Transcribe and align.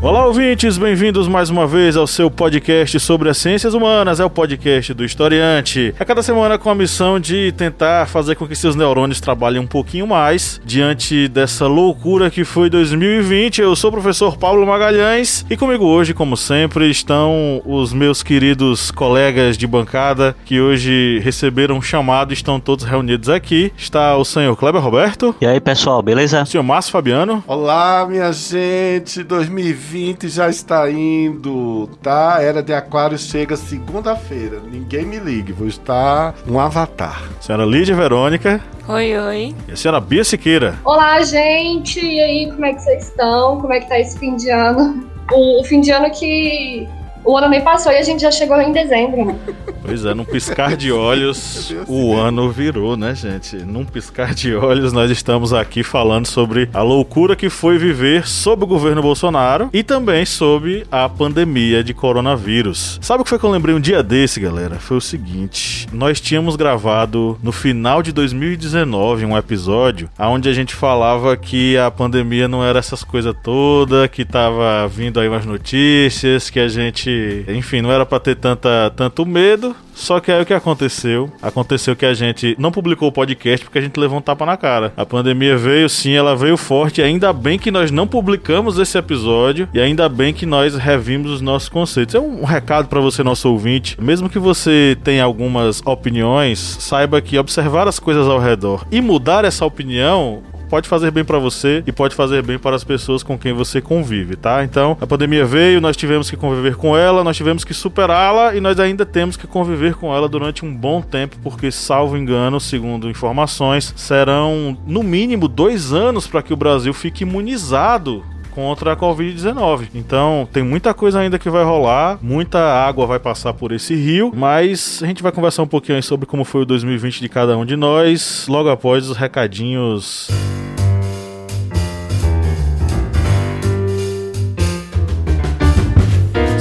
Olá, 0.00 0.24
ouvintes, 0.26 0.78
bem-vindos 0.78 1.26
mais 1.26 1.50
uma 1.50 1.66
vez 1.66 1.96
ao 1.96 2.06
seu 2.06 2.30
podcast 2.30 3.00
sobre 3.00 3.28
as 3.28 3.36
ciências 3.36 3.74
humanas. 3.74 4.20
É 4.20 4.24
o 4.24 4.30
podcast 4.30 4.94
do 4.94 5.04
Historiante. 5.04 5.92
A 5.98 6.04
cada 6.04 6.22
semana 6.22 6.56
com 6.56 6.70
a 6.70 6.74
missão 6.74 7.18
de 7.18 7.50
tentar 7.56 8.06
fazer 8.06 8.36
com 8.36 8.46
que 8.46 8.54
seus 8.54 8.76
neurônios 8.76 9.20
trabalhem 9.20 9.60
um 9.60 9.66
pouquinho 9.66 10.06
mais 10.06 10.60
diante 10.64 11.26
dessa 11.26 11.66
loucura 11.66 12.30
que 12.30 12.44
foi 12.44 12.70
2020. 12.70 13.60
Eu 13.60 13.74
sou 13.74 13.90
o 13.90 13.92
professor 13.92 14.38
Paulo 14.38 14.64
Magalhães 14.64 15.44
e 15.50 15.56
comigo 15.56 15.84
hoje, 15.84 16.14
como 16.14 16.36
sempre, 16.36 16.88
estão 16.88 17.60
os 17.64 17.92
meus 17.92 18.22
queridos 18.22 18.92
colegas 18.92 19.58
de 19.58 19.66
bancada 19.66 20.34
que 20.44 20.60
hoje 20.60 21.18
receberam 21.24 21.76
um 21.76 21.82
chamado 21.82 22.30
e 22.30 22.34
estão 22.34 22.60
todos 22.60 22.84
reunidos 22.84 23.28
aqui. 23.28 23.72
Está 23.76 24.16
o 24.16 24.24
senhor 24.24 24.54
Kleber 24.56 24.80
Roberto. 24.80 25.34
E 25.40 25.46
aí, 25.46 25.58
pessoal, 25.58 26.00
beleza? 26.00 26.40
O 26.40 26.46
senhor 26.46 26.62
Márcio 26.62 26.92
Fabiano. 26.92 27.42
Olá, 27.48 28.06
minha 28.08 28.32
gente. 28.32 29.24
2020 29.24 29.87
2020 29.88 30.28
já 30.28 30.48
está 30.48 30.90
indo, 30.90 31.88
tá? 32.02 32.38
Era 32.40 32.62
de 32.62 32.74
Aquário 32.74 33.16
chega 33.18 33.56
segunda-feira. 33.56 34.60
Ninguém 34.60 35.06
me 35.06 35.18
ligue, 35.18 35.52
vou 35.52 35.66
estar 35.66 36.34
um 36.46 36.60
avatar. 36.60 37.22
Senhora 37.40 37.64
Lídia 37.64 37.96
Verônica. 37.96 38.60
Oi, 38.86 39.18
oi. 39.18 39.54
E 39.66 39.72
a 39.72 39.76
senhora 39.76 40.00
Bia 40.00 40.24
Siqueira. 40.24 40.78
Olá, 40.84 41.22
gente. 41.22 42.00
E 42.00 42.20
aí, 42.20 42.50
como 42.50 42.66
é 42.66 42.74
que 42.74 42.82
vocês 42.82 43.08
estão? 43.08 43.60
Como 43.60 43.72
é 43.72 43.80
que 43.80 43.88
tá 43.88 43.98
esse 43.98 44.18
fim 44.18 44.36
de 44.36 44.50
ano? 44.50 45.08
O, 45.32 45.60
o 45.60 45.64
fim 45.64 45.80
de 45.80 45.90
ano 45.90 46.10
que 46.10 46.86
o 47.24 47.36
ano 47.36 47.48
nem 47.48 47.60
passou 47.60 47.92
e 47.92 47.96
a 47.96 48.02
gente 48.02 48.20
já 48.20 48.30
chegou 48.30 48.60
em 48.60 48.72
dezembro, 48.72 49.24
né? 49.24 49.36
Pois 49.82 50.04
é, 50.04 50.12
num 50.12 50.24
piscar 50.24 50.76
de 50.76 50.92
olhos, 50.92 51.74
o 51.86 52.14
ano 52.14 52.50
virou, 52.50 52.96
né, 52.96 53.14
gente? 53.14 53.56
Num 53.56 53.84
piscar 53.84 54.34
de 54.34 54.54
olhos, 54.54 54.92
nós 54.92 55.10
estamos 55.10 55.52
aqui 55.52 55.82
falando 55.82 56.26
sobre 56.26 56.68
a 56.74 56.82
loucura 56.82 57.34
que 57.34 57.48
foi 57.48 57.78
viver 57.78 58.26
sob 58.26 58.64
o 58.64 58.66
governo 58.66 59.00
Bolsonaro 59.00 59.70
e 59.72 59.82
também 59.82 60.26
sobre 60.26 60.86
a 60.90 61.08
pandemia 61.08 61.82
de 61.82 61.94
coronavírus. 61.94 62.98
Sabe 63.00 63.22
o 63.22 63.24
que 63.24 63.30
foi 63.30 63.38
que 63.38 63.44
eu 63.46 63.50
lembrei 63.50 63.74
um 63.74 63.80
dia 63.80 64.02
desse, 64.02 64.40
galera? 64.40 64.76
Foi 64.76 64.96
o 64.96 65.00
seguinte: 65.00 65.86
nós 65.92 66.20
tínhamos 66.20 66.56
gravado 66.56 67.38
no 67.42 67.52
final 67.52 68.02
de 68.02 68.12
2019 68.12 69.24
um 69.24 69.36
episódio 69.36 70.10
onde 70.18 70.48
a 70.48 70.52
gente 70.52 70.74
falava 70.74 71.36
que 71.36 71.78
a 71.78 71.90
pandemia 71.90 72.48
não 72.48 72.62
era 72.62 72.78
essas 72.78 73.02
coisas 73.02 73.34
todas, 73.42 74.08
que 74.08 74.24
tava 74.24 74.86
vindo 74.88 75.18
aí 75.18 75.28
umas 75.28 75.46
notícias, 75.46 76.50
que 76.50 76.60
a 76.60 76.68
gente, 76.68 77.07
enfim, 77.48 77.80
não 77.80 77.90
era 77.90 78.04
para 78.06 78.20
ter 78.20 78.36
tanta, 78.36 78.92
tanto 78.96 79.24
medo. 79.26 79.74
Só 79.94 80.20
que 80.20 80.30
aí 80.30 80.40
o 80.40 80.46
que 80.46 80.54
aconteceu? 80.54 81.30
Aconteceu 81.42 81.96
que 81.96 82.06
a 82.06 82.14
gente 82.14 82.54
não 82.56 82.70
publicou 82.70 83.08
o 83.08 83.12
podcast 83.12 83.64
porque 83.64 83.78
a 83.78 83.82
gente 83.82 83.98
levou 83.98 84.18
um 84.18 84.22
tapa 84.22 84.46
na 84.46 84.56
cara. 84.56 84.92
A 84.96 85.04
pandemia 85.04 85.56
veio 85.56 85.88
sim, 85.88 86.12
ela 86.12 86.36
veio 86.36 86.56
forte. 86.56 87.02
Ainda 87.02 87.32
bem 87.32 87.58
que 87.58 87.70
nós 87.70 87.90
não 87.90 88.06
publicamos 88.06 88.78
esse 88.78 88.96
episódio 88.96 89.68
e 89.74 89.80
ainda 89.80 90.08
bem 90.08 90.32
que 90.32 90.46
nós 90.46 90.76
revimos 90.76 91.32
os 91.32 91.40
nossos 91.40 91.68
conceitos. 91.68 92.14
É 92.14 92.20
um 92.20 92.44
recado 92.44 92.86
para 92.86 93.00
você, 93.00 93.24
nosso 93.24 93.50
ouvinte. 93.50 93.96
Mesmo 94.00 94.30
que 94.30 94.38
você 94.38 94.96
tenha 95.02 95.24
algumas 95.24 95.82
opiniões, 95.84 96.58
saiba 96.78 97.20
que 97.20 97.36
observar 97.36 97.88
as 97.88 97.98
coisas 97.98 98.28
ao 98.28 98.38
redor 98.38 98.86
e 98.92 99.00
mudar 99.00 99.44
essa 99.44 99.66
opinião 99.66 100.42
pode 100.68 100.88
fazer 100.88 101.10
bem 101.10 101.24
para 101.24 101.38
você 101.38 101.82
e 101.86 101.92
pode 101.92 102.14
fazer 102.14 102.42
bem 102.42 102.58
para 102.58 102.76
as 102.76 102.84
pessoas 102.84 103.22
com 103.22 103.38
quem 103.38 103.52
você 103.52 103.80
convive, 103.80 104.36
tá? 104.36 104.62
Então, 104.64 104.96
a 105.00 105.06
pandemia 105.06 105.44
veio, 105.44 105.80
nós 105.80 105.96
tivemos 105.96 106.30
que 106.30 106.36
conviver 106.36 106.76
com 106.76 106.96
ela, 106.96 107.24
nós 107.24 107.36
tivemos 107.36 107.64
que 107.64 107.74
superá-la 107.74 108.54
e 108.54 108.60
nós 108.60 108.78
ainda 108.78 109.04
temos 109.06 109.36
que 109.36 109.46
conviver 109.46 109.94
com 109.94 110.14
ela 110.14 110.28
durante 110.28 110.64
um 110.64 110.74
bom 110.74 111.00
tempo, 111.00 111.36
porque, 111.42 111.70
salvo 111.70 112.16
engano, 112.16 112.60
segundo 112.60 113.10
informações, 113.10 113.92
serão 113.96 114.76
no 114.86 115.02
mínimo 115.02 115.48
dois 115.48 115.92
anos 115.92 116.26
para 116.26 116.42
que 116.42 116.52
o 116.52 116.56
Brasil 116.56 116.92
fique 116.92 117.22
imunizado 117.22 118.24
contra 118.58 118.92
a 118.92 118.96
Covid-19. 118.96 119.90
Então, 119.94 120.48
tem 120.52 120.64
muita 120.64 120.92
coisa 120.92 121.20
ainda 121.20 121.38
que 121.38 121.48
vai 121.48 121.62
rolar, 121.62 122.18
muita 122.20 122.58
água 122.58 123.06
vai 123.06 123.20
passar 123.20 123.54
por 123.54 123.70
esse 123.70 123.94
rio, 123.94 124.32
mas 124.34 125.00
a 125.00 125.06
gente 125.06 125.22
vai 125.22 125.30
conversar 125.30 125.62
um 125.62 125.66
pouquinho 125.68 126.02
sobre 126.02 126.26
como 126.26 126.44
foi 126.44 126.62
o 126.62 126.66
2020 126.66 127.20
de 127.20 127.28
cada 127.28 127.56
um 127.56 127.64
de 127.64 127.76
nós, 127.76 128.46
logo 128.48 128.68
após 128.68 129.08
os 129.08 129.16
recadinhos. 129.16 130.28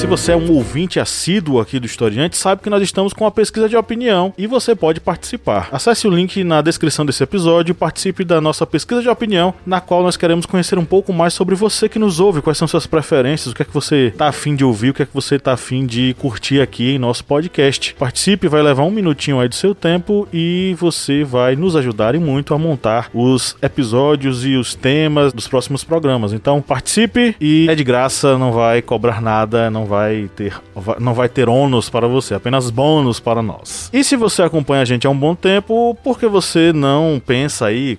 Se 0.07 0.09
você 0.09 0.31
é 0.31 0.38
um 0.38 0.50
ouvinte 0.53 1.01
assíduo 1.01 1.59
aqui 1.59 1.81
do 1.81 1.85
Historiante, 1.85 2.38
sabe 2.38 2.62
que 2.62 2.69
nós 2.69 2.81
estamos 2.81 3.12
com 3.12 3.25
uma 3.25 3.31
pesquisa 3.31 3.68
de 3.68 3.75
opinião 3.75 4.34
e 4.38 4.47
você 4.47 4.73
pode 4.73 5.01
participar. 5.01 5.68
Acesse 5.69 6.07
o 6.07 6.09
link 6.09 6.45
na 6.45 6.62
descrição 6.62 7.06
desse 7.06 7.22
episódio 7.22 7.73
e 7.73 7.75
participe 7.75 8.23
da 8.23 8.40
nossa 8.40 8.66
pesquisa 8.66 9.01
de 9.01 9.09
opinião, 9.09 9.53
na 9.66 9.81
qual 9.81 10.01
nós 10.01 10.16
queremos 10.16 10.45
conhecer 10.45 10.79
um 10.79 10.85
pouco 10.85 11.12
mais 11.12 11.34
sobre 11.34 11.56
você 11.56 11.90
que 11.90 12.00
nos 12.00 12.22
ouve, 12.22 12.41
quais 12.41 12.57
são 12.57 12.69
suas 12.69 12.88
preferências, 12.88 13.51
o 13.51 13.56
que 13.56 13.63
é 13.63 13.66
que 13.66 13.73
você 13.73 14.07
está 14.07 14.29
afim 14.29 14.56
de 14.56 14.63
ouvir, 14.63 14.91
o 14.91 14.94
que 14.94 15.03
é 15.03 15.06
que 15.06 15.13
você 15.13 15.35
está 15.35 15.51
afim 15.51 15.85
de 15.85 16.16
curtir 16.18 16.62
aqui 16.62 16.91
em 16.91 16.97
nosso 16.97 17.25
podcast. 17.25 17.94
Participe, 17.95 18.47
vai 18.47 18.63
levar 18.63 18.84
um 18.84 18.91
minutinho 18.91 19.41
aí 19.41 19.50
do 19.50 19.56
seu 19.56 19.75
tempo 19.75 20.25
e 20.31 20.74
você 20.79 21.25
vai 21.25 21.57
nos 21.57 21.75
ajudar 21.75 22.16
e 22.16 22.18
muito 22.18 22.53
a 22.53 22.57
montar 22.57 23.09
os 23.13 23.57
episódios 23.62 24.45
e 24.45 24.56
os 24.56 24.74
temas 24.74 25.34
dos 25.34 25.50
próximos 25.50 25.84
programas. 25.84 26.31
Então 26.31 26.62
participe 26.62 27.35
e 27.41 27.68
é 27.69 27.75
de 27.75 27.84
graça, 27.84 28.38
não 28.38 28.53
vai 28.53 28.81
cobrar 28.81 29.22
nada, 29.22 29.69
não 29.69 29.85
vai 29.85 29.96
ter 30.35 30.53
não 30.99 31.13
vai 31.13 31.29
ter 31.29 31.49
ônus 31.49 31.89
para 31.89 32.07
você, 32.07 32.33
apenas 32.33 32.69
bônus 32.69 33.19
para 33.19 33.41
nós. 33.41 33.89
E 33.93 34.03
se 34.03 34.15
você 34.15 34.41
acompanha 34.41 34.81
a 34.81 34.85
gente 34.85 35.07
há 35.07 35.09
um 35.09 35.17
bom 35.17 35.35
tempo, 35.35 35.97
por 36.03 36.19
que 36.19 36.27
você 36.27 36.71
não 36.73 37.21
pensa 37.23 37.67
aí, 37.67 37.97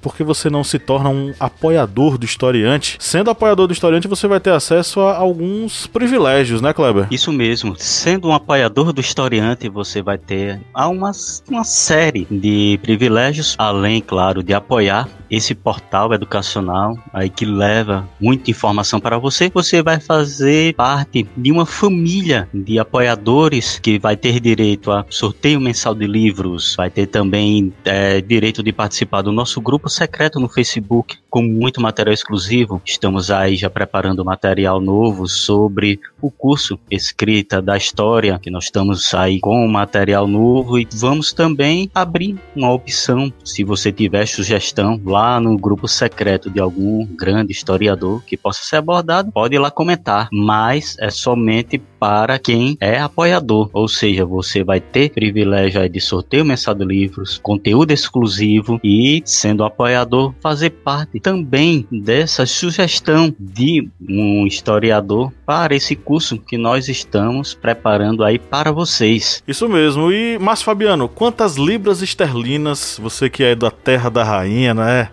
por 0.00 0.14
que 0.14 0.24
você 0.24 0.50
não 0.50 0.64
se 0.64 0.78
torna 0.78 1.08
um 1.08 1.32
apoiador 1.38 2.18
do 2.18 2.24
historiante? 2.24 2.96
Sendo 2.98 3.30
apoiador 3.30 3.66
do 3.66 3.72
historiante, 3.72 4.08
você 4.08 4.26
vai 4.26 4.40
ter 4.40 4.50
acesso 4.50 5.00
a 5.00 5.16
alguns 5.16 5.86
privilégios, 5.86 6.60
né, 6.60 6.72
Kleber? 6.72 7.06
Isso 7.10 7.32
mesmo. 7.32 7.74
Sendo 7.76 8.28
um 8.28 8.32
apoiador 8.32 8.92
do 8.92 9.00
historiante, 9.00 9.68
você 9.68 10.02
vai 10.02 10.18
ter 10.18 10.60
uma, 10.74 11.12
uma 11.48 11.64
série 11.64 12.26
de 12.30 12.78
privilégios, 12.82 13.54
além, 13.58 14.00
claro, 14.00 14.42
de 14.42 14.54
apoiar 14.54 15.08
esse 15.30 15.54
portal 15.54 16.12
educacional 16.12 16.96
aí 17.12 17.28
que 17.28 17.44
leva 17.44 18.08
muita 18.20 18.50
informação 18.50 18.98
para 18.98 19.18
você. 19.18 19.50
Você 19.52 19.82
vai 19.82 20.00
fazer 20.00 20.74
parte 20.74 21.27
de 21.36 21.52
uma 21.52 21.66
família 21.66 22.48
de 22.52 22.78
apoiadores 22.78 23.78
que 23.78 23.98
vai 23.98 24.16
ter 24.16 24.40
direito 24.40 24.90
a 24.90 25.04
sorteio 25.08 25.60
mensal 25.60 25.94
de 25.94 26.06
livros, 26.06 26.74
vai 26.76 26.90
ter 26.90 27.06
também 27.06 27.72
é, 27.84 28.20
direito 28.20 28.62
de 28.62 28.72
participar 28.72 29.22
do 29.22 29.32
nosso 29.32 29.60
grupo 29.60 29.88
secreto 29.88 30.40
no 30.40 30.48
Facebook 30.48 31.16
com 31.30 31.42
muito 31.42 31.80
material 31.80 32.14
exclusivo. 32.14 32.80
Estamos 32.84 33.30
aí 33.30 33.56
já 33.56 33.68
preparando 33.68 34.24
material 34.24 34.80
novo 34.80 35.26
sobre 35.26 36.00
o 36.20 36.30
curso 36.30 36.78
Escrita 36.90 37.60
da 37.60 37.76
História, 37.76 38.38
que 38.38 38.50
nós 38.50 38.64
estamos 38.64 39.14
aí 39.14 39.40
com 39.40 39.66
material 39.68 40.26
novo 40.26 40.78
e 40.78 40.86
vamos 40.94 41.32
também 41.32 41.90
abrir 41.94 42.38
uma 42.56 42.72
opção, 42.72 43.32
se 43.44 43.62
você 43.62 43.92
tiver 43.92 44.26
sugestão 44.26 45.00
lá 45.04 45.40
no 45.40 45.56
grupo 45.56 45.86
secreto 45.86 46.50
de 46.50 46.60
algum 46.60 47.06
grande 47.06 47.52
historiador 47.52 48.22
que 48.24 48.36
possa 48.36 48.62
ser 48.62 48.76
abordado, 48.76 49.32
pode 49.32 49.54
ir 49.54 49.58
lá 49.58 49.70
comentar, 49.70 50.28
mas 50.32 50.96
é 50.98 51.10
somente 51.18 51.78
para 51.98 52.38
quem 52.38 52.76
é 52.80 52.98
apoiador, 52.98 53.68
ou 53.72 53.88
seja, 53.88 54.24
você 54.24 54.62
vai 54.62 54.80
ter 54.80 55.10
privilégio 55.10 55.88
de 55.88 56.00
sorteio 56.00 56.44
mensal 56.44 56.74
de 56.74 56.84
livros, 56.84 57.38
conteúdo 57.42 57.90
exclusivo 57.90 58.80
e, 58.84 59.22
sendo 59.24 59.64
apoiador, 59.64 60.32
fazer 60.40 60.70
parte 60.70 61.18
também 61.20 61.86
dessa 61.90 62.46
sugestão 62.46 63.34
de 63.38 63.88
um 64.08 64.46
historiador 64.46 65.32
para 65.44 65.74
esse 65.74 65.96
curso 65.96 66.38
que 66.38 66.56
nós 66.56 66.88
estamos 66.88 67.54
preparando 67.54 68.22
aí 68.22 68.38
para 68.38 68.70
vocês. 68.70 69.42
Isso 69.46 69.68
mesmo. 69.68 70.12
E, 70.12 70.38
Márcio 70.38 70.66
Fabiano, 70.66 71.08
quantas 71.08 71.56
libras 71.56 72.00
esterlinas, 72.00 72.98
você 73.02 73.28
que 73.28 73.42
é 73.42 73.54
da 73.54 73.70
terra 73.70 74.08
da 74.08 74.22
rainha, 74.22 74.72
né? 74.72 75.10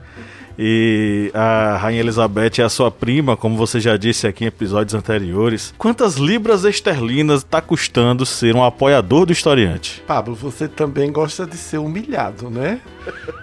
E 0.57 1.31
a 1.33 1.77
Rainha 1.77 1.99
Elizabeth 1.99 2.59
é 2.59 2.63
a 2.63 2.69
sua 2.69 2.89
prima, 2.89 3.35
como 3.35 3.57
você 3.57 3.79
já 3.79 3.97
disse 3.97 4.27
aqui 4.27 4.43
em 4.43 4.47
episódios 4.47 4.93
anteriores. 4.93 5.73
Quantas 5.77 6.15
libras 6.15 6.63
esterlinas 6.63 7.41
está 7.41 7.61
custando 7.61 8.25
ser 8.25 8.55
um 8.55 8.63
apoiador 8.63 9.25
do 9.25 9.33
historiante? 9.33 10.03
Pablo, 10.07 10.35
você 10.35 10.67
também 10.67 11.11
gosta 11.11 11.45
de 11.45 11.57
ser 11.57 11.77
humilhado, 11.77 12.49
né? 12.49 12.79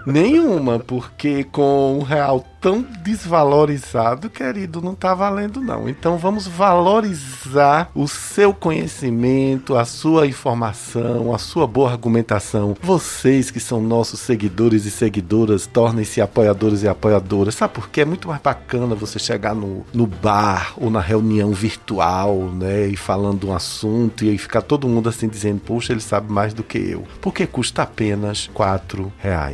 Nenhuma, 0.07 0.79
porque 0.79 1.45
com 1.45 1.99
um 1.99 2.03
real 2.03 2.45
tão 2.63 2.87
desvalorizado, 3.03 4.31
querido, 4.31 4.81
não 4.81 4.95
tá 4.95 5.15
valendo 5.15 5.61
não. 5.61 5.89
Então 5.89 6.17
vamos 6.17 6.47
valorizar 6.47 7.91
o 7.93 8.07
seu 8.07 8.55
conhecimento, 8.55 9.77
a 9.77 9.85
sua 9.85 10.29
informação, 10.29 11.35
a 11.35 11.39
sua 11.39 11.67
boa 11.67 11.91
argumentação. 11.91 12.77
Vocês 12.81 13.51
que 13.51 13.59
são 13.59 13.83
nossos 13.83 14.21
seguidores 14.21 14.87
e 14.87 14.93
seguidoras, 14.93 15.67
tornem-se 15.67 16.21
apoiadores 16.21 16.85
e 16.85 16.89
apoiadoras. 16.89 17.57
Sabe 17.57 17.75
por 17.75 17.89
quê? 17.89 18.03
É 18.03 18.05
muito 18.05 18.29
mais 18.29 18.41
bacana 18.41 18.95
você 18.95 19.19
chegar 19.19 19.57
no, 19.57 19.85
no 19.93 20.07
bar 20.07 20.75
ou 20.77 20.89
na 20.89 21.01
reunião 21.01 21.53
virtual, 21.53 22.37
né, 22.55 22.87
e 22.87 22.97
falando 22.97 23.49
um 23.49 23.55
assunto 23.55 24.25
e 24.25 24.31
aí 24.31 24.39
ficar 24.39 24.63
todo 24.63 24.89
mundo 24.89 25.09
assim 25.09 25.29
dizendo, 25.29 25.61
poxa, 25.61 25.93
ele 25.93 26.01
sabe 26.01 26.33
mais 26.33 26.55
do 26.55 26.63
que 26.63 26.79
eu. 26.79 27.03
Porque 27.21 27.45
custa 27.45 27.83
apenas 27.83 28.49
quatro 28.55 29.13
reais. 29.19 29.52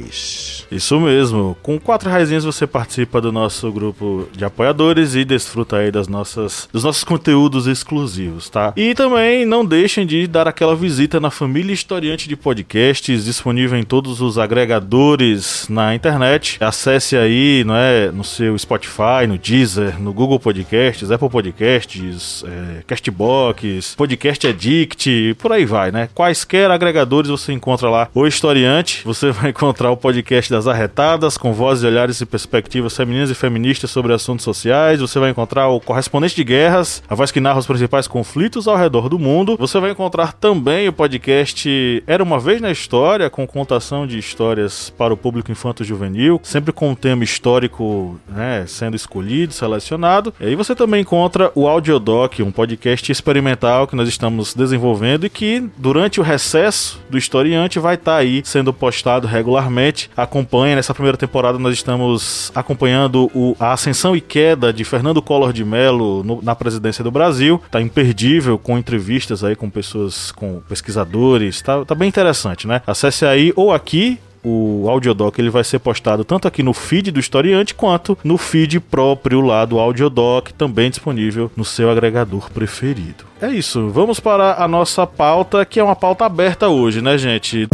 Isso 0.70 1.00
mesmo. 1.00 1.56
Com 1.62 1.78
quatro 1.78 2.08
reais 2.08 2.28
você 2.44 2.66
participa 2.66 3.20
do 3.20 3.32
nosso 3.32 3.70
grupo 3.72 4.28
de 4.32 4.44
apoiadores 4.44 5.14
e 5.14 5.24
desfruta 5.24 5.78
aí 5.78 5.90
das 5.90 6.08
nossas, 6.08 6.68
dos 6.72 6.84
nossos 6.84 7.04
conteúdos 7.04 7.66
exclusivos, 7.66 8.50
tá? 8.50 8.72
E 8.76 8.94
também 8.94 9.46
não 9.46 9.64
deixem 9.64 10.06
de 10.06 10.26
dar 10.26 10.46
aquela 10.46 10.76
visita 10.76 11.18
na 11.18 11.30
família 11.30 11.72
historiante 11.72 12.28
de 12.28 12.36
podcasts, 12.36 13.24
disponível 13.24 13.78
em 13.78 13.82
todos 13.82 14.20
os 14.20 14.38
agregadores 14.38 15.66
na 15.68 15.94
internet. 15.94 16.58
Acesse 16.60 17.16
aí, 17.16 17.64
não 17.64 17.74
é, 17.74 18.10
no 18.10 18.24
seu 18.24 18.56
Spotify, 18.58 19.26
no 19.26 19.38
Deezer, 19.38 20.00
no 20.00 20.12
Google 20.12 20.38
Podcasts, 20.38 21.10
Apple 21.10 21.30
Podcasts, 21.30 22.44
é, 22.46 22.82
Castbox, 22.86 23.94
Podcast 23.96 24.46
Addict, 24.46 25.34
por 25.38 25.52
aí 25.52 25.64
vai, 25.64 25.90
né? 25.90 26.08
Quaisquer 26.14 26.70
agregadores 26.70 27.30
você 27.30 27.52
encontra 27.52 27.88
lá 27.88 28.08
o 28.14 28.26
historiante. 28.26 29.02
Você 29.04 29.30
vai 29.32 29.50
encontrar 29.50 29.88
o 29.90 29.96
podcast 29.96 30.50
das 30.50 30.67
arretadas 30.67 31.37
com 31.37 31.52
vozes, 31.52 31.85
olhares 31.85 32.20
e 32.20 32.26
perspectivas 32.26 32.96
femininas 32.96 33.31
e 33.31 33.35
feministas 33.35 33.90
sobre 33.90 34.12
assuntos 34.12 34.44
sociais. 34.44 35.00
Você 35.00 35.19
vai 35.19 35.31
encontrar 35.31 35.69
o 35.69 35.81
correspondente 35.81 36.37
de 36.37 36.44
guerras, 36.44 37.02
a 37.08 37.14
voz 37.14 37.31
que 37.31 37.40
narra 37.40 37.58
os 37.58 37.67
principais 37.67 38.06
conflitos 38.06 38.69
ao 38.69 38.76
redor 38.76 39.08
do 39.08 39.19
mundo. 39.19 39.56
Você 39.58 39.79
vai 39.81 39.90
encontrar 39.90 40.32
também 40.32 40.88
o 40.88 40.93
podcast 40.93 42.02
Era 42.06 42.23
uma 42.23 42.38
vez 42.38 42.61
na 42.61 42.70
história, 42.70 43.31
com 43.31 43.46
contação 43.46 44.06
de 44.06 44.19
histórias 44.19 44.90
para 44.90 45.12
o 45.12 45.17
público 45.17 45.50
infanto-juvenil, 45.50 46.41
sempre 46.43 46.73
com 46.73 46.91
um 46.91 46.94
tema 46.94 47.25
histórico, 47.25 48.19
né, 48.29 48.64
sendo 48.67 48.96
escolhido, 48.96 49.52
selecionado. 49.52 50.32
E 50.41 50.46
aí 50.46 50.55
você 50.55 50.75
também 50.75 51.02
encontra 51.02 51.50
o 51.55 51.67
Audiodoc, 51.67 52.41
um 52.43 52.50
podcast 52.50 53.11
experimental 53.11 53.87
que 53.87 53.96
nós 53.96 54.08
estamos 54.08 54.55
desenvolvendo 54.55 55.26
e 55.26 55.31
que 55.31 55.69
durante 55.76 56.20
o 56.20 56.23
recesso 56.23 57.00
do 57.08 57.17
historiante 57.17 57.79
vai 57.79 57.94
estar 57.94 58.12
tá 58.12 58.19
aí 58.19 58.43
sendo 58.44 58.73
postado 58.73 59.26
regularmente. 59.26 59.77
Acompanhe 60.16 60.75
nessa 60.75 60.92
primeira 60.92 61.16
temporada 61.16 61.58
nós 61.58 61.75
estamos 61.75 62.50
acompanhando 62.54 63.30
o, 63.34 63.56
a 63.58 63.72
ascensão 63.72 64.16
e 64.16 64.20
queda 64.20 64.72
de 64.72 64.84
Fernando 64.84 65.22
Collor 65.22 65.52
de 65.52 65.64
Mello 65.64 66.22
no, 66.25 66.42
na 66.42 66.54
presidência 66.54 67.04
do 67.04 67.10
Brasil. 67.10 67.60
Tá 67.70 67.80
imperdível 67.80 68.58
com 68.58 68.78
entrevistas 68.78 69.44
aí 69.44 69.54
com 69.54 69.70
pessoas, 69.70 70.32
com 70.32 70.60
pesquisadores. 70.69 71.62
Tá, 71.62 71.84
tá 71.84 71.94
bem 71.94 72.08
interessante, 72.08 72.66
né? 72.66 72.82
Acesse 72.86 73.25
aí 73.25 73.52
ou 73.56 73.72
aqui 73.72 74.19
o 74.42 74.88
audiodoc 74.88 75.38
ele 75.38 75.50
vai 75.50 75.64
ser 75.64 75.78
postado 75.78 76.24
tanto 76.24 76.48
aqui 76.48 76.62
no 76.62 76.72
feed 76.72 77.10
do 77.10 77.20
historiante 77.20 77.74
quanto 77.74 78.16
no 78.22 78.38
feed 78.38 78.81
próprio 78.81 79.40
lá 79.40 79.64
do 79.64 79.78
audiodoc, 79.78 80.52
também 80.52 80.90
disponível 80.90 81.50
no 81.56 81.64
seu 81.64 81.90
agregador 81.90 82.50
preferido. 82.50 83.24
É 83.40 83.50
isso, 83.50 83.88
vamos 83.90 84.20
para 84.20 84.62
a 84.62 84.69
nossa 84.69 85.06
pauta, 85.06 85.64
que 85.64 85.81
é 85.81 85.84
uma 85.84 85.96
pauta 85.96 86.24
aberta 86.24 86.69
hoje, 86.69 87.02
né, 87.02 87.19
gente? 87.19 87.69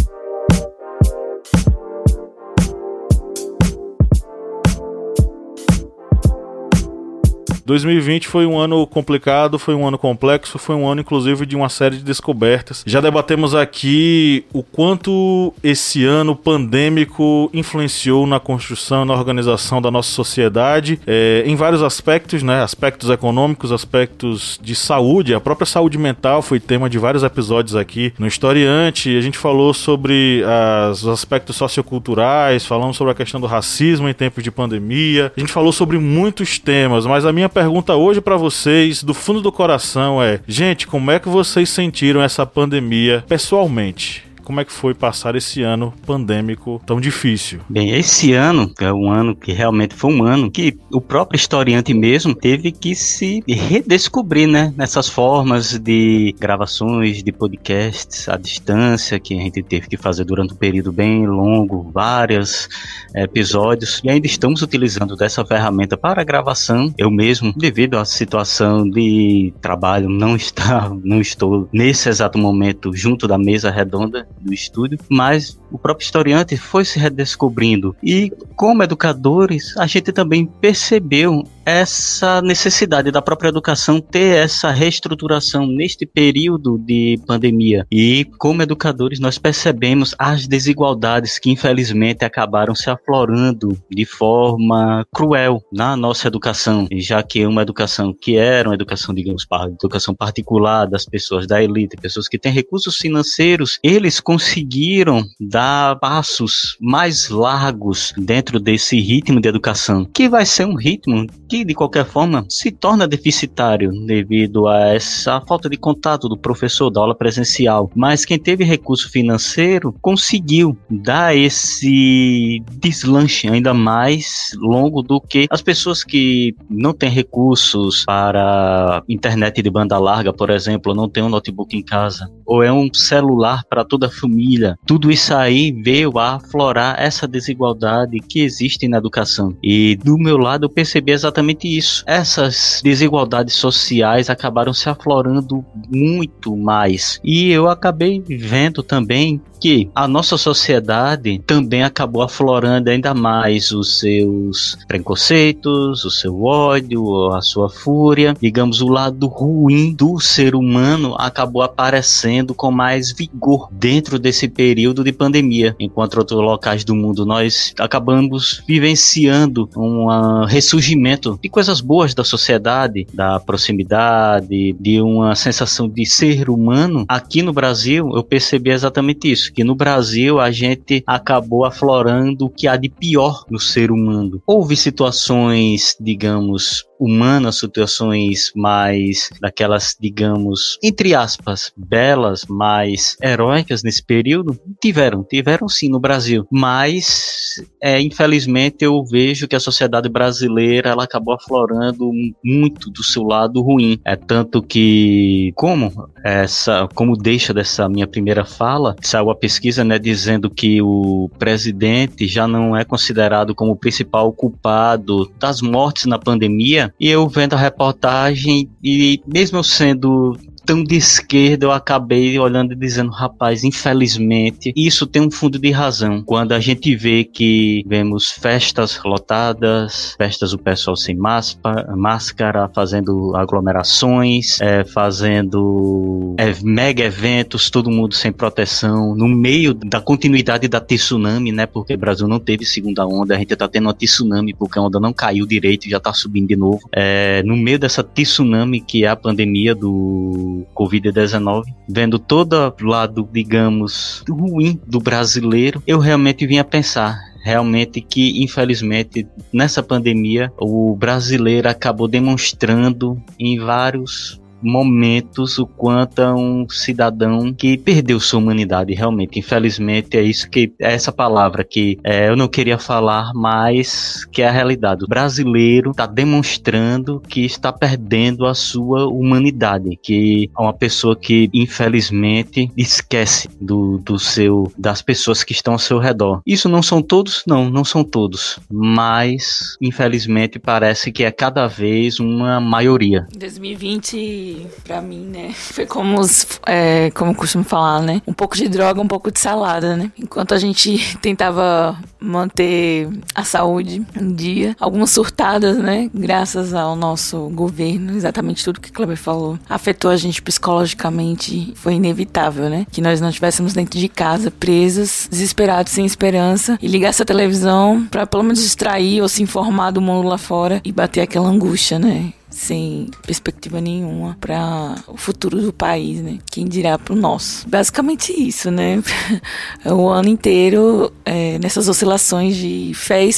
2020 7.64 8.28
foi 8.28 8.46
um 8.46 8.58
ano 8.58 8.86
complicado, 8.86 9.58
foi 9.58 9.74
um 9.74 9.86
ano 9.86 9.98
complexo, 9.98 10.58
foi 10.58 10.74
um 10.74 10.86
ano 10.86 11.00
inclusive 11.00 11.46
de 11.46 11.56
uma 11.56 11.68
série 11.68 11.96
de 11.96 12.02
descobertas. 12.02 12.82
Já 12.86 13.00
debatemos 13.00 13.54
aqui 13.54 14.44
o 14.52 14.62
quanto 14.62 15.52
esse 15.62 16.04
ano 16.04 16.36
pandêmico 16.36 17.50
influenciou 17.52 18.26
na 18.26 18.38
construção, 18.38 19.04
na 19.04 19.14
organização 19.14 19.80
da 19.80 19.90
nossa 19.90 20.10
sociedade, 20.10 21.00
é, 21.06 21.42
em 21.46 21.56
vários 21.56 21.82
aspectos, 21.82 22.42
né? 22.42 22.62
Aspectos 22.62 23.08
econômicos, 23.10 23.72
aspectos 23.72 24.58
de 24.62 24.74
saúde, 24.74 25.34
a 25.34 25.40
própria 25.40 25.66
saúde 25.66 25.96
mental 25.96 26.42
foi 26.42 26.60
tema 26.60 26.90
de 26.90 26.98
vários 26.98 27.22
episódios 27.22 27.76
aqui 27.76 28.12
no 28.18 28.26
Historiante. 28.26 29.16
A 29.16 29.20
gente 29.20 29.38
falou 29.38 29.72
sobre 29.72 30.42
as, 30.44 31.02
os 31.02 31.08
aspectos 31.08 31.56
socioculturais, 31.56 32.66
falamos 32.66 32.96
sobre 32.96 33.12
a 33.12 33.14
questão 33.14 33.40
do 33.40 33.46
racismo 33.46 34.08
em 34.08 34.14
tempos 34.14 34.42
de 34.42 34.50
pandemia. 34.50 35.32
A 35.36 35.40
gente 35.40 35.52
falou 35.52 35.72
sobre 35.72 35.98
muitos 35.98 36.58
temas, 36.58 37.06
mas 37.06 37.24
a 37.24 37.32
minha 37.32 37.48
pergunta 37.54 37.94
hoje 37.94 38.20
para 38.20 38.36
vocês, 38.36 39.04
do 39.04 39.14
fundo 39.14 39.40
do 39.40 39.52
coração, 39.52 40.20
é: 40.20 40.40
gente, 40.46 40.88
como 40.88 41.12
é 41.12 41.20
que 41.20 41.28
vocês 41.28 41.70
sentiram 41.70 42.20
essa 42.20 42.44
pandemia 42.44 43.24
pessoalmente? 43.28 44.24
Como 44.44 44.60
é 44.60 44.64
que 44.64 44.72
foi 44.72 44.94
passar 44.94 45.34
esse 45.34 45.62
ano 45.62 45.92
pandêmico 46.06 46.80
tão 46.86 47.00
difícil? 47.00 47.60
Bem, 47.68 47.90
esse 47.90 48.32
ano 48.32 48.72
é 48.78 48.92
um 48.92 49.10
ano 49.10 49.34
que 49.34 49.52
realmente 49.52 49.94
foi 49.94 50.12
um 50.12 50.22
ano 50.22 50.50
que 50.50 50.78
o 50.92 51.00
próprio 51.00 51.36
historiante 51.36 51.94
mesmo 51.94 52.34
teve 52.34 52.70
que 52.70 52.94
se 52.94 53.42
redescobrir, 53.48 54.46
né? 54.46 54.72
Nessas 54.76 55.08
formas 55.08 55.78
de 55.78 56.34
gravações 56.38 57.22
de 57.22 57.32
podcasts 57.32 58.28
à 58.28 58.36
distância 58.36 59.18
que 59.18 59.34
a 59.34 59.40
gente 59.40 59.62
teve 59.62 59.88
que 59.88 59.96
fazer 59.96 60.24
durante 60.24 60.52
um 60.52 60.56
período 60.56 60.92
bem 60.92 61.26
longo, 61.26 61.90
vários 61.92 62.68
episódios, 63.14 64.00
e 64.04 64.10
ainda 64.10 64.26
estamos 64.26 64.60
utilizando 64.60 65.16
dessa 65.16 65.44
ferramenta 65.44 65.96
para 65.96 66.22
gravação. 66.22 66.92
Eu 66.98 67.10
mesmo, 67.10 67.52
devido 67.56 67.96
à 67.96 68.04
situação 68.04 68.88
de 68.88 69.52
trabalho, 69.60 70.08
não 70.08 70.36
está, 70.36 70.92
não 71.02 71.20
estou 71.20 71.68
nesse 71.72 72.08
exato 72.08 72.38
momento 72.38 72.94
junto 72.94 73.26
da 73.26 73.38
mesa 73.38 73.70
redonda 73.70 74.28
do 74.40 74.52
estúdio, 74.52 74.98
mas 75.08 75.58
o 75.74 75.78
próprio 75.78 76.04
historiante 76.04 76.56
foi 76.56 76.84
se 76.84 77.00
redescobrindo. 77.00 77.96
E 78.00 78.30
como 78.54 78.84
educadores, 78.84 79.76
a 79.76 79.88
gente 79.88 80.12
também 80.12 80.46
percebeu 80.46 81.42
essa 81.66 82.40
necessidade 82.42 83.10
da 83.10 83.20
própria 83.20 83.48
educação 83.48 84.00
ter 84.00 84.36
essa 84.36 84.70
reestruturação 84.70 85.66
neste 85.66 86.06
período 86.06 86.78
de 86.78 87.18
pandemia. 87.26 87.84
E 87.90 88.24
como 88.38 88.62
educadores, 88.62 89.18
nós 89.18 89.36
percebemos 89.36 90.14
as 90.16 90.46
desigualdades 90.46 91.40
que 91.40 91.50
infelizmente 91.50 92.24
acabaram 92.24 92.74
se 92.74 92.88
aflorando 92.88 93.76
de 93.90 94.04
forma 94.04 95.04
cruel 95.12 95.60
na 95.72 95.96
nossa 95.96 96.28
educação, 96.28 96.86
já 96.92 97.20
que 97.22 97.44
uma 97.46 97.62
educação 97.62 98.14
que 98.14 98.36
era 98.36 98.68
uma 98.68 98.74
educação, 98.74 99.12
digamos, 99.12 99.44
educação 99.72 100.14
particular 100.14 100.86
das 100.86 101.04
pessoas 101.04 101.48
da 101.48 101.60
elite, 101.60 101.96
pessoas 101.96 102.28
que 102.28 102.38
têm 102.38 102.52
recursos 102.52 102.96
financeiros, 102.96 103.80
eles 103.82 104.20
conseguiram 104.20 105.24
dar 105.40 105.63
passos 106.00 106.76
mais 106.80 107.28
largos 107.28 108.12
dentro 108.16 108.60
desse 108.60 109.00
ritmo 109.00 109.40
de 109.40 109.48
educação, 109.48 110.04
que 110.04 110.28
vai 110.28 110.44
ser 110.44 110.66
um 110.66 110.74
ritmo 110.76 111.26
que, 111.48 111.64
de 111.64 111.74
qualquer 111.74 112.04
forma, 112.04 112.44
se 112.48 112.70
torna 112.70 113.06
deficitário 113.06 113.90
devido 114.06 114.66
a 114.68 114.94
essa 114.94 115.40
falta 115.40 115.68
de 115.68 115.76
contato 115.76 116.28
do 116.28 116.36
professor 116.36 116.90
da 116.90 117.00
aula 117.00 117.14
presencial. 117.14 117.90
Mas 117.94 118.24
quem 118.24 118.38
teve 118.38 118.64
recurso 118.64 119.10
financeiro 119.10 119.94
conseguiu 120.00 120.76
dar 120.90 121.36
esse 121.36 122.62
deslanche 122.72 123.48
ainda 123.48 123.72
mais 123.72 124.50
longo 124.56 125.02
do 125.02 125.20
que 125.20 125.46
as 125.50 125.62
pessoas 125.62 126.02
que 126.02 126.54
não 126.68 126.92
têm 126.92 127.10
recursos 127.10 128.04
para 128.04 129.02
internet 129.08 129.62
de 129.62 129.70
banda 129.70 129.98
larga, 129.98 130.32
por 130.32 130.50
exemplo, 130.50 130.94
não 130.94 131.08
tem 131.08 131.22
um 131.22 131.28
notebook 131.28 131.76
em 131.76 131.82
casa, 131.82 132.28
ou 132.44 132.62
é 132.62 132.72
um 132.72 132.92
celular 132.92 133.62
para 133.68 133.84
toda 133.84 134.06
a 134.06 134.10
família. 134.10 134.76
Tudo 134.86 135.10
isso 135.10 135.34
aí 135.34 135.53
veio 135.72 136.18
a 136.18 136.36
aflorar 136.36 136.96
essa 136.98 137.26
desigualdade 137.26 138.18
que 138.20 138.40
existe 138.40 138.88
na 138.88 138.98
educação. 138.98 139.56
E 139.62 139.96
do 139.96 140.18
meu 140.18 140.36
lado 140.36 140.64
eu 140.64 140.70
percebi 140.70 141.12
exatamente 141.12 141.34
exatamente 141.34 141.66
isso. 141.68 142.04
Essas 142.06 142.80
desigualdades 142.82 143.54
sociais 143.54 144.30
acabaram 144.30 144.72
se 144.72 144.88
aflorando 144.88 145.64
muito 145.90 146.56
mais. 146.56 147.20
E 147.22 147.50
eu 147.50 147.68
acabei 147.68 148.22
vendo 148.26 148.82
também 148.82 149.40
que 149.60 149.90
a 149.94 150.06
nossa 150.06 150.36
sociedade 150.36 151.40
também 151.46 151.82
acabou 151.82 152.22
aflorando 152.22 152.90
ainda 152.90 153.14
mais 153.14 153.72
os 153.72 153.98
seus 153.98 154.76
preconceitos, 154.86 156.04
o 156.04 156.10
seu 156.10 156.42
ódio, 156.42 157.32
a 157.32 157.40
sua 157.40 157.70
fúria. 157.70 158.34
Digamos, 158.40 158.82
o 158.82 158.88
lado 158.88 159.26
ruim 159.26 159.94
do 159.94 160.20
ser 160.20 160.54
humano 160.54 161.14
acabou 161.18 161.62
aparecendo 161.62 162.54
com 162.54 162.70
mais 162.70 163.10
vigor 163.10 163.68
dentro 163.72 164.18
desse 164.18 164.48
período 164.48 165.02
de 165.02 165.12
pandemia 165.12 165.33
pandemia, 165.34 165.74
enquanto 165.80 166.16
outros 166.16 166.40
locais 166.40 166.84
do 166.84 166.94
mundo 166.94 167.26
nós 167.26 167.74
acabamos 167.78 168.62
vivenciando 168.68 169.68
um 169.76 170.44
ressurgimento 170.44 171.38
de 171.42 171.48
coisas 171.48 171.80
boas 171.80 172.14
da 172.14 172.22
sociedade, 172.22 173.06
da 173.12 173.40
proximidade, 173.40 174.72
de 174.78 175.00
uma 175.00 175.34
sensação 175.34 175.88
de 175.88 176.06
ser 176.06 176.48
humano. 176.48 177.04
Aqui 177.08 177.42
no 177.42 177.52
Brasil, 177.52 178.10
eu 178.14 178.22
percebi 178.22 178.70
exatamente 178.70 179.30
isso, 179.30 179.52
que 179.52 179.64
no 179.64 179.74
Brasil 179.74 180.38
a 180.38 180.52
gente 180.52 181.02
acabou 181.04 181.64
aflorando 181.64 182.46
o 182.46 182.50
que 182.50 182.68
há 182.68 182.76
de 182.76 182.88
pior 182.88 183.44
no 183.50 183.58
ser 183.58 183.90
humano. 183.90 184.40
Houve 184.46 184.76
situações, 184.76 185.96
digamos, 186.00 186.84
humanas, 186.98 187.58
situações 187.58 188.52
mais 188.54 189.28
daquelas, 189.40 189.96
digamos, 190.00 190.78
entre 190.82 191.14
aspas, 191.14 191.72
belas, 191.76 192.44
mais 192.48 193.16
heróicas 193.22 193.82
nesse 193.82 194.02
período? 194.02 194.58
Tiveram, 194.80 195.23
tiveram 195.24 195.68
sim 195.68 195.88
no 195.88 195.98
Brasil. 195.98 196.46
Mas, 196.50 197.62
é, 197.82 198.00
infelizmente, 198.00 198.84
eu 198.84 199.04
vejo 199.04 199.48
que 199.48 199.56
a 199.56 199.60
sociedade 199.60 200.08
brasileira 200.08 200.90
ela 200.90 201.04
acabou 201.04 201.34
aflorando 201.34 202.10
muito 202.44 202.90
do 202.90 203.02
seu 203.02 203.22
lado 203.22 203.60
ruim. 203.60 203.98
É 204.04 204.16
tanto 204.16 204.62
que, 204.62 205.52
como 205.54 206.08
essa, 206.24 206.88
como 206.94 207.16
deixa 207.16 207.52
dessa 207.52 207.88
minha 207.88 208.06
primeira 208.06 208.44
fala, 208.44 208.96
saiu 209.02 209.30
a 209.30 209.36
pesquisa, 209.36 209.84
né, 209.84 209.98
dizendo 209.98 210.50
que 210.50 210.80
o 210.80 211.30
presidente 211.38 212.26
já 212.26 212.46
não 212.46 212.76
é 212.76 212.84
considerado 212.84 213.54
como 213.54 213.72
o 213.72 213.76
principal 213.76 214.32
culpado 214.32 215.30
das 215.38 215.60
mortes 215.60 216.06
na 216.06 216.18
pandemia, 216.18 216.92
e 216.98 217.08
eu 217.08 217.28
vendo 217.28 217.54
a 217.54 217.58
reportagem 217.58 218.68
e 218.82 219.20
mesmo 219.26 219.62
sendo 219.62 220.36
tão 220.64 220.82
de 220.82 220.96
esquerda, 220.96 221.66
eu 221.66 221.72
acabei 221.72 222.38
olhando 222.38 222.72
e 222.72 222.76
dizendo, 222.76 223.10
rapaz, 223.10 223.64
infelizmente, 223.64 224.72
isso 224.76 225.06
tem 225.06 225.22
um 225.22 225.30
fundo 225.30 225.58
de 225.58 225.70
razão. 225.70 226.22
Quando 226.22 226.52
a 226.52 226.60
gente 226.60 226.94
vê 226.94 227.24
que 227.24 227.84
vemos 227.86 228.30
festas 228.30 229.00
lotadas, 229.04 230.14
festas 230.16 230.52
o 230.52 230.58
pessoal 230.58 230.96
sem 230.96 231.16
máscara, 231.16 232.68
fazendo 232.74 233.36
aglomerações, 233.36 234.60
é, 234.60 234.84
fazendo 234.84 236.34
é, 236.38 236.54
mega 236.62 237.04
eventos, 237.04 237.70
todo 237.70 237.90
mundo 237.90 238.14
sem 238.14 238.32
proteção, 238.32 239.14
no 239.14 239.28
meio 239.28 239.74
da 239.74 240.00
continuidade 240.00 240.68
da 240.68 240.80
tsunami, 240.80 241.52
né? 241.52 241.66
Porque 241.66 241.94
o 241.94 241.98
Brasil 241.98 242.26
não 242.28 242.38
teve 242.38 242.64
segunda 242.64 243.06
onda, 243.06 243.34
a 243.34 243.38
gente 243.38 243.54
tá 243.54 243.68
tendo 243.68 243.86
uma 243.86 243.94
tsunami 243.94 244.54
porque 244.54 244.78
a 244.78 244.82
onda 244.82 245.00
não 245.00 245.12
caiu 245.12 245.46
direito 245.46 245.86
e 245.86 245.90
já 245.90 246.00
tá 246.00 246.12
subindo 246.12 246.48
de 246.48 246.56
novo. 246.56 246.80
É, 246.92 247.42
no 247.42 247.56
meio 247.56 247.78
dessa 247.78 248.02
tsunami 248.02 248.80
que 248.80 249.04
é 249.04 249.08
a 249.08 249.16
pandemia 249.16 249.74
do 249.74 250.53
Covid-19, 250.74 251.64
vendo 251.88 252.18
todo 252.18 252.54
o 252.54 252.86
lado, 252.86 253.28
digamos, 253.32 254.24
ruim 254.28 254.80
do 254.86 255.00
brasileiro, 255.00 255.82
eu 255.86 255.98
realmente 255.98 256.46
vim 256.46 256.58
a 256.58 256.64
pensar 256.64 257.18
realmente 257.44 258.00
que, 258.00 258.42
infelizmente, 258.42 259.28
nessa 259.52 259.82
pandemia, 259.82 260.50
o 260.58 260.96
brasileiro 260.96 261.68
acabou 261.68 262.08
demonstrando 262.08 263.22
em 263.38 263.58
vários 263.58 264.40
momentos 264.64 265.58
o 265.58 265.66
quanto 265.66 266.20
é 266.20 266.32
um 266.32 266.68
cidadão 266.68 267.52
que 267.52 267.76
perdeu 267.76 268.18
sua 268.18 268.40
humanidade, 268.40 268.94
realmente. 268.94 269.38
Infelizmente, 269.38 270.16
é 270.16 270.22
isso 270.22 270.48
que 270.48 270.72
é 270.80 270.94
essa 270.94 271.12
palavra 271.12 271.64
que 271.64 271.98
é, 272.02 272.28
eu 272.28 272.36
não 272.36 272.48
queria 272.48 272.78
falar, 272.78 273.32
mas 273.34 274.24
que 274.32 274.42
é 274.42 274.48
a 274.48 274.52
realidade. 274.52 275.04
O 275.04 275.08
brasileiro 275.08 275.90
está 275.90 276.06
demonstrando 276.06 277.20
que 277.20 277.44
está 277.44 277.72
perdendo 277.72 278.46
a 278.46 278.54
sua 278.54 279.06
humanidade, 279.06 279.98
que 280.02 280.50
é 280.56 280.62
uma 280.62 280.72
pessoa 280.72 281.16
que, 281.16 281.50
infelizmente, 281.52 282.70
esquece 282.76 283.48
do, 283.60 283.98
do 283.98 284.18
seu 284.18 284.72
das 284.76 285.02
pessoas 285.02 285.44
que 285.44 285.52
estão 285.52 285.74
ao 285.74 285.78
seu 285.78 285.98
redor. 285.98 286.40
Isso 286.46 286.68
não 286.68 286.82
são 286.82 287.02
todos? 287.02 287.42
Não, 287.46 287.68
não 287.68 287.84
são 287.84 288.02
todos. 288.02 288.58
Mas, 288.70 289.76
infelizmente, 289.80 290.58
parece 290.58 291.12
que 291.12 291.24
é 291.24 291.30
cada 291.30 291.66
vez 291.66 292.18
uma 292.20 292.60
maioria. 292.60 293.26
2020 293.36 294.53
para 294.84 295.00
mim, 295.00 295.26
né, 295.26 295.52
foi 295.54 295.86
como, 295.86 296.20
os, 296.20 296.46
é, 296.66 297.10
como 297.10 297.34
costumo 297.34 297.64
falar, 297.64 298.00
né, 298.02 298.22
um 298.26 298.32
pouco 298.32 298.56
de 298.56 298.68
droga, 298.68 299.00
um 299.00 299.08
pouco 299.08 299.30
de 299.30 299.40
salada, 299.40 299.96
né. 299.96 300.10
Enquanto 300.18 300.54
a 300.54 300.58
gente 300.58 301.16
tentava 301.20 301.96
manter 302.20 303.08
a 303.34 303.44
saúde 303.44 304.02
em 304.18 304.34
dia, 304.34 304.76
algumas 304.80 305.10
surtadas, 305.10 305.76
né, 305.76 306.10
graças 306.14 306.72
ao 306.72 306.96
nosso 306.96 307.48
governo, 307.50 308.16
exatamente 308.16 308.64
tudo 308.64 308.80
que 308.80 308.92
Kleber 308.92 309.16
falou, 309.16 309.58
afetou 309.68 310.10
a 310.10 310.16
gente 310.16 310.40
psicologicamente, 310.40 311.72
foi 311.76 311.94
inevitável, 311.94 312.68
né, 312.70 312.86
que 312.90 313.00
nós 313.00 313.20
não 313.20 313.28
estivéssemos 313.28 313.72
dentro 313.72 313.98
de 313.98 314.08
casa, 314.08 314.50
presos, 314.50 315.28
desesperados, 315.30 315.92
sem 315.92 316.06
esperança, 316.06 316.78
e 316.80 316.88
ligasse 316.88 317.22
a 317.22 317.26
televisão 317.26 318.06
para 318.10 318.26
pelo 318.26 318.42
menos 318.42 318.60
distrair 318.60 319.20
ou 319.20 319.28
se 319.28 319.42
informar 319.42 319.90
do 319.90 320.00
mundo 320.00 320.28
lá 320.28 320.38
fora 320.38 320.80
e 320.84 320.92
bater 320.92 321.20
aquela 321.20 321.48
angústia, 321.48 321.98
né 321.98 322.32
sem 322.54 323.10
perspectiva 323.26 323.80
nenhuma 323.80 324.36
para 324.40 324.94
o 325.08 325.16
futuro 325.16 325.60
do 325.60 325.72
país, 325.72 326.20
né? 326.20 326.38
Quem 326.50 326.66
dirá 326.66 326.98
para 326.98 327.12
o 327.12 327.16
nosso. 327.16 327.68
Basicamente 327.68 328.32
isso, 328.32 328.70
né? 328.70 329.02
o 329.84 330.08
ano 330.08 330.28
inteiro 330.28 331.12
é, 331.24 331.58
nessas 331.58 331.88
oscilações 331.88 332.56
de 332.56 332.92
fé, 332.94 333.28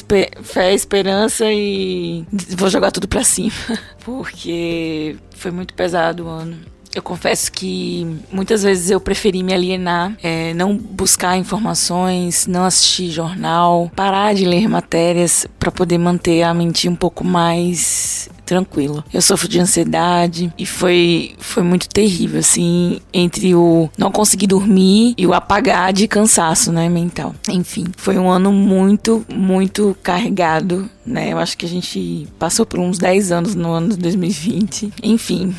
fé, 0.42 0.74
esperança 0.74 1.50
e 1.50 2.24
vou 2.56 2.68
jogar 2.68 2.92
tudo 2.92 3.08
para 3.08 3.24
cima, 3.24 3.52
porque 4.04 5.16
foi 5.30 5.50
muito 5.50 5.74
pesado 5.74 6.24
o 6.24 6.28
ano. 6.28 6.56
Eu 6.94 7.02
confesso 7.02 7.52
que 7.52 8.06
muitas 8.32 8.62
vezes 8.62 8.90
eu 8.90 8.98
preferi 8.98 9.42
me 9.42 9.52
alienar, 9.52 10.16
é, 10.22 10.54
não 10.54 10.74
buscar 10.74 11.36
informações, 11.36 12.46
não 12.46 12.64
assistir 12.64 13.10
jornal, 13.10 13.90
parar 13.94 14.34
de 14.34 14.46
ler 14.46 14.66
matérias 14.66 15.46
para 15.58 15.70
poder 15.70 15.98
manter 15.98 16.42
a 16.42 16.54
mente 16.54 16.88
um 16.88 16.96
pouco 16.96 17.22
mais 17.22 18.30
tranquila. 18.46 19.04
Eu 19.12 19.20
sofro 19.20 19.48
de 19.48 19.60
ansiedade 19.60 20.52
e 20.56 20.64
foi, 20.64 21.34
foi 21.38 21.62
muito 21.62 21.88
terrível, 21.88 22.38
assim, 22.40 23.00
entre 23.12 23.54
o 23.54 23.90
não 23.98 24.10
conseguir 24.10 24.46
dormir 24.46 25.14
e 25.18 25.26
o 25.26 25.34
apagar 25.34 25.92
de 25.92 26.06
cansaço, 26.08 26.72
né, 26.72 26.88
mental. 26.88 27.34
Enfim, 27.50 27.86
foi 27.96 28.16
um 28.16 28.30
ano 28.30 28.52
muito, 28.52 29.26
muito 29.28 29.96
carregado, 30.02 30.88
né? 31.04 31.32
Eu 31.32 31.38
acho 31.38 31.58
que 31.58 31.66
a 31.66 31.68
gente 31.68 32.28
passou 32.38 32.64
por 32.64 32.78
uns 32.78 32.98
10 32.98 33.32
anos 33.32 33.54
no 33.54 33.70
ano 33.72 33.90
de 33.90 33.96
2020. 33.96 34.92
Enfim, 35.02 35.54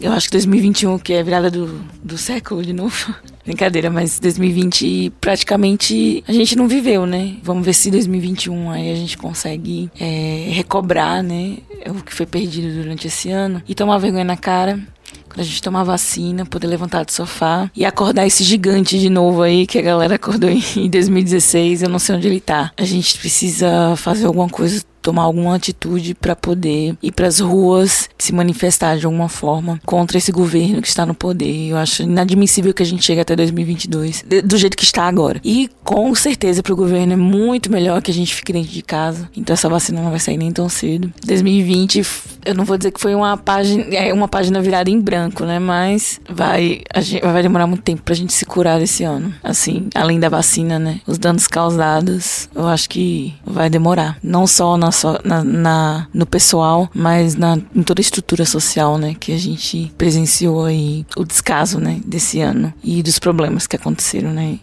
eu 0.00 0.12
acho 0.12 0.28
que 0.28 0.32
2021, 0.32 0.98
que 0.98 1.12
é 1.12 1.20
a 1.20 1.22
virada 1.22 1.50
do, 1.50 1.80
do 2.02 2.16
século 2.16 2.62
de 2.62 2.72
novo. 2.72 3.14
Brincadeira, 3.44 3.90
mas 3.90 4.18
2020 4.18 5.12
praticamente 5.20 6.22
a 6.26 6.32
gente 6.32 6.56
não 6.56 6.68
viveu, 6.68 7.06
né? 7.06 7.36
Vamos 7.42 7.64
ver 7.64 7.72
se 7.72 7.90
2021 7.90 8.70
aí 8.70 8.92
a 8.92 8.94
gente 8.94 9.16
consegue 9.16 9.90
é, 9.98 10.48
recobrar, 10.50 11.22
né? 11.22 11.58
O 11.86 12.02
que 12.02 12.14
foi 12.14 12.26
perdido 12.26 12.82
durante 12.82 13.06
esse 13.06 13.30
ano 13.30 13.62
e 13.68 13.74
tomar 13.74 13.98
vergonha 13.98 14.24
na 14.24 14.36
cara 14.36 14.78
quando 15.28 15.40
a 15.40 15.44
gente 15.44 15.62
tomar 15.62 15.84
vacina, 15.84 16.44
poder 16.44 16.66
levantar 16.66 17.04
do 17.04 17.12
sofá 17.12 17.70
e 17.74 17.84
acordar 17.84 18.26
esse 18.26 18.42
gigante 18.42 18.98
de 18.98 19.08
novo 19.08 19.42
aí 19.42 19.64
que 19.64 19.78
a 19.78 19.82
galera 19.82 20.16
acordou 20.16 20.50
em 20.76 20.90
2016, 20.90 21.82
eu 21.82 21.88
não 21.88 22.00
sei 22.00 22.16
onde 22.16 22.26
ele 22.26 22.40
tá. 22.40 22.72
A 22.76 22.84
gente 22.84 23.16
precisa 23.18 23.94
fazer 23.96 24.26
alguma 24.26 24.48
coisa 24.48 24.82
tomar 25.02 25.22
alguma 25.22 25.56
atitude 25.56 26.14
para 26.14 26.36
poder 26.36 26.96
ir 27.02 27.12
para 27.12 27.26
as 27.26 27.40
ruas 27.40 28.08
se 28.18 28.32
manifestar 28.32 28.96
de 28.98 29.06
alguma 29.06 29.28
forma 29.28 29.80
contra 29.84 30.18
esse 30.18 30.30
governo 30.30 30.82
que 30.82 30.88
está 30.88 31.04
no 31.06 31.14
poder. 31.14 31.68
Eu 31.68 31.76
acho 31.76 32.02
inadmissível 32.02 32.72
que 32.72 32.82
a 32.82 32.86
gente 32.86 33.02
chegue 33.02 33.20
até 33.20 33.34
2022 33.34 34.24
do 34.44 34.56
jeito 34.56 34.76
que 34.76 34.84
está 34.84 35.04
agora. 35.04 35.40
E 35.44 35.68
com 35.84 36.14
certeza 36.14 36.62
para 36.62 36.72
o 36.72 36.76
governo 36.76 37.12
é 37.12 37.16
muito 37.16 37.70
melhor 37.70 38.02
que 38.02 38.10
a 38.10 38.14
gente 38.14 38.34
fique 38.34 38.52
dentro 38.52 38.70
de 38.70 38.82
casa. 38.82 39.28
Então 39.36 39.54
essa 39.54 39.68
vacina 39.68 40.02
não 40.02 40.10
vai 40.10 40.20
sair 40.20 40.36
nem 40.36 40.52
tão 40.52 40.68
cedo. 40.68 41.12
2020, 41.24 42.02
eu 42.44 42.54
não 42.54 42.64
vou 42.64 42.76
dizer 42.76 42.90
que 42.90 43.00
foi 43.00 43.14
uma 43.14 43.36
página, 43.36 43.82
é 43.94 44.12
uma 44.12 44.28
página 44.28 44.60
virada 44.60 44.90
em 44.90 45.00
branco, 45.00 45.44
né? 45.44 45.58
Mas 45.58 46.20
vai, 46.28 46.82
a 46.92 47.00
gente, 47.00 47.22
vai 47.22 47.42
demorar 47.42 47.66
muito 47.66 47.82
tempo 47.82 48.02
pra 48.02 48.14
gente 48.14 48.32
se 48.32 48.44
curar 48.44 48.80
esse 48.80 49.04
ano. 49.04 49.32
Assim, 49.42 49.88
além 49.94 50.20
da 50.20 50.28
vacina, 50.28 50.78
né? 50.78 51.00
Os 51.06 51.18
danos 51.18 51.46
causados, 51.46 52.48
eu 52.54 52.66
acho 52.66 52.88
que 52.88 53.34
vai 53.44 53.70
demorar. 53.70 54.18
Não 54.22 54.46
só 54.46 54.76
na 54.76 54.89
na, 55.24 55.44
na, 55.44 56.08
no 56.12 56.26
pessoal, 56.26 56.88
mas 56.94 57.34
na, 57.34 57.58
em 57.74 57.82
toda 57.82 58.00
a 58.00 58.02
estrutura 58.02 58.44
social, 58.44 58.98
né, 58.98 59.14
que 59.18 59.32
a 59.32 59.38
gente 59.38 59.92
presenciou 59.96 60.64
aí 60.64 61.06
o 61.16 61.24
descaso, 61.24 61.78
né, 61.78 62.00
desse 62.04 62.40
ano 62.40 62.72
e 62.82 63.02
dos 63.02 63.18
problemas 63.18 63.66
que 63.66 63.76
aconteceram, 63.76 64.32
né, 64.32 64.58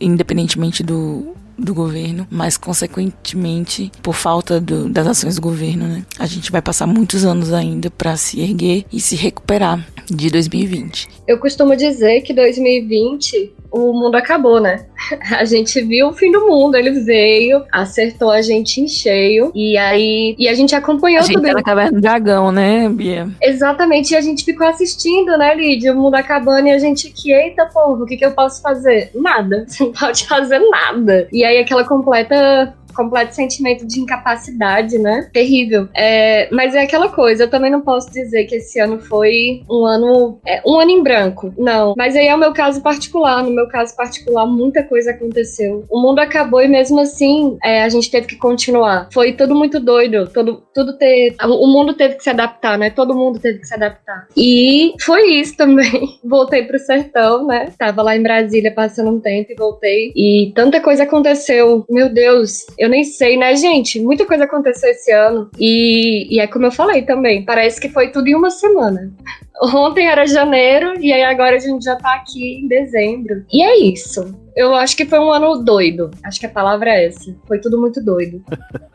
independentemente 0.00 0.82
do 0.82 1.34
do 1.58 1.74
governo, 1.74 2.24
mas 2.30 2.56
consequentemente, 2.56 3.90
por 4.00 4.14
falta 4.14 4.60
do, 4.60 4.88
das 4.88 5.06
ações 5.08 5.34
do 5.34 5.42
governo, 5.42 5.88
né, 5.88 6.04
a 6.18 6.24
gente 6.24 6.52
vai 6.52 6.62
passar 6.62 6.86
muitos 6.86 7.24
anos 7.24 7.52
ainda 7.52 7.90
para 7.90 8.16
se 8.16 8.40
erguer 8.40 8.86
e 8.92 9.00
se 9.00 9.16
recuperar 9.16 9.84
de 10.10 10.30
2020. 10.30 11.08
Eu 11.26 11.38
costumo 11.38 11.76
dizer 11.76 12.22
que 12.22 12.32
2020 12.32 13.52
o 13.70 13.92
mundo 13.92 14.16
acabou, 14.16 14.60
né? 14.60 14.86
A 15.38 15.44
gente 15.44 15.80
viu 15.82 16.08
o 16.08 16.12
fim 16.12 16.30
do 16.32 16.46
mundo, 16.46 16.76
ele 16.76 16.90
veio, 17.00 17.64
acertou 17.72 18.30
a 18.30 18.42
gente 18.42 18.80
em 18.80 18.88
cheio, 18.88 19.50
e 19.54 19.76
aí 19.76 20.34
e 20.38 20.48
a 20.48 20.54
gente 20.54 20.74
acompanhou 20.74 21.20
a 21.20 21.22
gente 21.22 21.34
tudo. 21.34 21.46
Tá 21.46 21.54
na 21.54 21.62
caverna 21.62 21.92
do 21.92 22.00
dragão, 22.00 22.50
né, 22.50 22.88
Bia? 22.88 23.28
Exatamente, 23.40 24.12
e 24.12 24.16
a 24.16 24.20
gente 24.20 24.44
ficou 24.44 24.66
assistindo, 24.66 25.36
né, 25.36 25.54
Lídia, 25.54 25.92
o 25.92 25.96
mundo 25.96 26.14
acabando, 26.14 26.68
e 26.68 26.70
a 26.70 26.78
gente 26.78 27.10
que, 27.10 27.32
eita, 27.32 27.66
povo, 27.66 28.04
o 28.04 28.06
que, 28.06 28.16
que 28.16 28.24
eu 28.24 28.32
posso 28.32 28.60
fazer? 28.60 29.10
Nada, 29.14 29.64
você 29.66 29.84
não 29.84 29.92
pode 29.92 30.26
fazer 30.26 30.58
nada. 30.58 31.28
E 31.32 31.44
aí 31.44 31.58
aquela 31.58 31.84
completa 31.84 32.74
completo 32.94 33.34
sentimento 33.34 33.86
de 33.86 34.00
incapacidade, 34.00 34.98
né? 34.98 35.28
Terrível. 35.32 35.88
É, 35.94 36.48
mas 36.52 36.74
é 36.74 36.82
aquela 36.82 37.08
coisa, 37.08 37.44
eu 37.44 37.50
também 37.50 37.70
não 37.70 37.80
posso 37.80 38.10
dizer 38.10 38.44
que 38.44 38.56
esse 38.56 38.80
ano 38.80 39.00
foi 39.00 39.62
um 39.70 39.84
ano. 39.84 40.38
É, 40.46 40.62
um 40.66 40.78
ano 40.78 40.90
em 40.90 41.02
branco. 41.02 41.52
Não. 41.56 41.94
Mas 41.96 42.16
aí 42.16 42.26
é 42.26 42.34
o 42.34 42.38
meu 42.38 42.52
caso 42.52 42.82
particular. 42.82 43.42
No 43.42 43.50
meu 43.50 43.68
caso 43.68 43.94
particular, 43.96 44.46
muita 44.46 44.82
coisa 44.82 45.10
aconteceu. 45.10 45.84
O 45.90 46.00
mundo 46.00 46.18
acabou 46.18 46.60
e 46.60 46.68
mesmo 46.68 47.00
assim 47.00 47.56
é, 47.64 47.82
a 47.82 47.88
gente 47.88 48.10
teve 48.10 48.26
que 48.26 48.36
continuar. 48.36 49.08
Foi 49.12 49.32
tudo 49.32 49.54
muito 49.54 49.80
doido. 49.80 50.28
Todo, 50.32 50.62
tudo 50.74 50.96
ter. 50.96 51.34
O 51.42 51.66
mundo 51.66 51.94
teve 51.94 52.16
que 52.16 52.22
se 52.22 52.30
adaptar, 52.30 52.78
né? 52.78 52.90
Todo 52.90 53.14
mundo 53.14 53.38
teve 53.38 53.58
que 53.58 53.66
se 53.66 53.74
adaptar. 53.74 54.26
E 54.36 54.94
foi 55.00 55.40
isso 55.40 55.56
também. 55.56 56.18
Voltei 56.24 56.64
pro 56.64 56.78
sertão, 56.78 57.46
né? 57.46 57.72
Tava 57.78 58.02
lá 58.02 58.16
em 58.16 58.22
Brasília 58.22 58.72
passando 58.72 59.10
um 59.10 59.20
tempo 59.20 59.52
e 59.52 59.56
voltei. 59.56 60.12
E 60.14 60.52
tanta 60.54 60.80
coisa 60.80 61.04
aconteceu. 61.04 61.84
Meu 61.88 62.08
Deus, 62.08 62.66
eu 62.78 62.88
nem 62.88 63.02
sei, 63.04 63.36
né, 63.36 63.54
gente? 63.56 64.00
Muita 64.00 64.24
coisa 64.24 64.44
aconteceu 64.44 64.90
esse 64.90 65.10
ano. 65.12 65.50
E, 65.58 66.34
e 66.34 66.40
é 66.40 66.46
como 66.46 66.66
eu 66.66 66.72
falei 66.72 67.02
também, 67.02 67.44
parece 67.44 67.80
que 67.80 67.88
foi 67.88 68.08
tudo 68.08 68.28
em 68.28 68.34
uma 68.34 68.50
semana. 68.50 69.12
Ontem 69.60 70.06
era 70.06 70.24
janeiro 70.24 70.94
e 71.00 71.12
aí 71.12 71.24
agora 71.24 71.56
a 71.56 71.58
gente 71.58 71.84
já 71.84 71.96
tá 71.96 72.14
aqui 72.14 72.60
em 72.60 72.68
dezembro. 72.68 73.44
E 73.52 73.62
é 73.62 73.78
isso. 73.80 74.32
Eu 74.54 74.74
acho 74.74 74.96
que 74.96 75.04
foi 75.04 75.18
um 75.18 75.30
ano 75.30 75.64
doido. 75.64 76.10
Acho 76.24 76.38
que 76.38 76.46
a 76.46 76.50
palavra 76.50 76.90
é 76.90 77.06
essa. 77.06 77.34
Foi 77.46 77.58
tudo 77.58 77.80
muito 77.80 78.02
doido. 78.02 78.42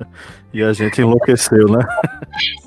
e 0.54 0.64
a 0.64 0.72
gente 0.72 1.02
enlouqueceu, 1.02 1.68
né? 1.68 1.86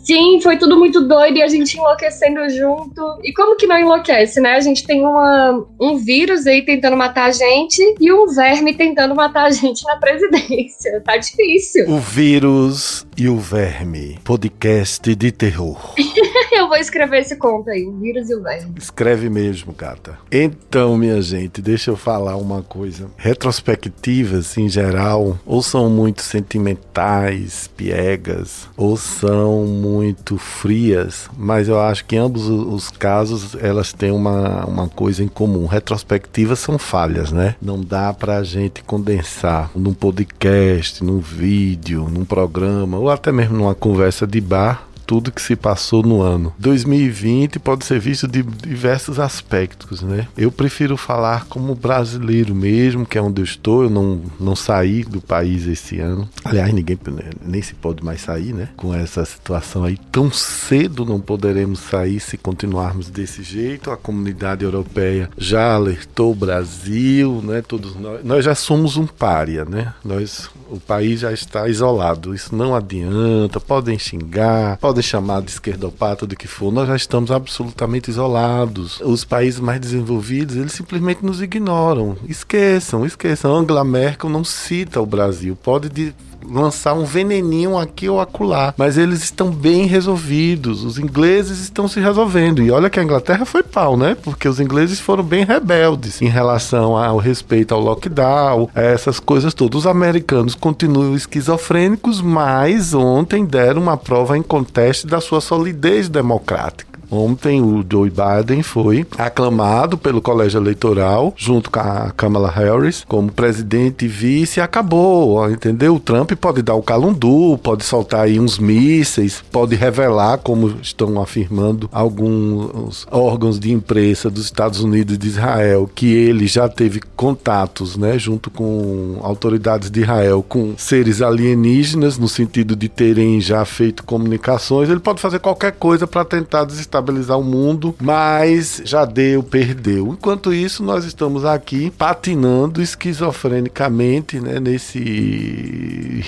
Sim, 0.03 0.41
foi 0.41 0.57
tudo 0.57 0.79
muito 0.79 1.01
doido 1.07 1.37
e 1.39 1.43
a 1.43 1.49
gente 1.49 1.77
enlouquecendo 1.77 2.49
junto. 2.51 3.19
E 3.23 3.33
como 3.33 3.57
que 3.57 3.67
não 3.67 3.79
enlouquece, 3.79 4.41
né? 4.41 4.55
A 4.55 4.61
gente 4.61 4.87
tem 4.87 5.05
uma, 5.05 5.67
um 5.81 5.97
vírus 5.97 6.47
aí 6.47 6.63
tentando 6.63 6.97
matar 6.97 7.27
a 7.27 7.31
gente 7.31 7.83
e 8.01 8.13
um 8.13 8.27
verme 8.27 8.75
tentando 8.75 9.15
matar 9.15 9.47
a 9.47 9.51
gente 9.51 9.85
na 9.85 9.97
presidência. 9.97 11.01
Tá 11.05 11.17
difícil. 11.17 11.91
O 11.91 11.99
vírus 11.99 13.07
e 13.17 13.29
o 13.29 13.37
verme. 13.37 14.19
Podcast 14.25 15.15
de 15.15 15.33
terror. 15.33 15.95
Eu 16.53 16.69
vou 16.69 16.77
escrever 16.77 17.21
esse 17.21 17.37
conto 17.37 17.69
aí, 17.69 17.85
o 17.85 17.99
vírus 17.99 18.31
e 18.31 18.35
o 18.35 18.43
verme. 18.43 18.75
Escreve 18.79 19.29
mesmo, 19.29 19.73
gata. 19.73 20.19
Então, 20.31 20.97
minha 20.97 21.21
gente, 21.21 21.61
deixa 21.61 21.91
eu 21.91 21.97
falar 21.97 22.37
uma 22.37 22.63
coisa 22.63 22.77
coisa. 22.77 23.11
Retrospectivas, 23.17 24.57
em 24.57 24.69
geral, 24.69 25.39
ou 25.45 25.63
são 25.63 25.91
muito 25.91 26.23
sentimentais, 26.23 27.69
piegas, 27.77 28.69
ou 28.77 28.97
são 28.97 29.56
muito 29.65 30.37
frias, 30.37 31.29
mas 31.37 31.69
eu 31.69 31.81
acho 31.81 32.05
que 32.05 32.17
ambos 32.17 32.49
os 32.49 32.91
casos 32.91 33.55
elas 33.61 33.93
têm 33.93 34.11
uma, 34.11 34.65
uma 34.67 34.89
coisa 34.89 35.23
em 35.23 35.29
comum. 35.29 35.67
Retrospectivas 35.67 36.59
são 36.59 36.79
falhas, 36.79 37.33
né? 37.33 37.55
Não 37.63 37.81
dá 37.81 38.13
pra 38.13 38.43
gente 38.43 38.83
condensar 38.83 39.71
num 39.75 39.95
podcast, 39.95 41.03
num 41.03 41.19
vídeo, 41.19 42.09
num 42.11 42.25
programa, 42.25 42.99
ou 42.99 43.11
até 43.11 43.33
mesmo 43.33 43.57
numa 43.57 43.75
conversa 43.75 44.27
de 44.27 44.41
bar 44.41 44.87
tudo 45.07 45.33
que 45.33 45.41
se 45.41 45.55
passou 45.55 46.03
no 46.03 46.21
ano. 46.21 46.53
2020 46.59 47.59
pode 47.59 47.85
ser 47.85 48.01
visto 48.01 48.27
de 48.27 48.43
diversos 48.43 49.19
aspectos, 49.19 50.03
né? 50.03 50.27
Eu 50.37 50.51
prefiro 50.51 50.97
falar 50.97 51.47
como 51.47 51.75
brasileiro 51.75 52.55
mesmo, 52.55 53.07
que 53.07 53.17
é 53.17 53.23
onde 53.23 53.41
eu 53.41 53.45
estou. 53.45 53.85
Eu 53.85 53.91
não, 53.91 54.21
não 54.39 54.57
saí 54.57 55.05
do 55.05 55.21
país 55.21 55.67
esse 55.67 56.01
ano. 56.01 56.29
Aliás, 56.45 56.73
ninguém 56.73 56.99
nem 57.45 57.63
se 57.63 57.75
pode 57.75 58.05
mais 58.05 58.21
sair, 58.21 58.53
né? 58.53 58.69
Com 58.77 58.95
essa 58.95 59.25
situação 59.25 59.85
aí 59.85 59.97
tão 60.11 60.31
cedo 60.31 61.05
não 61.05 61.21
poderemos 61.21 61.79
sair 61.79 62.19
se 62.21 62.37
continuarmos 62.37 63.09
desse 63.09 63.43
jeito. 63.43 63.91
A 63.91 63.97
comunidade 63.97 64.65
europeia 64.65 65.31
já 65.39 65.75
alertou 65.75 66.33
o 66.33 66.35
Brasil, 66.35 67.41
né? 67.45 67.63
Todos 67.63 67.95
nós, 67.97 68.25
nós 68.25 68.45
já 68.45 68.55
somos 68.55 68.97
um 68.97 69.07
pária, 69.07 69.65
né? 69.65 69.95
Nós, 70.05 70.51
o 70.71 70.81
país 70.81 71.21
já 71.21 71.33
está 71.33 71.69
isolado. 71.69 72.35
Isso 72.35 72.55
não 72.55 72.75
adianta. 72.75 73.61
Podem 73.61 73.99
xingar, 73.99 74.79
podem 74.79 74.96
podem 74.97 75.03
chamar 75.03 75.43
de 75.43 75.51
esquerdopata 75.51 76.27
do 76.27 76.35
que 76.35 76.49
for, 76.49 76.73
nós 76.73 76.89
já 76.89 76.97
estamos 76.97 77.31
absolutamente 77.31 78.11
isolados. 78.11 78.99
Os 79.01 79.25
países 79.25 79.61
mais 79.61 79.79
desenvolvidos, 79.79 80.57
eles 80.57 80.73
simplesmente 80.73 81.25
nos 81.25 81.43
ignoram. 81.43 82.17
Esqueçam, 82.27 83.05
esqueçam. 83.05 83.55
Angela 83.55 83.85
Merkel 83.85 84.31
não 84.31 84.43
cita 84.43 85.01
o 85.01 85.07
Brasil. 85.07 85.55
Pode 85.55 85.91
de 85.91 86.15
lançar 86.45 86.95
um 86.95 87.05
veneninho 87.05 87.79
aqui 87.79 88.09
ou 88.09 88.21
acolá. 88.21 88.75
Mas 88.77 88.97
eles 88.97 89.23
estão 89.23 89.51
bem 89.51 89.87
resolvidos. 89.87 90.85
Os 90.85 90.99
ingleses 90.99 91.61
estão 91.61 91.89
se 91.89 92.01
resolvendo. 92.01 92.63
E 92.63 92.71
olha 92.71 92.91
que 92.91 93.01
a 93.01 93.03
Inglaterra 93.03 93.45
foi 93.45 93.63
pau, 93.63 93.97
né? 93.97 94.17
Porque 94.23 94.49
os 94.49 94.61
ingleses 94.61 95.01
foram 95.01 95.25
bem 95.25 95.45
rebeldes 95.45 96.21
em 96.23 96.29
relação 96.29 96.97
ao 96.97 97.19
respeito 97.19 97.75
ao 97.75 97.81
lockdown, 97.81 98.69
essas 98.75 99.21
coisas 99.21 99.55
todas. 99.55 99.81
Os 99.81 99.87
americanos 99.87 100.55
continuam 100.55 101.15
esquizofrênicos, 101.15 102.21
mas 102.21 102.95
ontem 102.95 103.45
deram 103.45 103.83
uma 103.83 103.97
prova 103.97 104.37
em 104.37 104.43
conteste 104.43 105.07
da 105.07 105.21
sua 105.21 105.41
solidez 105.41 106.09
democrática. 106.09 106.96
Ontem 107.11 107.63
o 107.63 107.85
Joe 107.89 108.11
Biden 108.11 108.63
foi 108.63 109.07
aclamado 109.17 109.97
pelo 109.97 110.21
colégio 110.21 110.59
eleitoral, 110.61 111.33
junto 111.37 111.71
com 111.71 111.81
a 111.81 112.11
Kamala 112.17 112.51
Harris, 112.51 113.05
como 113.07 113.31
presidente 113.31 114.05
e 114.05 114.09
vice, 114.09 114.61
acabou, 114.61 115.49
entendeu? 115.51 115.95
O 115.95 116.01
Trump 116.01 116.33
pode 116.33 116.63
dar 116.63 116.75
o 116.75 116.83
calundu, 116.83 117.59
pode 117.63 117.85
soltar 117.85 118.23
aí 118.23 118.41
uns 118.41 118.59
mísseis, 118.59 119.43
pode 119.53 119.75
revelar, 119.75 120.39
como 120.39 120.75
estão 120.83 121.21
afirmando 121.21 121.89
alguns 121.93 123.07
órgãos 123.11 123.59
de 123.59 123.73
imprensa 123.73 124.29
dos 124.29 124.45
Estados 124.45 124.81
Unidos 124.81 125.15
e 125.15 125.19
de 125.19 125.29
Israel, 125.29 125.89
que 125.95 126.13
ele 126.13 126.47
já 126.47 126.69
teve 126.69 127.01
contatos, 127.15 127.97
né, 127.97 128.19
junto 128.19 128.51
com 128.51 129.19
autoridades 129.23 129.91
de 129.91 130.01
Israel, 130.01 130.45
com 130.47 130.75
seres 130.77 131.23
alienígenas, 131.23 132.19
no 132.19 132.29
sentido 132.29 132.75
de 132.75 132.89
terem 132.89 133.41
já 133.41 133.65
feito 133.65 134.05
comunicações. 134.05 134.89
Ele 134.89 135.01
pode 135.01 135.21
fazer 135.21 135.39
qualquer 135.39 135.73
coisa 135.73 136.07
para 136.07 136.25
tentar 136.25 136.65
desestabilizar 136.65 136.96
estabilizar 136.97 137.39
o 137.39 137.45
mundo, 137.45 137.95
mas 138.01 138.81
já 138.85 139.05
deu, 139.05 139.43
perdeu. 139.43 140.09
Enquanto 140.09 140.53
isso, 140.53 140.83
nós 140.83 141.05
estamos 141.05 141.45
aqui 141.45 141.91
patinando 141.91 142.81
esquizofrenicamente, 142.83 144.41
né, 144.41 144.59
nesse 144.59 144.99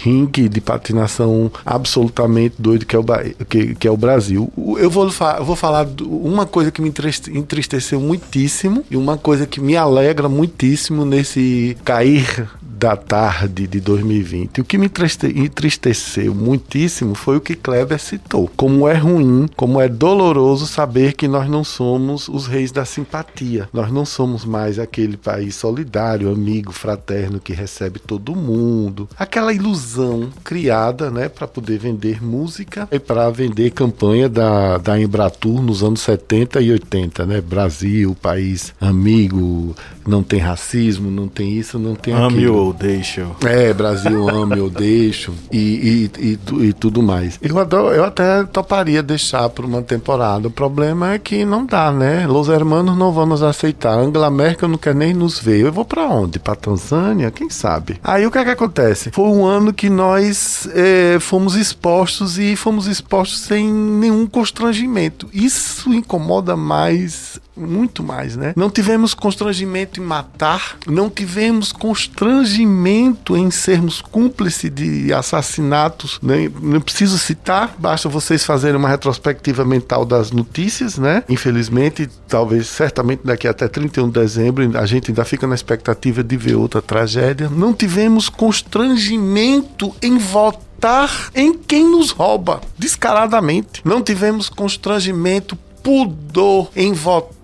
ringue 0.03 0.49
de 0.49 0.61
patinação 0.61 1.51
absolutamente 1.65 2.57
doido 2.59 2.87
que 2.87 2.95
é 2.95 2.99
o, 2.99 3.05
que, 3.49 3.75
que 3.75 3.89
é 3.89 3.91
o 3.91 3.97
Brasil. 3.97 4.53
Eu 4.79 4.91
vou, 4.91 5.09
eu 5.39 5.45
vou 5.45 5.57
falar 5.57 5.87
uma 6.03 6.47
coisa 6.47 6.71
que 6.71 6.83
me 6.83 6.93
entristeceu 7.33 8.01
muitíssimo 8.01 8.85
e 8.91 8.97
uma 8.97 9.17
coisa 9.17 9.47
que 9.47 9.61
me 9.61 9.77
alegra 9.77 10.29
muitíssimo 10.29 11.05
nesse 11.05 11.77
cair 11.85 12.49
da 12.79 12.97
tarde 12.97 13.67
de 13.67 13.81
2020. 13.81 14.61
O 14.61 14.64
que 14.64 14.79
me 14.79 14.91
entristeceu 15.35 16.35
muitíssimo 16.35 17.14
foi 17.14 17.37
o 17.37 17.41
que 17.41 17.55
Kleber 17.55 17.99
citou. 17.99 18.49
Como 18.57 18.87
é 18.87 18.95
ruim, 18.95 19.49
como 19.57 19.81
é 19.81 19.88
doloroso 19.88 20.67
saber 20.67 21.14
que 21.14 21.27
nós 21.27 21.49
não 21.49 21.64
somos 21.64 22.29
os 22.29 22.47
reis 22.47 22.71
da 22.71 22.85
simpatia. 22.85 23.69
Nós 23.73 23.91
não 23.91 24.05
somos 24.05 24.45
mais 24.45 24.79
aquele 24.79 25.17
país 25.17 25.57
solidário, 25.57 26.31
amigo, 26.31 26.73
fraterno 26.73 27.41
que 27.41 27.53
recebe 27.53 27.99
todo 27.99 28.37
mundo. 28.37 29.09
Aquela 29.19 29.53
ilusão 29.53 30.29
criada, 30.45 31.11
né, 31.11 31.29
para 31.29 31.49
poder 31.49 31.79
vender 31.79 32.23
música 32.23 32.88
e 32.93 32.99
para 32.99 33.29
vender 33.31 33.71
campanha 33.73 34.29
da, 34.29 34.79
da 34.79 35.01
Embratur 35.01 35.61
nos 35.61 35.83
anos 35.83 36.01
70 36.01 36.61
e 36.61 36.71
80, 36.71 37.27
né? 37.27 37.41
Brasil, 37.41 38.17
país 38.21 38.73
amigo, 38.81 39.75
não 40.07 40.23
tem 40.23 40.38
racismo, 40.38 41.11
não 41.11 41.29
tem 41.29 41.53
isso, 41.53 41.79
não 41.79 41.95
tem 41.95 42.14
Ame 42.14 42.38
aquilo. 42.38 42.68
Ou 42.69 42.73
deixo. 42.73 43.37
É, 43.45 43.73
Brasil 43.73 44.29
ame 44.29 44.61
ou 44.61 44.71
deixo 44.71 45.35
e, 45.51 46.11
e, 46.19 46.39
e, 46.59 46.67
e, 46.67 46.73
tudo 46.73 47.03
mais. 47.03 47.39
Eu, 47.43 47.59
adoro, 47.59 47.95
eu 47.95 48.05
até 48.05 48.45
toparia 48.45 49.03
deixar 49.03 49.49
por 49.49 49.65
uma 49.65 49.83
temporada. 49.83 50.49
O 50.49 50.51
problema 50.51 51.15
é 51.15 51.19
que 51.19 51.45
não 51.45 51.65
dá, 51.65 51.91
né? 51.91 52.27
Los 52.27 52.49
hermanos 52.49 52.97
não 52.97 53.13
vão 53.13 53.27
nos 53.27 53.43
aceitar. 53.43 53.99
Angela 53.99 54.31
Merkel 54.31 54.69
não 54.69 54.79
quer 54.79 54.95
nem 54.95 55.15
nos 55.15 55.39
ver. 55.39 55.61
Eu 55.61 55.73
vou 55.73 55.85
para 55.85 56.07
onde? 56.07 56.39
Para 56.39 56.55
Tanzânia? 56.55 57.31
Quem 57.31 57.51
sabe? 57.51 57.99
Aí 58.03 58.27
o 58.27 58.31
que 58.31 58.39
é 58.39 58.45
que 58.45 58.51
acontece? 58.51 59.11
Foi 59.11 59.25
um 59.25 59.45
ano 59.45 59.73
que 59.73 59.89
nós 59.89 60.69
é, 60.75 61.19
fomos 61.21 61.57
expostos 61.57 62.39
e 62.39 62.55
fomos 62.57 62.87
expostos 62.87 63.41
sem 63.41 63.73
nenhum 63.73 64.27
constrangimento. 64.27 65.29
Isso 65.33 65.93
incomoda 65.93 66.57
mais 66.57 67.41
muito 67.59 68.03
mais, 68.03 68.37
né? 68.37 68.53
Não 68.57 68.71
tivemos 68.71 69.14
constrangimento 69.14 70.01
em 70.01 70.05
matar, 70.05 70.77
não 70.87 71.11
tivemos 71.11 71.73
constrangimento 71.73 73.37
em 73.37 73.51
sermos 73.51 74.01
cúmplices 74.01 74.71
de 74.71 75.12
assassinatos, 75.12 76.18
né? 76.23 76.51
Não 76.61 76.81
preciso 76.81 77.18
citar, 77.18 77.75
basta 77.79 78.09
vocês 78.09 78.44
fazerem 78.44 78.77
uma 78.77 78.88
retrospectiva 78.88 79.64
mental 79.64 80.05
das 80.05 80.31
notícias, 80.31 80.99
né? 80.99 81.23
Infelizmente, 81.29 82.09
talvez, 82.29 82.66
certamente 82.68 83.23
daqui 83.25 83.49
até 83.49 83.68
31 83.68 84.07
de 84.07 84.21
dezembro, 84.21 84.79
a 84.79 84.87
gente 84.87 85.11
ainda 85.11 85.25
fica 85.25 85.47
na 85.47 85.55
expectativa 85.55 86.23
de 86.23 86.37
ver 86.37 86.55
outra 86.55 86.81
tragédia. 86.81 87.49
Não 87.49 87.73
tivemos 87.73 88.29
constrangimento 88.29 89.94
em 90.03 90.18
votar 90.18 91.31
em 91.35 91.55
quem 91.55 91.90
nos 91.90 92.11
rouba, 92.11 92.61
descaradamente. 92.79 93.81
Não 93.85 94.03
tivemos 94.03 94.49
constrangimento, 94.49 95.57
pudor 95.83 96.71
em 96.77 96.92
votar 96.92 97.38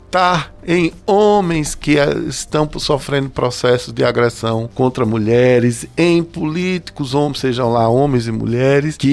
em 0.67 0.93
homens 1.07 1.75
que 1.75 1.97
estão 2.29 2.69
sofrendo 2.79 3.29
processos 3.29 3.93
de 3.93 4.05
agressão 4.05 4.69
contra 4.75 5.05
mulheres, 5.05 5.87
em 5.97 6.23
políticos, 6.23 7.15
homens, 7.15 7.41
sejam 7.41 7.73
lá 7.73 7.89
homens 7.89 8.27
e 8.27 8.33
mulheres, 8.33 8.97
que 8.97 9.09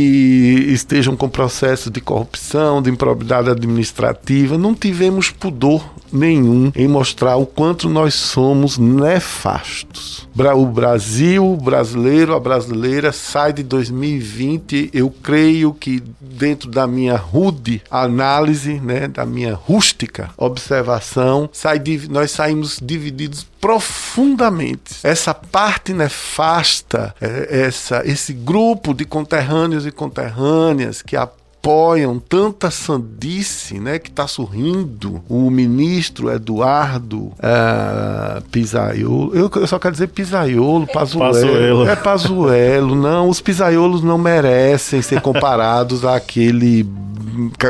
estejam 0.69 1.15
com 1.15 1.27
processos 1.27 1.91
de 1.91 1.99
corrupção, 1.99 2.81
de 2.81 2.89
improbidade 2.89 3.49
administrativa. 3.49 4.57
Não 4.57 4.73
tivemos 4.73 5.29
pudor 5.29 5.83
nenhum 6.11 6.71
em 6.75 6.87
mostrar 6.87 7.37
o 7.37 7.45
quanto 7.45 7.89
nós 7.89 8.13
somos 8.13 8.77
nefastos. 8.77 10.27
O 10.55 10.65
Brasil, 10.65 11.45
o 11.45 11.57
brasileiro, 11.57 12.33
a 12.33 12.39
brasileira 12.39 13.11
sai 13.11 13.51
de 13.51 13.63
2020, 13.63 14.89
eu 14.93 15.09
creio 15.09 15.73
que 15.73 16.01
dentro 16.19 16.69
da 16.69 16.87
minha 16.87 17.15
rude 17.15 17.81
análise, 17.91 18.79
né, 18.79 19.07
da 19.07 19.25
minha 19.25 19.53
rústica 19.53 20.29
observação, 20.37 21.49
sai, 21.51 21.81
nós 22.09 22.31
saímos 22.31 22.79
divididos 22.81 23.45
profundamente. 23.59 24.95
Essa 25.03 25.33
parte 25.33 25.93
nefasta, 25.93 27.13
é, 27.21 27.65
essa, 27.65 28.01
esse 28.05 28.33
grupo 28.33 28.93
de 28.93 29.05
conterrâneos 29.05 29.85
e 29.85 29.91
conterrâneas 29.91 31.01
que 31.01 31.15
apoiam 31.15 31.40
tanta 32.27 32.71
sandice, 32.71 33.79
né, 33.79 33.99
que 33.99 34.09
está 34.09 34.27
sorrindo. 34.27 35.21
O 35.29 35.49
ministro 35.49 36.31
Eduardo 36.31 37.25
uh, 37.25 38.41
Pisaiolo, 38.51 39.35
eu, 39.35 39.49
eu, 39.53 39.67
só 39.67 39.77
quero 39.77 39.93
dizer 39.93 40.07
Pisaiolo, 40.07 40.87
Pazuello. 40.87 41.33
Pazuelo. 41.33 41.89
É 41.89 41.95
Pazuello, 41.95 42.95
não, 42.95 43.29
os 43.29 43.39
Pisaiolos 43.39 44.01
não 44.01 44.17
merecem 44.17 45.01
ser 45.01 45.21
comparados 45.21 46.03
àquele 46.03 46.85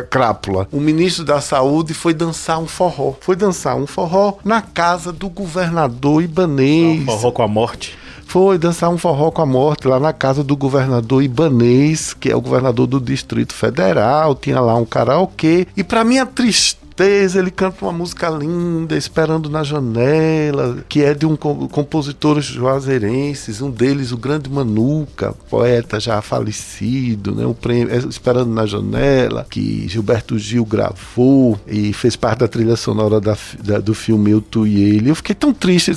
crápula. 0.09 0.67
O 0.71 0.79
ministro 0.79 1.23
da 1.23 1.41
Saúde 1.41 1.93
foi 1.93 2.13
dançar 2.13 2.59
um 2.59 2.67
forró. 2.67 3.13
Foi 3.19 3.35
dançar 3.35 3.75
um 3.75 3.85
forró 3.85 4.37
na 4.43 4.61
casa 4.61 5.11
do 5.11 5.29
governador 5.29 6.23
Ibanês. 6.23 7.01
Um 7.01 7.05
forró 7.05 7.31
com 7.31 7.43
a 7.43 7.47
morte 7.47 8.00
foi 8.31 8.57
dançar 8.57 8.89
um 8.89 8.97
forró 8.97 9.29
com 9.29 9.41
a 9.41 9.45
morte 9.45 9.89
lá 9.89 9.99
na 9.99 10.13
casa 10.13 10.41
do 10.41 10.55
governador 10.55 11.21
Ibanês, 11.21 12.13
que 12.13 12.31
é 12.31 12.35
o 12.35 12.39
governador 12.39 12.87
do 12.87 12.97
Distrito 12.97 13.53
Federal. 13.53 14.35
Tinha 14.35 14.61
lá 14.61 14.73
um 14.73 14.85
karaokê. 14.85 15.67
E 15.75 15.83
para 15.83 16.05
minha 16.05 16.25
tristeza, 16.25 16.80
tristeza, 17.01 17.39
ele 17.39 17.51
canta 17.51 17.83
uma 17.83 17.91
música 17.91 18.29
linda, 18.29 18.95
Esperando 18.95 19.49
na 19.49 19.63
Janela, 19.63 20.77
que 20.87 21.03
é 21.03 21.13
de 21.13 21.25
um 21.25 21.35
compositores 21.35 22.45
juazeirenses, 22.45 23.61
um 23.61 23.71
deles, 23.71 24.11
o 24.11 24.17
grande 24.17 24.49
Manuca, 24.49 25.33
poeta 25.49 25.99
já 25.99 26.21
falecido, 26.21 27.33
né? 27.33 27.45
O 27.45 27.53
prêmio, 27.55 27.93
é, 27.93 27.97
Esperando 27.97 28.51
na 28.51 28.65
Janela, 28.65 29.45
que 29.49 29.87
Gilberto 29.87 30.37
Gil 30.37 30.63
gravou 30.63 31.59
e 31.67 31.91
fez 31.93 32.15
parte 32.15 32.39
da 32.39 32.47
trilha 32.47 32.75
sonora 32.75 33.19
da, 33.19 33.35
da, 33.63 33.79
do 33.79 33.93
filme 33.93 34.31
Eu, 34.31 34.41
Tu 34.41 34.67
e 34.67 34.95
Ele. 34.95 35.09
Eu 35.09 35.15
fiquei 35.15 35.35
tão 35.35 35.53
triste. 35.53 35.91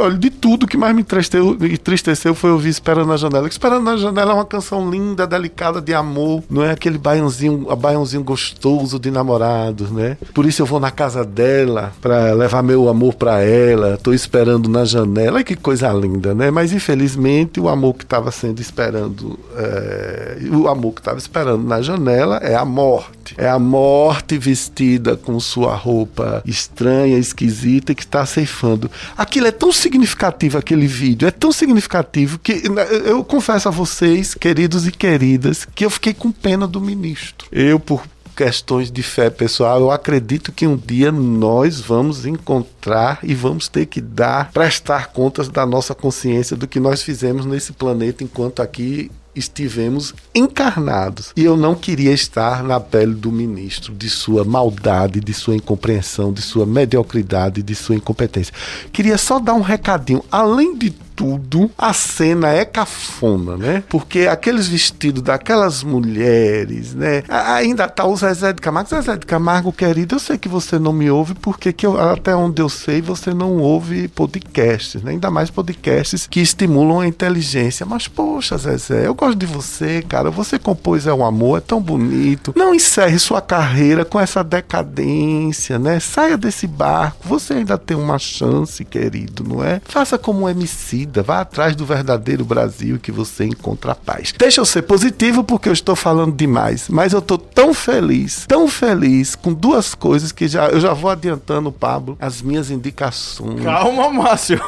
Olha, 0.00 0.18
de 0.18 0.30
tudo 0.30 0.66
que 0.66 0.76
mais 0.76 0.94
me 0.94 1.00
entristeceu, 1.00 1.56
entristeceu 1.62 2.34
foi 2.34 2.50
ouvir 2.50 2.68
Esperando 2.68 3.08
na 3.08 3.16
Janela. 3.16 3.48
Esperando 3.48 3.84
na 3.84 3.96
Janela 3.96 4.32
é 4.32 4.34
uma 4.34 4.44
canção 4.44 4.90
linda, 4.90 5.26
delicada 5.26 5.80
de 5.80 5.94
amor, 5.94 6.42
não 6.50 6.62
é 6.62 6.72
aquele 6.72 6.98
baiãozinho, 6.98 7.74
baiãozinho 7.76 8.22
gostoso 8.22 8.98
de 8.98 9.10
namorados, 9.10 9.90
né? 9.90 10.18
Por 10.34 10.46
isso 10.46 10.62
eu 10.62 10.66
vou 10.66 10.80
na 10.80 10.90
casa 10.90 11.24
dela 11.24 11.92
para 12.00 12.32
levar 12.32 12.62
meu 12.62 12.88
amor 12.88 13.14
para 13.14 13.42
ela. 13.42 13.98
Tô 14.02 14.12
esperando 14.12 14.68
na 14.68 14.84
janela. 14.84 15.42
que 15.42 15.56
coisa 15.56 15.92
linda, 15.92 16.34
né? 16.34 16.50
Mas 16.50 16.72
infelizmente 16.72 17.60
o 17.60 17.68
amor 17.68 17.94
que 17.94 18.04
estava 18.04 18.30
sendo 18.30 18.60
esperando, 18.60 19.38
é... 19.56 20.38
o 20.52 20.68
amor 20.68 20.92
que 20.92 21.00
estava 21.00 21.18
esperando 21.18 21.62
na 21.64 21.80
janela 21.82 22.36
é 22.38 22.54
a 22.54 22.64
morte. 22.64 23.34
É 23.36 23.48
a 23.48 23.58
morte 23.58 24.38
vestida 24.38 25.16
com 25.16 25.38
sua 25.40 25.74
roupa 25.74 26.42
estranha, 26.44 27.18
esquisita 27.18 27.94
que 27.94 28.02
está 28.02 28.24
ceifando. 28.24 28.90
Aquilo 29.16 29.46
é 29.46 29.52
tão 29.52 29.72
significativo, 29.72 30.58
aquele 30.58 30.86
vídeo, 30.86 31.26
é 31.26 31.30
tão 31.30 31.52
significativo 31.52 32.38
que 32.38 32.68
né, 32.68 32.86
eu 33.04 33.24
confesso 33.24 33.68
a 33.68 33.70
vocês, 33.70 34.34
queridos 34.34 34.86
e 34.86 34.92
queridas, 34.92 35.66
que 35.74 35.84
eu 35.84 35.90
fiquei 35.90 36.14
com 36.14 36.30
pena 36.30 36.66
do 36.66 36.80
ministro. 36.80 37.48
Eu, 37.50 37.80
por 37.80 38.02
questões 38.36 38.90
de 38.90 39.02
fé 39.02 39.30
pessoal, 39.30 39.80
eu 39.80 39.90
acredito 39.90 40.52
que 40.52 40.66
um 40.66 40.76
dia 40.76 41.10
nós 41.10 41.80
vamos 41.80 42.26
encontrar 42.26 43.18
e 43.22 43.34
vamos 43.34 43.66
ter 43.66 43.86
que 43.86 44.00
dar, 44.00 44.52
prestar 44.52 45.08
contas 45.08 45.48
da 45.48 45.64
nossa 45.64 45.94
consciência 45.94 46.54
do 46.54 46.68
que 46.68 46.78
nós 46.78 47.02
fizemos 47.02 47.46
nesse 47.46 47.72
planeta 47.72 48.22
enquanto 48.22 48.60
aqui 48.60 49.10
estivemos 49.34 50.14
encarnados. 50.34 51.32
E 51.36 51.44
eu 51.44 51.56
não 51.56 51.74
queria 51.74 52.12
estar 52.12 52.62
na 52.62 52.80
pele 52.80 53.14
do 53.14 53.30
ministro, 53.30 53.94
de 53.94 54.08
sua 54.08 54.44
maldade, 54.44 55.20
de 55.20 55.34
sua 55.34 55.56
incompreensão, 55.56 56.32
de 56.32 56.40
sua 56.40 56.64
mediocridade, 56.64 57.62
de 57.62 57.74
sua 57.74 57.96
incompetência. 57.96 58.54
Queria 58.92 59.18
só 59.18 59.38
dar 59.38 59.54
um 59.54 59.60
recadinho. 59.60 60.24
Além 60.30 60.76
de 60.76 60.94
tudo, 61.16 61.70
a 61.78 61.94
cena 61.94 62.52
é 62.52 62.64
cafona, 62.64 63.56
né? 63.56 63.82
Porque 63.88 64.28
aqueles 64.30 64.68
vestidos 64.68 65.22
daquelas 65.22 65.82
mulheres, 65.82 66.92
né? 66.92 67.22
Ainda 67.28 67.88
tá 67.88 68.04
o 68.04 68.14
Zezé 68.14 68.52
de 68.52 68.60
Camargo. 68.60 68.90
Zezé 68.90 69.16
de 69.16 69.24
Camargo, 69.24 69.72
querido, 69.72 70.16
eu 70.16 70.18
sei 70.20 70.36
que 70.36 70.48
você 70.48 70.78
não 70.78 70.92
me 70.92 71.10
ouve, 71.10 71.34
porque 71.34 71.72
que 71.72 71.86
eu, 71.86 71.98
até 71.98 72.36
onde 72.36 72.60
eu 72.60 72.68
sei, 72.68 73.00
você 73.00 73.32
não 73.32 73.56
ouve 73.56 74.08
podcasts, 74.08 75.02
né? 75.02 75.12
Ainda 75.12 75.30
mais 75.30 75.50
podcasts 75.50 76.26
que 76.26 76.40
estimulam 76.40 77.00
a 77.00 77.08
inteligência. 77.08 77.86
Mas, 77.86 78.06
poxa, 78.06 78.58
Zezé, 78.58 79.06
eu 79.06 79.14
gosto 79.14 79.38
de 79.38 79.46
você, 79.46 80.02
cara. 80.02 80.30
Você 80.30 80.58
compôs 80.58 81.06
É 81.06 81.14
um 81.14 81.24
Amor, 81.24 81.58
é 81.58 81.60
tão 81.62 81.80
bonito. 81.80 82.52
Não 82.54 82.74
encerre 82.74 83.18
sua 83.18 83.40
carreira 83.40 84.04
com 84.04 84.20
essa 84.20 84.44
decadência, 84.44 85.78
né? 85.78 85.98
Saia 85.98 86.36
desse 86.36 86.66
barco. 86.66 87.26
Você 87.26 87.54
ainda 87.54 87.78
tem 87.78 87.96
uma 87.96 88.18
chance, 88.18 88.84
querido, 88.84 89.42
não 89.42 89.64
é? 89.64 89.80
Faça 89.86 90.18
como 90.18 90.44
um 90.44 90.48
MC 90.48 91.05
vida. 91.06 91.22
Vá 91.22 91.40
atrás 91.40 91.74
do 91.74 91.86
verdadeiro 91.86 92.44
Brasil 92.44 92.98
que 92.98 93.12
você 93.12 93.44
encontra 93.44 93.94
paz. 93.94 94.32
Deixa 94.36 94.60
eu 94.60 94.64
ser 94.64 94.82
positivo 94.82 95.44
porque 95.44 95.68
eu 95.68 95.72
estou 95.72 95.96
falando 95.96 96.34
demais, 96.34 96.88
mas 96.88 97.12
eu 97.12 97.20
estou 97.20 97.38
tão 97.38 97.72
feliz, 97.72 98.44
tão 98.46 98.68
feliz 98.68 99.34
com 99.34 99.52
duas 99.52 99.94
coisas 99.94 100.32
que 100.32 100.48
já 100.48 100.68
eu 100.68 100.80
já 100.80 100.92
vou 100.92 101.10
adiantando, 101.10 101.70
Pablo, 101.70 102.16
as 102.20 102.42
minhas 102.42 102.70
indicações. 102.70 103.62
Calma, 103.62 104.10
Márcio. 104.10 104.60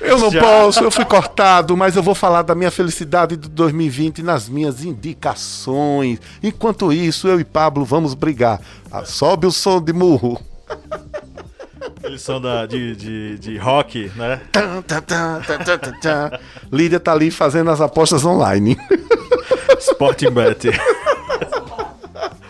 Eu 0.00 0.18
não 0.18 0.32
Já. 0.32 0.40
posso, 0.40 0.82
eu 0.82 0.90
fui 0.90 1.04
cortado, 1.04 1.76
mas 1.76 1.94
eu 1.94 2.02
vou 2.02 2.14
falar 2.14 2.42
da 2.42 2.56
minha 2.56 2.72
felicidade 2.72 3.36
de 3.36 3.48
2020 3.48 4.20
nas 4.20 4.48
minhas 4.48 4.84
indicações. 4.84 6.18
Enquanto 6.42 6.92
isso, 6.92 7.28
eu 7.28 7.38
e 7.38 7.44
Pablo 7.44 7.84
vamos 7.84 8.12
brigar. 8.12 8.60
Ah, 8.90 9.04
sobe 9.04 9.46
o 9.46 9.52
som 9.52 9.80
de 9.80 9.92
murro. 9.92 10.40
Eles 12.04 12.22
são 12.22 12.40
da, 12.40 12.66
de, 12.66 12.96
de, 12.96 13.38
de 13.38 13.56
rock, 13.58 14.10
né? 14.16 14.40
Lídia 16.70 16.98
tá 16.98 17.12
ali 17.12 17.30
fazendo 17.30 17.70
as 17.70 17.80
apostas 17.80 18.24
online. 18.24 18.76
Sporting 19.78 20.30
Bet. 20.30 20.68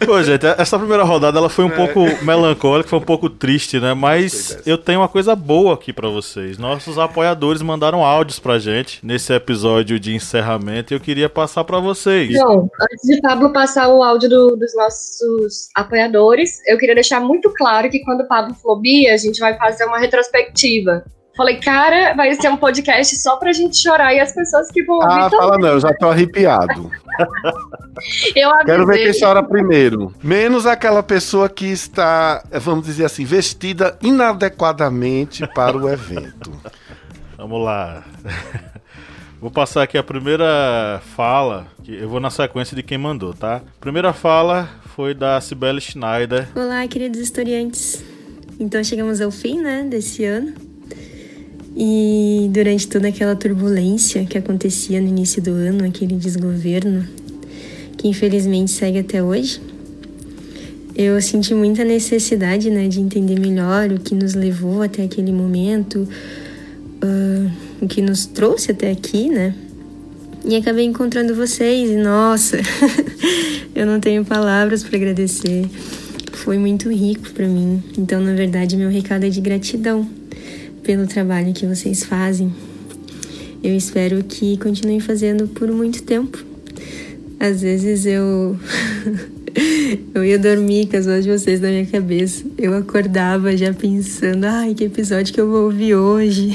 Pô, 0.07 0.23
gente, 0.23 0.47
essa 0.47 0.79
primeira 0.79 1.05
rodada 1.05 1.39
ela 1.39 1.49
foi 1.49 1.65
um 1.65 1.73
é. 1.73 1.77
pouco 1.77 2.25
melancólica, 2.25 2.89
foi 2.89 2.99
um 2.99 3.03
pouco 3.03 3.29
triste, 3.29 3.79
né? 3.81 3.95
Mas 3.95 4.59
eu 4.67 4.79
tenho 4.79 5.01
uma 5.01 5.09
coisa 5.09 5.35
boa 5.35 5.75
aqui 5.75 5.93
para 5.93 6.09
vocês. 6.09 6.59
Nossos 6.59 6.99
apoiadores 6.99 7.63
mandaram 7.63 8.05
áudios 8.05 8.39
pra 8.39 8.59
gente 8.59 9.05
nesse 9.05 9.33
episódio 9.33 9.99
de 9.99 10.15
encerramento 10.15 10.93
e 10.93 10.97
eu 10.97 11.01
queria 11.01 11.29
passar 11.29 11.65
para 11.65 11.79
vocês. 11.79 12.33
Bom, 12.35 12.69
antes 12.81 13.09
de 13.09 13.21
Pablo 13.21 13.53
passar 13.53 13.89
o 13.89 14.03
áudio 14.03 14.29
do, 14.29 14.57
dos 14.57 14.75
nossos 14.75 15.69
apoiadores, 15.75 16.61
eu 16.67 16.79
queria 16.79 16.95
deixar 16.95 17.21
muito 17.21 17.53
claro 17.55 17.91
que 17.91 18.01
quando 18.01 18.23
o 18.23 18.29
Pablo 18.29 18.55
Flobia, 18.55 19.15
a 19.15 19.17
gente 19.17 19.39
vai 19.41 19.57
fazer 19.57 19.85
uma 19.85 19.99
retrospectiva. 19.99 21.05
Falei, 21.35 21.57
cara, 21.57 22.13
vai 22.15 22.35
ser 22.35 22.49
um 22.49 22.57
podcast 22.59 23.17
só 23.17 23.37
pra 23.37 23.53
gente 23.53 23.79
chorar 23.79 24.13
e 24.13 24.21
as 24.21 24.35
pessoas 24.35 24.71
que 24.71 24.83
vão 24.83 24.97
ouvir. 24.97 25.09
Ah, 25.09 25.31
fala 25.31 25.57
não, 25.57 25.69
eu 25.69 25.81
já 25.81 25.93
tô 25.95 26.11
arrepiado. 26.11 26.91
eu 28.37 28.51
Quero 28.67 28.87
ver 28.87 29.11
quem 29.13 29.19
chora 29.19 29.43
primeiro. 29.43 30.15
Menos 30.23 30.67
aquela 30.67 31.03
pessoa 31.03 31.49
que 31.49 31.65
está, 31.67 32.45
vamos 32.61 32.85
dizer 32.85 33.07
assim, 33.07 33.25
vestida 33.25 33.97
inadequadamente 34.03 35.47
para 35.47 35.77
o 35.77 35.89
evento. 35.89 36.53
Vamos 37.39 37.65
lá. 37.65 38.05
Vou 39.41 39.51
passar 39.51 39.83
aqui 39.83 39.97
a 39.97 40.05
primeira 40.05 41.01
fala, 41.17 41.67
que 41.83 41.93
eu 41.93 42.09
vou 42.09 42.21
na 42.21 42.31
sequência 42.31 42.77
de 42.77 42.83
quem 42.85 42.97
mandou, 42.97 43.35
tá? 43.35 43.61
Primeira 43.81 44.13
fala 44.13 44.69
foi 44.95 45.15
da 45.15 45.41
Cibele 45.41 45.81
Schneider. 45.81 46.47
Olá, 46.55 46.87
queridos 46.87 47.19
historiantes. 47.19 48.05
Então 48.61 48.85
chegamos 48.85 49.21
ao 49.21 49.33
fim, 49.33 49.61
né, 49.61 49.83
desse 49.83 50.25
ano. 50.25 50.55
E 51.77 52.51
durante 52.53 52.87
toda 52.87 53.09
aquela 53.09 53.35
turbulência 53.35 54.25
que 54.27 54.37
acontecia 54.37 55.01
no 55.01 55.09
início 55.09 55.41
do 55.41 55.53
ano, 55.53 55.85
aquele 55.85 56.17
desgoverno, 56.17 57.07
que 57.97 58.09
infelizmente 58.09 58.71
segue 58.71 58.99
até 58.99 59.23
hoje, 59.23 59.61
eu 60.95 61.21
senti 61.23 61.55
muita 61.55 61.85
necessidade 61.85 62.71
né, 62.71 62.87
de 62.87 63.01
entender 63.01 63.41
melhor 63.41 63.91
o 63.91 63.99
que 63.99 64.15
nos 64.15 64.35
levou 64.35 64.83
até 64.83 65.03
aquele 65.03 65.33
momento, 65.33 66.07
uh, 67.03 67.51
o 67.81 67.89
que 67.89 68.03
nos 68.03 68.27
trouxe 68.27 68.73
até 68.73 68.91
aqui, 68.91 69.31
né? 69.31 69.55
E 70.45 70.57
acabei 70.57 70.85
encontrando 70.85 71.35
vocês 71.35 71.89
e 71.89 71.97
nossa, 71.97 72.59
eu 73.75 73.87
não 73.87 73.99
tenho 74.01 74.25
palavras 74.25 74.83
para 74.83 74.97
agradecer. 74.97 75.65
Foi 76.33 76.59
muito 76.59 76.91
rico 76.91 77.31
para 77.31 77.47
mim. 77.47 77.83
Então, 77.97 78.21
na 78.21 78.35
verdade, 78.35 78.77
meu 78.77 78.91
recado 78.91 79.25
é 79.25 79.29
de 79.29 79.41
gratidão 79.41 80.07
pelo 80.83 81.07
trabalho 81.07 81.53
que 81.53 81.67
vocês 81.67 82.05
fazem. 82.05 82.53
Eu 83.63 83.77
espero 83.77 84.23
que 84.25 84.57
continuem 84.57 85.01
fazendo 85.01 85.47
por 85.49 85.71
muito 85.71 86.03
tempo. 86.03 86.45
Às 87.39 87.63
vezes 87.63 88.07
eu 88.07 88.57
eu 90.15 90.25
ia 90.25 90.39
dormir 90.39 90.89
com 90.89 90.97
as 90.97 91.07
vozes 91.07 91.25
de 91.25 91.31
vocês 91.31 91.61
na 91.61 91.69
minha 91.69 91.87
cabeça. 91.87 92.45
Eu 92.59 92.75
acordava 92.77 93.57
já 93.57 93.73
pensando, 93.73 94.45
ai, 94.45 94.75
que 94.75 94.85
episódio 94.85 95.33
que 95.33 95.41
eu 95.41 95.49
vou 95.49 95.65
ouvir 95.65 95.95
hoje. 95.95 96.51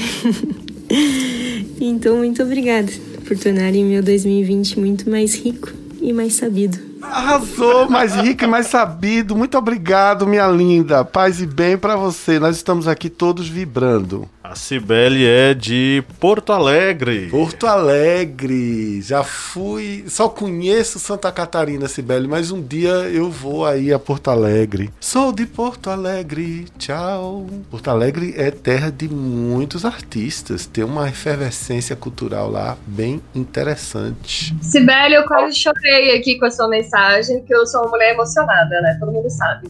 então, 1.80 2.18
muito 2.18 2.42
obrigada 2.42 2.90
por 3.26 3.36
tornarem 3.38 3.84
meu 3.84 4.02
2020 4.02 4.80
muito 4.80 5.10
mais 5.10 5.34
rico 5.34 5.72
e 6.00 6.12
mais 6.12 6.34
sabido. 6.34 6.87
Arrasou, 7.02 7.88
mais 7.88 8.14
rico 8.14 8.44
e 8.44 8.46
mais 8.46 8.66
sabido. 8.66 9.36
Muito 9.36 9.56
obrigado, 9.56 10.26
minha 10.26 10.46
linda. 10.48 11.04
Paz 11.04 11.40
e 11.40 11.46
bem 11.46 11.76
para 11.76 11.96
você. 11.96 12.38
Nós 12.38 12.56
estamos 12.56 12.88
aqui 12.88 13.08
todos 13.08 13.48
vibrando. 13.48 14.28
A 14.50 14.54
Cibele 14.54 15.26
é 15.26 15.52
de 15.52 16.02
Porto 16.18 16.54
Alegre. 16.54 17.28
Porto 17.28 17.66
Alegre. 17.66 19.02
Já 19.02 19.22
fui. 19.22 20.06
Só 20.08 20.26
conheço 20.26 20.98
Santa 20.98 21.30
Catarina, 21.30 21.86
Cibele, 21.86 22.26
mas 22.26 22.50
um 22.50 22.62
dia 22.62 22.88
eu 22.88 23.30
vou 23.30 23.66
aí 23.66 23.92
a 23.92 23.98
Porto 23.98 24.30
Alegre. 24.30 24.88
Sou 24.98 25.34
de 25.34 25.44
Porto 25.44 25.90
Alegre. 25.90 26.64
Tchau. 26.78 27.46
Porto 27.70 27.88
Alegre 27.88 28.32
é 28.38 28.50
terra 28.50 28.90
de 28.90 29.06
muitos 29.06 29.84
artistas. 29.84 30.64
Tem 30.64 30.82
uma 30.82 31.10
efervescência 31.10 31.94
cultural 31.94 32.50
lá 32.50 32.78
bem 32.86 33.20
interessante. 33.34 34.56
Cibele, 34.62 35.14
eu 35.14 35.26
quase 35.26 35.56
chorei 35.56 36.16
aqui 36.16 36.38
com 36.38 36.46
a 36.46 36.50
sua 36.50 36.68
mensagem, 36.68 37.40
porque 37.40 37.54
eu 37.54 37.66
sou 37.66 37.82
uma 37.82 37.90
mulher 37.90 38.14
emocionada, 38.14 38.80
né? 38.80 38.96
Todo 38.98 39.12
mundo 39.12 39.28
sabe. 39.28 39.68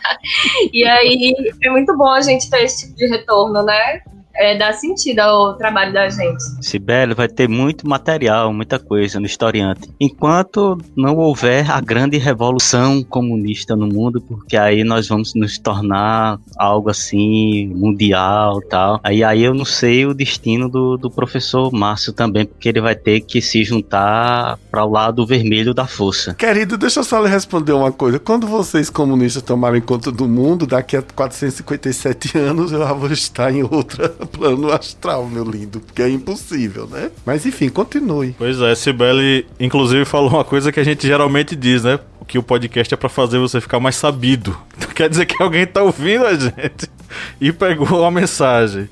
e 0.72 0.84
aí 0.86 1.34
é 1.62 1.68
muito 1.68 1.94
bom 1.94 2.08
a 2.08 2.22
gente 2.22 2.48
ter 2.48 2.64
esse 2.64 2.86
tipo 2.86 2.96
de 2.96 3.06
retorno, 3.06 3.62
né? 3.62 3.89
É, 4.40 4.56
dá 4.56 4.72
sentido 4.72 5.20
ao 5.20 5.54
trabalho 5.54 5.92
da 5.92 6.08
gente. 6.08 6.42
Sibeli 6.62 7.12
vai 7.12 7.28
ter 7.28 7.46
muito 7.46 7.86
material, 7.86 8.50
muita 8.54 8.78
coisa 8.78 9.20
no 9.20 9.26
historiante. 9.26 9.90
Enquanto 10.00 10.78
não 10.96 11.18
houver 11.18 11.70
a 11.70 11.78
grande 11.78 12.16
revolução 12.16 13.02
comunista 13.02 13.76
no 13.76 13.86
mundo, 13.86 14.18
porque 14.18 14.56
aí 14.56 14.82
nós 14.82 15.08
vamos 15.08 15.34
nos 15.34 15.58
tornar 15.58 16.38
algo 16.56 16.88
assim 16.88 17.68
mundial 17.68 18.62
tal. 18.62 18.98
Aí, 19.04 19.22
aí 19.22 19.42
eu 19.42 19.52
não 19.52 19.66
sei 19.66 20.06
o 20.06 20.14
destino 20.14 20.70
do, 20.70 20.96
do 20.96 21.10
professor 21.10 21.70
Márcio 21.70 22.10
também, 22.10 22.46
porque 22.46 22.70
ele 22.70 22.80
vai 22.80 22.94
ter 22.94 23.20
que 23.20 23.42
se 23.42 23.62
juntar 23.62 24.58
para 24.70 24.82
o 24.86 24.90
lado 24.90 25.26
vermelho 25.26 25.74
da 25.74 25.86
força. 25.86 26.32
Querido, 26.32 26.78
deixa 26.78 27.00
eu 27.00 27.04
só 27.04 27.20
lhe 27.20 27.28
responder 27.28 27.72
uma 27.72 27.92
coisa. 27.92 28.18
Quando 28.18 28.46
vocês 28.46 28.88
comunistas 28.88 29.42
tomarem 29.42 29.82
conta 29.82 30.10
do 30.10 30.26
mundo, 30.26 30.66
daqui 30.66 30.96
a 30.96 31.02
457 31.02 32.38
anos 32.38 32.72
eu 32.72 32.80
vou 32.96 33.12
estar 33.12 33.52
em 33.52 33.62
outra 33.62 34.08
plano 34.30 34.72
astral, 34.72 35.26
meu 35.26 35.44
lindo, 35.44 35.80
porque 35.80 36.02
é 36.02 36.08
impossível, 36.08 36.86
né? 36.86 37.10
Mas 37.24 37.44
enfim, 37.44 37.68
continue. 37.68 38.34
Pois 38.38 38.60
é, 38.60 38.74
Sibeli, 38.74 39.46
inclusive, 39.58 40.04
falou 40.04 40.30
uma 40.30 40.44
coisa 40.44 40.72
que 40.72 40.80
a 40.80 40.84
gente 40.84 41.06
geralmente 41.06 41.54
diz, 41.56 41.84
né? 41.84 41.98
Que 42.26 42.38
o 42.38 42.42
podcast 42.42 42.92
é 42.94 42.96
para 42.96 43.08
fazer 43.08 43.38
você 43.38 43.60
ficar 43.60 43.80
mais 43.80 43.96
sabido. 43.96 44.56
Então 44.80 44.94
quer 44.94 45.10
dizer 45.10 45.26
que 45.26 45.42
alguém 45.42 45.66
tá 45.66 45.82
ouvindo 45.82 46.24
a 46.24 46.34
gente 46.34 46.88
e 47.40 47.52
pegou 47.52 48.04
a 48.04 48.10
mensagem. 48.10 48.88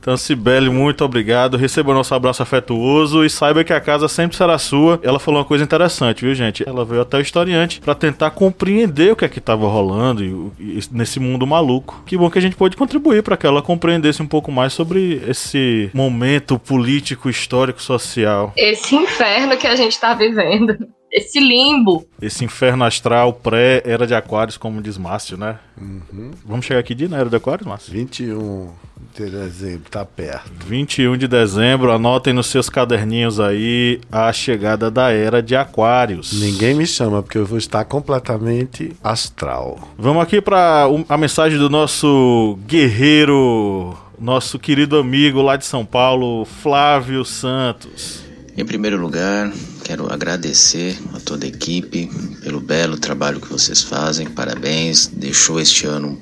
Então, 0.00 0.16
Cibele, 0.16 0.70
muito 0.70 1.04
obrigado. 1.04 1.56
Receba 1.56 1.92
nosso 1.92 2.14
abraço 2.14 2.42
afetuoso 2.42 3.24
e 3.24 3.30
saiba 3.30 3.64
que 3.64 3.72
a 3.72 3.80
casa 3.80 4.08
sempre 4.08 4.36
será 4.36 4.56
sua. 4.58 5.00
Ela 5.02 5.18
falou 5.18 5.40
uma 5.40 5.46
coisa 5.46 5.64
interessante, 5.64 6.24
viu, 6.24 6.34
gente? 6.34 6.66
Ela 6.66 6.84
veio 6.84 7.02
até 7.02 7.18
o 7.18 7.20
historiante 7.20 7.80
para 7.80 7.94
tentar 7.94 8.30
compreender 8.30 9.12
o 9.12 9.16
que 9.16 9.24
é 9.24 9.28
que 9.28 9.38
estava 9.38 9.66
rolando 9.66 10.24
e, 10.24 10.52
e, 10.60 10.80
nesse 10.92 11.18
mundo 11.18 11.46
maluco. 11.46 12.02
Que 12.06 12.16
bom 12.16 12.30
que 12.30 12.38
a 12.38 12.42
gente 12.42 12.56
pôde 12.56 12.76
contribuir 12.76 13.22
para 13.22 13.36
que 13.36 13.46
ela 13.46 13.60
compreendesse 13.60 14.22
um 14.22 14.26
pouco 14.26 14.52
mais 14.52 14.72
sobre 14.72 15.22
esse 15.26 15.90
momento 15.92 16.58
político, 16.58 17.28
histórico, 17.28 17.82
social. 17.82 18.52
Esse 18.56 18.94
inferno 18.94 19.56
que 19.56 19.66
a 19.66 19.74
gente 19.74 19.92
está 19.92 20.14
vivendo 20.14 20.76
esse 21.10 21.40
limbo. 21.40 22.06
Esse 22.20 22.44
inferno 22.44 22.84
astral 22.84 23.32
pré-era 23.32 24.06
de 24.06 24.14
Aquários, 24.14 24.56
como 24.56 24.82
diz 24.82 24.98
Márcio, 24.98 25.36
né? 25.36 25.58
Uhum. 25.80 26.30
Vamos 26.44 26.66
chegar 26.66 26.80
aqui 26.80 26.94
de 26.94 27.08
na 27.08 27.18
era 27.18 27.30
de 27.30 27.36
Aquários, 27.36 27.66
Márcio? 27.66 27.92
21 27.92 28.70
de 29.14 29.30
dezembro, 29.30 29.90
tá 29.90 30.04
perto. 30.04 30.66
21 30.66 31.16
de 31.16 31.26
dezembro, 31.26 31.90
anotem 31.90 32.32
nos 32.32 32.46
seus 32.46 32.68
caderninhos 32.68 33.40
aí 33.40 34.00
a 34.12 34.32
chegada 34.32 34.90
da 34.90 35.10
era 35.10 35.42
de 35.42 35.56
Aquários. 35.56 36.32
Ninguém 36.40 36.74
me 36.74 36.86
chama, 36.86 37.22
porque 37.22 37.38
eu 37.38 37.46
vou 37.46 37.58
estar 37.58 37.84
completamente 37.84 38.92
astral. 39.02 39.78
Vamos 39.98 40.22
aqui 40.22 40.40
para 40.40 40.84
a 41.08 41.16
mensagem 41.16 41.58
do 41.58 41.68
nosso 41.68 42.58
guerreiro, 42.66 43.96
nosso 44.18 44.58
querido 44.58 44.98
amigo 44.98 45.42
lá 45.42 45.56
de 45.56 45.64
São 45.64 45.84
Paulo, 45.84 46.44
Flávio 46.44 47.24
Santos. 47.24 48.27
Em 48.58 48.66
primeiro 48.66 49.00
lugar, 49.00 49.52
quero 49.84 50.12
agradecer 50.12 50.98
a 51.14 51.20
toda 51.20 51.46
a 51.46 51.48
equipe 51.48 52.10
pelo 52.42 52.58
belo 52.58 52.98
trabalho 52.98 53.40
que 53.40 53.46
vocês 53.46 53.82
fazem. 53.82 54.26
Parabéns, 54.26 55.06
deixou 55.06 55.60
este 55.60 55.86
ano 55.86 56.20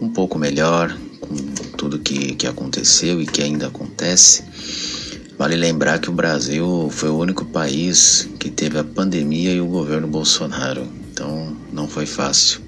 um 0.00 0.08
pouco 0.08 0.38
melhor 0.38 0.96
com 1.18 1.34
tudo 1.76 1.98
que, 1.98 2.36
que 2.36 2.46
aconteceu 2.46 3.20
e 3.20 3.26
que 3.26 3.42
ainda 3.42 3.66
acontece. 3.66 4.44
Vale 5.36 5.56
lembrar 5.56 5.98
que 5.98 6.08
o 6.08 6.12
Brasil 6.12 6.88
foi 6.92 7.08
o 7.08 7.18
único 7.18 7.44
país 7.44 8.28
que 8.38 8.48
teve 8.48 8.78
a 8.78 8.84
pandemia 8.84 9.50
e 9.50 9.60
o 9.60 9.66
governo 9.66 10.06
Bolsonaro, 10.06 10.86
então 11.10 11.56
não 11.72 11.88
foi 11.88 12.06
fácil. 12.06 12.60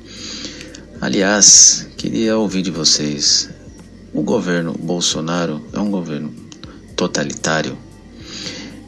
Aliás, 1.00 1.86
queria 1.96 2.36
ouvir 2.36 2.62
de 2.62 2.72
vocês: 2.72 3.48
o 4.12 4.22
governo 4.22 4.72
Bolsonaro 4.72 5.64
é 5.72 5.78
um 5.78 5.88
governo 5.88 6.34
totalitário? 6.96 7.86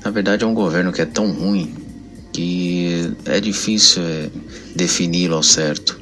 Na 0.04 0.10
verdade, 0.10 0.44
é 0.44 0.46
um 0.46 0.54
governo 0.54 0.92
que 0.92 1.02
é 1.02 1.06
tão 1.06 1.30
ruim 1.30 1.74
que 2.32 3.12
é 3.24 3.40
difícil 3.40 4.02
é, 4.02 4.30
defini-lo 4.74 5.36
ao 5.36 5.42
certo. 5.42 5.98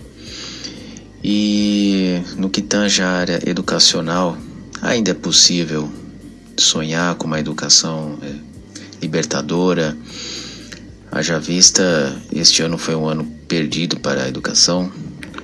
E 1.23 2.21
no 2.37 2.49
que 2.49 2.63
tange 2.63 3.03
a 3.03 3.09
área 3.09 3.41
educacional, 3.45 4.37
ainda 4.81 5.11
é 5.11 5.15
possível 5.15 5.91
sonhar 6.57 7.15
com 7.17 7.27
uma 7.27 7.41
educação 7.41 8.19
é, 8.23 8.33
libertadora. 9.01 9.97
Haja 11.11 11.39
vista, 11.39 12.17
este 12.33 12.63
ano 12.63 12.79
foi 12.79 12.95
um 12.95 13.09
ano 13.09 13.25
perdido 13.49 13.99
para 13.99 14.25
a 14.25 14.29
educação. 14.29 14.93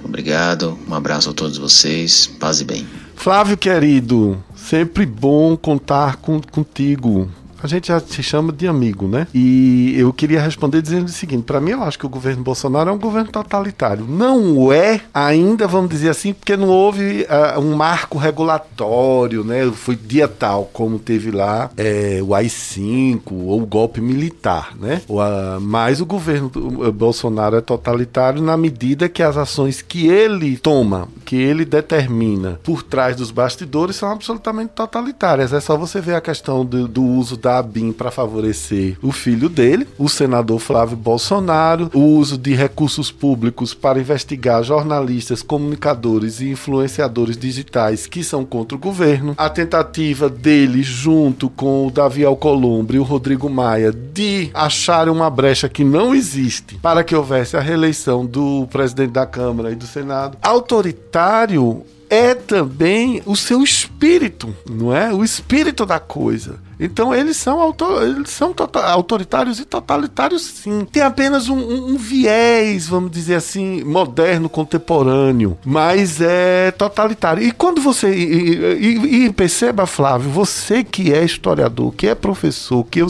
Obrigado, 0.05 0.79
um 0.87 0.95
abraço 0.95 1.31
a 1.31 1.33
todos 1.33 1.57
vocês, 1.57 2.27
paz 2.39 2.61
e 2.61 2.65
bem. 2.65 2.87
Flávio 3.17 3.57
querido, 3.57 4.43
sempre 4.55 5.07
bom 5.07 5.57
contar 5.57 6.17
com, 6.17 6.41
contigo 6.41 7.31
a 7.65 7.67
gente 7.67 7.89
já 7.89 7.99
se 7.99 8.23
chama 8.23 8.53
de 8.53 8.69
amigo, 8.69 9.09
né? 9.09 9.27
E 9.33 9.95
eu 9.97 10.13
queria 10.13 10.41
responder 10.41 10.83
dizendo 10.83 11.07
o 11.07 11.11
seguinte: 11.11 11.45
para 11.45 11.61
mim, 11.61 11.71
eu 11.71 11.83
acho 11.83 11.99
que 11.99 12.05
o 12.05 12.11
governo 12.11 12.43
Bolsonaro 12.43 12.91
é 12.91 12.93
um 12.93 12.99
governo 12.99 13.31
totalitário. 13.31 14.05
Não 14.07 14.71
é 14.71 15.01
ainda, 15.15 15.67
vamos 15.67 15.89
dizer 15.89 16.11
assim, 16.11 16.35
porque 16.35 16.59
não 16.59 16.69
houve 16.69 17.23
uh, 17.23 17.59
um 17.59 17.75
marco 17.75 18.19
regulatório, 18.19 19.43
né? 19.43 19.71
Foi 19.73 19.97
dia 19.97 20.29
tal, 20.29 20.67
como 20.75 20.99
teve 20.99 21.31
lá 21.31 21.71
é, 21.77 22.21
o 22.23 22.35
AI-5 22.35 23.33
ou 23.33 23.63
o 23.63 23.67
golpe 23.67 23.99
militar, 23.99 24.75
né? 24.79 25.01
Uh, 25.09 25.59
mas 25.61 26.03
o 26.03 26.07
governo 26.07 26.51
do, 26.51 26.87
uh, 26.87 26.93
Bolsonaro 26.93 27.57
é 27.57 27.63
totalitário 27.63 28.43
na 28.43 28.59
medida 28.59 29.09
que 29.09 29.23
as 29.23 29.39
ações 29.39 29.81
que 29.81 30.07
ele 30.07 30.59
toma, 30.59 31.09
que 31.25 31.37
ele 31.37 31.65
determina 31.65 32.61
por 32.63 32.83
trás 32.83 33.17
dos 33.17 33.31
bastidores 33.31 33.97
são 33.97 34.11
absolutamente 34.11 34.73
totalitárias. 34.75 35.53
É 35.55 35.61
só 35.61 35.79
você 35.79 35.99
ver 35.99 36.15
a 36.15 36.21
questão 36.21 36.63
do, 36.63 36.87
do 36.87 37.03
uso 37.03 37.39
da 37.39 37.54
ABIN 37.59 37.93
para 37.93 38.11
favorecer 38.11 38.97
o 39.03 39.13
filho 39.13 39.49
dele, 39.49 39.87
o 39.99 40.09
senador 40.09 40.59
Flávio 40.59 40.97
Bolsonaro, 40.97 41.91
o 41.95 42.01
uso 42.01 42.37
de 42.39 42.55
recursos 42.55 43.11
públicos 43.11 43.75
para 43.75 44.01
investigar 44.01 44.63
jornalistas, 44.63 45.43
comunicadores 45.43 46.41
e 46.41 46.51
influenciadores 46.51 47.37
digitais 47.37 48.07
que 48.07 48.23
são 48.23 48.45
contra 48.45 48.77
o 48.77 48.81
governo, 48.81 49.35
a 49.37 49.49
tentativa 49.49 50.29
dele, 50.29 50.83
junto 50.83 51.49
com 51.49 51.87
o 51.87 51.91
Davi 51.91 52.25
Alcolumbre 52.25 52.97
e 52.97 53.01
o 53.01 53.05
Rodrigo 53.05 53.49
Maia, 53.49 53.93
de 53.93 54.51
achar 54.53 55.09
uma 55.09 55.29
brecha 55.31 55.69
que 55.69 55.85
não 55.85 56.15
existe 56.15 56.77
para 56.77 57.05
que 57.05 57.15
houvesse 57.15 57.57
a 57.57 57.61
reeleição 57.61 58.25
do 58.25 58.67
presidente 58.71 59.13
da 59.13 59.27
Câmara 59.27 59.73
e 59.73 59.75
do 59.75 59.87
Senado. 59.87 60.39
Autoritário 60.43 61.85
é 62.09 62.35
também 62.35 63.23
o 63.27 63.35
seu 63.35 63.63
espírito, 63.63 64.55
não 64.69 64.95
é? 64.95 65.13
O 65.13 65.25
espírito 65.25 65.85
da 65.85 65.99
coisa. 65.99 66.57
Então 66.79 67.15
eles 67.15 67.37
são, 67.37 67.75
eles 68.03 68.31
são 68.31 68.53
tota, 68.53 68.85
autoritários 68.87 69.59
e 69.59 69.65
totalitários, 69.65 70.43
sim. 70.43 70.87
Tem 70.91 71.03
apenas 71.03 71.49
um, 71.49 71.57
um, 71.57 71.93
um, 71.93 71.97
viés, 71.97 72.87
vamos 72.87 73.11
dizer 73.11 73.37
assim, 73.37 73.83
moderno, 73.85 74.49
contemporâneo, 74.49 75.57
mas 75.65 76.21
é 76.21 76.71
totalitário. 76.73 77.43
E 77.43 77.51
quando 77.51 77.81
você. 77.81 78.15
E, 78.15 78.75
e, 78.75 79.25
e 79.27 79.33
perceba, 79.33 79.87
Flávio, 79.87 80.31
você 80.31 80.85
que 80.85 81.13
é 81.13 81.25
historiador, 81.25 81.93
que 81.93 82.07
é 82.07 82.15
professor, 82.15 82.85
que 82.85 83.01
eu, 83.01 83.09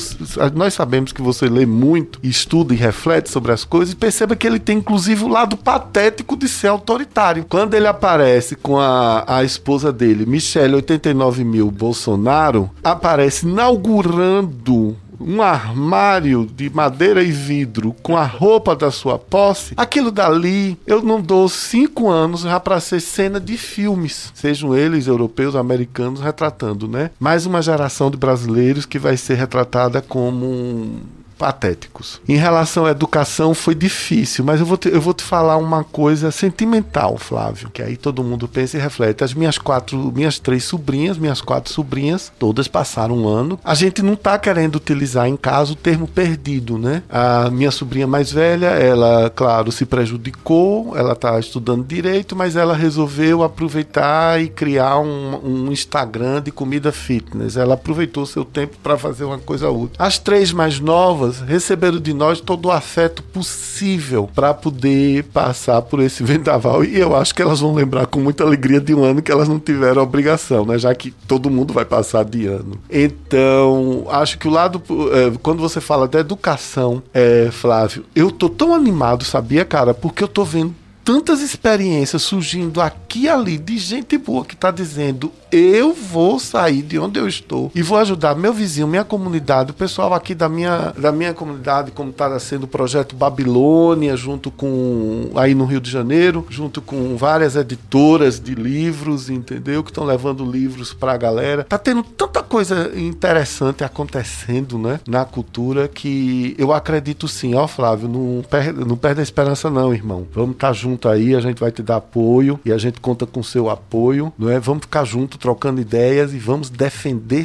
nós 0.55 0.75
sabemos 0.75 1.13
que 1.13 1.23
você 1.23 1.49
lê 1.49 1.67
muito, 1.67 2.19
estuda 2.23 2.73
e 2.75 2.77
reflete 2.77 3.31
sobre 3.31 3.53
as 3.53 3.65
coisas, 3.65 3.95
perceba 3.95 4.37
que 4.37 4.47
ele 4.47 4.59
tem 4.59 4.79
inclusive 4.85 5.25
o 5.25 5.29
lado 5.29 5.57
patético 5.57 6.37
de 6.37 6.47
ser 6.47 6.69
autoritário. 6.69 7.47
Quando 7.49 7.75
ele 7.75 7.87
aparece 7.87 8.55
com 8.55 8.79
a, 8.79 9.25
a 9.27 9.43
esposa 9.43 9.91
dele, 9.91 10.27
Michelle 10.27 10.75
89 10.75 11.43
mil 11.43 11.71
Bolsonaro, 11.71 12.71
aparece 12.83 13.47
inaugurando 13.55 14.97
um 15.21 15.41
armário 15.41 16.45
de 16.45 16.69
madeira 16.69 17.23
e 17.23 17.31
vidro 17.31 17.95
com 18.03 18.17
a 18.17 18.25
roupa 18.25 18.75
da 18.75 18.91
sua 18.91 19.17
posse, 19.17 19.75
aquilo 19.77 20.11
dali 20.11 20.77
eu 20.85 21.01
não 21.01 21.21
dou 21.21 21.49
cinco 21.49 22.11
anos 22.11 22.41
já 22.41 22.59
para 22.59 22.81
ser 22.81 23.01
cena 23.01 23.39
de 23.39 23.57
filmes, 23.57 24.33
sejam 24.35 24.77
eles 24.77 25.07
europeus, 25.07 25.55
americanos, 25.55 26.21
retratando, 26.21 26.89
né? 26.89 27.11
Mais 27.19 27.47
uma 27.47 27.63
geração 27.63 28.11
de 28.11 28.17
brasileiros 28.17 28.85
que 28.85 28.99
vai 28.99 29.17
ser 29.17 29.35
retratada 29.35 30.03
como 30.03 31.01
patéticos. 31.39 32.21
Em 32.29 32.37
relação 32.37 32.87
à 32.87 32.91
educação, 32.91 33.55
foi 33.55 33.75
difícil, 33.75 34.45
mas 34.45 34.61
eu 34.61 34.67
vou 34.67 34.77
te, 34.77 34.89
eu 34.89 35.01
vou 35.01 35.15
te 35.15 35.23
falar 35.23 35.57
uma 35.57 35.85
coisa 35.85 36.31
sentimental, 36.31 37.17
Flávio, 37.19 37.71
que 37.71 37.83
aí 37.83 37.97
todo 37.97 38.25
mundo 38.25 38.49
pensa 38.49 38.77
e 38.77 38.81
reflete. 38.81 39.25
As 39.25 39.35
minhas 39.35 39.59
quatro, 39.59 40.13
minhas 40.13 40.39
três 40.39 40.65
sobrinhas, 40.65 41.19
minhas 41.19 41.41
quatro 41.41 41.73
sobrinhas, 41.73 42.33
todas 42.39 42.69
passaram 42.69 43.17
um 43.19 43.29
ano. 43.29 43.59
A 43.65 43.75
gente 43.75 44.03
não 44.03 44.17
tá 44.17 44.39
querendo 44.39 44.77
utilizar 44.77 45.29
em 45.29 45.37
casa 45.37 45.73
o 45.73 45.77
termo 45.77 46.07
perdido, 46.07 46.79
né? 46.79 47.03
A 47.09 47.51
minha 47.51 47.71
sobrinha 47.71 48.07
mais 48.07 48.31
velha, 48.31 48.67
ela, 48.67 49.31
claro, 49.31 49.73
se 49.73 49.85
prejudicou, 49.85 50.97
ela 50.97 51.15
tá 51.15 51.39
estudando 51.39 51.85
direito, 51.85 52.37
mas 52.37 52.57
ela 52.57 52.75
resolveu 52.75 53.43
aproveitar 53.43 54.41
e 54.41 54.49
criar 54.49 54.99
um, 54.99 55.41
um 55.45 55.73
Instagram 55.73 56.43
de 56.43 56.51
comida 56.51 56.93
fitness. 56.93 57.57
Ela 57.57 57.75
aproveitou 57.75 58.27
seu 58.27 58.45
tempo 58.45 58.77
para 58.83 58.97
fazer 58.97 59.25
uma 59.25 59.39
coisa 59.39 59.71
útil. 59.71 59.97
As 59.99 60.19
três 60.19 60.53
mais 60.53 60.81
novas, 60.81 61.24
novas 61.25 61.41
receberam 61.41 61.99
de 61.99 62.13
nós 62.13 62.41
todo 62.41 62.67
o 62.67 62.71
afeto 62.71 63.23
possível 63.23 64.29
para 64.35 64.53
poder 64.53 65.25
passar 65.25 65.83
por 65.83 66.01
esse 66.01 66.23
vendaval. 66.25 66.85
E 66.85 66.99
eu 66.99 67.17
acho 67.17 67.35
que 67.35 67.43
elas 67.43 67.61
vão 67.61 67.75
lembrar 67.75 68.07
com 68.07 68.21
muita 68.21 68.45
alegria 68.45 68.81
de 68.81 68.95
um 68.95 69.03
ano 69.03 69.23
que 69.23 69.33
elas 69.33 69.49
não 69.49 69.59
tiveram 69.59 70.03
obrigação, 70.03 70.65
né? 70.65 70.79
Já 70.79 70.95
que 70.95 71.11
todo 71.11 71.51
mundo 71.51 71.73
vai 71.73 71.85
passar 71.85 72.25
de 72.25 72.47
ano. 72.47 72.79
Então, 72.91 74.07
acho 74.11 74.39
que 74.39 74.49
o 74.49 74.51
lado. 74.51 74.83
É, 75.13 75.33
quando 75.43 75.61
você 75.61 75.81
fala 75.81 76.07
da 76.07 76.21
educação, 76.21 77.03
é, 77.13 77.49
Flávio, 77.51 78.05
eu 78.15 78.31
tô 78.31 78.49
tão 78.49 78.75
animado, 78.75 79.25
sabia, 79.25 79.65
cara? 79.65 79.95
Porque 79.95 80.23
eu 80.23 80.29
tô 80.29 80.45
vendo 80.45 80.75
tantas 81.05 81.41
experiências 81.41 82.23
surgindo 82.23 82.81
aqui 82.81 83.05
e 83.25 83.29
ali 83.29 83.59
de 83.59 83.79
gente 83.79 84.19
boa 84.19 84.45
que 84.45 84.55
está 84.55 84.71
dizendo 84.71 85.31
eu 85.57 85.93
vou 85.95 86.41
sair 86.41 86.83
de 86.83 86.99
onde 86.99 87.21
eu 87.21 87.29
estou 87.29 87.71
e 87.77 87.81
vou 87.81 87.97
ajudar 87.99 88.35
meu 88.35 88.53
vizinho, 88.53 88.89
minha 88.89 89.05
comunidade, 89.05 89.71
o 89.71 89.75
pessoal 89.75 90.13
aqui 90.13 90.35
da 90.35 90.49
minha, 90.49 90.93
da 90.99 91.13
minha 91.13 91.33
comunidade, 91.33 91.93
como 91.93 92.11
está 92.11 92.37
sendo 92.41 92.65
o 92.65 92.67
projeto 92.67 93.15
Babilônia, 93.15 94.17
junto 94.17 94.51
com 94.51 95.31
aí 95.37 95.55
no 95.55 95.65
Rio 95.65 95.81
de 95.81 95.89
Janeiro, 95.89 96.45
junto 96.51 96.83
com 96.83 97.17
várias 97.17 97.55
editoras 97.55 98.41
de 98.41 98.53
livros, 98.53 99.31
entendeu? 99.31 99.85
Que 99.85 99.91
estão 99.91 100.05
levando 100.05 100.45
livros 100.45 100.93
para 100.93 101.13
a 101.13 101.17
galera. 101.17 101.63
Tá 101.63 101.79
tendo 101.79 102.03
tanta 102.03 102.43
coisa 102.43 102.91
interessante 102.97 103.85
acontecendo, 103.85 104.77
né, 104.77 104.99
na 105.07 105.25
cultura 105.25 105.87
que 105.87 106.57
eu 106.59 106.73
acredito 106.73 107.29
sim, 107.29 107.55
ó 107.55 107.69
Flávio, 107.69 108.09
não 108.09 108.43
perde, 108.43 108.85
não 108.85 108.97
perde 108.97 109.21
a 109.21 109.23
esperança 109.23 109.71
não, 109.71 109.95
irmão. 109.95 110.27
Vamos 110.33 110.57
estar 110.57 110.69
tá 110.69 110.73
junto 110.95 111.09
aí, 111.09 111.35
a 111.35 111.41
gente 111.41 111.59
vai 111.59 111.73
te 111.73 111.83
dar 111.83 111.97
apoio 111.97 112.59
e 112.65 112.73
a 112.73 112.79
gente 112.79 113.01
conta 113.01 113.27
com 113.27 113.43
seu 113.43 113.69
apoio, 113.69 114.33
não 114.39 114.49
é? 114.49 114.61
Vamos 114.61 114.83
ficar 114.83 115.05
junto 115.05 115.37
trocando 115.37 115.81
ideias 115.81 116.33
e 116.33 116.39
vamos 116.39 116.71
defender 116.71 117.45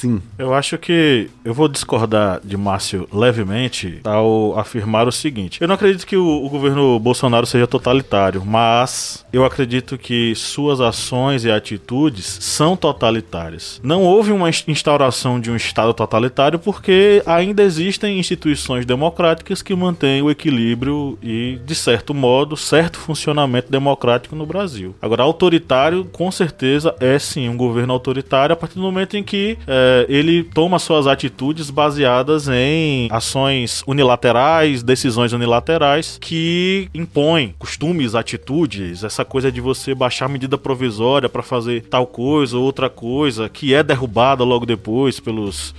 sim. 0.00 0.20
Eu 0.38 0.52
acho 0.52 0.76
que 0.78 1.28
eu 1.44 1.54
vou 1.54 1.68
discordar 1.68 2.40
de 2.44 2.56
Márcio 2.56 3.08
levemente 3.12 4.00
ao 4.04 4.58
afirmar 4.58 5.08
o 5.08 5.12
seguinte: 5.12 5.60
eu 5.60 5.68
não 5.68 5.74
acredito 5.74 6.06
que 6.06 6.16
o, 6.16 6.44
o, 6.44 6.48
governo 6.48 6.98
Bolsonaro 6.98 7.46
seja 7.46 7.66
totalitário, 7.66 8.44
mas 8.44 9.24
eu 9.32 9.44
acredito 9.44 9.96
que 9.96 10.34
suas 10.34 10.80
ações 10.80 11.44
e 11.44 11.50
atitudes 11.50 12.38
são 12.40 12.76
totalitárias. 12.76 13.80
Não 13.82 14.02
houve 14.02 14.32
uma 14.32 14.50
instauração 14.50 15.40
de 15.40 15.50
um 15.50 15.56
Estado 15.56 15.92
totalitário 15.94 16.58
porque 16.58 17.22
ainda 17.26 17.62
existem 17.62 18.18
instituições 18.18 18.84
democráticas 18.84 19.62
que 19.62 19.74
mantêm 19.74 20.22
o 20.22 20.30
equilíbrio 20.30 21.18
e, 21.22 21.58
de 21.64 21.74
certo 21.74 22.12
modo, 22.14 22.56
certo 22.56 22.98
funcionamento 22.98 23.70
democrático 23.70 24.36
no 24.36 24.46
Brasil. 24.46 24.94
Agora, 25.00 25.22
autoritário, 25.22 26.04
com 26.06 26.30
certeza, 26.30 26.94
é 27.00 27.18
sim 27.18 27.48
um 27.48 27.56
governo 27.56 27.92
autoritário 27.92 28.52
a 28.52 28.56
partir 28.56 28.76
do 28.76 28.82
momento 28.82 29.16
em 29.16 29.22
que 29.22 29.58
é, 29.66 29.85
é, 29.86 30.06
ele 30.08 30.42
toma 30.42 30.80
suas 30.80 31.06
atitudes 31.06 31.70
baseadas 31.70 32.48
em 32.48 33.08
ações 33.12 33.84
unilaterais, 33.86 34.82
decisões 34.82 35.32
unilaterais 35.32 36.18
que 36.20 36.88
impõem 36.92 37.54
costumes, 37.56 38.16
atitudes, 38.16 39.04
essa 39.04 39.24
coisa 39.24 39.52
de 39.52 39.60
você 39.60 39.94
baixar 39.94 40.28
medida 40.28 40.58
provisória 40.58 41.28
para 41.28 41.42
fazer 41.42 41.82
tal 41.82 42.06
coisa 42.06 42.56
ou 42.56 42.64
outra 42.64 42.90
coisa 42.90 43.48
que 43.48 43.74
é 43.74 43.82
derrubada 43.82 44.42
logo 44.42 44.66
depois 44.66 45.20
pelos 45.20 45.72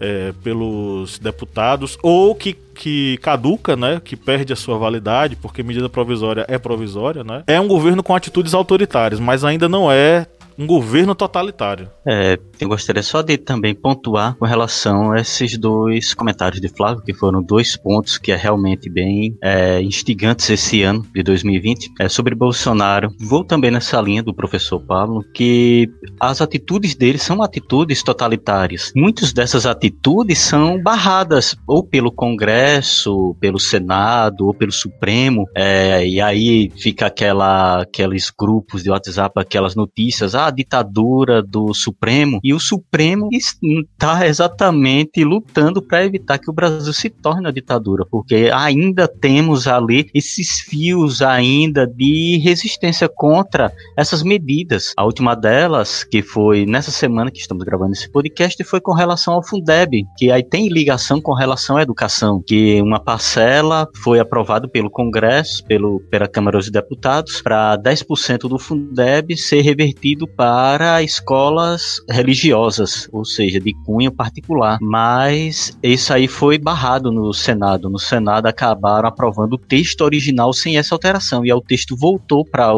é, 0.00 0.32
pelos 0.42 1.20
deputados 1.20 1.96
ou 2.02 2.34
que, 2.34 2.54
que 2.74 3.18
caduca, 3.18 3.76
né, 3.76 4.00
que 4.04 4.16
perde 4.16 4.52
a 4.52 4.56
sua 4.56 4.76
validade 4.76 5.36
porque 5.36 5.62
medida 5.62 5.88
provisória 5.88 6.44
é 6.48 6.58
provisória, 6.58 7.22
né? 7.22 7.44
É 7.46 7.60
um 7.60 7.68
governo 7.68 8.02
com 8.02 8.12
atitudes 8.12 8.52
autoritárias, 8.52 9.20
mas 9.20 9.44
ainda 9.44 9.68
não 9.68 9.92
é 9.92 10.26
um 10.58 10.66
governo 10.66 11.14
totalitário. 11.14 11.90
É, 12.06 12.38
eu 12.60 12.68
gostaria 12.68 13.02
só 13.02 13.22
de 13.22 13.36
também 13.36 13.74
pontuar 13.74 14.36
com 14.36 14.44
relação 14.44 15.12
a 15.12 15.20
esses 15.20 15.58
dois 15.58 16.14
comentários 16.14 16.60
de 16.60 16.68
Flávio, 16.68 17.02
que 17.02 17.14
foram 17.14 17.42
dois 17.42 17.76
pontos 17.76 18.18
que 18.18 18.32
é 18.32 18.36
realmente 18.36 18.88
bem 18.88 19.36
é, 19.42 19.80
instigantes 19.82 20.48
esse 20.50 20.82
ano 20.82 21.04
de 21.14 21.22
2020. 21.22 21.92
É, 22.00 22.08
sobre 22.08 22.34
Bolsonaro, 22.34 23.10
vou 23.20 23.44
também 23.44 23.70
nessa 23.70 24.00
linha 24.00 24.22
do 24.22 24.34
professor 24.34 24.80
Pablo, 24.80 25.24
que 25.34 25.88
as 26.20 26.40
atitudes 26.40 26.94
dele 26.94 27.18
são 27.18 27.42
atitudes 27.42 28.02
totalitárias. 28.02 28.92
Muitas 28.94 29.32
dessas 29.32 29.66
atitudes 29.66 30.38
são 30.38 30.80
barradas 30.82 31.56
ou 31.66 31.84
pelo 31.84 32.12
Congresso, 32.12 33.36
pelo 33.40 33.58
Senado, 33.58 34.46
ou 34.46 34.54
pelo 34.54 34.72
Supremo, 34.72 35.46
é, 35.54 36.06
e 36.06 36.20
aí 36.20 36.70
fica 36.76 37.06
aquela, 37.06 37.82
aqueles 37.82 38.30
grupos 38.30 38.82
de 38.82 38.90
WhatsApp, 38.90 39.38
aquelas 39.38 39.74
notícias, 39.74 40.34
a 40.46 40.50
ditadura 40.50 41.42
do 41.42 41.72
Supremo, 41.74 42.40
e 42.42 42.52
o 42.54 42.60
Supremo 42.60 43.28
está 43.32 44.26
exatamente 44.26 45.24
lutando 45.24 45.82
para 45.82 46.04
evitar 46.04 46.38
que 46.38 46.50
o 46.50 46.52
Brasil 46.52 46.92
se 46.92 47.10
torne 47.10 47.42
uma 47.42 47.52
ditadura, 47.52 48.04
porque 48.10 48.50
ainda 48.52 49.06
temos 49.08 49.66
ali 49.66 50.08
esses 50.14 50.60
fios 50.60 51.22
ainda 51.22 51.86
de 51.86 52.38
resistência 52.38 53.08
contra 53.08 53.72
essas 53.96 54.22
medidas. 54.22 54.92
A 54.96 55.04
última 55.04 55.34
delas, 55.34 56.04
que 56.04 56.22
foi 56.22 56.66
nessa 56.66 56.90
semana 56.90 57.30
que 57.30 57.38
estamos 57.38 57.64
gravando 57.64 57.92
esse 57.92 58.10
podcast, 58.10 58.62
foi 58.64 58.80
com 58.80 58.92
relação 58.92 59.34
ao 59.34 59.42
Fundeb, 59.42 60.04
que 60.16 60.30
aí 60.30 60.42
tem 60.42 60.68
ligação 60.68 61.20
com 61.20 61.32
relação 61.32 61.76
à 61.76 61.82
educação, 61.82 62.42
que 62.46 62.80
uma 62.82 63.00
parcela 63.00 63.88
foi 64.02 64.18
aprovada 64.18 64.68
pelo 64.68 64.90
Congresso, 64.90 65.64
pelo, 65.64 66.00
pela 66.10 66.28
Câmara 66.28 66.58
dos 66.58 66.70
Deputados, 66.70 67.40
para 67.40 67.76
10% 67.78 68.48
do 68.48 68.58
Fundeb 68.58 69.36
ser 69.36 69.62
revertido 69.62 70.26
para 70.36 71.02
escolas 71.02 72.00
religiosas, 72.08 73.08
ou 73.12 73.24
seja, 73.24 73.60
de 73.60 73.74
cunho 73.84 74.10
particular. 74.10 74.78
Mas 74.80 75.76
isso 75.82 76.12
aí 76.12 76.26
foi 76.26 76.58
barrado 76.58 77.12
no 77.12 77.32
Senado. 77.32 77.88
No 77.88 77.98
Senado 77.98 78.46
acabaram 78.46 79.08
aprovando 79.08 79.54
o 79.54 79.58
texto 79.58 80.02
original 80.02 80.52
sem 80.52 80.76
essa 80.76 80.94
alteração. 80.94 81.44
E 81.44 81.50
aí 81.50 81.56
o 81.56 81.60
texto 81.60 81.96
voltou 81.96 82.44
para 82.44 82.72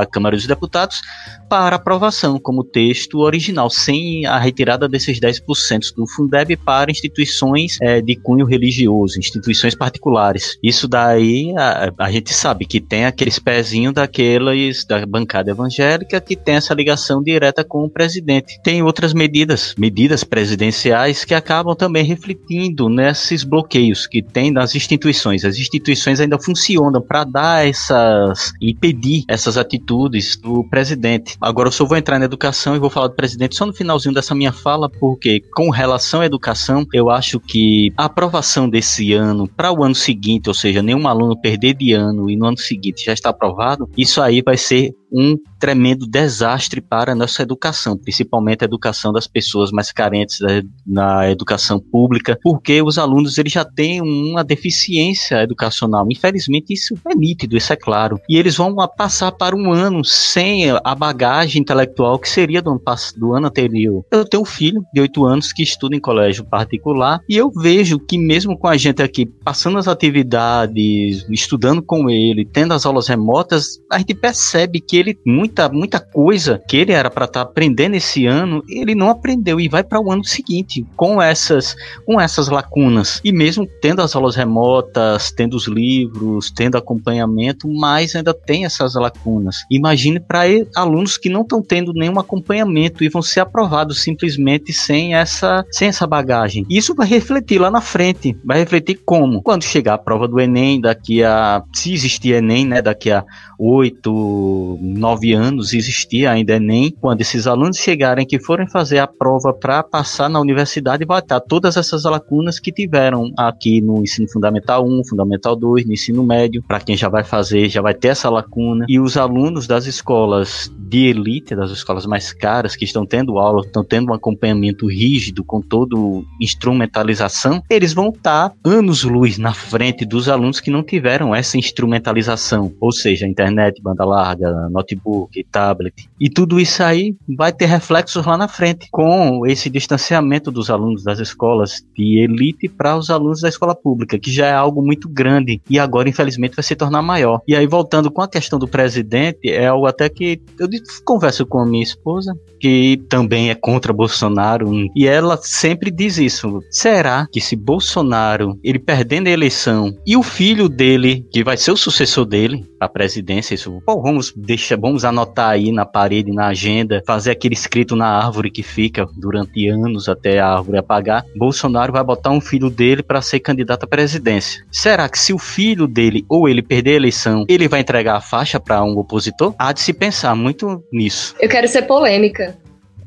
a 0.00 0.06
Câmara 0.06 0.36
dos 0.36 0.46
Deputados 0.46 1.00
para 1.48 1.76
aprovação 1.76 2.38
como 2.38 2.62
texto 2.62 3.18
original, 3.18 3.68
sem 3.68 4.24
a 4.24 4.38
retirada 4.38 4.88
desses 4.88 5.18
10% 5.18 5.94
do 5.96 6.06
Fundeb 6.06 6.56
para 6.56 6.92
instituições 6.92 7.76
é, 7.82 8.00
de 8.00 8.14
cunho 8.14 8.46
religioso, 8.46 9.18
instituições 9.18 9.74
particulares. 9.74 10.56
Isso 10.62 10.86
daí 10.86 11.52
a, 11.56 11.92
a 11.98 12.10
gente 12.12 12.32
sabe 12.32 12.64
que 12.66 12.80
tem 12.80 13.04
aqueles 13.04 13.40
pezinhos 13.40 13.94
daqueles 13.94 14.84
da 14.84 15.04
bancada 15.04 15.50
evangélica 15.50 16.20
que 16.20 16.36
tem 16.36 16.54
essa 16.54 16.72
ligação 16.72 16.99
direta 17.22 17.64
com 17.64 17.84
o 17.84 17.90
presidente. 17.90 18.60
Tem 18.62 18.82
outras 18.82 19.12
medidas, 19.12 19.74
medidas 19.78 20.24
presidenciais 20.24 21.24
que 21.24 21.34
acabam 21.34 21.74
também 21.74 22.04
refletindo 22.04 22.88
nesses 22.88 23.44
bloqueios 23.44 24.06
que 24.06 24.22
tem 24.22 24.50
nas 24.50 24.74
instituições. 24.74 25.44
As 25.44 25.56
instituições 25.56 26.20
ainda 26.20 26.38
funcionam 26.38 27.00
para 27.00 27.24
dar 27.24 27.66
essas 27.66 28.52
impedir 28.60 29.24
essas 29.28 29.56
atitudes 29.56 30.36
do 30.36 30.64
presidente. 30.68 31.36
Agora 31.40 31.68
eu 31.68 31.72
só 31.72 31.84
vou 31.84 31.96
entrar 31.96 32.18
na 32.18 32.24
educação 32.24 32.76
e 32.76 32.78
vou 32.78 32.90
falar 32.90 33.08
do 33.08 33.14
presidente 33.14 33.56
só 33.56 33.66
no 33.66 33.72
finalzinho 33.72 34.14
dessa 34.14 34.34
minha 34.34 34.52
fala, 34.52 34.88
porque 34.88 35.42
com 35.54 35.70
relação 35.70 36.20
à 36.20 36.26
educação, 36.26 36.86
eu 36.92 37.10
acho 37.10 37.40
que 37.40 37.92
a 37.96 38.04
aprovação 38.04 38.68
desse 38.68 39.12
ano 39.12 39.48
para 39.48 39.72
o 39.72 39.84
ano 39.84 39.94
seguinte, 39.94 40.48
ou 40.48 40.54
seja, 40.54 40.82
nenhum 40.82 41.06
aluno 41.06 41.40
perder 41.40 41.74
de 41.74 41.92
ano 41.92 42.30
e 42.30 42.36
no 42.36 42.46
ano 42.46 42.58
seguinte 42.58 43.04
já 43.04 43.12
está 43.12 43.30
aprovado, 43.30 43.88
isso 43.96 44.20
aí 44.20 44.42
vai 44.42 44.56
ser 44.56 44.94
um 45.12 45.36
tremendo 45.58 46.06
desastre 46.06 46.80
para 46.80 47.12
a 47.12 47.14
nossa 47.14 47.42
educação, 47.42 47.96
principalmente 47.96 48.62
a 48.62 48.66
educação 48.66 49.12
das 49.12 49.26
pessoas 49.26 49.70
mais 49.70 49.92
carentes 49.92 50.38
na 50.86 51.30
educação 51.30 51.78
pública, 51.80 52.38
porque 52.42 52.80
os 52.82 52.98
alunos 52.98 53.38
eles 53.38 53.52
já 53.52 53.64
têm 53.64 54.00
uma 54.00 54.42
deficiência 54.42 55.42
educacional. 55.42 56.06
Infelizmente, 56.10 56.72
isso 56.72 56.94
é 57.08 57.14
nítido, 57.14 57.56
isso 57.56 57.72
é 57.72 57.76
claro. 57.76 58.20
E 58.28 58.36
eles 58.36 58.56
vão 58.56 58.74
passar 58.96 59.32
para 59.32 59.54
um 59.54 59.72
ano 59.72 60.04
sem 60.04 60.70
a 60.70 60.94
bagagem 60.94 61.62
intelectual 61.62 62.18
que 62.18 62.28
seria 62.28 62.62
do 62.62 62.70
ano, 62.70 62.82
do 63.16 63.34
ano 63.34 63.46
anterior. 63.46 64.04
Eu 64.10 64.24
tenho 64.24 64.42
um 64.42 64.46
filho 64.46 64.84
de 64.92 65.00
8 65.00 65.24
anos 65.24 65.52
que 65.52 65.62
estuda 65.62 65.96
em 65.96 66.00
colégio 66.00 66.44
particular 66.44 67.20
e 67.28 67.36
eu 67.36 67.50
vejo 67.50 67.98
que 67.98 68.18
mesmo 68.18 68.58
com 68.58 68.68
a 68.68 68.76
gente 68.76 69.02
aqui 69.02 69.26
passando 69.26 69.78
as 69.78 69.88
atividades, 69.88 71.26
estudando 71.30 71.82
com 71.82 72.08
ele, 72.08 72.44
tendo 72.44 72.74
as 72.74 72.86
aulas 72.86 73.08
remotas, 73.08 73.78
a 73.90 73.98
gente 73.98 74.14
percebe 74.14 74.80
que 74.80 74.96
ele 75.00 75.18
muita 75.26 75.68
muita 75.68 75.98
coisa 75.98 76.60
que 76.68 76.76
ele 76.76 76.92
era 76.92 77.10
para 77.10 77.24
estar 77.24 77.44
tá 77.44 77.50
aprendendo 77.50 77.94
esse 77.94 78.26
ano, 78.26 78.62
ele 78.68 78.94
não 78.94 79.10
aprendeu 79.10 79.60
e 79.60 79.68
vai 79.68 79.82
para 79.82 80.00
o 80.00 80.10
ano 80.10 80.24
seguinte 80.24 80.86
com 80.96 81.20
essas 81.20 81.76
com 82.04 82.20
essas 82.20 82.48
lacunas. 82.48 83.20
E 83.24 83.32
mesmo 83.32 83.66
tendo 83.80 84.02
as 84.02 84.14
aulas 84.14 84.36
remotas, 84.36 85.32
tendo 85.32 85.54
os 85.56 85.66
livros, 85.66 86.50
tendo 86.50 86.76
acompanhamento, 86.76 87.68
mas 87.68 88.14
ainda 88.14 88.34
tem 88.34 88.64
essas 88.64 88.94
lacunas. 88.94 89.56
Imagine 89.70 90.20
para 90.20 90.40
alunos 90.76 91.16
que 91.16 91.28
não 91.28 91.42
estão 91.42 91.62
tendo 91.62 91.92
nenhum 91.92 92.18
acompanhamento 92.18 93.02
e 93.02 93.08
vão 93.08 93.22
ser 93.22 93.40
aprovados 93.40 94.02
simplesmente 94.02 94.72
sem 94.72 95.14
essa 95.14 95.64
sem 95.70 95.88
essa 95.88 96.06
bagagem. 96.06 96.66
Isso 96.68 96.94
vai 96.94 97.06
refletir 97.06 97.58
lá 97.60 97.70
na 97.70 97.80
frente. 97.80 98.36
Vai 98.44 98.58
refletir 98.58 99.00
como? 99.04 99.42
Quando 99.42 99.64
chegar 99.64 99.94
a 99.94 99.98
prova 99.98 100.28
do 100.28 100.40
ENEM 100.40 100.80
daqui 100.80 101.22
a 101.22 101.62
se 101.72 101.92
existir 101.92 102.34
ENEM, 102.34 102.66
né, 102.66 102.82
daqui 102.82 103.10
a 103.10 103.24
oito, 103.58 104.78
nove 104.98 105.32
anos 105.32 105.72
existia 105.72 106.30
ainda 106.30 106.56
Enem, 106.56 106.94
quando 107.00 107.20
esses 107.20 107.46
alunos 107.46 107.76
chegarem 107.76 108.26
que 108.26 108.38
forem 108.38 108.68
fazer 108.68 108.98
a 108.98 109.06
prova 109.06 109.52
para 109.52 109.82
passar 109.82 110.28
na 110.28 110.40
universidade, 110.40 111.04
vai 111.04 111.20
estar 111.20 111.40
todas 111.40 111.76
essas 111.76 112.04
lacunas 112.04 112.58
que 112.58 112.72
tiveram 112.72 113.32
aqui 113.36 113.80
no 113.80 114.02
ensino 114.02 114.28
fundamental 114.28 114.86
1, 114.86 115.04
fundamental 115.08 115.56
2, 115.56 115.86
no 115.86 115.92
ensino 115.92 116.24
médio, 116.24 116.62
para 116.66 116.80
quem 116.80 116.96
já 116.96 117.08
vai 117.08 117.24
fazer, 117.24 117.68
já 117.68 117.80
vai 117.80 117.94
ter 117.94 118.08
essa 118.08 118.28
lacuna. 118.28 118.84
E 118.88 118.98
os 118.98 119.16
alunos 119.16 119.66
das 119.66 119.86
escolas 119.86 120.70
de 120.78 121.06
elite, 121.06 121.54
das 121.54 121.70
escolas 121.70 122.06
mais 122.06 122.32
caras, 122.32 122.74
que 122.74 122.84
estão 122.84 123.06
tendo 123.06 123.38
aula, 123.38 123.62
estão 123.64 123.84
tendo 123.84 124.10
um 124.10 124.14
acompanhamento 124.14 124.86
rígido, 124.86 125.44
com 125.44 125.60
todo 125.60 126.24
instrumentalização, 126.40 127.62
eles 127.70 127.92
vão 127.92 128.08
estar 128.08 128.52
anos-luz 128.64 129.38
na 129.38 129.52
frente 129.52 130.04
dos 130.04 130.28
alunos 130.28 130.60
que 130.60 130.70
não 130.70 130.82
tiveram 130.82 131.34
essa 131.34 131.56
instrumentalização, 131.56 132.72
ou 132.80 132.92
seja, 132.92 133.26
internet, 133.26 133.80
banda 133.82 134.04
larga, 134.04 134.68
notebook, 134.80 135.44
tablet. 135.44 136.08
E 136.18 136.28
tudo 136.28 136.58
isso 136.58 136.82
aí 136.82 137.14
vai 137.36 137.52
ter 137.52 137.66
reflexos 137.66 138.24
lá 138.24 138.36
na 138.36 138.48
frente, 138.48 138.88
com 138.90 139.46
esse 139.46 139.68
distanciamento 139.70 140.50
dos 140.50 140.70
alunos 140.70 141.04
das 141.04 141.18
escolas 141.18 141.84
de 141.96 142.18
elite 142.18 142.68
para 142.68 142.96
os 142.96 143.10
alunos 143.10 143.40
da 143.40 143.48
escola 143.48 143.74
pública, 143.74 144.18
que 144.18 144.30
já 144.30 144.46
é 144.46 144.52
algo 144.52 144.82
muito 144.82 145.08
grande 145.08 145.60
e 145.68 145.78
agora, 145.78 146.08
infelizmente, 146.08 146.56
vai 146.56 146.62
se 146.62 146.74
tornar 146.74 147.02
maior. 147.02 147.40
E 147.46 147.54
aí, 147.54 147.66
voltando 147.66 148.10
com 148.10 148.22
a 148.22 148.28
questão 148.28 148.58
do 148.58 148.68
presidente, 148.68 149.48
é 149.48 149.66
algo 149.66 149.86
até 149.86 150.08
que 150.08 150.40
eu 150.58 150.68
converso 151.04 151.46
com 151.46 151.58
a 151.58 151.66
minha 151.66 151.82
esposa, 151.82 152.34
que 152.60 153.00
também 153.08 153.50
é 153.50 153.54
contra 153.54 153.92
Bolsonaro, 153.92 154.70
e 154.94 155.06
ela 155.06 155.38
sempre 155.42 155.90
diz 155.90 156.18
isso. 156.18 156.60
Será 156.70 157.26
que 157.32 157.40
se 157.40 157.56
Bolsonaro, 157.56 158.58
ele 158.62 158.78
perdendo 158.78 159.28
a 159.28 159.30
eleição, 159.30 159.92
e 160.06 160.16
o 160.16 160.22
filho 160.22 160.68
dele, 160.68 161.26
que 161.32 161.42
vai 161.42 161.56
ser 161.56 161.72
o 161.72 161.76
sucessor 161.76 162.24
dele, 162.24 162.66
a 162.78 162.88
presidência, 162.88 163.54
isso, 163.54 163.80
pô, 163.84 164.00
vamos 164.00 164.32
deixar, 164.34 164.78
vamos 164.78 165.04
anotar 165.04 165.50
aí 165.50 165.72
na 165.72 165.84
parede, 165.84 166.32
na 166.32 166.48
agenda, 166.48 167.02
fazer 167.06 167.30
aquele 167.30 167.54
escrito 167.54 167.96
na 167.96 168.06
árvore 168.06 168.50
que 168.50 168.62
fica 168.62 169.06
durante 169.16 169.68
anos 169.68 170.08
até 170.08 170.38
a 170.38 170.48
árvore 170.48 170.78
apagar. 170.78 171.24
Bolsonaro 171.36 171.92
vai 171.92 172.04
botar 172.04 172.30
um 172.30 172.40
filho 172.40 172.70
dele 172.70 173.02
para 173.02 173.22
ser 173.22 173.40
candidato 173.40 173.84
à 173.84 173.86
presidência. 173.86 174.64
Será 174.70 175.08
que 175.08 175.18
se 175.18 175.32
o 175.32 175.38
filho 175.38 175.86
dele 175.86 176.24
ou 176.28 176.48
ele 176.48 176.62
perder 176.62 176.92
a 176.92 176.96
eleição, 176.96 177.44
ele 177.48 177.68
vai 177.68 177.80
entregar 177.80 178.16
a 178.16 178.20
faixa 178.20 178.58
para 178.58 178.82
um 178.82 178.96
opositor? 178.98 179.54
Há 179.58 179.72
de 179.72 179.80
se 179.80 179.92
pensar 179.92 180.34
muito 180.34 180.82
nisso. 180.92 181.34
Eu 181.40 181.48
quero 181.48 181.68
ser 181.68 181.82
polêmica. 181.82 182.49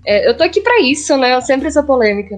É, 0.05 0.29
eu 0.29 0.35
tô 0.35 0.43
aqui 0.43 0.61
para 0.61 0.81
isso, 0.81 1.15
né? 1.17 1.35
Eu 1.35 1.41
sempre 1.41 1.71
sou 1.71 1.83
polêmica. 1.83 2.37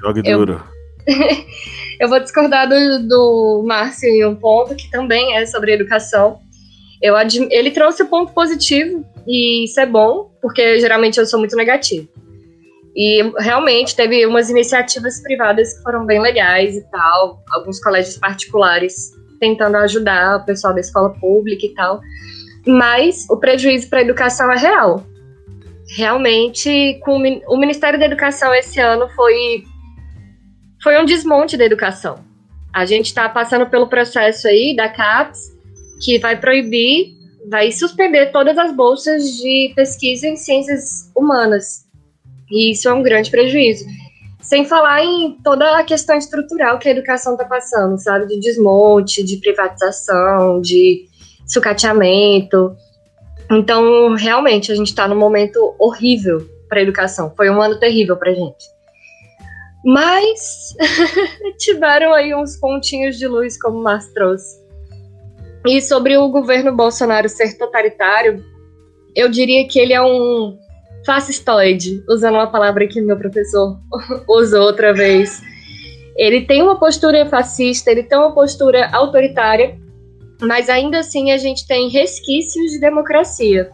Jogue 0.00 0.22
duro. 0.22 0.62
eu 2.00 2.08
vou 2.08 2.20
discordar 2.20 2.68
do, 2.68 3.08
do 3.08 3.64
Márcio 3.66 4.08
em 4.08 4.24
um 4.24 4.34
ponto 4.34 4.74
que 4.74 4.90
também 4.90 5.36
é 5.36 5.46
sobre 5.46 5.72
educação. 5.72 6.38
Eu 7.02 7.14
ele 7.50 7.70
trouxe 7.70 8.02
o 8.02 8.06
ponto 8.06 8.32
positivo 8.32 9.04
e 9.26 9.64
isso 9.64 9.80
é 9.80 9.86
bom, 9.86 10.30
porque 10.40 10.78
geralmente 10.78 11.18
eu 11.18 11.26
sou 11.26 11.38
muito 11.38 11.56
negativo. 11.56 12.08
E 12.94 13.22
realmente 13.38 13.94
teve 13.94 14.26
umas 14.26 14.50
iniciativas 14.50 15.22
privadas 15.22 15.74
que 15.74 15.82
foram 15.82 16.04
bem 16.04 16.20
legais 16.20 16.74
e 16.74 16.90
tal, 16.90 17.42
alguns 17.50 17.80
colégios 17.80 18.16
particulares 18.18 19.12
tentando 19.40 19.76
ajudar 19.78 20.36
o 20.36 20.44
pessoal 20.44 20.74
da 20.74 20.80
escola 20.80 21.10
pública 21.18 21.64
e 21.64 21.74
tal. 21.74 22.00
Mas 22.66 23.26
o 23.30 23.36
prejuízo 23.38 23.88
para 23.88 24.00
a 24.00 24.02
educação 24.02 24.52
é 24.52 24.58
real. 24.58 25.02
Realmente, 25.96 27.00
com 27.02 27.16
o 27.16 27.56
Ministério 27.56 27.98
da 27.98 28.06
Educação 28.06 28.54
esse 28.54 28.80
ano 28.80 29.08
foi 29.10 29.64
foi 30.82 30.98
um 31.00 31.04
desmonte 31.04 31.56
da 31.56 31.64
educação. 31.64 32.24
A 32.72 32.86
gente 32.86 33.06
está 33.06 33.28
passando 33.28 33.66
pelo 33.66 33.88
processo 33.88 34.48
aí 34.48 34.74
da 34.74 34.88
CAPES 34.88 35.38
que 36.00 36.18
vai 36.18 36.40
proibir, 36.40 37.12
vai 37.50 37.70
suspender 37.70 38.26
todas 38.32 38.56
as 38.56 38.74
bolsas 38.74 39.24
de 39.24 39.72
pesquisa 39.74 40.26
em 40.26 40.36
ciências 40.36 41.10
humanas. 41.14 41.84
E 42.50 42.72
isso 42.72 42.88
é 42.88 42.94
um 42.94 43.02
grande 43.02 43.30
prejuízo. 43.30 43.84
Sem 44.40 44.64
falar 44.64 45.04
em 45.04 45.36
toda 45.44 45.78
a 45.78 45.84
questão 45.84 46.16
estrutural 46.16 46.78
que 46.78 46.88
a 46.88 46.92
educação 46.92 47.32
está 47.32 47.44
passando, 47.44 47.98
sabe? 47.98 48.26
De 48.26 48.40
desmonte, 48.40 49.22
de 49.22 49.36
privatização, 49.36 50.60
de 50.60 51.06
sucateamento. 51.46 52.74
Então, 53.50 54.14
realmente, 54.14 54.70
a 54.70 54.74
gente 54.74 54.88
está 54.88 55.08
num 55.08 55.18
momento 55.18 55.74
horrível 55.78 56.46
para 56.68 56.78
a 56.78 56.82
educação. 56.82 57.32
Foi 57.36 57.50
um 57.50 57.60
ano 57.60 57.78
terrível 57.80 58.16
para 58.16 58.30
a 58.30 58.34
gente. 58.34 58.64
Mas 59.84 60.76
tiveram 61.58 62.12
aí 62.12 62.34
uns 62.34 62.56
pontinhos 62.56 63.18
de 63.18 63.26
luz, 63.26 63.60
como 63.60 63.78
o 63.78 63.82
Márcio 63.82 64.14
trouxe. 64.14 64.60
E 65.66 65.80
sobre 65.82 66.16
o 66.16 66.28
governo 66.28 66.74
Bolsonaro 66.74 67.28
ser 67.28 67.58
totalitário, 67.58 68.44
eu 69.16 69.28
diria 69.28 69.66
que 69.66 69.78
ele 69.78 69.92
é 69.92 70.00
um 70.00 70.56
fascistoide, 71.04 72.02
usando 72.08 72.34
uma 72.34 72.46
palavra 72.46 72.86
que 72.86 73.00
meu 73.00 73.16
professor 73.16 73.78
usou 74.28 74.62
outra 74.62 74.94
vez. 74.94 75.42
Ele 76.16 76.42
tem 76.42 76.62
uma 76.62 76.78
postura 76.78 77.26
fascista, 77.26 77.90
ele 77.90 78.02
tem 78.02 78.18
uma 78.18 78.32
postura 78.32 78.90
autoritária, 78.92 79.78
mas 80.40 80.68
ainda 80.68 81.00
assim 81.00 81.32
a 81.32 81.38
gente 81.38 81.66
tem 81.66 81.88
resquícios 81.88 82.72
de 82.72 82.80
democracia. 82.80 83.70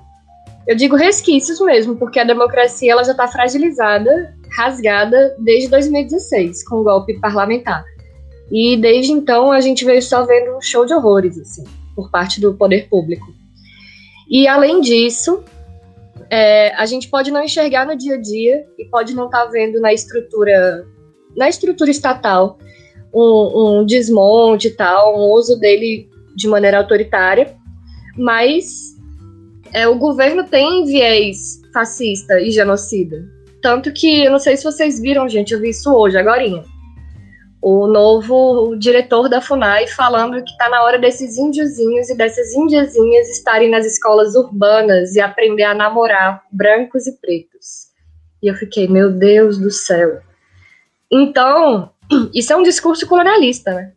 Eu 0.66 0.74
digo 0.74 0.96
resquícios 0.96 1.60
mesmo, 1.60 1.96
porque 1.96 2.18
a 2.18 2.24
democracia 2.24 2.92
ela 2.92 3.04
já 3.04 3.12
está 3.12 3.28
fragilizada, 3.28 4.34
rasgada 4.56 5.36
desde 5.38 5.68
2016, 5.68 6.64
com 6.68 6.76
o 6.76 6.84
golpe 6.84 7.18
parlamentar. 7.20 7.84
E 8.50 8.76
desde 8.76 9.12
então 9.12 9.52
a 9.52 9.60
gente 9.60 9.84
veio 9.84 10.02
só 10.02 10.24
vendo 10.24 10.56
um 10.56 10.60
show 10.60 10.84
de 10.84 10.92
horrores, 10.92 11.38
assim, 11.38 11.64
por 11.94 12.10
parte 12.10 12.40
do 12.40 12.54
poder 12.54 12.88
público. 12.88 13.26
E 14.28 14.48
além 14.48 14.80
disso, 14.80 15.44
é, 16.30 16.74
a 16.74 16.84
gente 16.84 17.08
pode 17.08 17.30
não 17.30 17.44
enxergar 17.44 17.86
no 17.86 17.96
dia 17.96 18.14
a 18.14 18.20
dia 18.20 18.64
e 18.76 18.84
pode 18.86 19.14
não 19.14 19.26
estar 19.26 19.44
tá 19.44 19.50
vendo 19.50 19.80
na 19.80 19.92
estrutura, 19.92 20.84
na 21.36 21.48
estrutura 21.48 21.90
estatal, 21.90 22.58
um, 23.14 23.80
um 23.80 23.86
desmonte 23.86 24.68
e 24.68 24.72
tal, 24.72 25.16
um 25.16 25.32
uso 25.32 25.58
dele 25.58 26.08
de 26.36 26.46
maneira 26.46 26.78
autoritária, 26.78 27.56
mas 28.16 28.94
é, 29.72 29.88
o 29.88 29.96
governo 29.96 30.44
tem 30.44 30.84
viés 30.84 31.60
fascista 31.72 32.40
e 32.40 32.50
genocida. 32.50 33.24
Tanto 33.62 33.92
que, 33.92 34.24
eu 34.24 34.30
não 34.30 34.38
sei 34.38 34.56
se 34.56 34.64
vocês 34.64 35.00
viram, 35.00 35.28
gente, 35.28 35.52
eu 35.52 35.60
vi 35.60 35.70
isso 35.70 35.92
hoje, 35.92 36.16
agora 36.16 36.44
o 37.68 37.88
novo 37.88 38.76
diretor 38.76 39.28
da 39.28 39.40
FUNAI 39.40 39.88
falando 39.88 40.42
que 40.44 40.50
está 40.50 40.68
na 40.68 40.84
hora 40.84 41.00
desses 41.00 41.36
índiozinhos 41.36 42.08
e 42.08 42.16
dessas 42.16 42.54
indiazinhas 42.54 43.28
estarem 43.28 43.68
nas 43.68 43.84
escolas 43.84 44.36
urbanas 44.36 45.16
e 45.16 45.20
aprender 45.20 45.64
a 45.64 45.74
namorar 45.74 46.44
brancos 46.52 47.08
e 47.08 47.18
pretos. 47.18 47.88
E 48.40 48.46
eu 48.46 48.54
fiquei, 48.54 48.86
meu 48.86 49.10
Deus 49.10 49.58
do 49.58 49.72
céu. 49.72 50.20
Então, 51.10 51.90
isso 52.32 52.52
é 52.52 52.56
um 52.56 52.62
discurso 52.62 53.04
colonialista, 53.04 53.74
né? 53.74 53.92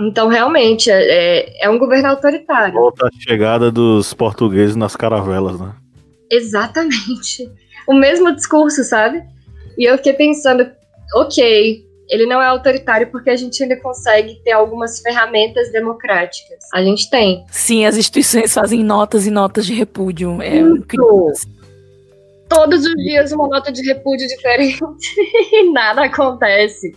Então, 0.00 0.28
realmente, 0.28 0.90
é, 0.90 1.64
é 1.64 1.68
um 1.68 1.78
governo 1.78 2.08
autoritário. 2.08 2.74
Volta 2.74 3.06
a 3.06 3.10
chegada 3.10 3.70
dos 3.70 4.14
portugueses 4.14 4.74
nas 4.74 4.96
caravelas, 4.96 5.60
né? 5.60 5.74
Exatamente. 6.30 7.50
O 7.86 7.94
mesmo 7.94 8.34
discurso, 8.34 8.82
sabe? 8.84 9.22
E 9.76 9.84
eu 9.84 9.96
fiquei 9.98 10.14
pensando, 10.14 10.66
ok, 11.14 11.84
ele 12.08 12.26
não 12.26 12.40
é 12.40 12.46
autoritário 12.46 13.10
porque 13.10 13.30
a 13.30 13.36
gente 13.36 13.62
ainda 13.62 13.76
consegue 13.76 14.40
ter 14.42 14.52
algumas 14.52 15.00
ferramentas 15.00 15.70
democráticas. 15.70 16.58
A 16.72 16.82
gente 16.82 17.08
tem. 17.10 17.44
Sim, 17.50 17.84
as 17.84 17.96
instituições 17.96 18.52
fazem 18.52 18.82
notas 18.82 19.26
e 19.26 19.30
notas 19.30 19.66
de 19.66 19.74
repúdio. 19.74 20.40
É 20.40 20.58
incrível. 20.58 21.32
Todos 22.48 22.84
os 22.84 22.94
dias 22.94 23.30
uma 23.30 23.46
nota 23.46 23.70
de 23.70 23.80
repúdio 23.82 24.26
diferente 24.26 24.80
e 25.52 25.70
nada 25.72 26.04
acontece. 26.04 26.92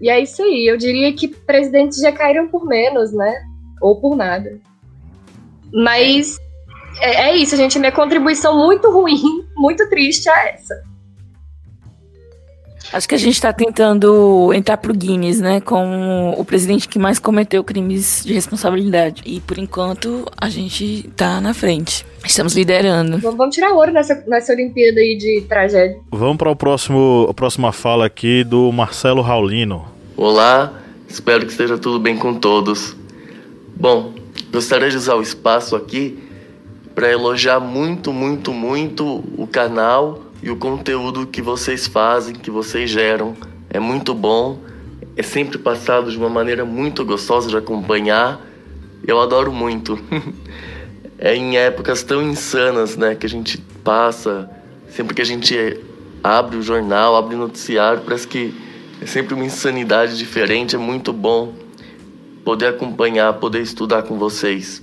E 0.00 0.08
é 0.08 0.20
isso 0.20 0.42
aí. 0.42 0.66
Eu 0.66 0.76
diria 0.76 1.12
que 1.12 1.28
presidentes 1.28 1.98
já 1.98 2.10
caíram 2.10 2.48
por 2.48 2.66
menos, 2.66 3.12
né? 3.12 3.42
Ou 3.80 4.00
por 4.00 4.16
nada. 4.16 4.58
Mas 5.72 6.38
é, 7.00 7.30
é 7.30 7.36
isso, 7.36 7.56
gente. 7.56 7.78
Minha 7.78 7.92
contribuição 7.92 8.56
muito 8.56 8.90
ruim, 8.90 9.44
muito 9.56 9.88
triste 9.88 10.28
é 10.28 10.54
essa. 10.54 10.89
Acho 12.92 13.08
que 13.08 13.14
a 13.14 13.18
gente 13.18 13.34
está 13.34 13.52
tentando 13.52 14.52
entrar 14.52 14.76
pro 14.76 14.92
Guinness, 14.92 15.40
né? 15.40 15.60
Com 15.60 16.34
o 16.36 16.44
presidente 16.44 16.88
que 16.88 16.98
mais 16.98 17.20
cometeu 17.20 17.62
crimes 17.62 18.24
de 18.24 18.32
responsabilidade. 18.32 19.22
E 19.24 19.40
por 19.40 19.58
enquanto 19.58 20.26
a 20.36 20.48
gente 20.48 21.08
tá 21.16 21.40
na 21.40 21.54
frente. 21.54 22.04
Estamos 22.24 22.54
liderando. 22.54 23.18
Vamos 23.18 23.54
tirar 23.54 23.72
ouro 23.72 23.92
nessa, 23.92 24.22
nessa 24.26 24.52
Olimpíada 24.52 25.00
aí 25.00 25.16
de 25.16 25.42
tragédia. 25.48 26.00
Vamos 26.10 26.36
para 26.36 26.50
o 26.50 26.56
próximo, 26.56 27.26
a 27.30 27.34
próxima 27.34 27.72
fala 27.72 28.06
aqui 28.06 28.42
do 28.42 28.72
Marcelo 28.72 29.22
Raulino. 29.22 29.84
Olá, 30.16 30.72
espero 31.08 31.46
que 31.46 31.52
esteja 31.52 31.78
tudo 31.78 32.00
bem 32.00 32.16
com 32.16 32.34
todos. 32.34 32.96
Bom, 33.76 34.12
gostaria 34.52 34.90
de 34.90 34.96
usar 34.96 35.14
o 35.14 35.22
espaço 35.22 35.76
aqui 35.76 36.18
para 36.94 37.10
elogiar 37.10 37.60
muito, 37.60 38.12
muito, 38.12 38.52
muito 38.52 39.24
o 39.38 39.46
canal 39.46 40.29
e 40.42 40.50
o 40.50 40.56
conteúdo 40.56 41.26
que 41.26 41.42
vocês 41.42 41.86
fazem, 41.86 42.34
que 42.34 42.50
vocês 42.50 42.90
geram. 42.90 43.36
É 43.68 43.78
muito 43.78 44.14
bom, 44.14 44.58
é 45.16 45.22
sempre 45.22 45.58
passado 45.58 46.10
de 46.10 46.16
uma 46.16 46.28
maneira 46.28 46.64
muito 46.64 47.04
gostosa 47.04 47.48
de 47.48 47.56
acompanhar. 47.56 48.40
Eu 49.06 49.20
adoro 49.20 49.52
muito. 49.52 49.98
é 51.18 51.36
em 51.36 51.56
épocas 51.56 52.02
tão 52.02 52.22
insanas, 52.22 52.96
né, 52.96 53.14
que 53.14 53.26
a 53.26 53.28
gente 53.28 53.58
passa, 53.84 54.50
sempre 54.88 55.14
que 55.14 55.22
a 55.22 55.26
gente 55.26 55.78
abre 56.22 56.56
o 56.56 56.62
jornal, 56.62 57.16
abre 57.16 57.34
o 57.34 57.38
noticiário, 57.38 58.02
parece 58.04 58.26
que 58.26 58.54
é 59.00 59.06
sempre 59.06 59.34
uma 59.34 59.44
insanidade 59.44 60.16
diferente, 60.18 60.74
é 60.74 60.78
muito 60.78 61.12
bom 61.12 61.54
poder 62.44 62.68
acompanhar, 62.68 63.32
poder 63.34 63.60
estudar 63.60 64.02
com 64.02 64.18
vocês. 64.18 64.82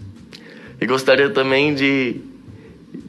E 0.80 0.86
gostaria 0.86 1.30
também 1.30 1.74
de 1.74 2.22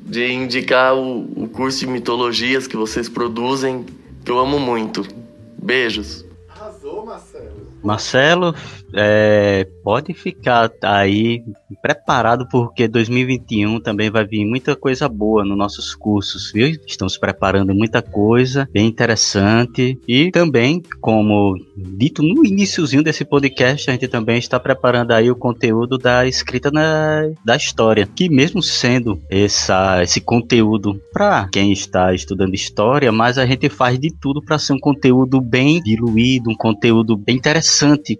de 0.09 0.27
indicar 0.33 0.95
o, 0.95 1.21
o 1.37 1.49
curso 1.49 1.81
de 1.81 1.87
mitologias 1.87 2.67
que 2.67 2.77
vocês 2.77 3.09
produzem, 3.09 3.85
que 4.25 4.31
eu 4.31 4.39
amo 4.39 4.59
muito. 4.59 5.07
Beijos. 5.63 6.25
Arrasou, 6.49 7.05
Marcelo. 7.05 7.69
Marcelo, 7.83 8.55
é, 8.95 9.67
pode 9.83 10.15
ficar 10.15 10.71
aí 10.83 11.43
preparado 11.83 12.49
porque 12.49 12.89
2021 12.89 13.81
também 13.81 14.11
vai 14.11 14.25
vir 14.25 14.45
muita 14.45 14.75
coisa 14.75 15.09
boa 15.09 15.45
nos 15.45 15.57
nossos 15.57 15.95
cursos, 15.95 16.51
viu? 16.53 16.69
Estamos 16.87 17.17
preparando 17.17 17.75
muita 17.75 18.01
coisa 18.01 18.69
bem 18.73 18.87
interessante 18.87 19.99
e 20.07 20.31
também, 20.31 20.83
como 21.01 21.57
dito 21.77 22.23
no 22.23 22.45
iníciozinho 22.45 23.03
desse 23.03 23.25
podcast, 23.25 23.91
a 23.91 23.93
gente 23.93 24.09
também 24.09 24.39
está 24.39 24.59
preparando 24.59 25.13
aí 25.13 25.31
o 25.31 25.37
conteúdo 25.37 25.99
da 25.99 26.27
escrita 26.27 26.71
na, 26.71 27.31
da 27.45 27.57
história, 27.57 28.07
que 28.07 28.29
mesmo 28.29 28.63
sendo 28.63 29.21
essa, 29.31 30.03
esse 30.03 30.21
conteúdo 30.21 31.01
para 31.13 31.49
quem 31.53 31.73
está 31.73 32.15
estudando 32.15 32.55
história, 32.55 33.13
mas 33.13 33.39
a 33.39 33.47
gente 33.47 33.69
faz 33.69 33.99
de 33.99 34.11
tudo 34.11 34.43
para 34.43 34.59
ser 34.59 34.73
um 34.73 34.79
conteúdo 34.79 35.41
bem 35.41 35.81
diluído, 35.81 36.51
um 36.51 36.57
conteúdo 36.57 37.17
bem 37.17 37.37
interessante 37.37 38.19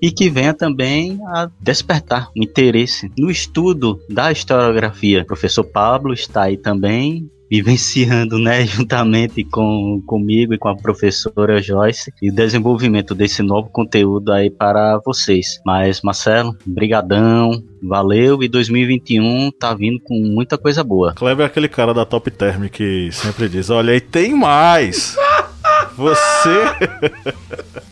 e 0.00 0.10
que 0.10 0.30
venha 0.30 0.54
também 0.54 1.18
a 1.26 1.50
despertar 1.60 2.30
o 2.36 2.42
interesse 2.42 3.10
no 3.18 3.30
estudo 3.30 4.00
da 4.08 4.32
historiografia. 4.32 5.22
O 5.22 5.26
professor 5.26 5.64
Pablo 5.64 6.12
está 6.12 6.44
aí 6.44 6.56
também 6.56 7.30
vivenciando, 7.50 8.38
né, 8.38 8.64
juntamente 8.64 9.42
com 9.42 10.00
comigo 10.06 10.54
e 10.54 10.58
com 10.58 10.68
a 10.68 10.76
professora 10.76 11.60
Joyce, 11.60 12.12
e 12.22 12.30
o 12.30 12.34
desenvolvimento 12.34 13.12
desse 13.12 13.42
novo 13.42 13.68
conteúdo 13.70 14.32
aí 14.32 14.48
para 14.48 15.00
vocês. 15.04 15.60
Mas 15.66 16.00
Marcelo, 16.02 16.56
brigadão, 16.64 17.60
valeu 17.82 18.40
e 18.42 18.48
2021 18.48 19.50
tá 19.50 19.74
vindo 19.74 19.98
com 20.00 20.14
muita 20.14 20.56
coisa 20.56 20.84
boa. 20.84 21.12
Kleber 21.14 21.44
é 21.44 21.46
aquele 21.46 21.68
cara 21.68 21.92
da 21.92 22.04
Top 22.04 22.30
Term 22.30 22.68
que 22.68 23.10
sempre 23.10 23.48
diz: 23.48 23.68
"Olha, 23.68 23.92
aí 23.92 24.00
tem 24.00 24.32
mais". 24.32 25.16
Você 25.96 27.80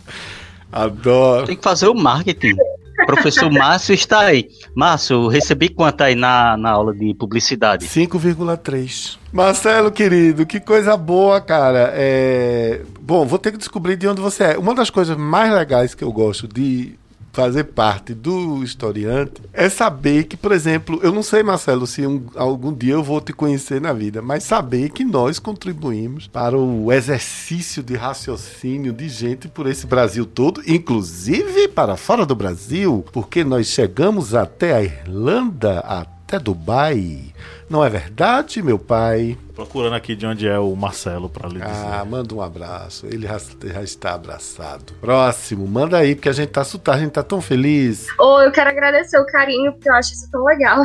Adoro. 0.71 1.47
Tem 1.47 1.57
que 1.57 1.62
fazer 1.62 1.89
o 1.89 1.95
marketing. 1.95 2.57
O 3.03 3.07
professor 3.07 3.51
Márcio 3.53 3.95
está 3.95 4.21
aí. 4.21 4.49
Márcio, 4.75 5.29
recebi 5.29 5.69
quanto 5.69 6.03
aí 6.03 6.14
na, 6.14 6.57
na 6.57 6.71
aula 6.71 6.93
de 6.93 7.14
publicidade? 7.14 7.87
5,3. 7.87 9.19
Marcelo, 9.33 9.91
querido, 9.91 10.45
que 10.45 10.59
coisa 10.59 10.97
boa, 10.97 11.41
cara. 11.41 11.93
É... 11.95 12.83
Bom, 13.01 13.25
vou 13.25 13.39
ter 13.39 13.53
que 13.53 13.59
descobrir 13.59 13.97
de 13.97 14.09
onde 14.09 14.21
você 14.21 14.45
é. 14.45 14.59
Uma 14.59 14.75
das 14.75 14.91
coisas 14.91 15.16
mais 15.16 15.53
legais 15.53 15.95
que 15.95 16.05
eu 16.05 16.12
gosto 16.12 16.49
de 16.49 16.97
fazer 17.39 17.62
parte 17.62 18.14
do 18.14 18.64
historiante 18.64 19.41
é 19.53 19.68
saber 19.68 20.24
que, 20.24 20.36
por 20.36 20.51
exemplo, 20.51 20.99
eu 21.05 21.12
não 21.12 21.22
sei, 21.22 21.41
Marcelo, 21.41 21.86
se 21.86 22.05
um, 22.05 22.24
algum 22.34 22.74
dia 22.74 22.95
eu 22.95 23.03
vou 23.03 23.20
te 23.20 23.32
conhecer 23.32 23.80
na 23.80 23.93
vida, 23.93 24.20
mas 24.20 24.43
saber 24.43 24.91
que 24.91 25.05
nós 25.05 25.39
contribuímos 25.39 26.26
para 26.26 26.59
o 26.59 26.93
exercício 26.93 27.80
de 27.80 27.95
raciocínio 27.95 28.93
de 28.93 29.09
gente 29.09 29.47
por 29.47 29.68
esse 29.68 29.86
Brasil 29.86 30.26
todo, 30.26 30.61
inclusive 30.66 31.68
para 31.68 31.97
fora 31.97 32.26
do 32.26 32.34
Brasil, 32.34 33.05
porque 33.12 33.45
nós 33.45 33.68
chegamos 33.68 34.34
até 34.34 34.74
a 34.74 34.82
Irlanda, 34.82 35.78
até 35.78 36.18
Dubai. 36.37 37.33
Não 37.70 37.85
é 37.85 37.89
verdade, 37.89 38.62
meu 38.62 38.79
pai? 38.79 39.37
Procurando 39.55 39.95
aqui 39.95 40.16
de 40.16 40.26
onde 40.26 40.49
é 40.49 40.59
o 40.59 40.74
Marcelo 40.74 41.29
para 41.29 41.49
lhe 41.49 41.61
dizer. 41.61 41.87
Ah, 41.93 42.05
manda 42.05 42.35
um 42.35 42.41
abraço. 42.41 43.07
Ele 43.07 43.26
já, 43.26 43.39
já, 43.39 43.83
está 43.83 44.14
abraçado. 44.14 44.95
Próximo, 45.01 45.66
manda 45.66 45.99
aí, 45.99 46.14
porque 46.14 46.31
a 46.31 46.33
gente 46.33 46.49
tá 46.49 46.62
a 46.62 46.99
gente 46.99 47.11
tá 47.11 47.22
tão 47.22 47.41
feliz. 47.41 48.07
Oh, 48.18 48.41
eu 48.41 48.51
quero 48.51 48.70
agradecer 48.70 49.18
o 49.18 49.26
carinho, 49.26 49.72
porque 49.72 49.89
eu 49.89 49.95
acho 49.95 50.12
isso 50.12 50.31
tão 50.31 50.45
legal. 50.45 50.83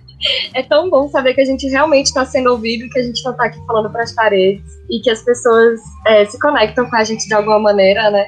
é 0.54 0.62
tão 0.62 0.88
bom 0.88 1.08
saber 1.08 1.34
que 1.34 1.42
a 1.42 1.44
gente 1.44 1.66
realmente 1.68 2.06
está 2.06 2.24
sendo 2.24 2.50
ouvido, 2.50 2.88
que 2.88 2.98
a 2.98 3.02
gente 3.02 3.22
não 3.24 3.34
tá 3.34 3.44
aqui 3.44 3.58
falando 3.66 3.90
para 3.90 4.02
as 4.02 4.12
paredes 4.12 4.64
e 4.90 5.00
que 5.00 5.10
as 5.10 5.22
pessoas 5.22 5.80
é, 6.06 6.24
se 6.24 6.38
conectam 6.38 6.88
com 6.88 6.96
a 6.96 7.04
gente 7.04 7.26
de 7.26 7.34
alguma 7.34 7.58
maneira, 7.58 8.10
né? 8.10 8.26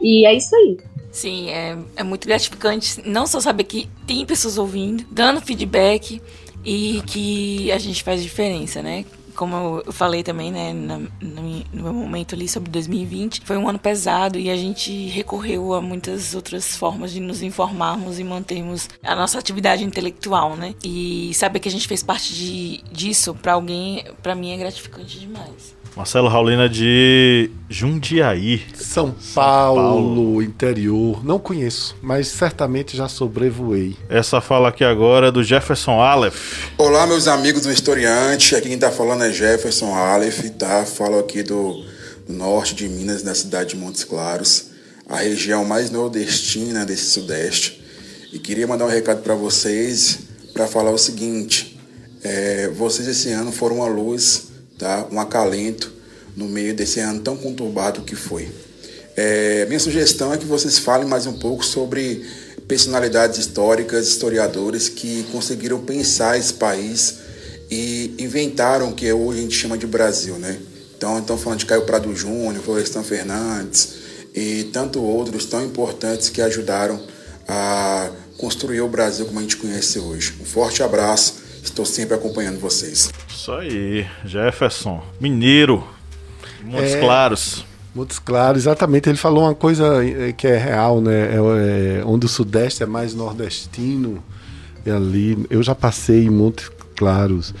E 0.00 0.26
é 0.26 0.34
isso 0.34 0.54
aí. 0.54 0.78
Sim, 1.12 1.50
é, 1.50 1.76
é 1.96 2.02
muito 2.02 2.26
gratificante 2.26 3.06
não 3.06 3.26
só 3.26 3.38
saber 3.38 3.64
que 3.64 3.88
tem 4.06 4.24
pessoas 4.24 4.56
ouvindo, 4.56 5.04
dando 5.10 5.42
feedback 5.42 6.22
e 6.64 7.02
que 7.06 7.70
a 7.70 7.78
gente 7.78 8.02
faz 8.02 8.22
diferença, 8.22 8.82
né? 8.82 9.04
Como 9.34 9.82
eu 9.86 9.92
falei 9.92 10.22
também, 10.22 10.52
né, 10.52 10.72
no, 10.72 11.10
meu 11.72 11.92
momento 11.92 12.34
ali 12.34 12.46
sobre 12.46 12.70
2020, 12.70 13.42
foi 13.44 13.56
um 13.56 13.66
ano 13.68 13.78
pesado 13.78 14.38
e 14.38 14.50
a 14.50 14.56
gente 14.56 15.08
recorreu 15.08 15.72
a 15.72 15.80
muitas 15.80 16.34
outras 16.34 16.76
formas 16.76 17.12
de 17.12 17.20
nos 17.20 17.42
informarmos 17.42 18.18
e 18.18 18.24
mantermos 18.24 18.90
a 19.02 19.16
nossa 19.16 19.38
atividade 19.38 19.84
intelectual, 19.84 20.56
né? 20.56 20.74
E 20.84 21.32
saber 21.34 21.60
que 21.60 21.68
a 21.68 21.72
gente 21.72 21.88
fez 21.88 22.02
parte 22.02 22.34
de, 22.34 22.82
disso 22.90 23.34
para 23.34 23.54
alguém, 23.54 24.04
para 24.22 24.34
mim 24.34 24.52
é 24.52 24.56
gratificante 24.56 25.18
demais. 25.20 25.81
Marcelo 25.94 26.28
Raulina 26.28 26.70
de 26.70 27.50
Jundiaí. 27.68 28.62
São 28.74 29.14
Paulo, 29.34 29.80
São 29.80 29.84
Paulo, 29.84 30.42
interior. 30.42 31.22
Não 31.22 31.38
conheço, 31.38 31.94
mas 32.00 32.28
certamente 32.28 32.96
já 32.96 33.08
sobrevoei. 33.08 33.94
Essa 34.08 34.40
fala 34.40 34.70
aqui 34.70 34.84
agora 34.84 35.28
é 35.28 35.30
do 35.30 35.44
Jefferson 35.44 36.00
Aleph. 36.00 36.70
Olá, 36.78 37.06
meus 37.06 37.28
amigos 37.28 37.62
do 37.62 37.70
Historiante. 37.70 38.56
Aqui 38.56 38.68
quem 38.68 38.78
tá 38.78 38.90
falando 38.90 39.24
é 39.24 39.32
Jefferson 39.32 39.94
Aleph, 39.94 40.48
tá? 40.58 40.86
Falo 40.86 41.18
aqui 41.18 41.42
do, 41.42 41.84
norte 42.26 42.74
de 42.74 42.88
Minas, 42.88 43.22
na 43.22 43.34
cidade 43.34 43.70
de 43.70 43.76
Montes 43.76 44.04
Claros, 44.04 44.66
a 45.06 45.16
região 45.16 45.62
mais 45.64 45.90
nordestina 45.90 46.86
desse 46.86 47.10
sudeste. 47.10 47.82
E 48.32 48.38
queria 48.38 48.66
mandar 48.66 48.86
um 48.86 48.88
recado 48.88 49.22
para 49.22 49.34
vocês 49.34 50.20
para 50.54 50.66
falar 50.66 50.90
o 50.90 50.98
seguinte: 50.98 51.78
é, 52.24 52.68
vocês 52.68 53.06
esse 53.06 53.30
ano 53.30 53.52
foram 53.52 53.76
uma 53.76 53.88
luz 53.88 54.51
tá? 54.82 55.06
um 55.12 55.20
acalento 55.20 55.92
no 56.36 56.46
meio 56.48 56.74
desse 56.74 56.98
ano 56.98 57.20
tão 57.20 57.36
conturbado 57.36 58.02
que 58.02 58.16
foi. 58.16 58.48
É, 59.16 59.64
minha 59.66 59.78
sugestão 59.78 60.32
é 60.32 60.38
que 60.38 60.44
vocês 60.44 60.78
falem 60.78 61.06
mais 61.06 61.26
um 61.26 61.34
pouco 61.34 61.64
sobre 61.64 62.24
personalidades 62.66 63.38
históricas, 63.38 64.08
historiadores 64.08 64.88
que 64.88 65.24
conseguiram 65.30 65.80
pensar 65.80 66.38
esse 66.38 66.54
país 66.54 67.16
e 67.70 68.14
inventaram 68.18 68.88
o 68.88 68.94
que 68.94 69.12
hoje 69.12 69.38
a 69.38 69.42
gente 69.42 69.54
chama 69.54 69.78
de 69.78 69.86
Brasil, 69.86 70.36
né? 70.38 70.58
Então, 70.96 71.18
estão 71.18 71.36
falando 71.36 71.58
de 71.58 71.66
Caio 71.66 71.82
Prado 71.82 72.14
Júnior, 72.14 72.62
Florestan 72.62 73.02
Fernandes 73.02 73.88
e 74.34 74.64
tanto 74.72 75.02
outros 75.02 75.46
tão 75.46 75.64
importantes 75.64 76.28
que 76.28 76.40
ajudaram 76.40 77.00
a 77.46 78.10
construir 78.38 78.80
o 78.80 78.88
Brasil 78.88 79.26
como 79.26 79.38
a 79.38 79.42
gente 79.42 79.56
conhece 79.56 79.98
hoje. 79.98 80.34
Um 80.40 80.44
forte 80.44 80.82
abraço, 80.82 81.41
estou 81.62 81.84
sempre 81.84 82.14
acompanhando 82.14 82.58
vocês. 82.58 83.12
Isso 83.28 83.52
aí, 83.52 84.06
Jefferson, 84.24 85.02
mineiro, 85.20 85.86
Montes 86.64 86.94
é... 86.94 87.00
Claros. 87.00 87.64
Montes 87.94 88.18
Claros, 88.18 88.62
exatamente. 88.62 89.08
Ele 89.08 89.18
falou 89.18 89.44
uma 89.44 89.54
coisa 89.54 90.04
eh, 90.04 90.32
que 90.32 90.46
é 90.46 90.56
real, 90.56 91.00
né? 91.00 91.34
É, 91.34 91.98
é, 92.00 92.04
onde 92.04 92.26
o 92.26 92.28
Sudeste 92.28 92.82
é 92.82 92.86
mais 92.86 93.14
nordestino. 93.14 94.22
E 94.84 94.90
ali, 94.90 95.46
eu 95.50 95.62
já 95.62 95.74
passei 95.74 96.24
em 96.24 96.30
Montes 96.30 96.70
Claros. 96.96 97.54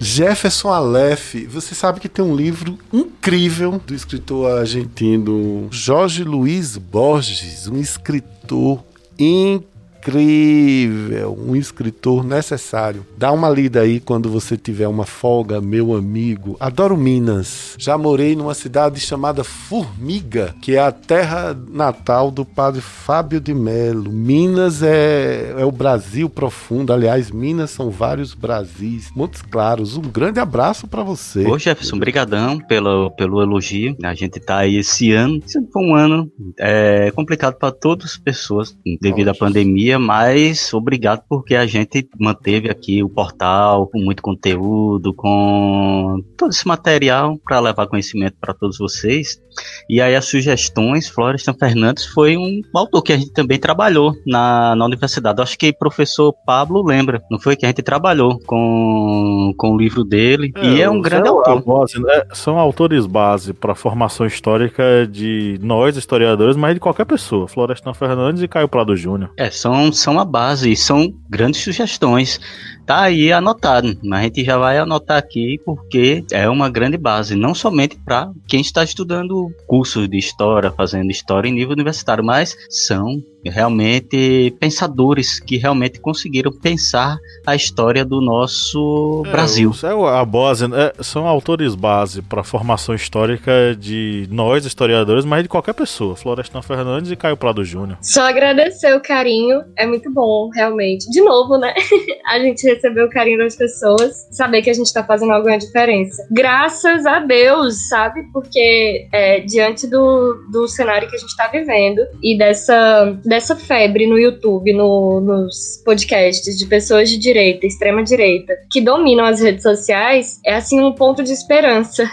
Jefferson 0.00 0.68
Aleph, 0.68 1.34
você 1.48 1.74
sabe 1.74 1.98
que 1.98 2.08
tem 2.08 2.24
um 2.24 2.36
livro 2.36 2.78
incrível 2.92 3.80
do 3.84 3.94
escritor 3.94 4.58
argentino 4.60 5.66
Jorge 5.72 6.22
Luiz 6.22 6.76
Borges, 6.76 7.66
um 7.66 7.78
escritor 7.78 8.84
incrível 9.18 9.67
incrível, 9.98 11.36
um 11.38 11.56
escritor 11.56 12.24
necessário. 12.24 13.04
Dá 13.16 13.32
uma 13.32 13.50
lida 13.50 13.80
aí 13.80 14.00
quando 14.00 14.30
você 14.30 14.56
tiver 14.56 14.86
uma 14.86 15.04
folga, 15.04 15.60
meu 15.60 15.94
amigo. 15.94 16.56
Adoro 16.60 16.96
Minas. 16.96 17.74
Já 17.78 17.98
morei 17.98 18.36
numa 18.36 18.54
cidade 18.54 19.00
chamada 19.00 19.42
Formiga, 19.42 20.54
que 20.62 20.76
é 20.76 20.80
a 20.80 20.92
terra 20.92 21.56
natal 21.70 22.30
do 22.30 22.44
padre 22.44 22.80
Fábio 22.80 23.40
de 23.40 23.52
Melo. 23.52 24.12
Minas 24.12 24.82
é, 24.82 25.54
é 25.58 25.64
o 25.64 25.72
Brasil 25.72 26.30
profundo. 26.30 26.92
Aliás, 26.92 27.30
Minas 27.30 27.70
são 27.70 27.90
vários 27.90 28.34
Brasis. 28.34 29.10
Montes 29.14 29.42
Claros, 29.42 29.96
um 29.96 30.02
grande 30.02 30.38
abraço 30.38 30.86
para 30.86 31.02
você. 31.02 31.44
Ô 31.46 31.58
Jefferson, 31.58 31.98
brigadão 31.98 32.58
pelo, 32.58 33.10
pelo 33.12 33.42
elogio. 33.42 33.96
A 34.02 34.14
gente 34.14 34.38
tá 34.38 34.58
aí 34.58 34.76
esse 34.76 35.12
ano. 35.12 35.40
Esse 35.44 35.60
foi 35.72 35.82
um 35.82 35.94
ano 35.94 36.30
é, 36.58 37.10
complicado 37.12 37.54
para 37.54 37.72
todas 37.72 38.12
as 38.12 38.16
pessoas 38.16 38.76
devido 39.00 39.28
à 39.28 39.34
pandemia 39.34 39.87
mas 39.96 40.74
obrigado 40.74 41.22
porque 41.28 41.54
a 41.54 41.64
gente 41.64 42.08
manteve 42.18 42.68
aqui 42.68 43.02
o 43.02 43.08
portal 43.08 43.86
com 43.86 43.98
muito 44.00 44.20
conteúdo, 44.20 45.14
com 45.14 46.20
todo 46.36 46.50
esse 46.50 46.66
material 46.66 47.38
para 47.38 47.60
levar 47.60 47.86
conhecimento 47.86 48.36
para 48.40 48.52
todos 48.52 48.76
vocês. 48.76 49.40
E 49.88 50.00
aí 50.00 50.14
as 50.14 50.24
sugestões, 50.24 51.08
Florestan 51.08 51.54
Fernandes 51.54 52.06
foi 52.06 52.36
um 52.36 52.60
autor 52.74 53.02
que 53.02 53.12
a 53.12 53.16
gente 53.16 53.32
também 53.32 53.58
trabalhou 53.58 54.14
na, 54.26 54.74
na 54.74 54.84
universidade. 54.84 55.40
Acho 55.40 55.58
que 55.58 55.70
o 55.70 55.78
professor 55.78 56.34
Pablo 56.46 56.84
lembra, 56.84 57.22
não 57.30 57.38
foi 57.38 57.56
que 57.56 57.64
a 57.64 57.68
gente 57.68 57.82
trabalhou 57.82 58.38
com, 58.46 59.52
com 59.56 59.72
o 59.72 59.78
livro 59.78 60.04
dele. 60.04 60.52
É, 60.56 60.66
e 60.66 60.82
é 60.82 60.90
um 60.90 61.00
grande 61.00 61.28
autor. 61.28 61.62
Base, 61.62 62.00
né? 62.00 62.22
São 62.32 62.58
autores 62.58 63.06
base 63.06 63.52
para 63.52 63.72
a 63.72 63.76
formação 63.76 64.26
histórica 64.26 65.06
de 65.10 65.58
nós, 65.62 65.96
historiadores, 65.96 66.56
mas 66.56 66.74
de 66.74 66.80
qualquer 66.80 67.04
pessoa. 67.04 67.48
Florestan 67.48 67.94
Fernandes 67.94 68.42
e 68.42 68.48
Caio 68.48 68.68
Prado 68.68 68.96
Júnior. 68.96 69.30
É, 69.36 69.50
são, 69.50 69.92
são 69.92 70.18
a 70.18 70.24
base, 70.24 70.74
são 70.76 71.12
grandes 71.28 71.62
sugestões 71.62 72.40
tá 72.88 73.02
aí 73.02 73.30
anotado. 73.30 73.98
A 74.10 74.22
gente 74.22 74.42
já 74.42 74.56
vai 74.56 74.78
anotar 74.78 75.18
aqui 75.18 75.60
porque 75.62 76.24
é 76.32 76.48
uma 76.48 76.70
grande 76.70 76.96
base, 76.96 77.36
não 77.36 77.54
somente 77.54 77.96
para 77.96 78.32
quem 78.48 78.62
está 78.62 78.82
estudando 78.82 79.52
cursos 79.66 80.08
de 80.08 80.16
história, 80.16 80.72
fazendo 80.72 81.10
história 81.10 81.50
em 81.50 81.52
nível 81.52 81.74
universitário, 81.74 82.24
mas 82.24 82.56
são 82.70 83.22
realmente 83.48 84.54
pensadores 84.60 85.40
que 85.40 85.56
realmente 85.56 86.00
conseguiram 86.00 86.52
pensar 86.52 87.18
a 87.46 87.54
história 87.54 88.04
do 88.04 88.20
nosso 88.20 89.22
é, 89.26 89.30
Brasil. 89.30 89.72
É 89.82 90.18
a 90.18 90.24
base, 90.24 90.64
é, 90.66 91.02
são 91.02 91.26
autores 91.26 91.74
base 91.74 92.22
para 92.22 92.40
a 92.40 92.44
formação 92.44 92.94
histórica 92.94 93.76
de 93.78 94.26
nós 94.30 94.64
historiadores, 94.64 95.24
mas 95.24 95.42
de 95.42 95.48
qualquer 95.48 95.74
pessoa. 95.74 96.16
Florestan 96.16 96.62
Fernandes 96.62 97.10
e 97.10 97.16
Caio 97.16 97.36
Prado 97.36 97.64
Júnior. 97.64 97.98
Só 98.02 98.28
agradecer 98.28 98.94
o 98.94 99.00
carinho, 99.00 99.62
é 99.76 99.86
muito 99.86 100.10
bom, 100.12 100.50
realmente. 100.54 101.08
De 101.10 101.20
novo, 101.20 101.56
né? 101.58 101.74
a 102.26 102.38
gente 102.38 102.66
receber 102.66 103.02
o 103.04 103.10
carinho 103.10 103.38
das 103.38 103.56
pessoas, 103.56 104.28
saber 104.30 104.62
que 104.62 104.70
a 104.70 104.74
gente 104.74 104.86
está 104.86 105.04
fazendo 105.04 105.32
alguma 105.32 105.58
diferença. 105.58 106.26
Graças 106.30 107.06
a 107.06 107.20
Deus, 107.20 107.88
sabe? 107.88 108.22
Porque 108.32 109.08
é, 109.12 109.40
diante 109.40 109.86
do, 109.86 110.34
do 110.50 110.68
cenário 110.68 111.08
que 111.08 111.16
a 111.16 111.18
gente 111.18 111.30
está 111.30 111.48
vivendo 111.48 112.00
e 112.22 112.36
dessa, 112.36 113.16
dessa 113.24 113.37
febre 113.56 114.06
no 114.06 114.18
YouTube, 114.18 114.72
no, 114.72 115.20
nos 115.20 115.82
podcasts 115.84 116.56
de 116.56 116.66
pessoas 116.66 117.10
de 117.10 117.18
direita, 117.18 117.66
extrema 117.66 118.02
direita, 118.02 118.54
que 118.70 118.80
dominam 118.80 119.24
as 119.24 119.40
redes 119.40 119.62
sociais, 119.62 120.40
é 120.44 120.54
assim 120.54 120.80
um 120.80 120.92
ponto 120.92 121.22
de 121.22 121.32
esperança 121.32 122.08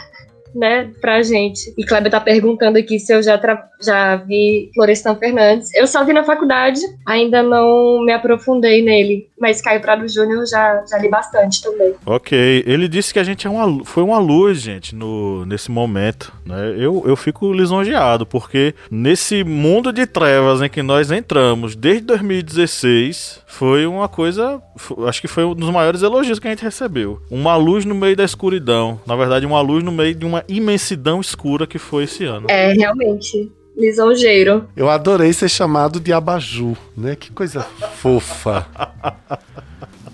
né, 0.55 0.89
pra 1.01 1.21
gente. 1.21 1.73
E 1.77 1.85
Kleber 1.85 2.11
tá 2.11 2.19
perguntando 2.19 2.77
aqui 2.77 2.99
se 2.99 3.13
eu 3.13 3.21
já, 3.21 3.39
já 3.81 4.15
vi 4.15 4.71
Florestan 4.73 5.15
Fernandes. 5.15 5.73
Eu 5.75 5.85
só 5.85 6.03
vi 6.03 6.13
na 6.13 6.23
faculdade, 6.23 6.79
ainda 7.05 7.43
não 7.43 8.03
me 8.03 8.13
aprofundei 8.13 8.81
nele, 8.81 9.27
mas 9.39 9.61
Caio 9.61 9.81
Prado 9.81 10.07
Júnior 10.07 10.45
já, 10.47 10.83
já 10.89 10.97
li 10.97 11.09
bastante 11.09 11.61
também. 11.61 11.93
Ok, 12.05 12.63
ele 12.65 12.87
disse 12.87 13.13
que 13.13 13.19
a 13.19 13.23
gente 13.23 13.45
é 13.45 13.49
uma, 13.49 13.83
foi 13.83 14.03
uma 14.03 14.17
luz, 14.17 14.59
gente, 14.59 14.95
no, 14.95 15.45
nesse 15.45 15.69
momento, 15.69 16.33
né? 16.45 16.75
Eu, 16.77 17.03
eu 17.05 17.15
fico 17.15 17.51
lisonjeado, 17.51 18.25
porque 18.25 18.73
nesse 18.89 19.43
mundo 19.43 19.91
de 19.91 20.05
trevas 20.05 20.61
em 20.61 20.69
que 20.69 20.81
nós 20.81 21.11
entramos 21.11 21.75
desde 21.75 22.05
2016, 22.05 23.43
foi 23.45 23.85
uma 23.85 24.07
coisa, 24.07 24.61
acho 25.07 25.21
que 25.21 25.27
foi 25.27 25.43
um 25.45 25.55
dos 25.55 25.69
maiores 25.69 26.01
elogios 26.01 26.39
que 26.39 26.47
a 26.47 26.49
gente 26.49 26.63
recebeu. 26.63 27.21
Uma 27.29 27.55
luz 27.55 27.85
no 27.85 27.95
meio 27.95 28.15
da 28.15 28.23
escuridão. 28.23 28.99
Na 29.05 29.15
verdade, 29.15 29.45
uma 29.45 29.61
luz 29.61 29.83
no 29.83 29.91
meio 29.91 30.13
de 30.13 30.25
uma 30.25 30.43
imensidão 30.47 31.21
escura 31.21 31.67
que 31.67 31.77
foi 31.77 32.03
esse 32.03 32.23
ano. 32.23 32.47
É, 32.49 32.73
realmente. 32.73 33.51
Lisonjeiro. 33.77 34.69
Eu 34.75 34.89
adorei 34.89 35.33
ser 35.33 35.49
chamado 35.49 35.99
de 35.99 36.13
abaju, 36.13 36.77
né? 36.95 37.15
Que 37.15 37.29
coisa 37.31 37.61
fofa. 37.61 38.65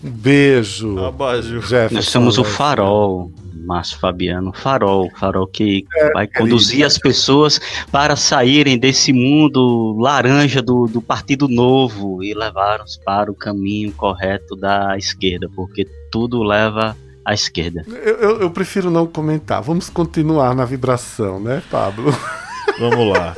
Um 0.03 0.09
beijo. 0.09 0.97
Abaju. 0.97 1.61
Jefferson, 1.61 1.95
Nós 1.95 2.09
somos 2.09 2.37
o 2.39 2.43
farol. 2.43 3.31
Márcio 3.63 3.99
Fabiano, 3.99 4.51
farol, 4.51 5.09
farol 5.17 5.45
que 5.45 5.85
é, 5.95 6.11
vai 6.13 6.27
conduzir 6.27 6.83
as 6.83 6.97
pessoas 6.97 7.59
para 7.91 8.15
saírem 8.15 8.77
desse 8.77 9.13
mundo 9.13 9.95
laranja 9.99 10.61
do, 10.61 10.87
do 10.87 11.01
Partido 11.01 11.47
Novo 11.47 12.23
e 12.23 12.33
levar-nos 12.33 12.97
para 12.97 13.31
o 13.31 13.35
caminho 13.35 13.91
correto 13.93 14.55
da 14.55 14.97
esquerda, 14.97 15.47
porque 15.55 15.85
tudo 16.11 16.41
leva 16.41 16.97
à 17.25 17.33
esquerda. 17.33 17.85
Eu, 17.87 18.15
eu, 18.15 18.41
eu 18.41 18.51
prefiro 18.51 18.89
não 18.89 19.05
comentar. 19.05 19.61
Vamos 19.61 19.89
continuar 19.89 20.55
na 20.55 20.65
vibração, 20.65 21.39
né, 21.39 21.61
Pablo? 21.69 22.11
Vamos 22.79 23.17
lá. 23.17 23.35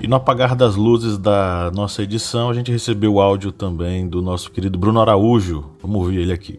E 0.00 0.08
no 0.08 0.16
apagar 0.16 0.54
das 0.56 0.74
luzes 0.74 1.16
da 1.16 1.70
nossa 1.72 2.02
edição, 2.02 2.50
a 2.50 2.54
gente 2.54 2.72
recebeu 2.72 3.14
o 3.14 3.20
áudio 3.20 3.52
também 3.52 4.08
do 4.08 4.20
nosso 4.20 4.50
querido 4.50 4.78
Bruno 4.78 5.00
Araújo. 5.00 5.64
Vamos 5.80 5.96
ouvir 5.98 6.20
ele 6.20 6.32
aqui. 6.32 6.58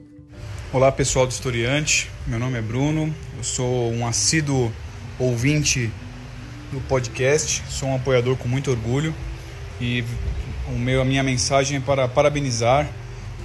Olá 0.71 0.91
pessoal 0.91 1.27
do 1.27 1.31
Historiante, 1.31 2.09
meu 2.25 2.39
nome 2.39 2.57
é 2.57 2.61
Bruno, 2.61 3.13
eu 3.37 3.43
sou 3.43 3.91
um 3.91 4.07
assíduo 4.07 4.71
ouvinte 5.19 5.91
do 6.71 6.79
podcast, 6.87 7.61
sou 7.69 7.89
um 7.89 7.95
apoiador 7.95 8.35
com 8.37 8.47
muito 8.47 8.71
orgulho 8.71 9.13
e 9.79 10.03
o 10.67 10.71
meu, 10.71 10.99
a 10.99 11.05
minha 11.05 11.21
mensagem 11.21 11.77
é 11.77 11.79
para 11.79 12.07
parabenizar 12.07 12.89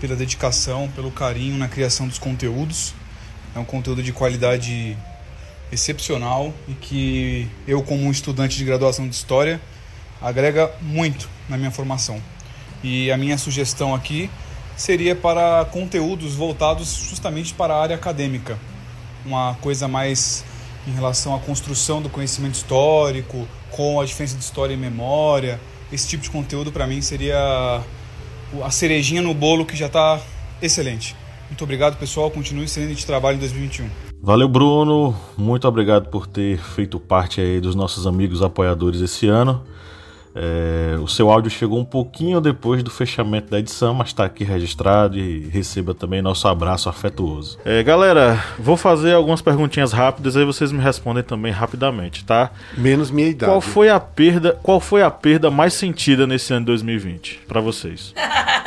pela 0.00 0.16
dedicação, 0.16 0.88
pelo 0.94 1.10
carinho 1.10 1.58
na 1.58 1.68
criação 1.68 2.08
dos 2.08 2.18
conteúdos. 2.18 2.94
É 3.58 3.60
um 3.60 3.64
conteúdo 3.64 4.04
de 4.04 4.12
qualidade 4.12 4.96
excepcional 5.72 6.54
e 6.68 6.74
que 6.74 7.48
eu, 7.66 7.82
como 7.82 8.04
um 8.04 8.10
estudante 8.12 8.56
de 8.56 8.64
graduação 8.64 9.08
de 9.08 9.16
História, 9.16 9.60
agrega 10.22 10.70
muito 10.80 11.28
na 11.48 11.58
minha 11.58 11.72
formação. 11.72 12.22
E 12.84 13.10
a 13.10 13.16
minha 13.16 13.36
sugestão 13.36 13.92
aqui 13.92 14.30
seria 14.76 15.16
para 15.16 15.64
conteúdos 15.72 16.36
voltados 16.36 17.08
justamente 17.10 17.52
para 17.52 17.74
a 17.74 17.82
área 17.82 17.96
acadêmica. 17.96 18.56
Uma 19.26 19.56
coisa 19.56 19.88
mais 19.88 20.44
em 20.86 20.92
relação 20.92 21.34
à 21.34 21.40
construção 21.40 22.00
do 22.00 22.08
conhecimento 22.08 22.54
histórico, 22.54 23.44
com 23.72 24.00
a 24.00 24.04
diferença 24.04 24.36
de 24.36 24.44
história 24.44 24.74
e 24.74 24.76
memória. 24.76 25.60
Esse 25.92 26.06
tipo 26.06 26.22
de 26.22 26.30
conteúdo 26.30 26.70
para 26.70 26.86
mim 26.86 27.02
seria 27.02 27.82
a 28.62 28.70
cerejinha 28.70 29.20
no 29.20 29.34
bolo 29.34 29.66
que 29.66 29.74
já 29.74 29.86
está 29.86 30.20
excelente. 30.62 31.16
Muito 31.48 31.64
obrigado, 31.64 31.96
pessoal. 31.98 32.30
Continue 32.30 32.64
excelente 32.64 33.06
trabalho 33.06 33.36
em 33.36 33.40
2021. 33.40 33.88
Valeu, 34.22 34.48
Bruno. 34.48 35.14
Muito 35.36 35.66
obrigado 35.66 36.08
por 36.08 36.26
ter 36.26 36.58
feito 36.58 36.98
parte 37.00 37.40
aí 37.40 37.60
dos 37.60 37.74
nossos 37.74 38.06
amigos 38.06 38.42
apoiadores 38.42 39.00
esse 39.00 39.26
ano. 39.26 39.64
É, 40.34 40.96
o 41.00 41.08
seu 41.08 41.30
áudio 41.30 41.50
chegou 41.50 41.80
um 41.80 41.84
pouquinho 41.84 42.40
depois 42.40 42.82
do 42.82 42.90
fechamento 42.90 43.50
da 43.50 43.58
edição, 43.58 43.92
mas 43.92 44.08
está 44.08 44.24
aqui 44.24 44.44
registrado 44.44 45.18
e 45.18 45.48
receba 45.48 45.94
também 45.94 46.22
nosso 46.22 46.46
abraço 46.46 46.88
afetuoso. 46.88 47.58
É, 47.64 47.82
galera, 47.82 48.40
vou 48.56 48.76
fazer 48.76 49.14
algumas 49.14 49.42
perguntinhas 49.42 49.92
rápidas 49.92 50.36
aí 50.36 50.44
vocês 50.44 50.70
me 50.70 50.80
respondem 50.80 51.24
também 51.24 51.50
rapidamente, 51.50 52.24
tá? 52.24 52.52
Menos 52.76 53.10
minha 53.10 53.28
idade. 53.28 53.50
Qual 53.50 53.60
foi 53.60 53.88
a 53.88 53.98
perda? 53.98 54.56
Qual 54.62 54.78
foi 54.78 55.02
a 55.02 55.10
perda 55.10 55.50
mais 55.50 55.74
sentida 55.74 56.24
nesse 56.24 56.52
ano 56.52 56.60
de 56.60 56.66
2020 56.66 57.40
para 57.48 57.60
vocês? 57.60 58.14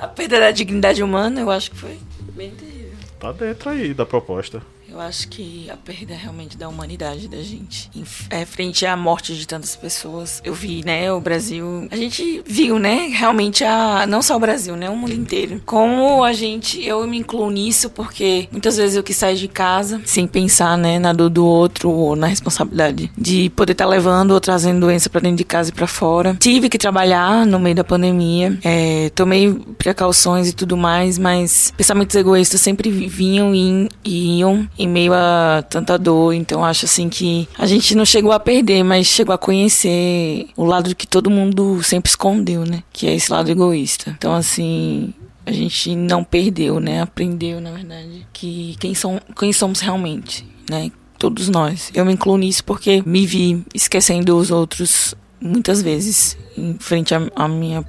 a 0.00 0.08
perda 0.08 0.40
da 0.40 0.50
dignidade 0.50 1.02
humana, 1.02 1.40
eu 1.40 1.50
acho 1.50 1.70
que 1.70 1.76
foi 1.76 1.98
bem 2.34 2.50
terrível. 2.52 2.92
Tá 3.18 3.32
dentro 3.32 3.68
aí 3.70 3.92
da 3.92 4.06
proposta. 4.06 4.62
Eu 4.90 5.00
acho 5.00 5.28
que 5.28 5.70
a 5.70 5.76
perda 5.76 6.14
realmente 6.16 6.58
da 6.58 6.68
humanidade 6.68 7.28
da 7.28 7.40
gente. 7.40 7.88
É, 8.28 8.44
frente 8.44 8.84
à 8.84 8.96
morte 8.96 9.36
de 9.36 9.46
tantas 9.46 9.76
pessoas. 9.76 10.42
Eu 10.44 10.52
vi, 10.52 10.84
né, 10.84 11.12
o 11.12 11.20
Brasil. 11.20 11.86
A 11.92 11.96
gente 11.96 12.42
viu, 12.44 12.76
né, 12.76 13.06
realmente 13.14 13.62
a. 13.62 14.04
Não 14.08 14.20
só 14.20 14.34
o 14.36 14.40
Brasil, 14.40 14.74
né, 14.74 14.90
o 14.90 14.96
mundo 14.96 15.12
inteiro. 15.12 15.62
Como 15.64 16.24
a 16.24 16.32
gente. 16.32 16.84
Eu 16.84 17.06
me 17.06 17.18
incluo 17.18 17.48
nisso 17.50 17.88
porque 17.88 18.48
muitas 18.50 18.76
vezes 18.76 18.96
eu 18.96 19.02
quis 19.04 19.16
sair 19.16 19.36
de 19.36 19.46
casa 19.46 20.00
sem 20.04 20.26
pensar, 20.26 20.76
né, 20.76 20.98
na 20.98 21.12
dor 21.12 21.30
do 21.30 21.46
outro 21.46 21.88
ou 21.88 22.16
na 22.16 22.26
responsabilidade 22.26 23.12
de 23.16 23.48
poder 23.50 23.72
estar 23.72 23.84
tá 23.84 23.90
levando 23.90 24.32
ou 24.32 24.40
trazendo 24.40 24.80
doença 24.80 25.08
para 25.08 25.20
dentro 25.20 25.36
de 25.36 25.44
casa 25.44 25.70
e 25.70 25.72
para 25.72 25.86
fora. 25.86 26.36
Tive 26.40 26.68
que 26.68 26.76
trabalhar 26.76 27.46
no 27.46 27.60
meio 27.60 27.76
da 27.76 27.84
pandemia. 27.84 28.58
É, 28.64 29.08
tomei 29.14 29.54
precauções 29.78 30.48
e 30.48 30.52
tudo 30.52 30.76
mais, 30.76 31.16
mas 31.16 31.72
pensamentos 31.76 32.16
egoístas 32.16 32.60
sempre 32.60 32.90
vinham 32.90 33.54
e 33.54 33.88
iam 34.04 34.68
em 34.80 34.88
meio 34.88 35.12
a 35.12 35.62
tanta 35.68 35.98
dor. 35.98 36.32
Então 36.32 36.64
acho 36.64 36.86
assim 36.86 37.08
que 37.08 37.46
a 37.58 37.66
gente 37.66 37.94
não 37.94 38.04
chegou 38.04 38.32
a 38.32 38.40
perder, 38.40 38.82
mas 38.82 39.06
chegou 39.06 39.34
a 39.34 39.38
conhecer 39.38 40.48
o 40.56 40.64
lado 40.64 40.96
que 40.96 41.06
todo 41.06 41.30
mundo 41.30 41.82
sempre 41.82 42.08
escondeu, 42.08 42.64
né? 42.64 42.82
Que 42.92 43.06
é 43.06 43.14
esse 43.14 43.30
lado 43.30 43.50
egoísta. 43.50 44.14
Então 44.16 44.34
assim, 44.34 45.12
a 45.44 45.52
gente 45.52 45.94
não 45.94 46.24
perdeu, 46.24 46.80
né? 46.80 47.02
Aprendeu, 47.02 47.60
na 47.60 47.72
verdade, 47.72 48.26
que 48.32 48.74
quem, 48.80 48.94
são, 48.94 49.20
quem 49.38 49.52
somos 49.52 49.80
realmente, 49.80 50.46
né? 50.68 50.90
Todos 51.18 51.50
nós. 51.50 51.90
Eu 51.94 52.06
me 52.06 52.14
incluo 52.14 52.38
nisso 52.38 52.64
porque 52.64 53.02
me 53.04 53.26
vi 53.26 53.62
esquecendo 53.74 54.34
os 54.38 54.50
outros 54.50 55.14
muitas 55.38 55.82
vezes 55.82 56.36
em 56.56 56.76
frente 56.78 57.14
a, 57.14 57.48
minha 57.48 57.84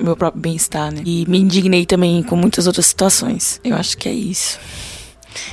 meu 0.00 0.16
próprio 0.16 0.40
bem-estar, 0.40 0.92
né? 0.92 1.02
E 1.04 1.24
me 1.28 1.38
indignei 1.40 1.84
também 1.84 2.22
com 2.22 2.36
muitas 2.36 2.68
outras 2.68 2.86
situações. 2.86 3.60
Eu 3.64 3.74
acho 3.74 3.98
que 3.98 4.08
é 4.08 4.12
isso 4.12 4.60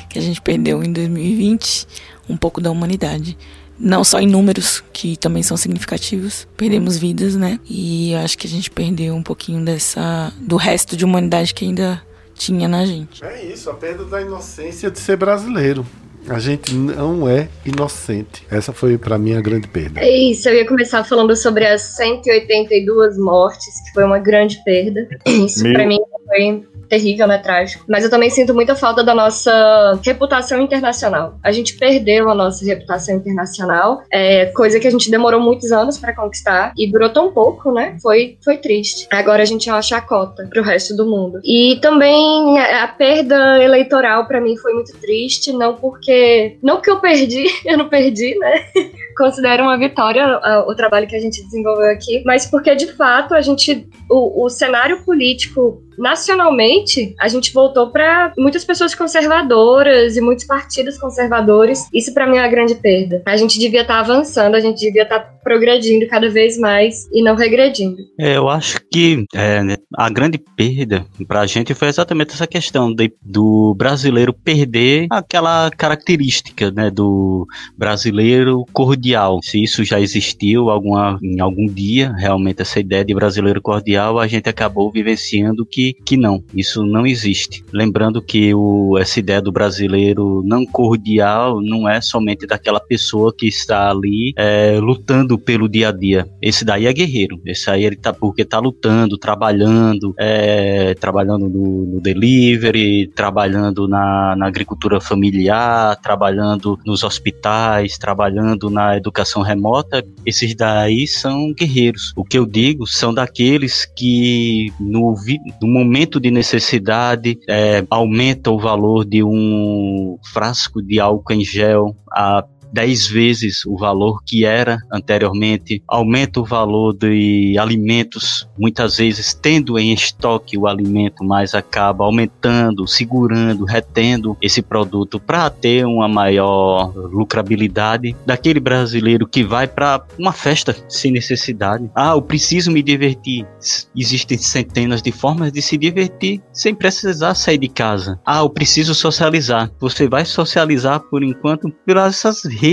que 0.10 0.20
a 0.20 0.22
gente 0.22 0.42
perdeu 0.42 0.84
em 0.84 0.92
2020, 0.92 1.88
um 2.30 2.38
pouco 2.38 2.60
da 2.62 2.72
humanidade. 2.72 3.38
Não 3.78 4.04
só 4.04 4.20
em 4.20 4.28
números, 4.28 4.82
que 4.94 5.18
também 5.18 5.44
são 5.44 5.58
significativos, 5.58 6.48
perdemos 6.56 6.98
vidas, 6.98 7.36
né? 7.36 7.60
E 7.70 8.16
acho 8.16 8.38
que 8.38 8.48
a 8.48 8.50
gente 8.50 8.72
perdeu 8.72 9.14
um 9.14 9.24
pouquinho 9.24 9.64
dessa 9.66 10.32
do 10.40 10.56
resto 10.56 10.96
de 10.96 11.04
humanidade 11.04 11.54
que 11.54 11.66
ainda 11.66 12.02
tinha 12.34 12.68
na 12.68 12.86
gente. 12.86 13.24
É 13.24 13.44
isso, 13.44 13.70
a 13.70 13.74
perda 13.74 14.06
da 14.06 14.22
inocência 14.22 14.90
de 14.90 15.00
ser 15.00 15.18
brasileiro. 15.18 15.86
A 16.28 16.40
gente 16.40 16.74
não 16.74 17.30
é 17.30 17.48
inocente. 17.64 18.48
Essa 18.50 18.74
foi 18.74 18.98
para 18.98 19.18
mim 19.18 19.36
a 19.36 19.42
grande 19.42 19.68
perda. 19.68 20.00
É 20.00 20.10
isso, 20.10 20.50
eu 20.50 20.56
ia 20.56 20.68
começar 20.68 21.04
falando 21.04 21.36
sobre 21.36 21.68
as 21.68 21.82
182 21.82 23.18
mortes, 23.18 23.82
que 23.86 23.94
foi 23.94 24.04
uma 24.04 24.18
grande 24.18 24.58
perda. 24.64 25.08
Isso 25.26 25.62
para 25.62 25.86
mim 25.86 26.00
foi 26.28 26.66
terrível, 26.88 27.28
né? 27.28 27.38
Trágico. 27.38 27.86
Mas 27.88 28.04
eu 28.04 28.10
também 28.10 28.30
sinto 28.30 28.54
muita 28.54 28.76
falta 28.76 29.04
da 29.04 29.14
nossa 29.14 30.00
reputação 30.04 30.62
internacional. 30.62 31.38
A 31.44 31.52
gente 31.52 31.78
perdeu 31.78 32.30
a 32.30 32.36
nossa 32.36 32.66
reputação 32.66 33.16
internacional, 33.16 34.02
é, 34.12 34.48
coisa 34.48 34.80
que 34.80 34.88
a 34.88 34.92
gente 34.92 35.10
demorou 35.10 35.40
muitos 35.40 35.72
anos 35.72 35.98
para 35.98 36.16
conquistar 36.16 36.74
e 36.78 36.92
durou 36.92 37.10
tão 37.10 37.32
pouco, 37.32 37.72
né? 37.72 37.98
Foi, 38.02 38.38
foi 38.44 38.58
triste. 38.58 39.08
Agora 39.12 39.44
a 39.44 39.46
gente 39.46 39.70
é 39.70 39.74
uma 39.74 39.82
chacota 39.82 40.48
pro 40.50 40.64
resto 40.64 40.96
do 40.96 41.06
mundo. 41.06 41.40
E 41.44 41.78
também 41.82 42.60
a 42.60 42.88
perda 42.88 43.64
eleitoral 43.64 44.26
para 44.26 44.42
mim 44.42 44.58
foi 44.58 44.74
muito 44.74 44.98
triste, 45.00 45.52
não 45.52 45.76
porque. 45.76 46.58
Não 46.62 46.82
que 46.82 46.90
eu 46.90 47.00
perdi, 47.00 47.46
eu 47.66 47.78
não 47.78 47.90
perdi, 47.90 48.38
né? 48.38 48.66
considero 49.18 49.64
uma 49.64 49.78
vitória 49.78 50.40
o 50.68 50.76
trabalho 50.76 51.08
que 51.08 51.16
a 51.16 51.20
gente 51.20 51.42
desenvolveu 51.44 51.90
aqui, 51.90 52.22
mas 52.26 52.46
porque 52.46 52.76
de 52.76 52.92
fato 52.94 53.34
a 53.34 53.42
gente 53.42 53.88
o, 54.10 54.46
o 54.46 54.50
cenário 54.50 55.04
político 55.04 55.82
nacionalmente, 55.98 57.16
a 57.20 57.28
gente 57.28 57.54
voltou 57.54 57.92
para 57.92 58.34
muitas 58.38 58.64
pessoas 58.64 58.94
conservadoras 58.96 60.16
e 60.18 60.22
muitos 60.22 60.46
partidos 60.46 60.98
conservadores. 60.98 61.88
Isso 61.94 62.14
para 62.14 62.28
mim 62.28 62.38
é 62.38 62.44
a 62.44 62.48
grande 62.48 62.76
perda. 62.76 63.22
A 63.26 63.38
gente 63.38 63.60
devia 63.60 63.82
estar 63.82 63.96
tá 63.96 64.00
avançando, 64.00 64.56
a 64.56 64.60
gente 64.60 64.80
devia 64.80 65.04
estar 65.04 65.20
tá 65.20 65.36
progredindo 65.44 66.08
cada 66.08 66.30
vez 66.30 66.58
mais 66.58 67.08
e 67.14 67.22
não 67.22 67.36
regredindo. 67.36 67.98
É, 68.20 68.36
eu 68.36 68.50
acho 68.50 68.80
que 68.92 69.26
é, 69.36 69.62
a 69.96 70.10
grande 70.10 70.38
perda 70.38 71.06
para 71.28 71.42
a 71.42 71.46
gente 71.46 71.74
foi 71.74 71.88
exatamente 71.88 72.34
essa 72.34 72.48
questão 72.48 72.94
de, 72.94 73.14
do 73.22 73.76
brasileiro 73.76 74.34
perder 74.34 75.08
aquela 75.12 75.70
característica 75.70 76.72
né, 76.72 76.90
do 76.90 77.48
brasileiro 77.78 78.66
cordial. 78.74 79.40
Se 79.44 79.62
isso 79.62 79.84
já 79.84 80.00
existiu 80.00 80.70
alguma, 80.70 81.20
em 81.22 81.40
algum 81.40 81.68
dia, 81.68 82.12
realmente 82.14 82.62
essa 82.62 82.80
ideia 82.80 83.06
de 83.06 83.14
brasileiro 83.14 83.62
cordial, 83.62 84.20
a 84.20 84.28
gente 84.28 84.50
acabou 84.50 84.92
vivenciando 84.92 85.66
que 85.66 85.85
que, 85.94 86.18
não, 86.18 86.44
isso 86.54 86.86
não 86.86 87.06
existe. 87.06 87.64
Lembrando 87.72 88.22
que 88.22 88.54
o, 88.54 88.98
essa 88.98 89.20
ideia 89.20 89.42
do 89.42 89.52
brasileiro 89.52 90.44
não 90.46 90.66
cordial 90.66 91.62
não 91.62 91.88
é 91.88 92.02
somente 92.02 92.46
daquela 92.46 92.80
pessoa 92.80 93.34
que 93.36 93.48
está 93.48 93.90
ali 93.90 94.34
é, 94.38 94.80
lutando 94.80 95.38
pelo 95.38 95.68
dia 95.70 95.90
a 95.90 95.92
dia. 95.92 96.28
Esse 96.42 96.64
daí 96.64 96.86
é 96.86 96.94
guerreiro. 96.94 97.40
Esse 97.46 97.70
aí 97.70 97.86
ele 97.86 97.96
tá 97.96 98.14
porque 98.14 98.42
está 98.42 98.60
lutando, 98.60 99.18
trabalhando, 99.18 100.14
é, 100.18 100.94
trabalhando 100.96 101.50
no, 101.50 101.86
no, 101.86 102.02
delivery, 102.02 103.08
trabalhando 103.16 103.88
na, 103.88 104.36
na 104.36 104.48
agricultura 104.48 105.00
familiar, 105.00 105.96
trabalhando 106.02 106.80
nos 106.86 107.04
hospitais, 107.04 107.98
trabalhando 107.98 108.70
na 108.70 108.98
educação 108.98 109.42
remota. 109.42 110.04
Esses 110.26 110.56
daí 110.56 111.08
são 111.08 111.54
guerreiros. 111.54 112.14
O 112.16 112.24
que 112.24 112.38
eu 112.38 112.46
digo 112.46 112.86
são 112.88 113.14
daqueles 113.14 113.86
que 113.96 114.72
no, 114.80 115.16
no 115.62 115.68
momento 115.76 116.22
de 116.22 116.32
necessidade, 116.32 117.38
é, 117.50 117.86
aumenta 117.90 118.50
o 118.50 118.58
valor 118.58 119.04
de 119.04 119.22
um 119.22 120.18
frasco 120.32 120.82
de 120.82 121.02
álcool 121.02 121.34
em 121.34 121.44
gel 121.44 121.94
a 122.10 122.46
10 122.76 123.08
vezes 123.08 123.66
o 123.66 123.78
valor 123.78 124.22
que 124.26 124.44
era 124.44 124.78
anteriormente, 124.92 125.82
aumenta 125.88 126.42
o 126.42 126.44
valor 126.44 126.94
de 126.94 127.56
alimentos, 127.58 128.50
muitas 128.60 128.98
vezes 128.98 129.34
tendo 129.34 129.80
em 129.80 129.94
estoque 129.94 130.58
o 130.58 130.68
alimento, 130.68 131.24
mas 131.24 131.56
acaba 131.56 132.04
aumentando, 132.04 132.86
segurando, 132.86 133.64
retendo 133.64 134.36
esse 134.42 134.62
produto 134.62 135.22
para 135.22 135.50
ter 135.50 135.86
uma 135.86 136.10
maior 136.10 136.94
lucrabilidade 136.94 138.14
daquele 138.26 138.60
brasileiro 138.60 139.26
que 139.26 139.42
vai 139.42 139.68
para 139.68 140.04
uma 140.20 140.34
festa 140.34 140.76
sem 140.90 141.14
necessidade. 141.14 141.90
Ah, 141.96 142.12
eu 142.12 142.22
preciso 142.22 142.72
me 142.72 142.84
divertir. 142.84 143.48
Existem 143.96 144.38
centenas 144.38 145.02
de 145.02 145.14
formas 145.14 145.50
de 145.50 145.62
se 145.62 145.78
divertir 145.78 146.42
sem 146.52 146.76
precisar 146.76 147.36
sair 147.36 147.58
de 147.58 147.70
casa. 147.70 148.20
Ah, 148.26 148.40
eu 148.40 148.50
preciso 148.50 148.94
socializar. 148.94 149.72
Você 149.80 150.10
vai 150.10 150.26
socializar 150.26 151.00
por 151.00 151.24
enquanto 151.24 151.70
pelas 151.86 152.16
essas 152.16 152.44
redes 152.44 152.65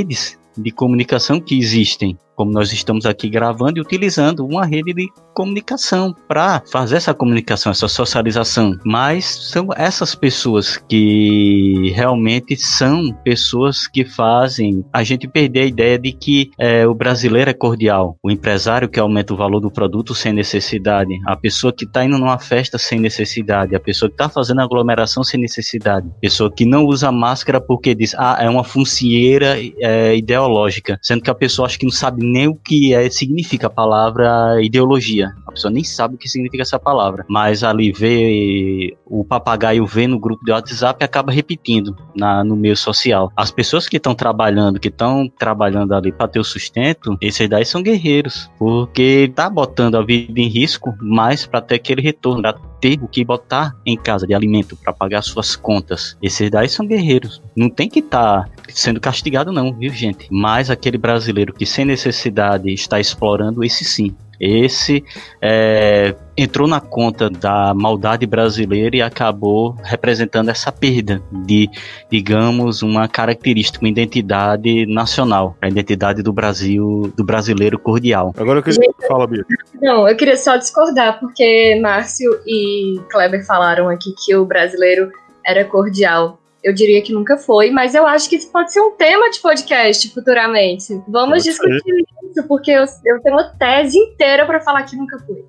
de 0.56 0.70
comunicação 0.70 1.40
que 1.40 1.58
existem 1.58 2.18
como 2.34 2.50
nós 2.50 2.72
estamos 2.72 3.06
aqui 3.06 3.28
gravando 3.28 3.78
e 3.78 3.80
utilizando 3.80 4.44
uma 4.44 4.64
rede 4.64 4.92
de 4.92 5.08
comunicação 5.34 6.14
para 6.28 6.62
fazer 6.70 6.96
essa 6.96 7.14
comunicação, 7.14 7.72
essa 7.72 7.88
socialização. 7.88 8.78
Mas 8.84 9.24
são 9.24 9.68
essas 9.76 10.14
pessoas 10.14 10.76
que 10.76 11.92
realmente 11.94 12.56
são 12.56 13.12
pessoas 13.24 13.86
que 13.86 14.04
fazem 14.04 14.84
a 14.92 15.02
gente 15.02 15.26
perder 15.26 15.60
a 15.60 15.66
ideia 15.66 15.98
de 15.98 16.12
que 16.12 16.50
é, 16.58 16.86
o 16.86 16.94
brasileiro 16.94 17.50
é 17.50 17.54
cordial, 17.54 18.16
o 18.22 18.30
empresário 18.30 18.88
que 18.88 19.00
aumenta 19.00 19.32
o 19.32 19.36
valor 19.36 19.60
do 19.60 19.70
produto 19.70 20.14
sem 20.14 20.32
necessidade, 20.32 21.18
a 21.26 21.36
pessoa 21.36 21.72
que 21.72 21.84
está 21.84 22.04
indo 22.04 22.18
numa 22.18 22.38
festa 22.38 22.78
sem 22.78 22.98
necessidade, 22.98 23.74
a 23.74 23.80
pessoa 23.80 24.08
que 24.08 24.14
está 24.14 24.28
fazendo 24.28 24.60
aglomeração 24.60 25.24
sem 25.24 25.40
necessidade, 25.40 26.08
a 26.08 26.20
pessoa 26.20 26.52
que 26.52 26.64
não 26.64 26.84
usa 26.84 27.10
máscara 27.10 27.60
porque 27.60 27.94
diz, 27.94 28.14
ah, 28.18 28.38
é 28.40 28.48
uma 28.48 28.64
funcieira 28.64 29.56
é, 29.78 30.16
ideológica, 30.16 30.98
sendo 31.02 31.22
que 31.22 31.30
a 31.30 31.34
pessoa 31.34 31.66
acha 31.66 31.78
que 31.78 31.86
não 31.86 31.92
sabe 31.92 32.21
nem 32.22 32.48
o 32.48 32.54
que 32.54 32.94
é, 32.94 33.08
significa 33.10 33.66
a 33.66 33.70
palavra 33.70 34.62
ideologia. 34.62 35.32
A 35.46 35.52
pessoa 35.52 35.70
nem 35.70 35.84
sabe 35.84 36.14
o 36.14 36.18
que 36.18 36.28
significa 36.28 36.62
essa 36.62 36.78
palavra, 36.78 37.24
mas 37.28 37.62
ali 37.62 37.92
vê 37.92 38.96
o 39.06 39.24
papagaio 39.24 39.84
vê 39.86 40.06
no 40.06 40.18
grupo 40.18 40.44
de 40.44 40.52
WhatsApp 40.52 41.02
e 41.02 41.04
acaba 41.04 41.30
repetindo 41.30 41.96
na, 42.16 42.42
no 42.42 42.56
meio 42.56 42.76
social. 42.76 43.30
As 43.36 43.50
pessoas 43.50 43.88
que 43.88 43.98
estão 43.98 44.14
trabalhando, 44.14 44.80
que 44.80 44.88
estão 44.88 45.30
trabalhando 45.38 45.94
ali 45.94 46.10
para 46.10 46.28
ter 46.28 46.40
o 46.40 46.44
sustento, 46.44 47.16
esses 47.20 47.48
daí 47.48 47.64
são 47.64 47.82
guerreiros, 47.82 48.50
porque 48.58 49.30
tá 49.34 49.50
botando 49.50 49.96
a 49.96 50.02
vida 50.02 50.40
em 50.40 50.48
risco, 50.48 50.94
mais 51.00 51.44
para 51.46 51.60
ter 51.60 51.74
aquele 51.74 52.00
retorno, 52.00 52.42
ter 52.82 52.98
o 53.00 53.06
que 53.06 53.24
botar 53.24 53.76
em 53.86 53.96
casa 53.96 54.26
de 54.26 54.34
alimento 54.34 54.76
para 54.76 54.92
pagar 54.92 55.22
suas 55.22 55.54
contas. 55.54 56.16
Esses 56.20 56.50
daí 56.50 56.68
são 56.68 56.84
guerreiros. 56.84 57.40
Não 57.56 57.70
tem 57.70 57.88
que 57.88 58.00
estar 58.00 58.44
tá 58.44 58.50
sendo 58.68 59.00
castigado 59.00 59.52
não, 59.52 59.72
viu 59.72 59.92
gente? 59.92 60.26
Mas 60.28 60.68
aquele 60.68 60.98
brasileiro 60.98 61.54
que 61.54 61.64
sem 61.64 61.84
necessidade 61.84 62.68
está 62.74 62.98
explorando, 62.98 63.62
esse 63.62 63.84
sim. 63.84 64.12
Esse 64.42 65.04
é, 65.40 66.16
entrou 66.36 66.66
na 66.66 66.80
conta 66.80 67.30
da 67.30 67.72
maldade 67.72 68.26
brasileira 68.26 68.96
e 68.96 69.00
acabou 69.00 69.76
representando 69.84 70.48
essa 70.48 70.72
perda 70.72 71.22
de, 71.30 71.70
digamos, 72.10 72.82
uma 72.82 73.06
característica, 73.06 73.84
uma 73.84 73.88
identidade 73.88 74.84
nacional, 74.86 75.56
a 75.62 75.68
identidade 75.68 76.24
do 76.24 76.32
Brasil, 76.32 77.12
do 77.16 77.22
brasileiro 77.22 77.78
cordial. 77.78 78.34
Agora 78.36 78.58
eu 78.58 78.64
queria 78.64 78.90
falar, 79.06 79.28
Bia. 79.28 79.46
Não, 79.80 80.08
eu 80.08 80.16
queria 80.16 80.36
só 80.36 80.56
discordar, 80.56 81.20
porque 81.20 81.78
Márcio 81.80 82.28
e 82.44 83.00
Kleber 83.12 83.46
falaram 83.46 83.88
aqui 83.88 84.12
que 84.24 84.34
o 84.34 84.44
brasileiro 84.44 85.12
era 85.46 85.64
cordial. 85.64 86.41
Eu 86.62 86.72
diria 86.72 87.02
que 87.02 87.12
nunca 87.12 87.36
foi, 87.36 87.70
mas 87.70 87.94
eu 87.94 88.06
acho 88.06 88.28
que 88.28 88.36
isso 88.36 88.50
pode 88.52 88.72
ser 88.72 88.80
um 88.80 88.92
tema 88.92 89.30
de 89.30 89.40
podcast 89.40 90.08
futuramente. 90.12 90.94
Vamos 91.08 91.38
pode 91.38 91.44
discutir 91.44 91.82
ser. 91.82 92.30
isso, 92.30 92.48
porque 92.48 92.70
eu, 92.70 92.84
eu 93.04 93.20
tenho 93.20 93.36
uma 93.36 93.48
tese 93.58 93.98
inteira 93.98 94.46
para 94.46 94.60
falar 94.60 94.84
que 94.84 94.96
nunca 94.96 95.18
foi. 95.18 95.44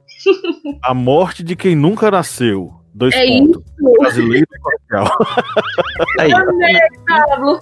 A 0.83 0.93
morte 0.93 1.43
de 1.43 1.55
quem 1.55 1.75
nunca 1.75 2.09
nasceu. 2.09 2.73
Dois 2.93 3.13
é 3.15 3.25
pontos. 3.25 3.63
Isso. 3.63 3.93
Brasileiro 3.99 4.47
e 4.51 4.59
social. 4.59 5.17
Aí. 6.19 6.31
Pablo. 7.07 7.59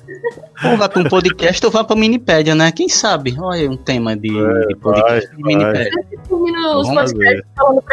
Ou 0.65 0.77
vá 0.77 0.89
para 0.89 1.01
um 1.01 1.05
podcast 1.05 1.65
ou 1.65 1.71
vá 1.71 1.83
para 1.83 1.95
Minipédia, 1.95 2.53
né? 2.53 2.71
Quem 2.71 2.89
sabe? 2.89 3.37
Olha 3.39 3.69
um 3.69 3.77
tema 3.77 4.15
de, 4.15 4.29
é, 4.29 4.67
de 4.67 4.75
podcast 4.75 5.27
vai, 5.27 5.35
de 5.37 5.43
Minipédia. 5.43 5.91
Vamos, 6.29 7.13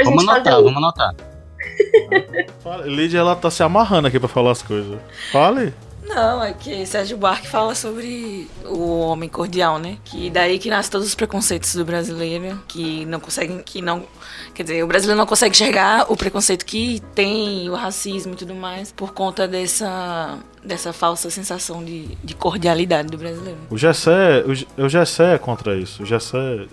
vamos 0.04 0.28
anotar, 0.28 0.54
vamos 0.54 0.76
anotar. 0.76 1.14
Lídia, 2.84 3.18
ela 3.18 3.36
tá 3.36 3.50
se 3.50 3.62
amarrando 3.62 4.08
aqui 4.08 4.18
pra 4.18 4.28
falar 4.28 4.52
as 4.52 4.62
coisas. 4.62 4.98
Fale. 5.32 5.74
Não, 6.08 6.42
é 6.42 6.54
que 6.54 6.86
Sérgio 6.86 7.18
Buarque 7.18 7.46
fala 7.46 7.74
sobre 7.74 8.48
o 8.64 8.98
homem 9.00 9.28
cordial, 9.28 9.78
né? 9.78 9.98
Que 10.04 10.30
daí 10.30 10.58
que 10.58 10.70
nasce 10.70 10.90
todos 10.90 11.06
os 11.06 11.14
preconceitos 11.14 11.74
do 11.74 11.84
brasileiro, 11.84 12.62
que 12.66 13.04
não 13.04 13.20
conseguem, 13.20 13.62
que 13.62 13.82
não, 13.82 14.04
quer 14.54 14.62
dizer, 14.62 14.82
o 14.82 14.86
brasileiro 14.86 15.18
não 15.18 15.26
consegue 15.26 15.54
enxergar 15.54 16.10
o 16.10 16.16
preconceito 16.16 16.64
que 16.64 17.00
tem, 17.14 17.68
o 17.68 17.74
racismo 17.74 18.32
e 18.32 18.36
tudo 18.36 18.54
mais, 18.54 18.90
por 18.90 19.12
conta 19.12 19.46
dessa 19.46 20.38
dessa 20.68 20.92
falsa 20.92 21.30
sensação 21.30 21.82
de, 21.82 22.16
de 22.22 22.34
cordialidade 22.34 23.08
do 23.08 23.18
brasileiro. 23.18 23.58
O 23.70 23.78
Gessé, 23.78 24.44
o, 24.46 24.84
o 24.84 24.88
Gessé 24.88 25.34
é 25.34 25.38
contra 25.38 25.74
isso. 25.74 26.02
O 26.02 26.06
Gessé, 26.06 26.66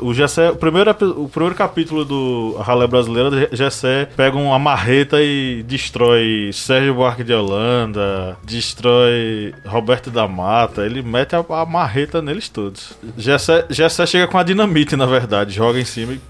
o 0.00 0.14
Gessé, 0.14 0.50
o 0.50 0.56
primeiro, 0.56 0.90
o 0.90 1.28
primeiro 1.28 1.54
capítulo 1.54 2.04
do 2.04 2.56
Ralé 2.58 2.86
Brasileira, 2.86 3.48
Gessé 3.52 4.08
pega 4.16 4.36
uma 4.36 4.58
marreta 4.58 5.18
e 5.20 5.62
destrói 5.64 6.50
Sérgio 6.52 6.94
Buarque 6.94 7.22
de 7.22 7.32
Holanda, 7.32 8.36
destrói 8.42 9.54
Roberto 9.66 10.10
da 10.10 10.26
Mata, 10.26 10.84
ele 10.84 11.02
mete 11.02 11.36
a, 11.36 11.44
a 11.48 11.66
marreta 11.66 12.22
neles 12.22 12.48
todos. 12.48 12.94
Gessé, 13.16 13.66
Gessé 13.68 14.06
chega 14.06 14.26
com 14.26 14.38
a 14.38 14.42
dinamite, 14.42 14.96
na 14.96 15.06
verdade, 15.06 15.52
joga 15.52 15.78
em 15.78 15.84
cima 15.84 16.14
e 16.14 16.20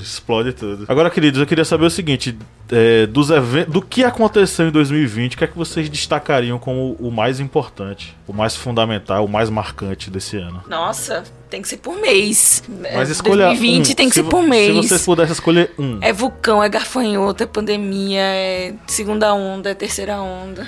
explode 0.00 0.52
tudo. 0.52 0.84
Agora, 0.88 1.10
queridos, 1.10 1.40
eu 1.40 1.46
queria 1.46 1.64
saber 1.64 1.86
o 1.86 1.90
seguinte, 1.90 2.36
é, 2.70 3.06
dos 3.06 3.28
do 3.68 3.82
que 3.82 4.04
aconteceu 4.04 4.68
em 4.68 4.70
2020, 4.70 5.34
o 5.34 5.38
que 5.38 5.44
é 5.44 5.46
que 5.46 5.56
vocês 5.56 5.88
destacariam 5.88 6.51
como 6.58 6.96
o 6.98 7.10
mais 7.10 7.40
importante, 7.40 8.16
o 8.26 8.32
mais 8.32 8.56
fundamental, 8.56 9.24
o 9.24 9.28
mais 9.28 9.50
marcante 9.50 10.10
desse 10.10 10.36
ano? 10.36 10.62
Nossa, 10.68 11.24
tem 11.48 11.60
que 11.60 11.68
ser 11.68 11.78
por 11.78 11.96
mês. 11.96 12.62
Mas 12.94 13.10
escolha 13.10 13.46
2020 13.46 13.92
um. 13.92 13.94
tem 13.94 14.08
que 14.08 14.14
se, 14.14 14.22
ser 14.22 14.28
por 14.28 14.42
mês. 14.42 14.66
Se 14.66 14.88
vocês 14.88 15.04
pudessem 15.04 15.32
escolher 15.32 15.72
um. 15.78 15.98
É 16.00 16.12
vulcão, 16.12 16.62
é 16.62 16.68
gafanhoto, 16.68 17.42
é 17.42 17.46
pandemia, 17.46 18.20
é 18.20 18.74
segunda 18.86 19.34
onda, 19.34 19.70
é 19.70 19.74
terceira 19.74 20.20
onda. 20.20 20.66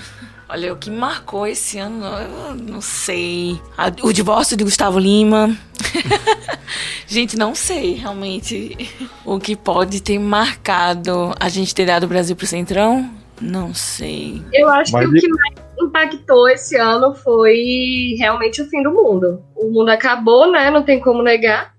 Olha, 0.48 0.72
o 0.72 0.76
que 0.76 0.90
marcou 0.90 1.46
esse 1.46 1.78
ano, 1.78 2.04
eu 2.04 2.54
não 2.54 2.80
sei. 2.80 3.60
O 4.02 4.12
divórcio 4.12 4.56
de 4.56 4.62
Gustavo 4.62 4.98
Lima. 4.98 5.56
gente, 7.08 7.36
não 7.36 7.54
sei 7.54 7.94
realmente 7.94 8.76
o 9.24 9.38
que 9.40 9.56
pode 9.56 10.02
ter 10.02 10.18
marcado 10.18 11.34
a 11.40 11.48
gente 11.48 11.74
ter 11.74 11.86
dado 11.86 12.04
o 12.04 12.08
Brasil 12.08 12.36
pro 12.36 12.46
Centrão. 12.46 13.10
Não 13.40 13.74
sei. 13.74 14.42
Eu 14.52 14.68
acho 14.68 14.92
Mas 14.92 15.10
que 15.10 15.16
o 15.16 15.20
que 15.20 15.28
mais 15.28 15.63
impactou 15.78 16.48
esse 16.48 16.76
ano 16.76 17.14
foi 17.14 18.14
realmente 18.18 18.62
o 18.62 18.68
fim 18.68 18.82
do 18.82 18.92
mundo. 18.92 19.42
O 19.54 19.70
mundo 19.70 19.90
acabou, 19.90 20.50
né? 20.50 20.70
Não 20.70 20.82
tem 20.82 21.00
como 21.00 21.22
negar. 21.22 21.74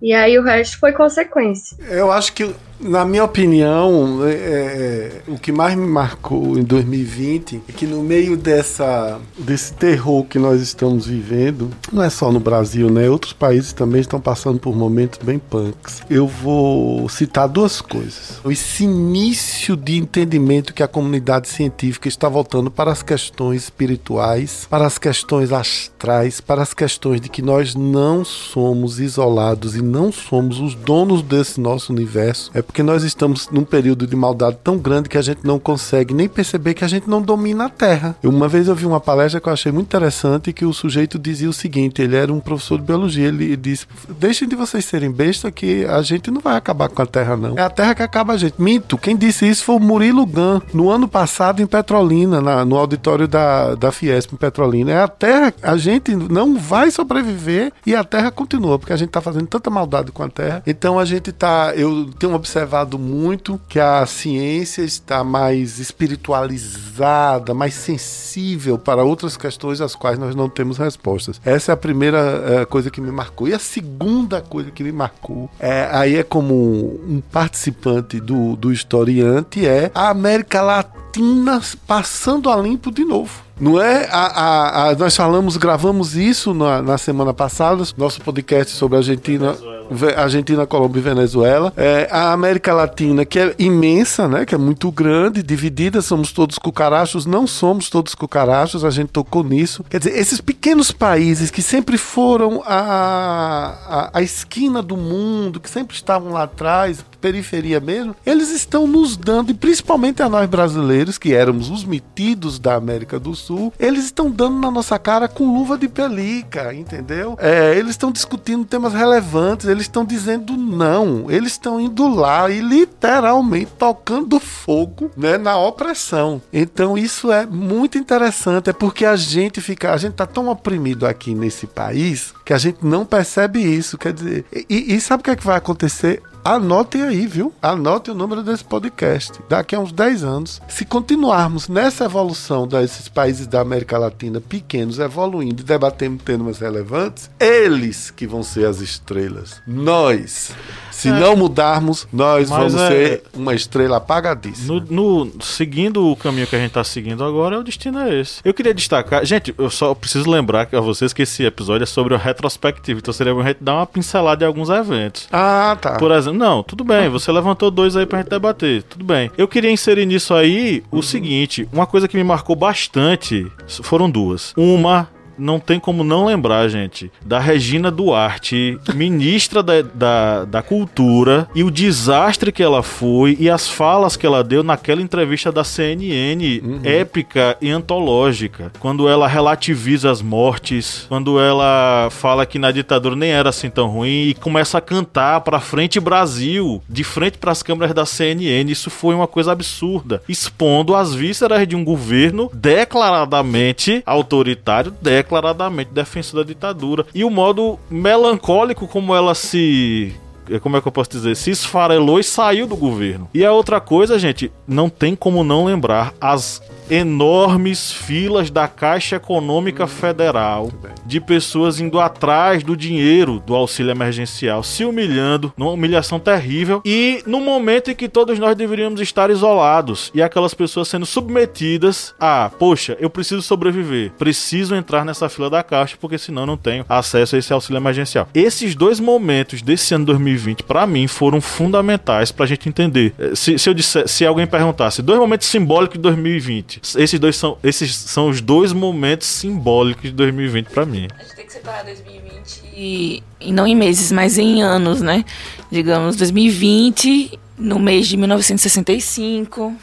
E 0.00 0.12
aí 0.12 0.38
o 0.38 0.42
resto 0.42 0.78
foi 0.78 0.92
consequência. 0.92 1.76
Eu 1.88 2.10
acho 2.10 2.32
que 2.32 2.54
na 2.80 3.04
minha 3.04 3.24
opinião, 3.24 4.26
é, 4.26 4.32
é, 4.32 5.22
o 5.28 5.38
que 5.38 5.52
mais 5.52 5.76
me 5.76 5.86
marcou 5.86 6.58
em 6.58 6.62
2020 6.62 7.62
é 7.68 7.72
que 7.72 7.86
no 7.86 8.02
meio 8.02 8.36
dessa, 8.36 9.20
desse 9.38 9.72
terror 9.74 10.24
que 10.24 10.38
nós 10.38 10.60
estamos 10.62 11.06
vivendo, 11.06 11.70
não 11.92 12.02
é 12.02 12.08
só 12.08 12.32
no 12.32 12.40
Brasil, 12.40 12.90
né? 12.90 13.08
Outros 13.08 13.32
países 13.32 13.72
também 13.72 14.00
estão 14.00 14.20
passando 14.20 14.58
por 14.58 14.74
momentos 14.74 15.18
bem 15.22 15.38
punks. 15.38 16.02
Eu 16.08 16.26
vou 16.26 17.08
citar 17.08 17.48
duas 17.48 17.80
coisas. 17.80 18.40
Esse 18.48 18.84
início 18.84 19.76
de 19.76 19.98
entendimento 19.98 20.72
que 20.72 20.82
a 20.82 20.88
comunidade 20.88 21.48
científica 21.48 22.08
está 22.08 22.28
voltando 22.28 22.70
para 22.70 22.90
as 22.90 23.02
questões 23.02 23.64
espirituais, 23.64 24.66
para 24.70 24.86
as 24.86 24.96
questões 24.96 25.52
astrais, 25.52 26.40
para 26.40 26.62
as 26.62 26.72
questões 26.72 27.20
de 27.20 27.28
que 27.28 27.42
nós 27.42 27.74
não 27.74 28.24
somos 28.24 28.98
isolados 28.98 29.76
e 29.76 29.82
não 29.82 30.10
somos 30.10 30.60
os 30.60 30.74
donos 30.74 31.22
desse 31.22 31.60
nosso 31.60 31.92
universo. 31.92 32.50
É 32.54 32.62
porque 32.70 32.84
nós 32.84 33.02
estamos 33.02 33.48
num 33.50 33.64
período 33.64 34.06
de 34.06 34.14
maldade 34.14 34.56
tão 34.62 34.78
grande 34.78 35.08
que 35.08 35.18
a 35.18 35.22
gente 35.22 35.40
não 35.42 35.58
consegue 35.58 36.14
nem 36.14 36.28
perceber 36.28 36.72
que 36.72 36.84
a 36.84 36.88
gente 36.88 37.10
não 37.10 37.20
domina 37.20 37.64
a 37.64 37.68
Terra. 37.68 38.14
Uma 38.22 38.46
vez 38.46 38.68
eu 38.68 38.76
vi 38.76 38.86
uma 38.86 39.00
palestra 39.00 39.40
que 39.40 39.48
eu 39.48 39.52
achei 39.52 39.72
muito 39.72 39.88
interessante 39.88 40.52
que 40.52 40.64
o 40.64 40.72
sujeito 40.72 41.18
dizia 41.18 41.50
o 41.50 41.52
seguinte: 41.52 42.00
ele 42.00 42.14
era 42.14 42.32
um 42.32 42.38
professor 42.38 42.78
de 42.78 42.84
biologia, 42.84 43.26
ele 43.26 43.56
disse: 43.56 43.88
Deixem 44.08 44.46
de 44.46 44.54
vocês 44.54 44.84
serem 44.84 45.10
besta 45.10 45.50
que 45.50 45.84
a 45.84 46.00
gente 46.00 46.30
não 46.30 46.40
vai 46.40 46.56
acabar 46.56 46.88
com 46.88 47.02
a 47.02 47.06
Terra, 47.06 47.36
não. 47.36 47.58
É 47.58 47.62
a 47.62 47.68
Terra 47.68 47.92
que 47.92 48.04
acaba 48.04 48.34
a 48.34 48.36
gente. 48.36 48.54
Minto, 48.56 48.96
quem 48.96 49.16
disse 49.16 49.48
isso 49.48 49.64
foi 49.64 49.74
o 49.74 49.80
Murilo 49.80 50.24
Gun, 50.24 50.60
no 50.72 50.90
ano 50.90 51.08
passado 51.08 51.60
em 51.60 51.66
Petrolina, 51.66 52.40
na, 52.40 52.64
no 52.64 52.76
auditório 52.76 53.26
da, 53.26 53.74
da 53.74 53.90
Fiesp 53.90 54.32
em 54.32 54.36
Petrolina. 54.36 54.92
É 54.92 55.02
a 55.02 55.08
Terra, 55.08 55.52
a 55.60 55.76
gente 55.76 56.14
não 56.14 56.56
vai 56.56 56.92
sobreviver 56.92 57.72
e 57.84 57.96
a 57.96 58.04
Terra 58.04 58.30
continua, 58.30 58.78
porque 58.78 58.92
a 58.92 58.96
gente 58.96 59.10
tá 59.10 59.20
fazendo 59.20 59.48
tanta 59.48 59.68
maldade 59.70 60.12
com 60.12 60.22
a 60.22 60.28
Terra. 60.28 60.62
Então 60.64 61.00
a 61.00 61.04
gente 61.04 61.32
tá. 61.32 61.72
Eu 61.74 62.08
tenho 62.16 62.32
observado 62.32 62.59
observado 62.60 62.98
muito 62.98 63.58
que 63.68 63.80
a 63.80 64.04
ciência 64.04 64.82
está 64.82 65.24
mais 65.24 65.78
espiritualizada, 65.78 67.54
mais 67.54 67.72
sensível 67.74 68.78
para 68.78 69.02
outras 69.02 69.36
questões 69.36 69.80
às 69.80 69.94
quais 69.94 70.18
nós 70.18 70.34
não 70.34 70.48
temos 70.48 70.76
respostas. 70.76 71.40
Essa 71.44 71.72
é 71.72 71.74
a 71.74 71.76
primeira 71.76 72.60
é, 72.60 72.64
coisa 72.66 72.90
que 72.90 73.00
me 73.00 73.10
marcou. 73.10 73.48
E 73.48 73.54
a 73.54 73.58
segunda 73.58 74.42
coisa 74.42 74.70
que 74.70 74.82
me 74.82 74.92
marcou, 74.92 75.48
é, 75.58 75.88
aí 75.90 76.16
é 76.16 76.22
como 76.22 76.54
um 76.54 77.22
participante 77.32 78.20
do, 78.20 78.56
do 78.56 78.70
historiante, 78.70 79.66
é 79.66 79.90
a 79.94 80.10
América 80.10 80.60
Latina 80.60 81.60
passando 81.86 82.50
a 82.50 82.56
limpo 82.56 82.90
de 82.90 83.04
novo. 83.04 83.49
Não 83.60 83.80
é? 83.80 84.08
A, 84.10 84.26
a, 84.26 84.88
a, 84.88 84.94
nós 84.94 85.14
falamos, 85.14 85.56
gravamos 85.56 86.16
isso 86.16 86.54
na, 86.54 86.80
na 86.80 86.96
semana 86.96 87.34
passada, 87.34 87.84
nosso 87.96 88.20
podcast 88.22 88.74
sobre 88.74 88.96
Argentina. 88.96 89.52
Venezuela. 89.52 89.80
Argentina, 90.16 90.66
Colômbia 90.66 91.00
e 91.00 91.02
Venezuela. 91.02 91.72
É, 91.76 92.08
a 92.10 92.32
América 92.32 92.72
Latina, 92.72 93.24
que 93.24 93.38
é 93.38 93.54
imensa, 93.58 94.28
né? 94.28 94.46
Que 94.46 94.54
é 94.54 94.58
muito 94.58 94.90
grande, 94.90 95.42
dividida, 95.42 96.00
somos 96.00 96.32
todos 96.32 96.58
cucarachos, 96.58 97.26
não 97.26 97.46
somos 97.46 97.90
todos 97.90 98.14
cucarachos, 98.14 98.84
a 98.84 98.90
gente 98.90 99.08
tocou 99.08 99.42
nisso. 99.42 99.84
Quer 99.90 99.98
dizer, 99.98 100.16
esses 100.16 100.40
pequenos 100.40 100.92
países 100.92 101.50
que 101.50 101.60
sempre 101.60 101.98
foram 101.98 102.62
a, 102.64 104.10
a, 104.14 104.18
a 104.18 104.22
esquina 104.22 104.80
do 104.80 104.96
mundo, 104.96 105.58
que 105.58 105.68
sempre 105.68 105.96
estavam 105.96 106.32
lá 106.32 106.44
atrás, 106.44 107.04
periferia 107.20 107.80
mesmo, 107.80 108.14
eles 108.24 108.50
estão 108.50 108.86
nos 108.86 109.16
dando, 109.16 109.50
e 109.50 109.54
principalmente 109.54 110.22
a 110.22 110.28
nós 110.28 110.48
brasileiros, 110.48 111.18
que 111.18 111.34
éramos 111.34 111.70
os 111.70 111.84
metidos 111.84 112.58
da 112.58 112.74
América 112.74 113.18
do 113.18 113.34
Sul, 113.34 113.72
eles 113.78 114.04
estão 114.04 114.30
dando 114.30 114.58
na 114.58 114.70
nossa 114.70 114.98
cara 114.98 115.28
com 115.28 115.52
luva 115.52 115.76
de 115.76 115.88
pelica, 115.88 116.72
entendeu? 116.74 117.36
É, 117.38 117.76
eles 117.76 117.90
estão 117.90 118.10
discutindo 118.10 118.64
temas 118.64 118.92
relevantes, 118.92 119.66
eles 119.66 119.82
estão 119.82 120.04
dizendo 120.04 120.56
não, 120.56 121.30
eles 121.30 121.52
estão 121.52 121.80
indo 121.80 122.08
lá 122.08 122.50
e 122.50 122.60
literalmente 122.60 123.72
tocando 123.78 124.40
fogo 124.40 125.10
né, 125.16 125.36
na 125.36 125.56
opressão. 125.56 126.40
Então 126.52 126.96
isso 126.96 127.30
é 127.30 127.46
muito 127.46 127.98
interessante, 127.98 128.70
é 128.70 128.72
porque 128.72 129.04
a 129.04 129.16
gente 129.16 129.60
fica, 129.60 129.92
a 129.92 129.96
gente 129.96 130.14
tá 130.14 130.26
tão 130.26 130.48
oprimido 130.48 131.06
aqui 131.06 131.34
nesse 131.34 131.66
país 131.66 132.32
que 132.44 132.52
a 132.52 132.58
gente 132.58 132.84
não 132.84 133.04
percebe 133.04 133.60
isso. 133.60 133.98
Quer 133.98 134.12
dizer, 134.12 134.44
e, 134.68 134.94
e 134.94 135.00
sabe 135.00 135.20
o 135.20 135.24
que, 135.24 135.30
é 135.30 135.36
que 135.36 135.46
vai 135.46 135.56
acontecer? 135.56 136.22
Anotem 136.44 137.02
aí, 137.02 137.26
viu? 137.26 137.52
Anotem 137.60 138.14
o 138.14 138.16
número 138.16 138.42
desse 138.42 138.64
podcast. 138.64 139.40
Daqui 139.48 139.74
a 139.74 139.80
uns 139.80 139.92
10 139.92 140.24
anos, 140.24 140.60
se 140.68 140.84
continuarmos 140.84 141.68
nessa 141.68 142.04
evolução 142.04 142.66
desses 142.66 143.08
países 143.08 143.46
da 143.46 143.60
América 143.60 143.98
Latina 143.98 144.40
pequenos 144.40 144.98
evoluindo 144.98 145.62
e 145.62 145.64
debatendo 145.64 146.22
temas 146.22 146.58
relevantes, 146.58 147.30
eles 147.38 148.10
que 148.10 148.26
vão 148.26 148.42
ser 148.42 148.66
as 148.66 148.80
estrelas. 148.80 149.60
Nós. 149.66 150.52
Se 150.90 151.08
é. 151.08 151.12
não 151.12 151.36
mudarmos, 151.36 152.06
nós 152.12 152.48
Mas 152.50 152.58
vamos 152.58 152.74
é... 152.74 152.88
ser 152.88 153.22
uma 153.34 153.54
estrela 153.54 153.96
apagadíssima. 153.96 154.84
No, 154.88 155.24
no, 155.24 155.42
seguindo 155.42 156.10
o 156.10 156.16
caminho 156.16 156.46
que 156.46 156.56
a 156.56 156.58
gente 156.58 156.72
tá 156.72 156.84
seguindo 156.84 157.24
agora, 157.24 157.58
o 157.58 157.64
destino 157.64 157.98
é 158.00 158.20
esse. 158.20 158.40
Eu 158.44 158.54
queria 158.54 158.74
destacar, 158.74 159.24
gente, 159.24 159.54
eu 159.56 159.70
só 159.70 159.94
preciso 159.94 160.30
lembrar 160.30 160.68
a 160.72 160.80
vocês 160.80 161.12
que 161.12 161.22
esse 161.22 161.44
episódio 161.44 161.84
é 161.84 161.86
sobre 161.86 162.14
o 162.14 162.16
retrospectivo, 162.16 163.00
então 163.00 163.12
seria 163.12 163.34
bom 163.34 163.40
a 163.40 163.44
gente 163.44 163.58
dar 163.60 163.76
uma 163.76 163.86
pincelada 163.86 164.38
de 164.38 164.44
alguns 164.44 164.68
eventos. 164.68 165.28
Ah, 165.32 165.76
tá. 165.80 165.96
Por 165.96 166.10
exemplo, 166.12 166.38
não, 166.38 166.62
tudo 166.62 166.84
bem, 166.84 167.08
você 167.08 167.30
levantou 167.32 167.70
dois 167.70 167.96
aí 167.96 168.06
pra 168.06 168.18
gente 168.18 168.30
debater, 168.30 168.82
tudo 168.82 169.04
bem. 169.04 169.30
Eu 169.36 169.48
queria 169.48 169.70
inserir 169.70 170.06
nisso 170.06 170.34
aí 170.34 170.82
o 170.90 171.02
seguinte, 171.02 171.68
uma 171.72 171.86
coisa 171.86 172.08
que 172.08 172.16
me 172.16 172.24
marcou 172.24 172.56
bastante 172.56 173.50
foram 173.82 174.10
duas. 174.10 174.52
Uma 174.56 175.08
não 175.40 175.58
tem 175.58 175.80
como 175.80 176.04
não 176.04 176.26
lembrar, 176.26 176.68
gente, 176.68 177.10
da 177.24 177.38
Regina 177.38 177.90
Duarte, 177.90 178.78
ministra 178.94 179.62
da, 179.62 179.82
da, 179.82 180.44
da 180.44 180.62
Cultura, 180.62 181.48
e 181.54 181.64
o 181.64 181.70
desastre 181.70 182.52
que 182.52 182.62
ela 182.62 182.82
foi 182.82 183.36
e 183.40 183.48
as 183.48 183.68
falas 183.68 184.16
que 184.16 184.26
ela 184.26 184.44
deu 184.44 184.62
naquela 184.62 185.02
entrevista 185.02 185.50
da 185.50 185.64
CNN, 185.64 186.60
uhum. 186.62 186.80
épica 186.84 187.56
e 187.60 187.70
antológica, 187.70 188.70
quando 188.78 189.08
ela 189.08 189.26
relativiza 189.26 190.10
as 190.10 190.20
mortes, 190.20 191.06
quando 191.08 191.40
ela 191.40 192.08
fala 192.10 192.44
que 192.46 192.58
na 192.58 192.70
ditadura 192.70 193.16
nem 193.16 193.30
era 193.30 193.48
assim 193.48 193.70
tão 193.70 193.88
ruim 193.88 194.28
e 194.28 194.34
começa 194.34 194.78
a 194.78 194.80
cantar 194.80 195.40
pra 195.40 195.60
frente 195.60 195.98
Brasil, 196.00 196.82
de 196.88 197.04
frente 197.04 197.38
para 197.38 197.52
as 197.52 197.62
câmeras 197.62 197.94
da 197.94 198.04
CNN. 198.04 198.70
Isso 198.70 198.90
foi 198.90 199.14
uma 199.14 199.26
coisa 199.26 199.52
absurda, 199.52 200.22
expondo 200.28 200.94
as 200.94 201.14
vísceras 201.14 201.66
de 201.66 201.76
um 201.76 201.84
governo 201.84 202.50
declaradamente 202.52 204.02
autoritário, 204.04 204.92
declaradamente 205.00 205.29
declaradamente 205.30 205.92
defensor 205.92 206.40
da 206.40 206.46
ditadura. 206.46 207.06
E 207.14 207.24
o 207.24 207.30
modo 207.30 207.78
melancólico 207.88 208.88
como 208.88 209.14
ela 209.14 209.34
se 209.34 210.12
como 210.58 210.76
é 210.76 210.80
que 210.80 210.88
eu 210.88 210.92
posso 210.92 211.10
dizer, 211.10 211.36
se 211.36 211.50
esfarelou 211.50 212.18
e 212.18 212.24
saiu 212.24 212.66
do 212.66 212.76
governo. 212.76 213.28
E 213.32 213.44
a 213.44 213.52
outra 213.52 213.80
coisa, 213.80 214.18
gente, 214.18 214.50
não 214.66 214.88
tem 214.88 215.14
como 215.14 215.44
não 215.44 215.64
lembrar 215.64 216.12
as 216.20 216.62
enormes 216.90 217.92
filas 217.92 218.50
da 218.50 218.66
Caixa 218.66 219.16
Econômica 219.16 219.86
Federal 219.86 220.72
de 221.06 221.20
pessoas 221.20 221.78
indo 221.78 222.00
atrás 222.00 222.64
do 222.64 222.76
dinheiro 222.76 223.40
do 223.46 223.54
auxílio 223.54 223.92
emergencial, 223.92 224.64
se 224.64 224.84
humilhando, 224.84 225.52
numa 225.56 225.70
humilhação 225.70 226.18
terrível, 226.18 226.82
e 226.84 227.22
no 227.26 227.40
momento 227.40 227.92
em 227.92 227.94
que 227.94 228.08
todos 228.08 228.38
nós 228.40 228.56
deveríamos 228.56 229.00
estar 229.00 229.30
isolados 229.30 230.10
e 230.12 230.20
aquelas 230.20 230.52
pessoas 230.52 230.88
sendo 230.88 231.06
submetidas 231.06 232.12
a, 232.18 232.50
poxa, 232.58 232.96
eu 232.98 233.08
preciso 233.08 233.42
sobreviver, 233.42 234.10
preciso 234.18 234.74
entrar 234.74 235.04
nessa 235.04 235.28
fila 235.28 235.48
da 235.48 235.62
Caixa 235.62 235.96
porque 236.00 236.18
senão 236.18 236.44
não 236.44 236.56
tenho 236.56 236.84
acesso 236.88 237.36
a 237.36 237.38
esse 237.38 237.52
auxílio 237.52 237.78
emergencial. 237.78 238.28
Esses 238.34 238.74
dois 238.74 238.98
momentos 238.98 239.62
desse 239.62 239.94
ano 239.94 240.06
2020 240.06 240.39
para 240.64 240.86
mim 240.86 241.06
foram 241.06 241.40
fundamentais 241.40 242.32
pra 242.32 242.46
gente 242.46 242.68
entender. 242.68 243.14
Eh, 243.18 243.34
se, 243.34 243.58
se 243.58 243.68
eu 243.68 243.74
disser, 243.74 244.08
se 244.08 244.24
alguém 244.24 244.46
perguntasse 244.46 245.02
dois 245.02 245.18
momentos 245.18 245.46
simbólicos 245.46 245.96
de 245.96 246.02
2020, 246.02 246.80
esses 246.98 247.18
dois 247.18 247.36
são, 247.36 247.56
esses 247.62 247.94
são 247.94 248.28
os 248.28 248.40
dois 248.40 248.72
momentos 248.72 249.26
simbólicos 249.26 250.02
de 250.04 250.12
2020 250.12 250.66
para 250.68 250.86
mim. 250.86 251.08
A 251.18 251.22
gente 251.22 251.36
tem 251.36 251.46
que 251.46 251.52
separar 251.52 251.84
2020 251.84 252.62
e, 252.74 253.22
e 253.40 253.52
não 253.52 253.66
em 253.66 253.74
meses, 253.74 254.10
mas 254.10 254.38
em 254.38 254.62
anos, 254.62 255.00
né? 255.00 255.24
Digamos, 255.70 256.16
2020 256.16 257.38
no 257.60 257.78
mês 257.78 258.08
de 258.08 258.16
1965, 258.16 259.76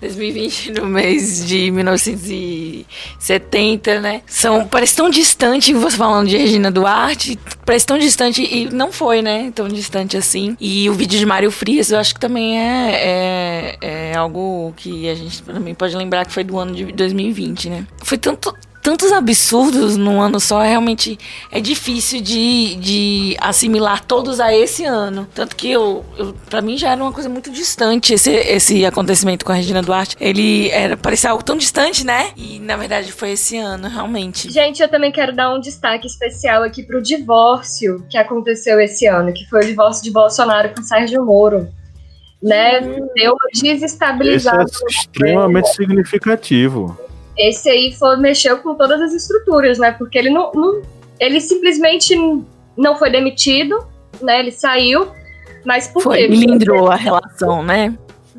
2020 0.00 0.72
no 0.80 0.86
mês 0.86 1.46
de 1.46 1.70
1970, 1.70 4.00
né? 4.00 4.22
São, 4.26 4.66
parece 4.66 4.96
tão 4.96 5.08
distante, 5.08 5.72
você 5.72 5.96
falando 5.96 6.28
de 6.28 6.36
Regina 6.36 6.68
Duarte, 6.70 7.38
parece 7.64 7.86
tão 7.86 7.96
distante 7.96 8.42
e 8.42 8.68
não 8.68 8.90
foi, 8.90 9.22
né? 9.22 9.52
Tão 9.54 9.68
distante 9.68 10.16
assim. 10.16 10.56
E 10.60 10.90
o 10.90 10.94
vídeo 10.94 11.16
de 11.18 11.24
Mário 11.24 11.52
Frias, 11.52 11.92
eu 11.92 11.98
acho 11.98 12.14
que 12.14 12.20
também 12.20 12.58
é, 12.58 13.78
é, 13.80 14.10
é 14.10 14.16
algo 14.16 14.74
que 14.76 15.08
a 15.08 15.14
gente 15.14 15.40
também 15.42 15.74
pode 15.74 15.96
lembrar 15.96 16.26
que 16.26 16.32
foi 16.32 16.42
do 16.42 16.58
ano 16.58 16.74
de 16.74 16.86
2020, 16.86 17.70
né? 17.70 17.86
Foi 18.02 18.18
tanto 18.18 18.52
tantos 18.82 19.12
absurdos 19.12 19.96
num 19.96 20.20
ano 20.20 20.40
só, 20.40 20.60
realmente 20.60 21.16
é 21.50 21.60
difícil 21.60 22.20
de, 22.20 22.74
de 22.74 23.36
assimilar 23.40 24.04
todos 24.04 24.40
a 24.40 24.54
esse 24.54 24.84
ano. 24.84 25.26
Tanto 25.32 25.54
que 25.54 25.70
eu, 25.70 26.04
eu 26.18 26.34
para 26.50 26.60
mim 26.60 26.76
já 26.76 26.90
era 26.90 27.00
uma 27.00 27.12
coisa 27.12 27.28
muito 27.28 27.50
distante 27.50 28.12
esse, 28.12 28.32
esse 28.32 28.84
acontecimento 28.84 29.44
com 29.44 29.52
a 29.52 29.54
Regina 29.54 29.80
Duarte. 29.80 30.16
Ele 30.20 30.68
era 30.70 30.96
parecia 30.96 31.30
algo 31.30 31.44
tão 31.44 31.56
distante, 31.56 32.04
né? 32.04 32.32
E 32.36 32.58
na 32.58 32.76
verdade 32.76 33.12
foi 33.12 33.30
esse 33.30 33.56
ano, 33.56 33.88
realmente. 33.88 34.50
Gente, 34.50 34.82
eu 34.82 34.88
também 34.88 35.12
quero 35.12 35.34
dar 35.34 35.54
um 35.54 35.60
destaque 35.60 36.06
especial 36.06 36.64
aqui 36.64 36.82
pro 36.82 37.00
divórcio 37.00 38.04
que 38.10 38.18
aconteceu 38.18 38.80
esse 38.80 39.06
ano, 39.06 39.32
que 39.32 39.48
foi 39.48 39.60
o 39.60 39.66
divórcio 39.66 40.02
de 40.02 40.10
Bolsonaro 40.10 40.74
com 40.74 40.82
Sérgio 40.82 41.24
Moro 41.24 41.68
né? 42.42 42.80
Hum. 42.80 43.08
Deu 43.14 43.36
desestabilizado. 43.62 44.64
Esse 44.64 44.84
é 44.84 44.88
extremamente 44.88 45.72
significativo 45.76 46.98
esse 47.36 47.68
aí 47.68 47.92
foi, 47.92 48.16
mexeu 48.16 48.58
com 48.58 48.74
todas 48.74 49.00
as 49.00 49.12
estruturas, 49.12 49.78
né? 49.78 49.92
Porque 49.92 50.18
ele 50.18 50.30
não, 50.30 50.50
não, 50.52 50.82
ele 51.18 51.40
simplesmente 51.40 52.14
não 52.76 52.96
foi 52.96 53.10
demitido, 53.10 53.86
né? 54.20 54.40
Ele 54.40 54.52
saiu, 54.52 55.08
mas 55.64 55.88
por 55.88 56.02
foi, 56.02 56.18
quê? 56.18 56.28
Milindrou 56.28 56.88
a 56.88 56.96
relação, 56.96 57.62
né? 57.62 57.96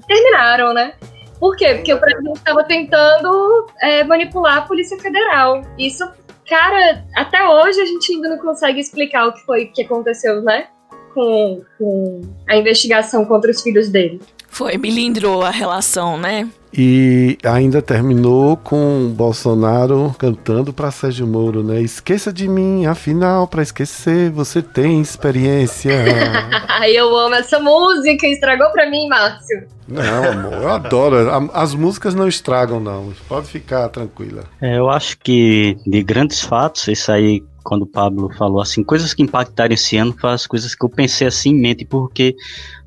Terminaram, 0.08 0.74
né? 0.74 0.94
Por 1.40 1.56
quê? 1.56 1.76
Porque 1.76 1.94
o 1.94 2.00
presidente 2.00 2.38
estava 2.38 2.64
tentando 2.64 3.68
é, 3.82 4.04
manipular 4.04 4.60
a 4.60 4.62
Polícia 4.62 4.98
Federal. 4.98 5.62
Isso, 5.78 6.08
cara, 6.48 7.04
até 7.16 7.46
hoje 7.48 7.82
a 7.82 7.86
gente 7.86 8.14
ainda 8.14 8.30
não 8.30 8.38
consegue 8.38 8.80
explicar 8.80 9.28
o 9.28 9.34
que 9.34 9.42
foi 9.46 9.66
que 9.66 9.82
aconteceu, 9.82 10.42
né? 10.42 10.68
Com, 11.14 11.62
com 11.78 12.22
a 12.48 12.56
investigação 12.56 13.26
contra 13.26 13.52
os 13.52 13.62
filhos 13.62 13.90
dele. 13.90 14.22
Foi, 14.54 14.78
milindrou 14.78 15.42
a 15.42 15.50
relação, 15.50 16.16
né? 16.16 16.48
E 16.72 17.40
ainda 17.44 17.82
terminou 17.82 18.56
com 18.56 19.12
Bolsonaro 19.16 20.16
cantando 20.16 20.72
para 20.72 20.92
Sérgio 20.92 21.26
Moro, 21.26 21.64
né? 21.64 21.82
Esqueça 21.82 22.32
de 22.32 22.48
mim, 22.48 22.86
afinal, 22.86 23.48
para 23.48 23.64
esquecer, 23.64 24.30
você 24.30 24.62
tem 24.62 25.02
experiência. 25.02 25.92
eu 26.88 27.18
amo 27.18 27.34
essa 27.34 27.60
música, 27.60 28.28
estragou 28.28 28.70
para 28.72 28.88
mim, 28.88 29.08
Márcio. 29.08 29.68
Não, 29.88 30.32
amor, 30.32 30.54
eu 30.54 30.70
adoro. 30.70 31.16
As 31.52 31.74
músicas 31.74 32.14
não 32.14 32.28
estragam, 32.28 32.80
não. 32.80 33.12
Pode 33.28 33.48
ficar 33.48 33.90
tranquila. 33.90 34.44
É, 34.62 34.78
eu 34.78 34.88
acho 34.88 35.18
que 35.18 35.76
de 35.84 36.04
grandes 36.04 36.42
fatos, 36.42 36.88
isso 36.88 37.12
aí 37.12 37.44
quando 37.64 37.84
o 37.84 37.88
Pablo 37.88 38.30
falou 38.38 38.62
assim, 38.62 38.84
coisas 38.84 39.14
que 39.14 39.24
impactaram 39.24 39.74
esse 39.74 39.96
ano, 39.98 40.14
foram 40.20 40.34
as 40.34 40.46
coisas 40.46 40.76
que 40.76 40.86
eu 40.86 40.90
pensei 40.90 41.26
assim 41.26 41.52
em 41.52 41.62
mente, 41.62 41.86
porque 41.86 42.36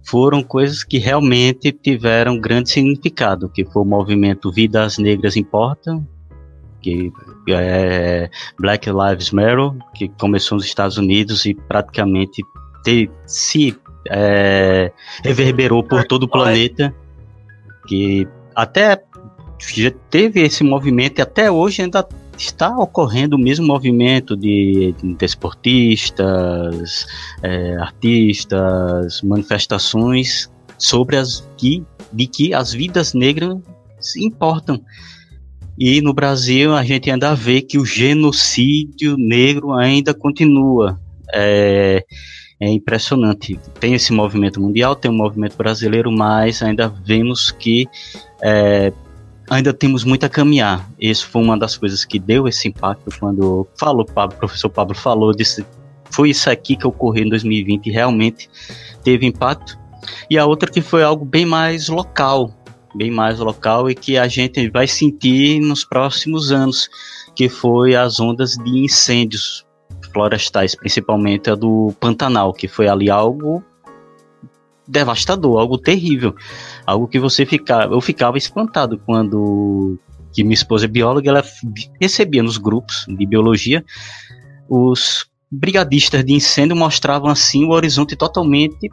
foram 0.06 0.42
coisas 0.42 0.84
que 0.84 0.98
realmente 0.98 1.72
tiveram 1.72 2.40
grande 2.40 2.70
significado, 2.70 3.48
que 3.48 3.64
foi 3.64 3.82
o 3.82 3.84
movimento 3.84 4.52
Vidas 4.52 4.98
Negras 4.98 5.36
Importam, 5.36 6.06
que 6.80 7.12
é 7.48 8.30
Black 8.58 8.88
Lives 8.88 9.32
Matter, 9.32 9.72
que 9.94 10.08
começou 10.08 10.56
nos 10.56 10.64
Estados 10.64 10.96
Unidos 10.96 11.44
e 11.44 11.54
praticamente 11.54 12.42
te, 12.84 13.10
se 13.26 13.76
é, 14.08 14.92
reverberou 15.24 15.82
por 15.82 16.04
todo 16.04 16.22
o 16.22 16.28
planeta, 16.28 16.94
que 17.88 18.28
até 18.54 19.02
teve 20.10 20.42
esse 20.42 20.62
movimento 20.62 21.18
e 21.18 21.22
até 21.22 21.50
hoje 21.50 21.82
ainda 21.82 22.06
está 22.36 22.76
ocorrendo 22.76 23.36
o 23.36 23.38
mesmo 23.38 23.66
movimento 23.66 24.36
de 24.36 24.94
desportistas, 25.18 27.06
é, 27.42 27.76
artistas, 27.76 29.22
manifestações 29.22 30.50
sobre 30.78 31.16
as 31.16 31.48
que, 31.56 31.84
de 32.12 32.26
que 32.26 32.54
as 32.54 32.72
vidas 32.72 33.14
negras 33.14 33.58
importam. 34.16 34.80
E 35.78 36.00
no 36.00 36.14
Brasil 36.14 36.74
a 36.74 36.82
gente 36.82 37.10
ainda 37.10 37.34
vê 37.34 37.60
que 37.60 37.78
o 37.78 37.84
genocídio 37.84 39.16
negro 39.18 39.72
ainda 39.72 40.14
continua. 40.14 40.98
É, 41.34 42.04
é 42.58 42.70
impressionante. 42.70 43.58
Tem 43.78 43.94
esse 43.94 44.12
movimento 44.12 44.60
mundial, 44.60 44.96
tem 44.96 45.10
um 45.10 45.16
movimento 45.16 45.56
brasileiro, 45.56 46.10
mas 46.10 46.62
ainda 46.62 46.88
vemos 46.88 47.50
que 47.50 47.86
é, 48.42 48.92
ainda 49.50 49.72
temos 49.72 50.04
muito 50.04 50.24
a 50.24 50.28
caminhar. 50.28 50.88
Isso 50.98 51.26
foi 51.28 51.42
uma 51.42 51.58
das 51.58 51.76
coisas 51.76 52.04
que 52.04 52.18
deu 52.18 52.48
esse 52.48 52.68
impacto 52.68 53.10
quando 53.18 53.66
falou, 53.78 54.04
o 54.04 54.28
professor 54.28 54.68
Pablo 54.68 54.94
falou 54.94 55.32
disse, 55.32 55.64
foi 56.10 56.30
isso 56.30 56.50
aqui 56.50 56.76
que 56.76 56.86
ocorreu 56.86 57.24
em 57.24 57.28
2020 57.28 57.86
e 57.86 57.90
realmente 57.90 58.48
teve 59.02 59.26
impacto. 59.26 59.78
E 60.30 60.38
a 60.38 60.46
outra 60.46 60.70
que 60.70 60.80
foi 60.80 61.02
algo 61.02 61.24
bem 61.24 61.44
mais 61.44 61.88
local, 61.88 62.52
bem 62.94 63.10
mais 63.10 63.38
local 63.38 63.90
e 63.90 63.94
que 63.94 64.16
a 64.16 64.28
gente 64.28 64.68
vai 64.70 64.86
sentir 64.86 65.60
nos 65.60 65.84
próximos 65.84 66.50
anos, 66.50 66.88
que 67.34 67.48
foi 67.48 67.94
as 67.94 68.18
ondas 68.20 68.52
de 68.52 68.78
incêndios 68.78 69.64
florestais, 70.12 70.74
principalmente 70.74 71.50
a 71.50 71.54
do 71.54 71.92
Pantanal, 72.00 72.52
que 72.52 72.66
foi 72.66 72.88
ali 72.88 73.10
algo 73.10 73.62
devastador, 74.86 75.58
algo 75.58 75.78
terrível, 75.78 76.34
algo 76.86 77.08
que 77.08 77.18
você 77.18 77.44
ficava, 77.44 77.92
eu 77.94 78.00
ficava 78.00 78.38
espantado 78.38 78.98
quando 79.04 79.98
que 80.32 80.42
minha 80.42 80.54
esposa 80.54 80.84
é 80.84 80.88
bióloga, 80.88 81.30
ela 81.30 81.44
recebia 82.00 82.42
nos 82.42 82.58
grupos 82.58 83.06
de 83.08 83.26
biologia 83.26 83.84
os 84.68 85.26
brigadistas 85.50 86.24
de 86.24 86.32
incêndio 86.32 86.76
mostravam 86.76 87.30
assim 87.30 87.64
o 87.64 87.70
horizonte 87.70 88.16
totalmente 88.16 88.90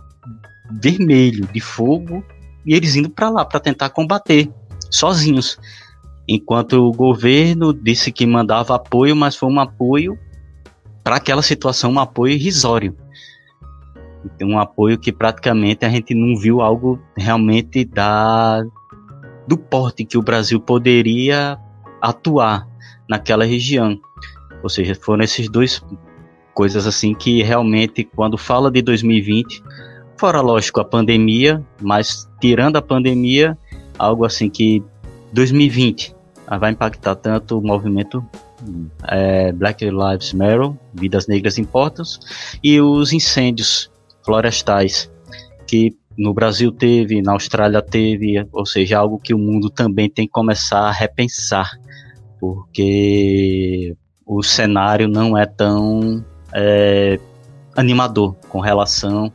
vermelho 0.82 1.48
de 1.48 1.60
fogo 1.60 2.24
e 2.66 2.74
eles 2.74 2.96
indo 2.96 3.10
para 3.10 3.30
lá 3.30 3.46
para 3.46 3.60
tentar 3.60 3.90
combater 3.90 4.50
sozinhos. 4.90 5.58
Enquanto 6.28 6.74
o 6.74 6.92
governo 6.92 7.74
disse 7.74 8.12
que 8.12 8.26
mandava 8.26 8.76
apoio, 8.76 9.16
mas 9.16 9.36
foi 9.36 9.50
um 9.50 9.60
apoio 9.60 10.18
para 11.04 11.18
aquela 11.18 11.42
situação, 11.42 11.92
um 11.92 12.00
apoio 12.00 12.34
irrisório. 12.34 12.96
Um 14.42 14.60
apoio 14.60 14.98
que 14.98 15.12
praticamente 15.12 15.86
a 15.86 15.90
gente 15.90 16.14
não 16.14 16.36
viu 16.36 16.62
algo 16.62 17.00
realmente 17.18 17.86
da 17.86 18.64
do 19.48 19.58
porte 19.58 20.06
que 20.06 20.18
o 20.18 20.22
Brasil 20.22 20.60
poderia 20.60 21.58
atuar 22.02 22.68
naquela 23.10 23.46
região. 23.46 24.00
Ou 24.62 24.70
seja, 24.70 24.96
foram 24.96 25.24
esses 25.24 25.50
dois 25.50 25.84
coisas 26.54 26.86
assim 26.88 27.14
que 27.14 27.44
realmente 27.44 28.04
quando 28.04 28.38
fala 28.38 28.72
de 28.72 28.82
2020, 28.82 29.62
fora 30.18 30.40
lógico 30.40 30.80
a 30.80 30.86
pandemia, 30.86 31.62
mas 31.82 32.30
tirando 32.40 32.78
a 32.78 32.82
pandemia, 32.82 33.58
algo 33.98 34.26
assim 34.26 34.50
que 34.50 34.84
2020 35.34 36.16
vai 36.60 36.72
impactar 36.72 37.16
tanto 37.16 37.58
o 37.58 37.62
movimento 37.62 38.24
é, 39.08 39.52
Black 39.52 39.84
Lives 39.84 40.34
Matter, 40.34 40.72
Vidas 40.94 41.28
Negras 41.28 41.58
Importam, 41.58 42.06
e 42.64 42.80
os 42.80 43.12
incêndios 43.12 43.92
florestais 44.26 45.12
que 45.68 45.96
no 46.18 46.34
Brasil 46.34 46.72
teve, 46.72 47.22
na 47.22 47.34
Austrália 47.34 47.82
teve, 47.82 48.48
ou 48.52 48.66
seja, 48.66 49.00
algo 49.00 49.20
que 49.20 49.34
o 49.34 49.38
mundo 49.38 49.70
também 49.70 50.10
tem 50.10 50.26
que 50.26 50.32
começar 50.32 50.82
a 50.82 50.92
repensar, 50.92 51.72
porque 52.40 53.96
o 54.26 54.44
cenário 54.44 55.08
não 55.08 55.38
é 55.38 55.46
tão 55.46 56.24
é, 56.54 57.20
animador 57.76 58.36
com 58.50 58.60
relação 58.60 59.32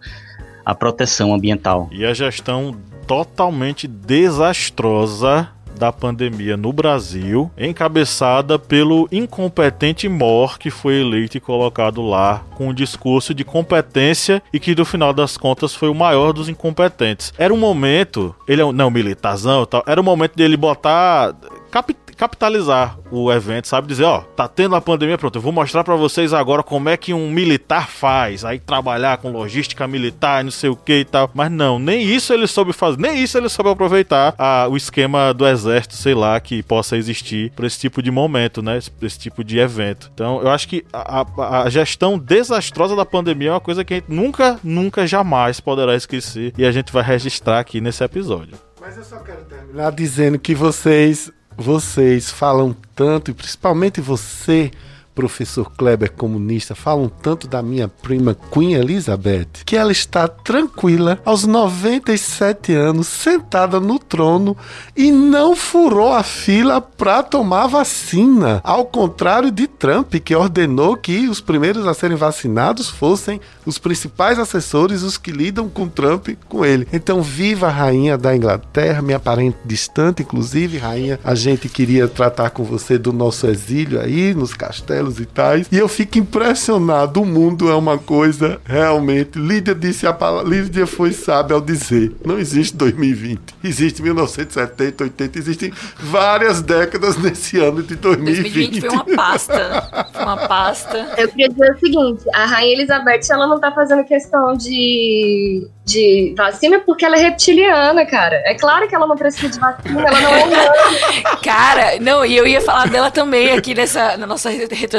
à 0.65 0.75
proteção 0.75 1.35
ambiental. 1.35 1.89
E 1.91 2.05
a 2.05 2.15
gestão 2.15 2.77
totalmente 3.07 3.89
desastrosa 3.89 5.49
da 5.79 5.93
pandemia 5.93 6.57
no 6.57 6.73
Brasil, 6.73 7.51
encabeçada 7.57 8.59
pelo 8.59 9.09
incompetente 9.11 10.09
Mor, 10.09 10.59
que 10.59 10.71
foi 10.71 11.01
eleito 11.01 11.37
e 11.37 11.41
colocado 11.41 12.03
lá 12.03 12.45
com 12.57 12.69
um 12.69 12.75
discurso 12.75 13.33
de 13.33 13.45
competência 13.45 14.43
e 14.53 14.59
que 14.59 14.75
no 14.75 14.85
final 14.85 15.13
das 15.13 15.37
contas 15.37 15.75
foi 15.75 15.89
o 15.89 15.95
maior 15.95 16.33
dos 16.33 16.49
incompetentes. 16.49 17.33
Era 17.39 17.55
um 17.55 17.59
momento, 17.59 18.35
ele 18.47 18.61
é 18.61 18.65
um 18.65 18.73
não 18.73 18.91
militarzão, 18.91 19.65
tal, 19.65 19.83
era 19.87 20.01
o 20.01 20.03
um 20.03 20.05
momento 20.05 20.35
dele 20.35 20.57
botar 20.57 21.35
cap 21.71 21.95
capitalizar 22.19 22.99
o 23.13 23.33
evento, 23.33 23.69
sabe? 23.69 23.87
Dizer, 23.87 24.03
ó, 24.03 24.21
tá 24.21 24.49
tendo 24.49 24.75
a 24.75 24.81
pandemia, 24.81 25.17
pronto, 25.17 25.37
eu 25.37 25.43
vou 25.43 25.53
mostrar 25.53 25.85
para 25.85 25.95
vocês 25.95 26.35
agora 26.35 26.65
como 26.65 26.89
é 26.89 26.97
que 26.97 27.15
um 27.15 27.31
militar 27.31 27.89
faz, 27.89 28.45
aí 28.45 28.59
trabalhar 28.59 29.19
com 29.19 29.31
logística 29.31 29.87
militar, 29.87 30.43
não 30.43 30.51
sei 30.51 30.69
o 30.69 30.77
que 30.77 30.99
e 30.99 31.05
tal. 31.05 31.31
Mas 31.33 31.51
não, 31.51 31.79
nem 31.79 32.03
isso 32.03 32.33
ele 32.33 32.49
soube 32.49 32.73
fazer, 32.73 32.99
nem 32.99 33.23
isso 33.23 33.39
ele 33.39 33.49
soube 33.49 33.71
aproveitar 33.71 34.35
a, 34.37 34.67
o 34.69 34.77
esquema 34.77 35.33
do 35.33 35.47
exército, 35.47 35.95
sei 35.95 36.13
lá, 36.13 36.39
que 36.41 36.61
possa 36.61 36.97
existir 36.97 37.53
para 37.53 37.67
esse 37.67 37.79
tipo 37.79 38.03
de 38.03 38.11
momento, 38.11 38.61
né? 38.61 38.79
Esse, 38.79 38.91
esse, 39.01 39.19
tipo 39.19 39.45
de 39.45 39.59
evento. 39.59 40.11
Então, 40.13 40.43
eu 40.43 40.49
acho 40.49 40.67
que 40.67 40.85
a, 40.93 41.21
a, 41.21 41.63
a 41.63 41.71
gestão 41.71 42.19
desastrosa 42.19 42.97
da 42.97 43.05
pandemia 43.05 43.51
é 43.51 43.53
uma 43.53 43.61
coisa 43.61 43.85
que 43.85 43.95
a 43.95 43.97
gente 43.97 44.11
nunca, 44.11 44.59
nunca, 44.65 45.07
jamais 45.07 45.61
poderá 45.61 45.95
esquecer 45.95 46.53
e 46.59 46.65
a 46.65 46.73
gente 46.73 46.93
vai 46.93 47.03
registrar 47.03 47.61
aqui 47.61 47.81
nesse 47.81 48.03
episódio. 48.03 48.57
Mas 48.81 48.97
eu 48.97 49.05
só 49.05 49.19
quero 49.19 49.45
terminar 49.45 49.93
dizendo 49.93 50.39
que 50.39 50.55
vocês 50.55 51.31
vocês 51.61 52.31
falam 52.31 52.75
tanto, 52.95 53.33
e 53.33 53.35
principalmente 53.35 54.01
você, 54.01 54.71
professor 55.19 55.73
Kleber 55.77 56.13
comunista, 56.13 56.77
falam 56.77 57.09
tanto 57.09 57.49
da 57.49 57.61
minha 57.61 57.89
prima 57.89 58.37
Queen 58.53 58.75
Elizabeth, 58.75 59.65
que 59.67 59.75
ela 59.75 59.91
está 59.91 60.29
tranquila 60.29 61.19
aos 61.25 61.45
97 61.45 62.73
anos, 62.73 63.09
sentada 63.09 63.81
no 63.81 63.99
trono 63.99 64.57
e 64.97 65.11
não 65.11 65.57
furou 65.57 66.13
a 66.13 66.23
fila 66.23 66.81
para 66.81 67.25
tomar 67.25 67.67
vacina. 67.67 68.61
Ao 68.63 68.85
contrário 68.85 69.51
de 69.51 69.67
Trump, 69.67 70.15
que 70.15 70.37
ordenou 70.37 70.97
que 70.97 71.27
os 71.27 71.41
primeiros 71.41 71.85
a 71.89 71.95
serem 71.95 72.17
vacinados 72.17 72.89
fossem 72.89 73.41
os 73.67 73.77
principais 73.77 74.39
assessores, 74.39 75.03
os 75.03 75.19
que 75.19 75.33
lidam 75.33 75.69
com 75.69 75.89
Trump, 75.89 76.29
com 76.49 76.65
ele. 76.65 76.87
Então, 76.93 77.23
viva 77.23 77.67
a 77.67 77.71
rainha 77.71 78.17
da 78.17 78.37
Inglaterra, 78.37 79.03
minha 79.03 79.19
parente 79.19 79.59
distante, 79.65 80.23
inclusive, 80.23 80.79
rainha, 80.79 81.19
a 81.25 81.35
gente 81.35 81.69
queria 81.69 82.07
tratar 82.07 82.51
com 82.51 82.63
você 82.63 82.97
do 82.97 83.13
nosso 83.13 83.49
exílio 83.49 84.01
aí, 84.01 84.33
nos 84.33 84.55
castelos 84.55 85.08
e 85.19 85.27
tais. 85.27 85.67
E 85.71 85.79
eu 85.79 85.89
fico 85.89 86.19
impressionado. 86.19 87.23
O 87.23 87.27
mundo 87.27 87.71
é 87.71 87.75
uma 87.75 87.99
coisa 87.99 88.61
realmente. 88.65 89.39
Lídia 89.39 89.75
disse 89.75 90.07
a 90.07 90.13
palavra. 90.13 90.49
Lídia 90.49 90.87
foi 90.87 91.13
sábia 91.13 91.55
ao 91.55 91.61
dizer: 91.61 92.13
não 92.25 92.39
existe 92.39 92.77
2020. 92.77 93.41
Existe 93.65 94.03
1970, 94.03 95.05
80. 95.05 95.39
Existem 95.39 95.73
várias 95.99 96.61
décadas 96.61 97.17
nesse 97.17 97.59
ano 97.59 97.83
de 97.83 97.97
2020. 97.97 98.81
2020 98.81 98.81
foi 98.81 98.91
uma 98.91 99.17
pasta. 99.17 100.09
Foi 100.13 100.23
uma 100.23 100.49
pasta. 100.49 101.09
Eu 101.17 101.29
queria 101.29 101.49
dizer 101.49 101.73
o 101.73 101.79
seguinte: 101.79 102.25
a 102.35 102.47
Rainha 102.47 102.75
Elizabeth, 102.75 103.21
ela 103.31 103.47
não 103.47 103.59
tá 103.59 103.73
fazendo 103.73 104.05
questão 104.05 104.57
de 104.57 105.67
de 105.89 106.35
vacina 106.37 106.81
porque 106.81 107.05
ela 107.05 107.17
é 107.17 107.23
reptiliana, 107.23 108.05
cara. 108.05 108.43
É 108.45 108.55
claro 108.55 108.87
que 108.87 108.95
ela 108.95 109.07
não 109.07 109.17
precisa 109.17 109.49
de 109.49 109.59
vacina, 109.59 110.03
ela 110.07 110.21
não 110.21 110.31
é 110.31 110.45
humana. 110.45 111.37
cara, 111.43 111.99
não, 112.01 112.27
e 112.27 112.37
eu 112.37 112.47
ia 112.47 112.61
falar 112.61 112.89
dela 112.89 113.11
também 113.11 113.53
aqui 113.53 113.75
nessa 113.75 114.17
na 114.19 114.27
nossa 114.27 114.51
retrospectiva, 114.51 114.98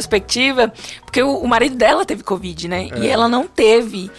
porque 1.04 1.22
o, 1.22 1.38
o 1.38 1.47
marido 1.47 1.76
dela 1.76 2.06
teve 2.06 2.24
Covid, 2.24 2.68
né? 2.68 2.89
É. 2.91 3.00
E 3.00 3.08
ela 3.08 3.28
não 3.28 3.47
teve. 3.47 4.12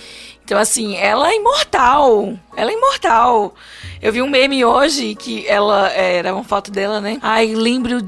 Então, 0.45 0.59
assim, 0.59 0.97
ela 0.97 1.31
é 1.31 1.37
imortal. 1.37 2.35
Ela 2.57 2.72
é 2.72 2.74
imortal. 2.74 3.55
Eu 4.03 4.12
vi 4.12 4.20
um 4.20 4.28
meme 4.28 4.64
hoje 4.64 5.14
que 5.14 5.47
ela 5.47 5.93
é, 5.93 6.16
era 6.16 6.35
uma 6.35 6.43
foto 6.43 6.72
dela, 6.72 7.01
né? 7.01 7.18
Ai, 7.22 7.55
lembro 7.55 8.03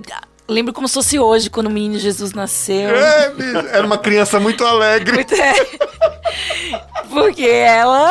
lembro 0.53 0.73
como 0.73 0.87
se 0.87 0.95
fosse 0.95 1.19
hoje, 1.19 1.51
quando 1.51 1.67
o 1.67 1.71
menino 1.71 1.99
Jesus 1.99 2.33
nasceu. 2.33 2.91
É, 2.91 3.33
era 3.73 3.87
uma 3.87 3.99
criança 3.99 4.39
muito 4.39 4.65
alegre. 4.65 5.13
Muito 5.15 5.35
é. 5.35 5.55
Porque 7.11 7.47
ela. 7.47 8.11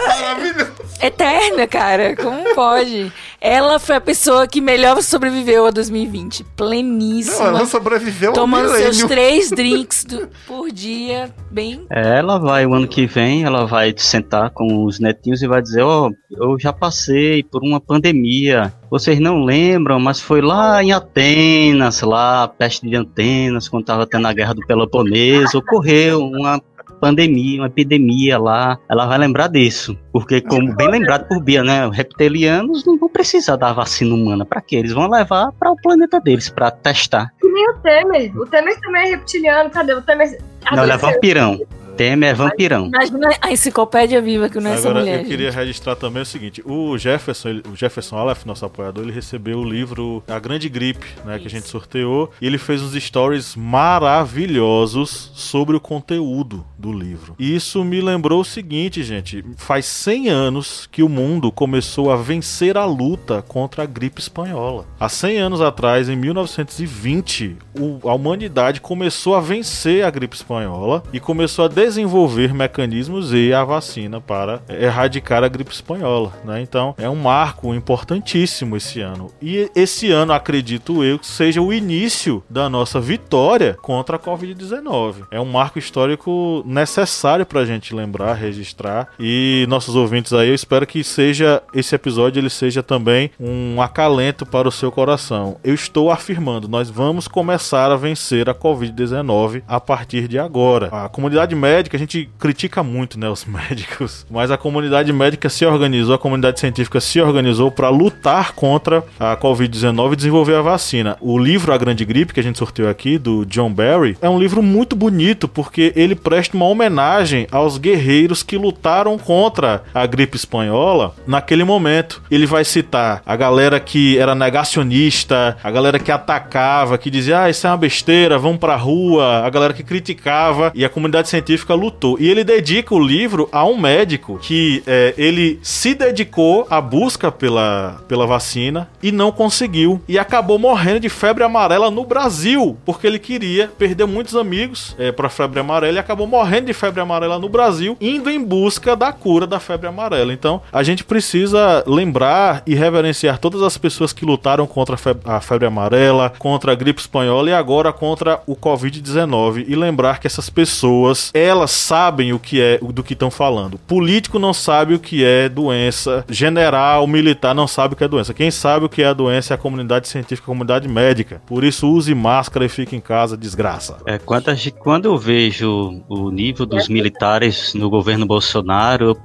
É 1.00 1.08
eterna, 1.08 1.68
cara. 1.68 2.16
Como 2.16 2.54
pode? 2.54 3.12
Ela 3.40 3.80
foi 3.80 3.96
a 3.96 4.02
pessoa 4.02 4.48
que 4.48 4.62
melhor 4.62 5.02
sobreviveu 5.02 5.66
a 5.66 5.72
2020. 5.72 6.44
Pleníssima. 6.56 7.52
Não, 7.52 7.58
ela 7.58 7.66
sobreviveu 7.66 8.34
Tomando 8.34 8.70
seus 8.70 9.04
três 9.04 9.50
drinks 9.50 10.06
do, 10.06 10.30
por 10.46 10.72
dia, 10.72 11.34
bem. 11.50 11.86
Ela 11.90 12.38
vai, 12.38 12.66
o 12.66 12.74
ano 12.74 12.88
que 12.88 13.08
vem, 13.08 13.44
ela 13.44 13.66
vai 13.66 13.94
sentar 13.98 14.52
com 14.52 14.86
os 14.86 15.00
netinhos 15.00 15.42
e 15.42 15.48
vai 15.48 15.62
dizer: 15.62 15.82
Ó, 15.82 16.10
oh, 16.10 16.14
eu 16.30 16.60
já 16.60 16.72
passei 16.72 17.42
por 17.44 17.64
uma 17.64 17.82
pandemia. 17.82 18.72
Vocês 18.90 19.20
não 19.20 19.44
lembram, 19.44 20.00
mas 20.00 20.20
foi 20.20 20.42
lá 20.42 20.84
em 20.84 20.92
Atenas, 20.92 22.02
lá, 22.02 22.31
a 22.32 22.48
peste 22.48 22.88
de 22.88 22.96
Atenas, 22.96 23.68
quando 23.68 23.86
tava 23.86 24.08
tendo 24.08 24.28
a 24.28 24.34
guerra 24.34 24.54
do 24.54 24.66
Peloponeso, 24.66 25.58
ocorreu 25.58 26.20
uma 26.20 26.62
pandemia, 27.02 27.62
uma 27.62 27.68
epidemia 27.68 28.38
lá, 28.38 28.78
ela 28.88 29.08
vai 29.08 29.18
lembrar 29.18 29.48
disso. 29.48 29.98
Porque, 30.14 30.40
como 30.40 30.76
bem 30.76 30.88
lembrado 30.88 31.28
por 31.28 31.42
Bia, 31.42 31.64
né? 31.64 31.88
Os 31.88 31.98
reptilianos 31.98 32.86
não 32.86 32.98
vão 32.98 33.10
precisar 33.10 33.56
da 33.56 33.74
vacina 33.74 34.14
humana. 34.14 34.46
Para 34.46 34.62
quê? 34.62 34.76
Eles 34.78 34.94
vão 34.94 35.10
levar 35.10 35.52
para 35.54 35.72
o 35.72 35.76
planeta 35.76 36.20
deles, 36.20 36.50
para 36.50 36.70
testar. 36.70 37.34
Que 37.42 37.48
nem 37.48 37.70
o 37.70 37.74
Temer. 37.80 38.38
O 38.38 38.46
Temer 38.46 38.80
também 38.80 39.08
é 39.08 39.10
reptiliano. 39.16 39.70
Cadê 39.72 39.94
o 39.94 40.02
Temer? 40.02 40.38
Não, 40.72 40.84
ele 40.84 40.92
é 40.92 40.98
vampirão. 40.98 41.60
Temer 42.02 42.32
é 42.32 42.34
vampirão. 42.34 42.88
Imagina 42.88 43.30
a 43.40 43.52
enciclopédia 43.52 44.20
viva 44.20 44.50
que 44.50 44.60
não 44.60 44.72
é 44.72 44.76
Agora, 44.76 45.02
mulher. 45.02 45.20
Eu 45.20 45.26
queria 45.26 45.52
gente. 45.52 45.60
registrar 45.60 45.96
também 45.96 46.24
o 46.24 46.26
seguinte: 46.26 46.64
o 46.66 46.98
Jefferson, 46.98 47.50
ele, 47.50 47.64
o 47.72 47.76
Jefferson 47.76 48.18
Aleph, 48.18 48.44
nosso 48.44 48.66
apoiador, 48.66 49.04
ele 49.04 49.12
recebeu 49.12 49.60
o 49.60 49.64
livro 49.64 50.24
A 50.28 50.40
Grande 50.40 50.68
Gripe, 50.68 51.06
né, 51.24 51.38
que 51.38 51.46
a 51.46 51.50
gente 51.50 51.68
sorteou, 51.68 52.32
e 52.42 52.48
ele 52.48 52.58
fez 52.58 52.82
uns 52.82 52.94
stories 52.94 53.56
maravilhosos 53.56 55.32
sobre 55.36 55.76
o 55.76 55.80
conteúdo 55.80 56.66
do 56.76 56.92
livro. 56.92 57.36
E 57.38 57.56
isso 57.56 57.84
me 57.84 58.02
lembrou 58.02 58.42
o 58.42 58.46
seguinte, 58.46 59.04
gente: 59.04 59.46
faz 59.56 59.86
100 59.86 60.30
anos 60.30 60.90
que 60.92 61.04
o 61.04 61.10
mundo 61.10 61.52
começou 61.52 62.12
a 62.12 62.16
vencer 62.16 62.78
a 62.78 62.86
luta 62.86 63.44
contra 63.44 63.84
a 63.84 63.86
gripe 63.86 64.20
espanhola. 64.20 64.88
Há 65.00 65.08
100 65.08 65.38
anos 65.38 65.62
atrás, 65.62 66.10
em 66.10 66.16
1920, 66.16 67.58
o, 67.80 68.10
a 68.10 68.16
humanidade 68.16 68.82
começou 68.82 69.36
a 69.36 69.40
vencer 69.40 70.04
a 70.04 70.10
gripe 70.10 70.36
espanhola 70.36 71.04
e 71.14 71.20
começou 71.20 71.66
a 71.66 71.68
desenvolver 71.92 72.54
mecanismos 72.54 73.34
e 73.34 73.54
a 73.54 73.64
vacina 73.64 74.22
para 74.22 74.62
erradicar 74.70 75.44
a 75.44 75.48
gripe 75.48 75.74
espanhola. 75.74 76.34
Né? 76.46 76.62
Então 76.62 76.96
é 76.98 77.10
um 77.10 77.16
marco 77.16 77.74
importantíssimo 77.74 78.78
esse 78.78 79.02
ano. 79.02 79.30
E 79.42 79.70
esse 79.76 80.10
ano, 80.10 80.32
acredito 80.32 81.04
eu, 81.04 81.20
que 81.20 81.28
seja 81.28 81.62
o 81.62 81.74
início 81.74 82.42
da 82.50 82.70
nossa 82.70 83.00
vitória 83.00 83.78
contra 83.82 84.16
a 84.16 84.20
Covid-19. 84.20 85.28
É 85.30 85.40
um 85.40 85.46
marco 85.46 85.78
histórico 85.78 86.64
necessário 86.66 87.46
para 87.46 87.60
a 87.60 87.66
gente 87.66 87.94
lembrar, 87.94 88.34
registrar. 88.34 89.10
E 89.20 89.66
nossos 89.68 89.96
ouvintes 89.96 90.32
aí, 90.32 90.48
eu 90.48 90.56
espero 90.56 90.88
que 90.88 91.04
seja 91.04 91.62
esse 91.74 91.94
episódio 91.94 92.40
ele 92.40 92.50
seja 92.50 92.82
também 92.82 93.32
um 93.40 93.82
acalento 93.82 94.46
para 94.46 94.68
o 94.68 94.72
seu 94.72 94.92
coração. 94.92 95.58
Eu 95.64 95.74
estou 95.74 96.10
afirmando, 96.10 96.68
nós 96.68 96.90
vamos 96.90 97.28
começar 97.28 97.92
a 97.92 97.98
vencer 97.98 98.50
a 98.50 98.56
Covid-19 98.56 99.64
a 99.68 99.80
partir 99.80 100.28
de 100.28 100.40
agora. 100.40 100.88
A 100.92 101.10
comunidade 101.10 101.54
médica, 101.56 101.71
a 101.72 101.98
gente 101.98 102.30
critica 102.40 102.84
muito, 102.84 103.20
né, 103.20 103.30
os 103.30 103.46
médicos, 103.46 104.26
mas 104.30 104.52
a 104.52 104.58
comunidade 104.58 105.12
médica 105.12 105.50
se 105.50 105.66
organizou, 105.66 106.16
a 106.16 106.20
comunidade 106.20 106.60
científica 106.60 107.00
se 107.00 107.20
organizou 107.22 107.72
para 107.72 107.90
lutar 107.90 108.54
contra 108.54 109.04
a 109.20 109.36
Covid-19 109.38 110.14
e 110.14 110.16
desenvolver 110.16 110.56
a 110.56 110.62
vacina. 110.62 111.18
O 111.22 111.38
livro 111.38 111.74
A 111.74 111.78
Grande 111.78 112.06
Gripe, 112.06 112.34
que 112.34 112.40
a 112.40 112.44
gente 112.44 112.58
sorteou 112.58 112.90
aqui, 112.90 113.18
do 113.18 113.46
John 113.46 113.72
Barry, 113.72 114.18
é 114.22 114.30
um 114.30 114.40
livro 114.40 114.62
muito 114.62 114.96
bonito 114.96 115.48
porque 115.48 115.94
ele 115.96 116.16
presta 116.16 116.56
uma 116.56 116.68
homenagem 116.68 117.48
aos 117.52 117.78
guerreiros 117.78 118.44
que 118.44 118.58
lutaram 118.58 119.18
contra 119.18 119.84
a 119.94 120.06
gripe 120.06 120.38
espanhola 120.38 121.14
naquele 121.26 121.64
momento. 121.64 122.22
Ele 122.30 122.46
vai 122.46 122.64
citar 122.64 123.22
a 123.26 123.36
galera 123.36 123.80
que 123.80 124.18
era 124.18 124.36
negacionista, 124.36 125.58
a 125.64 125.72
galera 125.72 126.00
que 126.00 126.12
atacava, 126.12 126.98
que 126.98 127.10
dizia, 127.10 127.44
ah, 127.44 127.50
isso 127.50 127.66
é 127.66 127.70
uma 127.70 127.78
besteira, 127.78 128.38
vamos 128.38 128.60
pra 128.60 128.76
rua, 128.76 129.46
a 129.46 129.50
galera 129.50 129.74
que 129.74 129.84
criticava 129.84 130.72
e 130.76 130.84
a 130.84 130.90
comunidade 130.90 131.30
científica 131.30 131.61
lutou. 131.70 132.18
E 132.20 132.30
ele 132.30 132.44
dedica 132.44 132.94
o 132.94 133.00
livro 133.00 133.48
a 133.52 133.66
um 133.66 133.78
médico 133.78 134.40
que 134.42 134.84
é, 134.86 135.14
ele 135.18 135.60
se 135.62 135.94
dedicou 135.94 136.68
à 136.70 136.80
busca 136.82 137.32
pela, 137.32 138.02
pela 138.08 138.26
vacina 138.26 138.90
e 139.02 139.12
não 139.12 139.32
conseguiu. 139.32 140.02
E 140.08 140.18
acabou 140.18 140.58
morrendo 140.58 141.00
de 141.00 141.10
febre 141.10 141.44
amarela 141.44 141.92
no 141.92 142.06
Brasil, 142.06 142.78
porque 142.86 143.08
ele 143.08 143.20
queria, 143.20 143.70
perdeu 143.78 144.08
muitos 144.08 144.36
amigos 144.36 144.96
é, 144.98 145.12
para 145.12 145.30
febre 145.30 145.60
amarela 145.60 145.98
e 145.98 146.00
acabou 146.00 146.28
morrendo 146.28 146.68
de 146.68 146.74
febre 146.74 147.02
amarela 147.02 147.40
no 147.40 147.50
Brasil, 147.50 147.98
indo 148.00 148.30
em 148.30 148.44
busca 148.44 148.96
da 148.96 149.12
cura 149.12 149.48
da 149.48 149.60
febre 149.60 149.88
amarela. 149.88 150.34
Então, 150.34 150.62
a 150.72 150.84
gente 150.84 151.04
precisa 151.04 151.84
lembrar 151.86 152.64
e 152.66 152.76
reverenciar 152.76 153.38
todas 153.38 153.62
as 153.62 153.78
pessoas 153.78 154.14
que 154.14 154.26
lutaram 154.26 154.66
contra 154.68 154.96
a 154.96 154.98
febre, 154.98 155.24
a 155.26 155.42
febre 155.42 155.68
amarela, 155.68 156.34
contra 156.38 156.72
a 156.72 156.76
gripe 156.76 157.02
espanhola 157.02 157.50
e 157.50 157.54
agora 157.54 157.92
contra 157.94 158.42
o 158.46 158.56
Covid-19 158.56 159.66
e 159.68 159.76
lembrar 159.76 160.20
que 160.20 160.28
essas 160.28 160.50
pessoas, 160.50 161.32
elas 161.34 161.51
sabem 161.68 162.34
o 162.34 162.40
que 162.40 162.62
é 162.62 162.78
do 162.78 163.04
que 163.04 163.14
estão 163.14 163.32
falando. 163.32 163.78
Político 163.78 164.40
não 164.40 164.54
sabe 164.54 164.94
o 164.94 165.00
que 165.00 165.24
é 165.24 165.48
doença, 165.50 166.26
general, 166.30 167.06
militar 167.08 167.54
não 167.54 167.68
sabe 167.68 167.94
o 167.94 167.98
que 167.98 168.04
é 168.04 168.08
doença. 168.08 168.34
Quem 168.34 168.52
sabe 168.52 168.86
o 168.86 168.90
que 168.90 169.02
é 169.02 169.08
a 169.08 169.14
doença 169.14 169.54
é 169.54 169.56
a 169.56 169.58
comunidade 169.58 170.08
científica, 170.08 170.46
a 170.46 170.52
comunidade 170.52 170.88
médica. 170.88 171.42
Por 171.46 171.64
isso 171.64 171.90
use 171.90 172.14
máscara 172.16 172.66
e 172.66 172.70
fique 172.70 172.96
em 172.96 173.02
casa, 173.02 173.38
desgraça. 173.38 173.98
É, 174.06 174.18
quando, 174.18 174.46
quando 174.80 175.06
eu 175.06 175.18
vejo 175.18 176.04
o 176.08 176.30
nível 176.32 176.66
dos 176.66 176.88
militares 176.88 177.74
no 177.74 177.90
governo 177.90 178.26
Bolsonaro, 178.26 179.06
eu 179.06 179.18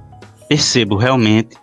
percebo 0.48 0.96
realmente 0.96 1.56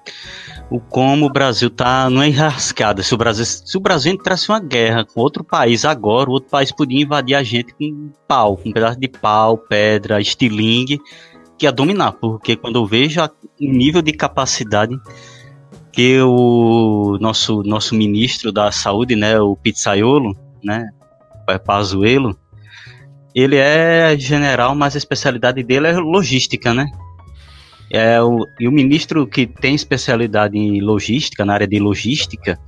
o 0.74 0.80
como 0.80 1.28
o 1.28 1.30
Brasil 1.30 1.70
tá 1.70 2.10
numa 2.10 2.28
enrascada. 2.28 3.04
Se 3.04 3.14
o 3.14 3.18
Brasil, 3.18 3.45
se 3.45 3.78
o 3.78 3.80
Brasil 3.80 4.12
entrasse 4.12 4.50
uma 4.50 4.60
guerra 4.60 5.06
com 5.06 5.22
outro 5.22 5.44
país 5.44 5.86
agora, 5.86 6.32
o 6.32 6.34
outro 6.34 6.50
país 6.50 6.72
podia 6.72 7.04
invadir 7.04 7.36
a 7.36 7.44
gente 7.44 7.76
com 7.76 8.10
pau, 8.28 8.58
com 8.58 8.70
um 8.70 8.74
pedaço 8.74 9.00
de 9.00 9.08
pau, 9.08 9.56
pedra, 9.56 10.20
estilingue, 10.20 11.00
que 11.60 11.68
ia 11.68 11.72
dominar, 11.72 12.14
porque 12.14 12.56
quando 12.56 12.78
eu 12.80 12.88
vejo 12.88 13.22
o 13.22 13.30
nível 13.60 14.02
de 14.02 14.14
capacidade 14.14 15.00
que 15.91 16.20
o 16.20 17.20
nosso 17.22 17.62
nosso 17.62 17.94
ministro 17.94 18.52
da 18.52 18.72
saúde, 18.72 19.16
né, 19.16 19.40
o 19.40 19.56
Pizzaiolo, 19.56 20.36
né, 20.64 20.90
é 21.50 21.60
Pazuello, 21.60 22.36
ele 23.36 23.58
é 23.58 24.18
general, 24.18 24.74
mas 24.74 24.95
a 24.95 24.98
especialidade 24.98 25.62
dele 25.62 25.86
é 25.86 25.94
logística, 25.94 26.74
né? 26.74 26.88
É 27.94 28.20
o, 28.20 28.48
e 28.60 28.68
o 28.68 28.72
ministro 28.72 29.28
que 29.28 29.45
tem 29.45 29.76
especialidade 29.76 30.57
em 30.57 30.82
logística, 30.82 31.45
na 31.45 31.53
área 31.53 31.68
de 31.68 31.78
logística, 31.80 32.60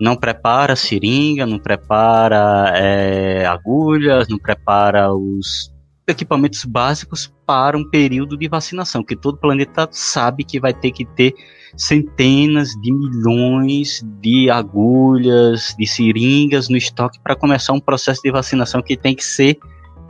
não 0.00 0.16
prepara 0.16 0.74
seringa, 0.74 1.46
não 1.46 1.60
prepara 1.60 2.72
é, 2.76 3.46
agulhas, 3.46 4.26
não 4.28 4.36
prepara 4.36 5.14
os 5.14 5.72
equipamentos 6.08 6.64
básicos 6.64 7.32
para 7.46 7.78
um 7.78 7.88
período 7.88 8.36
de 8.36 8.48
vacinação, 8.48 9.04
que 9.04 9.14
todo 9.14 9.38
planeta 9.38 9.88
sabe 9.92 10.42
que 10.42 10.58
vai 10.58 10.74
ter 10.74 10.90
que 10.90 11.04
ter 11.04 11.34
centenas 11.76 12.70
de 12.80 12.92
milhões 12.92 14.02
de 14.20 14.50
agulhas, 14.50 15.74
de 15.78 15.86
seringas 15.86 16.68
no 16.68 16.76
estoque 16.76 17.20
para 17.20 17.36
começar 17.36 17.72
um 17.74 17.80
processo 17.80 18.22
de 18.22 18.32
vacinação 18.32 18.82
que 18.82 18.96
tem 18.96 19.14
que 19.14 19.24
ser 19.24 19.58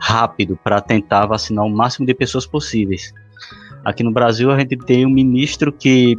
rápido 0.01 0.57
para 0.63 0.81
tentar 0.81 1.25
vacinar 1.25 1.65
o 1.65 1.69
máximo 1.69 2.07
de 2.07 2.13
pessoas 2.13 2.47
possíveis. 2.47 3.13
Aqui 3.83 4.03
no 4.03 4.11
Brasil 4.11 4.51
a 4.51 4.59
gente 4.59 4.77
tem 4.77 5.05
um 5.05 5.09
ministro 5.09 5.71
que 5.71 6.17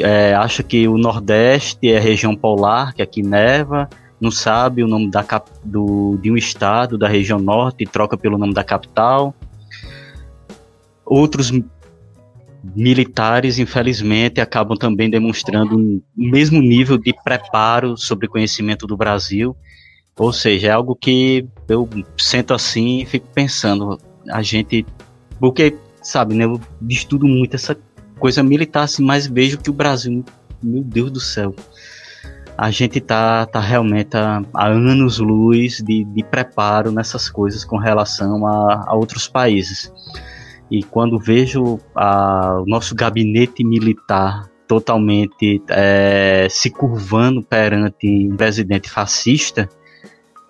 é, 0.00 0.34
acha 0.34 0.62
que 0.62 0.88
o 0.88 0.96
Nordeste 0.96 1.90
é 1.90 1.98
região 1.98 2.34
polar, 2.34 2.94
que 2.94 3.02
aqui 3.02 3.22
neva, 3.22 3.88
não 4.20 4.30
sabe 4.30 4.82
o 4.82 4.88
nome 4.88 5.10
da 5.10 5.22
cap 5.24 5.50
do, 5.64 6.16
de 6.22 6.30
um 6.30 6.36
estado 6.36 6.96
da 6.96 7.08
região 7.08 7.38
norte 7.38 7.82
e 7.82 7.86
troca 7.86 8.16
pelo 8.16 8.38
nome 8.38 8.54
da 8.54 8.62
capital. 8.62 9.34
Outros 11.04 11.52
militares, 12.62 13.58
infelizmente, 13.58 14.40
acabam 14.40 14.78
também 14.78 15.10
demonstrando 15.10 15.76
o 15.76 16.02
mesmo 16.16 16.60
nível 16.62 16.96
de 16.96 17.12
preparo 17.24 17.96
sobre 17.96 18.28
conhecimento 18.28 18.86
do 18.86 18.96
Brasil. 18.96 19.56
Ou 20.16 20.32
seja, 20.32 20.68
é 20.68 20.70
algo 20.70 20.94
que 20.94 21.46
eu 21.68 21.88
sento 22.16 22.54
assim 22.54 23.00
e 23.00 23.06
fico 23.06 23.26
pensando, 23.34 23.98
a 24.30 24.40
gente. 24.40 24.86
Porque 25.40 25.76
sabe, 26.02 26.34
né? 26.34 26.44
Eu 26.44 26.60
estudo 26.88 27.26
muito 27.26 27.54
essa 27.54 27.76
coisa 28.18 28.42
militar, 28.42 28.84
assim, 28.84 29.02
mas 29.02 29.26
vejo 29.26 29.58
que 29.58 29.70
o 29.70 29.72
Brasil, 29.72 30.24
meu 30.62 30.82
Deus 30.82 31.10
do 31.10 31.20
céu, 31.20 31.54
a 32.56 32.70
gente 32.70 33.00
tá, 33.00 33.46
tá 33.46 33.60
realmente 33.60 34.16
há, 34.16 34.42
anos 34.66 35.18
luz 35.18 35.78
de, 35.78 36.04
de 36.04 36.24
preparo 36.24 36.92
nessas 36.92 37.28
coisas 37.28 37.64
com 37.64 37.76
relação 37.76 38.46
a, 38.46 38.84
a 38.88 38.94
outros 38.94 39.26
países. 39.26 39.92
E 40.70 40.82
quando 40.82 41.18
vejo 41.18 41.80
a, 41.94 42.60
o 42.60 42.66
nosso 42.66 42.94
gabinete 42.94 43.64
militar 43.64 44.48
totalmente 44.66 45.62
é, 45.68 46.46
se 46.48 46.70
curvando 46.70 47.42
perante 47.42 48.28
um 48.30 48.36
presidente 48.36 48.88
fascista, 48.88 49.68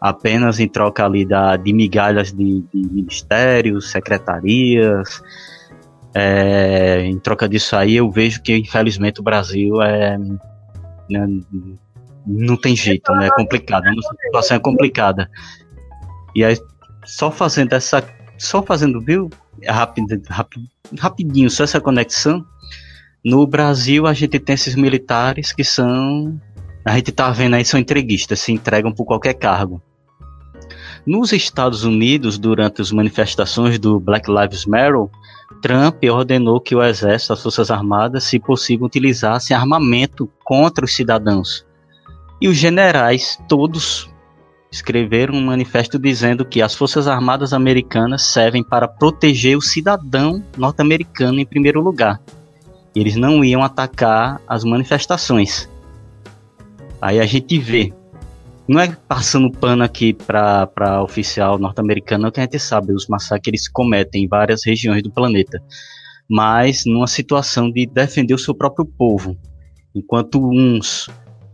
apenas 0.03 0.59
em 0.59 0.67
troca 0.67 1.05
ali 1.05 1.25
da, 1.25 1.57
de 1.57 1.73
migalhas 1.73 2.33
de, 2.33 2.65
de 2.75 2.93
ministérios, 2.93 3.93
secretarias. 3.93 5.23
É, 6.13 7.05
em 7.05 7.19
troca 7.21 7.49
disso 7.49 7.77
aí, 7.77 7.95
eu 7.95 8.11
vejo 8.11 8.43
que 8.43 8.57
infelizmente 8.57 9.21
o 9.21 9.23
Brasil 9.23 9.81
é 9.81 10.19
né, 11.09 11.27
não 12.27 12.57
tem 12.57 12.75
jeito, 12.75 13.13
né? 13.13 13.29
É 13.29 13.31
complicado, 13.31 13.85
a 13.87 14.25
situação 14.25 14.57
é 14.57 14.61
complicada. 14.61 15.31
E 16.35 16.45
aí, 16.45 16.57
só 17.05 17.31
fazendo 17.31 17.73
essa, 17.73 18.03
só 18.39 18.63
fazendo, 18.63 19.01
viu, 19.01 19.31
rápido, 19.67 20.21
rápido, 20.29 20.67
rapidinho, 20.99 21.51
só 21.51 21.65
essa 21.65 21.81
conexão. 21.81 22.45
No 23.25 23.47
Brasil, 23.47 24.07
a 24.07 24.13
gente 24.13 24.39
tem 24.41 24.55
esses 24.55 24.75
militares 24.75 25.53
que 25.53 25.63
são, 25.63 26.41
a 26.85 26.97
gente 26.97 27.13
tá 27.13 27.31
vendo 27.31 27.55
aí, 27.55 27.65
são 27.65 27.79
entreguistas, 27.79 28.41
se 28.41 28.53
entregam 28.53 28.93
por 28.93 29.05
qualquer 29.05 29.35
cargo. 29.35 29.81
Nos 31.05 31.33
Estados 31.33 31.83
Unidos, 31.83 32.39
durante 32.39 32.81
as 32.81 32.93
manifestações 32.93 33.77
do 33.77 33.99
Black 33.99 34.31
Lives 34.31 34.65
Matter, 34.67 35.09
Trump 35.61 36.03
ordenou 36.05 36.61
que 36.61 36.77
o 36.77 36.83
exército, 36.83 37.33
as 37.33 37.43
forças 37.43 37.73
armadas, 37.73 38.23
se 38.25 38.39
possível, 38.39 38.87
utilizassem 38.87 39.57
armamento 39.57 40.31
contra 40.45 40.85
os 40.85 40.95
cidadãos. 40.95 41.67
E 42.41 42.47
os 42.47 42.57
generais, 42.57 43.37
todos, 43.49 44.09
escreveram 44.71 45.35
um 45.35 45.45
manifesto 45.45 45.99
dizendo 45.99 46.45
que 46.45 46.63
as 46.63 46.75
forças 46.75 47.09
armadas 47.09 47.53
americanas 47.53 48.23
servem 48.23 48.63
para 48.63 48.87
proteger 48.87 49.57
o 49.57 49.61
cidadão 49.61 50.43
norte-americano 50.57 51.41
em 51.41 51.47
primeiro 51.47 51.81
lugar. 51.81 52.21
Eles 52.95 53.17
não 53.17 53.45
iam 53.45 53.63
atacar 53.63 54.41
as 54.47 54.63
manifestações. 54.63 55.69
Aí 57.01 57.19
a 57.19 57.27
gente 57.27 57.59
vê 57.59 57.93
não 58.73 58.81
é 58.81 58.97
passando 59.07 59.51
pano 59.51 59.85
aqui 59.85 60.15
para 60.15 61.03
oficial 61.03 61.59
norte-americano 61.59 62.33
que 62.33 62.41
a 62.41 62.45
gente 62.45 62.59
sabe 62.59 62.95
os 62.95 63.07
massacres 63.07 63.65
se 63.65 63.71
cometem 63.71 64.25
em 64.25 64.29
várias 64.29 64.65
regiões 64.65 65.03
do 65.03 65.11
planeta, 65.11 65.63
mas 66.29 66.87
numa 66.87 67.07
situação 67.07 67.71
de 67.71 67.85
defender 67.85 68.33
o 68.33 68.39
seu 68.39 68.55
próprio 68.55 68.87
povo, 68.87 69.37
enquanto 69.95 70.41
uns 70.43 71.11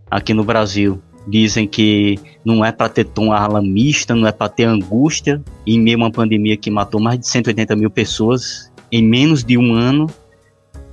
aqui 0.09 0.33
no 0.33 0.45
Brasil 0.45 1.03
dizem 1.27 1.67
que 1.67 2.17
não 2.45 2.65
é 2.65 2.71
para 2.71 2.89
ter 2.89 3.05
tom 3.05 3.33
alarmista, 3.33 4.15
não 4.15 4.29
é 4.29 4.33
para 4.33 4.49
ter 4.49 4.65
angústia, 4.65 5.43
em 5.67 5.81
meio 5.81 5.97
a 5.97 6.03
uma 6.03 6.13
pandemia 6.13 6.57
que 6.57 6.71
matou 6.71 7.01
mais 7.01 7.19
de 7.19 7.27
180 7.27 7.75
mil 7.75 7.91
pessoas 7.91 8.73
em 8.93 9.03
menos 9.03 9.43
de 9.43 9.59
um 9.59 9.73
ano, 9.73 10.07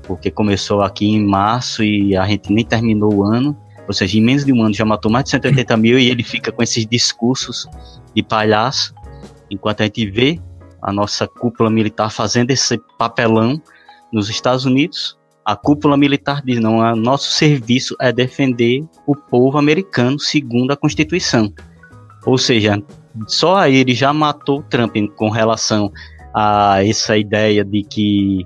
porque 0.02 0.31
começou 0.31 0.81
aqui 0.81 1.06
em 1.06 1.23
março 1.23 1.84
e 1.84 2.18
a 2.18 2.26
gente 2.26 2.52
nem 2.52 2.65
terminou 2.65 3.14
o 3.14 3.23
ano, 3.23 3.56
ou 3.88 3.94
seja, 3.94 4.18
em 4.18 4.22
menos 4.22 4.45
de 4.45 4.53
um 4.53 4.64
ano 4.64 4.74
já 4.74 4.86
matou 4.86 5.12
mais 5.12 5.26
de 5.26 5.32
180 5.32 5.78
mil 5.78 5.99
e 5.99 6.10
ele 6.10 6.24
fica 6.24 6.52
com 6.52 6.62
esses 6.64 6.86
discursos 6.86 7.68
de 8.16 8.24
palhaço, 8.24 8.94
enquanto 9.49 9.82
a 9.82 9.84
gente 9.84 10.10
vê 10.10 10.40
a 10.82 10.91
nossa 10.91 11.28
cúpula 11.28 11.70
militar 11.70 12.12
fazendo 12.12 12.52
esse 12.52 12.80
papelão 12.98 13.62
nos 14.12 14.30
Estados 14.30 14.66
Unidos, 14.66 15.18
a 15.44 15.56
cúpula 15.56 15.95
militar 15.95 16.41
diz: 16.44 16.60
não, 16.60 16.95
nosso 16.95 17.32
serviço 17.32 17.95
é 18.02 18.12
defender 18.12 18.84
o 19.06 19.16
povo 19.16 19.57
americano 19.57 20.20
segundo 20.20 20.72
a 20.72 20.78
Constituição. 20.78 21.53
Ou 22.26 22.38
seja, 22.38 22.82
só 23.28 23.57
aí 23.57 23.76
ele 23.76 23.94
já 23.94 24.12
matou 24.12 24.64
Trump 24.64 24.95
com 25.16 25.30
relação 25.30 25.91
a 26.34 26.84
essa 26.84 27.18
ideia 27.18 27.64
de 27.64 27.84
que 27.84 28.45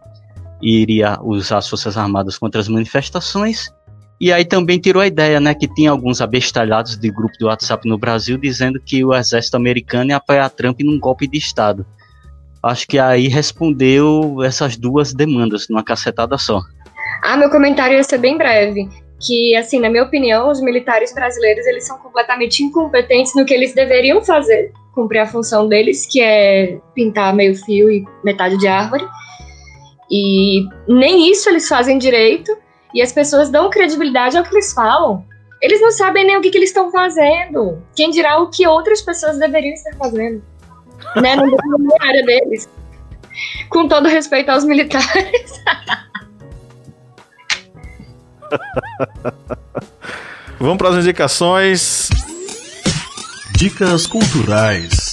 iria 0.62 1.18
usar 1.22 1.60
as 1.60 1.70
Forças 1.70 1.98
Armadas 1.98 2.38
contra 2.38 2.60
as 2.60 2.68
manifestações. 2.68 3.74
E 4.20 4.34
aí 4.34 4.44
também 4.44 4.78
tirou 4.80 5.02
a 5.02 5.08
ideia, 5.08 5.40
né, 5.40 5.54
que 5.54 5.68
tinha 5.68 5.92
alguns 5.92 6.20
abestalhados 6.20 6.98
de 6.98 7.10
grupo 7.10 7.34
do 7.40 7.48
WhatsApp 7.48 7.88
no 7.88 7.98
Brasil 7.98 8.38
dizendo 8.38 8.80
que 8.80 9.04
o 9.06 9.14
exército 9.14 9.56
americano 9.56 10.10
ia 10.10 10.18
apoiar 10.18 10.50
Trump 10.50 10.82
num 10.82 11.00
golpe 11.00 11.26
de 11.26 11.38
Estado. 11.38 11.86
Acho 12.62 12.86
que 12.86 13.00
aí 13.00 13.30
respondeu 13.30 14.44
essas 14.44 14.76
duas 14.76 15.14
demandas 15.14 15.68
numa 15.70 15.84
cacetada 15.84 16.38
só. 16.38 16.60
Ah, 17.24 17.38
meu 17.38 17.50
comentário 17.50 17.96
ia 17.96 18.04
ser 18.04 18.18
bem 18.18 18.38
breve. 18.38 18.90
Que, 19.22 19.56
assim, 19.56 19.80
na 19.80 19.90
minha 19.90 20.04
opinião, 20.04 20.50
os 20.50 20.62
militares 20.62 21.14
brasileiros, 21.14 21.66
eles 21.66 21.86
são 21.86 21.98
completamente 21.98 22.64
incompetentes 22.64 23.34
no 23.36 23.46
que 23.46 23.54
eles 23.54 23.74
deveriam 23.74 24.24
fazer, 24.24 24.72
cumprir 24.94 25.20
a 25.20 25.28
função 25.28 25.68
deles, 25.68 26.06
que 26.10 26.22
é 26.22 26.78
pintar 26.94 27.34
meio 27.34 27.54
fio 27.56 27.90
e 27.92 28.06
metade 28.24 28.58
de 28.58 28.68
árvore. 28.68 29.06
E 30.10 30.66
nem 30.88 31.30
isso 31.30 31.50
eles 31.50 31.68
fazem 31.68 31.98
direito, 31.98 32.58
e 32.94 33.02
as 33.02 33.12
pessoas 33.12 33.50
dão 33.50 33.70
credibilidade 33.70 34.38
ao 34.38 34.44
que 34.44 34.54
eles 34.54 34.74
falam. 34.74 35.26
Eles 35.62 35.82
não 35.82 35.92
sabem 35.92 36.26
nem 36.26 36.38
o 36.38 36.42
que, 36.42 36.50
que 36.50 36.58
eles 36.58 36.70
estão 36.70 36.92
fazendo. 36.92 37.82
Quem 37.96 38.10
dirá 38.10 38.40
o 38.40 38.50
que 38.50 38.66
outras 38.66 39.02
pessoas 39.02 39.38
deveriam 39.38 39.74
estar 39.74 39.96
fazendo. 39.96 40.42
Né? 41.16 41.36
Não 41.36 41.48
é 41.48 42.08
área 42.08 42.26
deles. 42.26 42.70
Com 43.70 43.88
todo 43.88 44.10
respeito 44.10 44.50
aos 44.50 44.66
militares. 44.66 45.64
Vamos 50.60 50.78
para 50.78 50.90
as 50.90 50.98
indicações. 50.98 52.10
Dicas 53.56 54.06
culturais. 54.06 55.09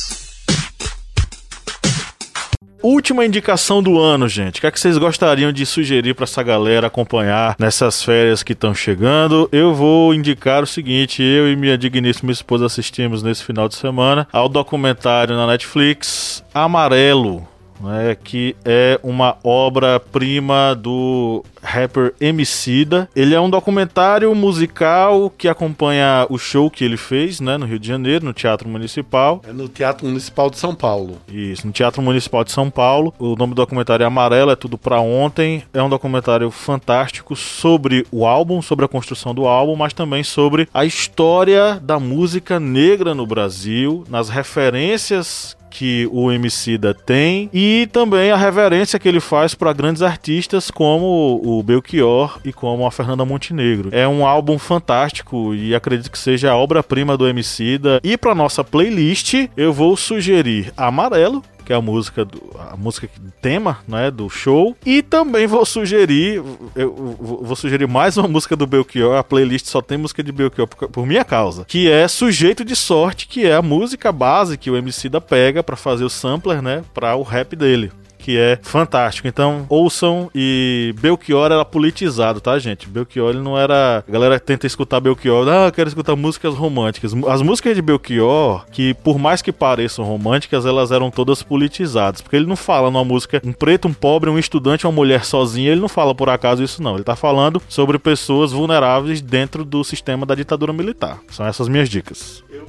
Última 2.89 3.27
indicação 3.27 3.83
do 3.83 3.99
ano, 3.99 4.29
gente. 4.29 4.59
O 4.59 4.61
que, 4.61 4.67
é 4.69 4.71
que 4.71 4.79
vocês 4.79 4.97
gostariam 4.97 5.51
de 5.51 5.67
sugerir 5.67 6.15
para 6.15 6.23
essa 6.23 6.41
galera 6.41 6.87
acompanhar 6.87 7.57
nessas 7.59 8.01
férias 8.01 8.45
que 8.45 8.53
estão 8.53 8.73
chegando? 8.73 9.49
Eu 9.51 9.75
vou 9.75 10.15
indicar 10.15 10.63
o 10.63 10.69
seguinte: 10.69 11.21
eu 11.21 11.51
e 11.51 11.57
minha 11.57 11.77
digníssima 11.77 12.31
esposa 12.31 12.67
assistimos 12.67 13.25
nesse 13.25 13.43
final 13.43 13.69
de 13.69 13.75
semana 13.75 14.29
ao 14.33 14.49
documentário 14.49 15.35
na 15.35 15.49
Netflix 15.49 16.45
Amarelo 16.55 17.56
né, 17.81 18.17
que 18.23 18.57
é 18.65 18.99
uma 19.03 19.37
obra-prima 19.43 20.75
do 20.75 21.45
rapper 21.63 22.15
Emicida. 22.21 23.09
Ele 23.15 23.35
é 23.35 23.41
um 23.41 23.51
documentário 23.51 24.33
musical 24.35 25.31
que 25.31 25.49
acompanha 25.49 26.27
o 26.31 26.39
show 26.39 26.71
que 26.71 26.85
ele 26.85 26.97
fez, 26.97 27.41
né, 27.41 27.57
no 27.57 27.67
Rio 27.67 27.79
de 27.79 27.89
Janeiro, 27.89 28.25
no 28.25 28.33
Teatro 28.33 28.69
Municipal. 28.69 29.43
É 29.47 29.53
no 29.53 29.69
Teatro 29.69 30.07
Municipal 30.07 30.49
de 30.49 30.59
São 30.59 30.75
Paulo. 30.75 31.19
Isso, 31.29 31.67
no 31.67 31.73
Teatro 31.73 32.01
Municipal 32.01 32.45
de 32.45 32.53
São 32.53 32.71
Paulo. 32.71 33.13
O 33.19 33.35
nome 33.35 33.53
do 33.53 33.57
documentário 33.57 34.05
é 34.05 34.07
Amarelo, 34.07 34.51
é 34.51 34.57
tudo 34.57 34.79
para 34.79 35.01
ontem. 35.01 35.65
É 35.75 35.83
um 35.83 35.89
documentário 35.89 36.51
fantástico 36.51 37.35
sobre 37.35 38.07
o 38.13 38.25
álbum, 38.25 38.63
sobre 38.63 38.85
a 38.85 38.89
construção 38.89 39.35
do 39.35 39.47
álbum, 39.47 39.77
mas 39.77 39.93
também 39.93 40.23
sobre 40.23 40.69
a 40.73 40.85
história 40.85 41.81
da 41.83 41.99
música 41.99 42.61
negra 42.61 43.15
no 43.15 43.27
Brasil, 43.27 44.05
nas 44.09 44.29
referências 44.29 45.56
que 45.77 46.09
o 46.11 46.33
Emicida 46.33 46.95
tem 46.95 47.51
e 47.53 47.87
também 47.93 48.31
a 48.31 48.37
reverência 48.37 48.99
que 48.99 49.07
ele 49.07 49.21
faz 49.21 49.55
para 49.55 49.75
grandes 49.75 50.01
artistas 50.01 50.71
como 50.71 51.39
o 51.45 51.63
Belchior 51.63 52.41
e 52.43 52.51
como 52.51 52.87
a 52.87 52.91
Fernanda 52.91 53.27
Montenegro. 53.27 53.91
É 53.93 54.09
um 54.09 54.27
álbum 54.27 54.59
fantástico 54.59 55.55
e 55.55 55.75
acredito 55.75 56.11
que 56.11 56.19
seja 56.19 56.51
a 56.51 56.57
obra-prima 56.57 57.15
do 57.15 57.29
Emicida. 57.29 58.01
E 58.03 58.17
para 58.17 58.35
nossa 58.35 58.65
playlist, 58.65 59.35
eu 59.55 59.71
vou 59.71 59.99
sugerir 59.99 60.73
Amarelo, 60.79 61.43
que 61.67 61.73
é 61.73 61.77
a 61.77 61.81
música 61.83 62.25
do, 62.25 62.41
a 62.59 62.77
música 62.77 63.09
tema, 63.43 63.79
né, 63.89 64.09
do 64.09 64.31
show. 64.31 64.77
E 64.87 65.03
também 65.03 65.49
vou 65.49 65.67
sugerir, 65.67 66.41
eu 66.77 66.95
vou 67.21 67.57
sugerir 67.57 67.89
mais 67.89 68.17
uma 68.17 68.29
música 68.29 68.55
do 68.55 68.69
Belchior, 68.69 69.17
a 69.17 69.25
playlist 69.25 69.67
só 69.67 69.83
tem 69.83 69.99
música 69.99 70.23
de 70.23 70.31
Belchior 70.31 70.69
por, 70.69 70.89
por 70.89 71.05
minha 71.05 71.25
causa, 71.25 71.65
que 71.65 71.91
é 71.91 72.07
Sujeito 72.07 72.65
de 72.65 72.77
Sorte, 72.77 73.27
que 73.27 73.45
é 73.45 73.55
a 73.55 73.63
música 73.63 74.13
base 74.13 74.57
que 74.57 74.71
o 74.71 74.77
MC 74.77 75.09
da 75.09 75.21
pega 75.21 75.61
para 75.61 75.75
fazer 75.75 76.05
o 76.05 76.11
sampler, 76.11 76.63
né, 76.63 76.85
para 76.95 77.17
o 77.17 77.23
rap 77.23 77.57
dele 77.57 77.91
que 78.27 78.37
é 78.37 78.59
fantástico. 78.61 79.29
Então, 79.29 79.65
ouçam 79.69 80.29
e 80.35 80.93
Belchior 80.99 81.53
era 81.53 81.65
politizado, 81.65 82.41
tá, 82.41 82.59
gente? 82.59 82.89
Belchior 82.89 83.31
ele 83.31 83.41
não 83.41 83.57
era. 83.57 84.03
A 84.07 84.11
galera 84.11 84.41
tenta 84.41 84.67
escutar 84.67 84.99
Belchior, 84.99 85.47
ah, 85.49 85.67
eu 85.67 85.73
quero 85.73 85.87
escutar 85.87 86.17
músicas 86.17 86.53
românticas. 86.55 87.15
As 87.29 87.41
músicas 87.41 87.77
de 87.77 87.83
Belchior, 87.83 88.67
que 88.73 88.95
por 88.95 89.17
mais 89.17 89.43
que 89.43 89.53
pareçam 89.53 90.05
românticas, 90.05 90.67
elas 90.67 90.91
eram 90.91 91.09
todas 91.09 91.41
politizadas. 91.41 92.21
Porque 92.21 92.35
ele 92.35 92.47
não 92.47 92.57
fala 92.57 92.91
numa 92.91 93.05
música 93.05 93.41
um 93.45 93.53
preto, 93.53 93.87
um 93.87 93.95
pobre, 93.95 94.29
um 94.29 94.41
estudante, 94.41 94.89
uma 94.89 94.93
mulher 94.93 95.25
sozinha, 95.25 95.71
ele 95.71 95.81
não 95.81 95.89
fala 95.89 96.13
por 96.13 96.29
acaso 96.29 96.65
isso, 96.65 96.83
não. 96.83 96.97
Ele 96.97 97.05
tá 97.05 97.15
falando 97.15 97.63
sobre 97.69 97.97
pessoas 97.97 98.51
vulneráveis 98.51 99.21
dentro 99.21 99.65
do 99.65 99.85
sistema 99.85 100.27
da 100.27 100.35
ditadura 100.35 100.73
militar. 100.73 101.21
São 101.31 101.47
essas 101.47 101.69
minhas 101.69 101.89
dicas. 101.89 102.43
Eu 102.51 102.67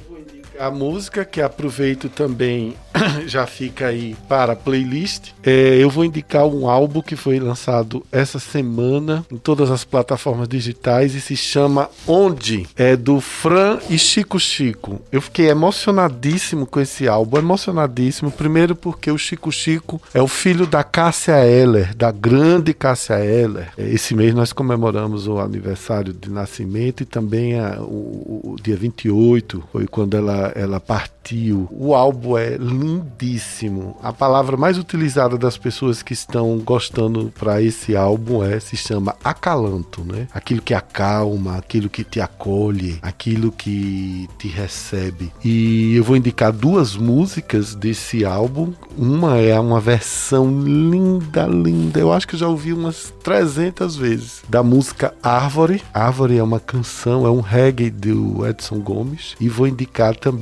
a 0.60 0.72
música 0.72 1.24
que 1.24 1.42
aproveito 1.42 2.10
também 2.10 2.76
já 3.28 3.46
fica 3.46 3.88
aí 3.88 4.16
para 4.28 4.56
playlist. 4.56 5.32
É, 5.44 5.78
eu 5.78 5.90
vou 5.90 6.04
indicar 6.04 6.46
um 6.46 6.70
álbum 6.70 7.02
que 7.02 7.16
foi 7.16 7.40
lançado 7.40 8.06
essa 8.12 8.40
semana 8.40 9.26
em 9.32 9.38
todas 9.38 9.70
as 9.72 9.84
plataformas 9.84 10.48
digitais 10.48 11.16
e 11.16 11.22
se 11.22 11.36
chama 11.36 11.90
Onde? 12.08 12.68
É 12.76 12.96
do 12.96 13.22
Fran 13.22 13.80
e 13.90 13.98
Chico 13.98 14.40
Chico. 14.40 15.02
Eu 15.12 15.22
fiquei 15.22 15.50
emocionadíssimo 15.50 16.66
com 16.66 16.80
esse 16.80 17.08
álbum, 17.08 17.38
emocionadíssimo. 17.38 18.32
Primeiro 18.32 18.76
porque 18.76 19.12
o 19.12 19.18
Chico 19.18 19.52
Chico 19.52 20.02
é 20.14 20.22
o 20.22 20.28
filho 20.28 20.66
da 20.66 20.84
Cássia 20.84 21.46
Eller, 21.46 21.96
da 21.96 22.12
grande 22.12 22.74
Cássia 22.74 23.24
Eller. 23.24 23.70
É, 23.78 23.88
esse 23.90 24.16
mês 24.16 24.34
nós 24.34 24.52
comemoramos 24.54 25.28
o 25.28 25.40
aniversário 25.40 26.14
de 26.14 26.30
nascimento 26.30 27.02
e 27.04 27.06
também 27.06 27.60
a, 27.60 27.80
o, 27.80 28.54
o 28.54 28.56
dia 28.62 28.76
28 28.76 29.64
foi 29.72 29.88
quando 29.88 30.16
ela, 30.16 30.47
ela 30.56 30.80
partiu. 30.80 31.68
O 31.72 31.94
álbum 31.94 32.38
é 32.38 32.58
lindíssimo. 32.58 33.98
A 34.02 34.14
palavra 34.14 34.56
mais 34.56 34.78
utilizada 34.78 35.38
das 35.38 35.58
pessoas 35.58 36.02
que 36.02 36.14
estão 36.14 36.58
gostando 36.60 37.32
para 37.38 37.62
esse 37.62 37.96
álbum 37.96 38.44
é 38.44 38.60
se 38.60 38.78
chama 38.78 39.16
acalanto, 39.24 40.04
né? 40.04 40.28
Aquilo 40.34 40.62
que 40.62 40.74
acalma, 40.74 41.58
aquilo 41.58 41.90
que 41.90 42.04
te 42.04 42.22
acolhe, 42.22 43.00
aquilo 43.02 43.52
que 43.52 44.30
te 44.38 44.48
recebe. 44.48 45.32
E 45.44 45.96
eu 45.96 46.04
vou 46.04 46.16
indicar 46.16 46.52
duas 46.52 46.96
músicas 46.96 47.76
desse 47.76 48.24
álbum. 48.24 48.74
Uma 48.98 49.38
é 49.38 49.60
uma 49.60 49.80
versão 49.80 50.50
linda, 50.64 51.46
linda. 51.46 52.00
Eu 52.00 52.12
acho 52.12 52.28
que 52.28 52.38
já 52.38 52.48
ouvi 52.48 52.72
umas 52.74 53.14
300 53.24 53.96
vezes 53.96 54.44
da 54.48 54.64
música 54.64 55.14
Árvore. 55.22 55.82
Árvore 55.94 56.38
é 56.38 56.44
uma 56.44 56.60
canção, 56.60 57.26
é 57.26 57.30
um 57.30 57.42
reggae 57.42 57.90
do 57.90 58.46
Edson 58.48 58.80
Gomes. 58.80 59.36
E 59.40 59.50
vou 59.50 59.68
indicar 59.68 60.16
também 60.16 60.37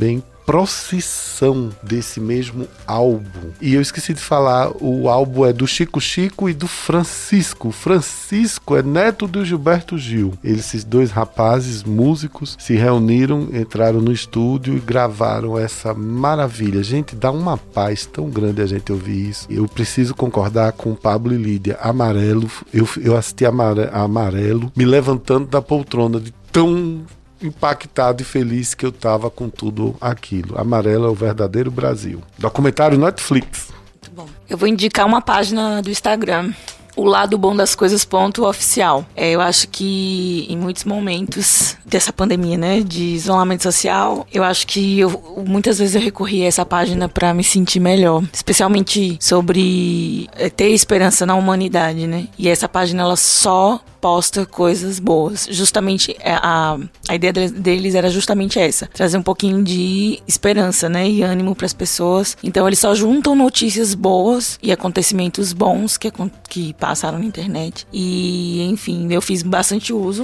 procissão 0.45 1.71
desse 1.81 2.19
mesmo 2.19 2.67
álbum. 2.85 3.51
E 3.59 3.73
eu 3.73 3.81
esqueci 3.81 4.13
de 4.13 4.21
falar, 4.21 4.71
o 4.79 5.09
álbum 5.09 5.45
é 5.45 5.51
do 5.51 5.65
Chico 5.65 5.99
Chico 5.99 6.47
e 6.47 6.53
do 6.53 6.67
Francisco. 6.67 7.71
Francisco 7.71 8.75
é 8.75 8.83
neto 8.83 9.27
do 9.27 9.43
Gilberto 9.43 9.97
Gil. 9.97 10.33
Esses 10.43 10.83
dois 10.83 11.09
rapazes, 11.09 11.83
músicos, 11.83 12.55
se 12.59 12.75
reuniram, 12.75 13.49
entraram 13.53 13.99
no 13.99 14.11
estúdio 14.11 14.77
e 14.77 14.79
gravaram 14.79 15.57
essa 15.57 15.93
maravilha. 15.93 16.83
Gente, 16.83 17.15
dá 17.15 17.31
uma 17.31 17.57
paz 17.57 18.05
tão 18.05 18.29
grande 18.29 18.61
a 18.61 18.67
gente 18.67 18.91
ouvir 18.91 19.29
isso. 19.29 19.47
Eu 19.49 19.67
preciso 19.67 20.13
concordar 20.13 20.73
com 20.73 20.93
Pablo 20.93 21.33
e 21.33 21.37
Lídia. 21.37 21.77
Amarelo, 21.81 22.49
eu, 22.71 22.87
eu 23.01 23.17
assisti 23.17 23.45
Amarelo, 23.45 24.71
me 24.75 24.85
levantando 24.85 25.47
da 25.47 25.61
poltrona 25.61 26.19
de 26.19 26.31
tão 26.51 27.03
impactado 27.41 28.21
e 28.21 28.25
feliz 28.25 28.73
que 28.73 28.85
eu 28.85 28.91
tava 28.91 29.29
com 29.29 29.49
tudo 29.49 29.95
aquilo. 29.99 30.59
Amarelo 30.59 31.05
é 31.05 31.09
o 31.09 31.15
verdadeiro 31.15 31.71
Brasil. 31.71 32.21
Documentário 32.37 32.97
Netflix. 32.97 33.69
Muito 33.91 34.11
bom. 34.11 34.27
Eu 34.49 34.57
vou 34.57 34.67
indicar 34.67 35.05
uma 35.05 35.21
página 35.21 35.81
do 35.81 35.89
Instagram 35.89 36.53
o 36.95 37.03
lado 37.03 37.37
bom 37.37 37.55
das 37.55 37.75
coisas 37.75 38.05
ponto 38.05 38.45
oficial. 38.45 39.05
É, 39.15 39.31
eu 39.31 39.41
acho 39.41 39.67
que 39.67 40.45
em 40.49 40.57
muitos 40.57 40.85
momentos 40.85 41.75
dessa 41.85 42.13
pandemia, 42.13 42.57
né, 42.57 42.81
de 42.81 43.03
isolamento 43.03 43.63
social, 43.63 44.25
eu 44.33 44.43
acho 44.43 44.65
que 44.65 44.99
eu, 44.99 45.43
muitas 45.45 45.77
vezes 45.77 45.95
eu 45.95 46.01
recorri 46.01 46.43
a 46.43 46.47
essa 46.47 46.65
página 46.65 47.09
para 47.09 47.33
me 47.33 47.43
sentir 47.43 47.79
melhor, 47.79 48.23
especialmente 48.31 49.17
sobre 49.19 50.29
é, 50.33 50.49
ter 50.49 50.69
esperança 50.69 51.25
na 51.25 51.35
humanidade, 51.35 52.07
né? 52.07 52.27
E 52.37 52.47
essa 52.47 52.69
página 52.69 53.03
ela 53.03 53.15
só 53.15 53.79
posta 54.05 54.45
coisas 54.45 54.99
boas. 54.99 55.47
Justamente 55.49 56.15
é, 56.19 56.35
a, 56.35 56.77
a 57.09 57.15
ideia 57.15 57.33
deles 57.33 57.95
era 57.95 58.07
justamente 58.11 58.59
essa, 58.59 58.85
trazer 58.85 59.17
um 59.17 59.23
pouquinho 59.23 59.63
de 59.63 60.21
esperança, 60.27 60.87
né, 60.87 61.09
e 61.09 61.23
ânimo 61.23 61.55
para 61.55 61.65
as 61.65 61.73
pessoas. 61.73 62.37
Então 62.43 62.67
eles 62.67 62.77
só 62.77 62.93
juntam 62.93 63.35
notícias 63.35 63.95
boas 63.95 64.59
e 64.61 64.71
acontecimentos 64.71 65.53
bons 65.53 65.97
que, 65.97 66.11
que 66.47 66.71
passaram 66.75 67.17
na 67.17 67.25
internet. 67.25 67.87
E 67.91 68.61
enfim, 68.69 69.11
eu 69.11 69.23
fiz 69.23 69.41
bastante 69.41 69.91
uso 69.91 70.21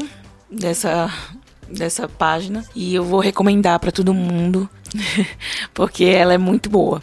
dessa 0.47 1.11
dessa 1.67 2.07
página 2.07 2.63
e 2.75 2.93
eu 2.93 3.03
vou 3.03 3.19
recomendar 3.19 3.79
para 3.79 3.91
todo 3.91 4.13
mundo 4.13 4.69
porque 5.73 6.03
ela 6.03 6.35
é 6.35 6.37
muito 6.37 6.69
boa. 6.69 7.01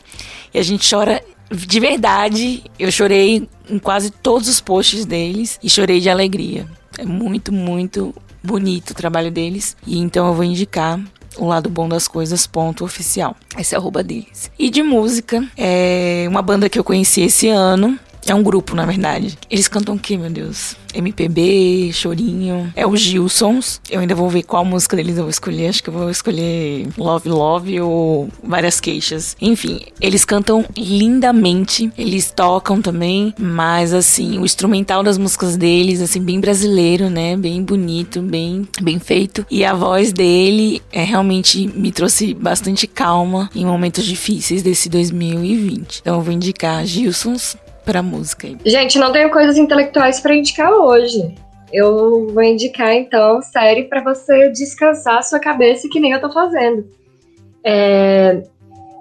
E 0.55 0.61
a 0.61 0.63
gente 0.63 0.89
chora 0.89 1.21
de 1.51 1.81
verdade, 1.81 2.63
eu 2.79 2.91
chorei 2.91 3.49
em 3.69 3.79
quase 3.79 4.11
todos 4.11 4.49
os 4.49 4.61
posts 4.61 5.05
deles 5.05 5.59
e 5.63 5.71
chorei 5.71 6.01
de 6.01 6.11
alegria. 6.11 6.67
É 6.99 7.05
muito, 7.05 7.53
muito 7.53 8.15
bonito 8.43 8.91
o 8.91 8.95
trabalho 8.95 9.31
deles 9.31 9.77
e 9.87 9.99
então 9.99 10.27
eu 10.27 10.35
vou 10.35 10.45
indicar 10.45 11.01
o 11.37 11.47
lado 11.47 11.71
bom 11.71 11.89
das 11.89 12.09
coisas, 12.09 12.47
ponto 12.47 12.85
oficial. 12.85 13.37
Esse 13.57 13.75
é 13.75 14.03
deles. 14.03 14.51
E 14.59 14.71
de 14.71 14.83
música, 14.83 15.47
é 15.57 16.27
uma 16.29 16.43
banda 16.43 16.69
que 16.69 16.79
eu 16.79 16.85
conheci 16.85 17.23
esse 17.23 17.49
ano, 17.49 17.99
é 18.33 18.35
um 18.35 18.43
grupo, 18.43 18.75
na 18.75 18.85
verdade. 18.85 19.39
Eles 19.51 19.69
cantam 19.69 19.95
o 19.95 19.99
que, 19.99 20.17
meu 20.17 20.31
Deus? 20.31 20.77
MPB, 20.95 21.91
chorinho. 21.93 22.73
É 22.75 22.87
o 22.87 22.97
Gilsons. 22.97 23.81
Eu 23.91 24.01
ainda 24.01 24.15
vou 24.15 24.29
ver 24.29 24.43
qual 24.43 24.65
música 24.65 24.97
deles 24.97 25.17
eu 25.17 25.25
vou 25.25 25.31
escolher. 25.31 25.69
Acho 25.69 25.83
que 25.83 25.89
eu 25.89 25.95
vou 25.95 26.11
escolher 26.11 26.89
Love 26.97 27.29
Love 27.29 27.81
ou 27.81 28.29
Várias 28.43 28.81
Queixas. 28.81 29.37
Enfim, 29.41 29.81
eles 30.01 30.25
cantam 30.25 30.65
lindamente. 30.77 31.91
Eles 31.97 32.31
tocam 32.31 32.81
também. 32.81 33.35
Mas, 33.39 33.93
assim, 33.93 34.39
o 34.39 34.45
instrumental 34.45 35.03
das 35.03 35.19
músicas 35.19 35.57
deles, 35.57 36.01
assim, 36.01 36.21
bem 36.21 36.41
brasileiro, 36.41 37.11
né? 37.11 37.37
Bem 37.37 37.63
bonito, 37.63 38.21
bem, 38.23 38.67
bem 38.81 38.99
feito. 38.99 39.47
E 39.51 39.65
a 39.65 39.75
voz 39.75 40.13
dele 40.13 40.83
é 40.93 41.05
realmente 41.05 41.69
me 41.75 41.93
trouxe 41.93 42.35
bastante 42.35 42.87
calma 42.87 43.51
em 43.55 43.65
momentos 43.65 44.05
difíceis 44.05 44.63
desse 44.63 44.89
2020. 44.89 46.01
Então 46.01 46.17
eu 46.17 46.23
vou 46.23 46.33
indicar 46.33 46.85
Gilsons 46.85 47.57
pra 47.89 48.03
música. 48.03 48.47
Gente, 48.67 48.99
não 48.99 49.11
tenho 49.11 49.31
coisas 49.31 49.57
intelectuais 49.57 50.21
para 50.21 50.35
indicar 50.35 50.71
hoje. 50.71 51.35
Eu 51.73 52.27
vou 52.29 52.43
indicar, 52.43 52.93
então, 52.93 53.41
série 53.41 53.85
para 53.85 54.03
você 54.03 54.51
descansar 54.51 55.17
a 55.17 55.23
sua 55.23 55.41
cabeça, 55.41 55.89
que 55.91 55.99
nem 55.99 56.13
eu 56.13 56.21
tô 56.21 56.31
fazendo. 56.31 56.87
É, 57.65 58.43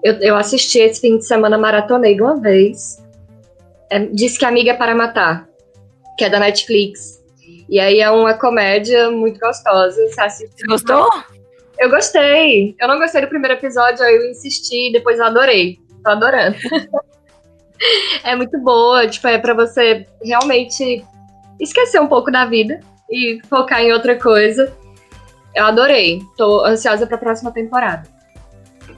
eu, 0.02 0.14
eu, 0.22 0.36
assisti 0.38 0.80
esse 0.80 1.02
fim 1.02 1.18
de 1.18 1.28
semana, 1.28 1.58
maratonei 1.58 2.16
de 2.16 2.22
uma 2.22 2.40
vez. 2.40 3.04
É, 3.90 4.00
Diz 4.06 4.38
que 4.38 4.46
Amiga 4.46 4.72
é 4.72 4.74
para 4.74 4.96
Matar, 4.96 5.50
que 6.18 6.24
é 6.24 6.30
da 6.30 6.40
Netflix. 6.40 7.22
E 7.70 7.82
aí 7.82 8.00
é 8.00 8.10
uma 8.10 8.36
comédia 8.36 9.12
muito 9.12 9.38
gostosa. 9.38 10.00
Você, 10.08 10.48
você 10.48 10.66
gostou? 10.66 11.10
Eu 11.78 11.90
gostei. 11.90 12.74
Eu 12.80 12.88
não 12.88 12.98
gostei 13.00 13.20
do 13.20 13.28
primeiro 13.28 13.56
episódio, 13.56 14.06
aí 14.06 14.16
eu 14.16 14.32
insisti, 14.32 14.94
depois 14.94 15.20
eu 15.20 15.26
adorei. 15.26 15.78
Tô 16.06 16.12
adorando. 16.12 16.56
é 18.24 18.36
muito 18.36 18.58
boa, 18.60 19.08
tipo, 19.08 19.28
é 19.28 19.38
para 19.38 19.54
você 19.54 20.06
realmente 20.24 21.06
esquecer 21.60 22.00
um 22.00 22.08
pouco 22.08 22.32
da 22.32 22.46
vida 22.46 22.80
e 23.10 23.40
focar 23.50 23.82
em 23.82 23.92
outra 23.92 24.18
coisa. 24.20 24.74
Eu 25.56 25.66
adorei. 25.66 26.22
Tô 26.38 26.64
ansiosa 26.66 27.08
pra 27.08 27.18
próxima 27.18 27.52
temporada. 27.52 28.08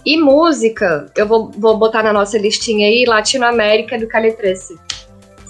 E 0.05 0.17
música, 0.17 1.11
eu 1.15 1.27
vou, 1.27 1.51
vou 1.51 1.77
botar 1.77 2.03
na 2.03 2.13
nossa 2.13 2.37
listinha 2.37 2.87
aí 2.87 3.05
Latinoamérica 3.05 3.97
do 3.97 4.07
Caletrece. 4.07 4.77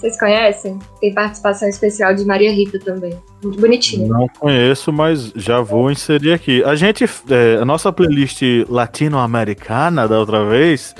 Vocês 0.00 0.18
conhecem? 0.18 0.78
Tem 0.98 1.12
participação 1.12 1.68
especial 1.68 2.14
de 2.14 2.24
Maria 2.24 2.50
Rita 2.50 2.78
também. 2.78 3.12
Muito 3.42 3.60
bonitinha. 3.60 4.08
Não 4.08 4.26
conheço, 4.28 4.90
mas 4.90 5.30
já 5.36 5.60
vou 5.60 5.90
inserir 5.90 6.32
aqui. 6.32 6.64
A 6.64 6.74
gente, 6.74 7.04
é, 7.04 7.58
a 7.60 7.66
nossa 7.66 7.92
playlist 7.92 8.40
latino-americana 8.66 10.08
da 10.08 10.18
outra 10.18 10.42
vez, 10.46 10.94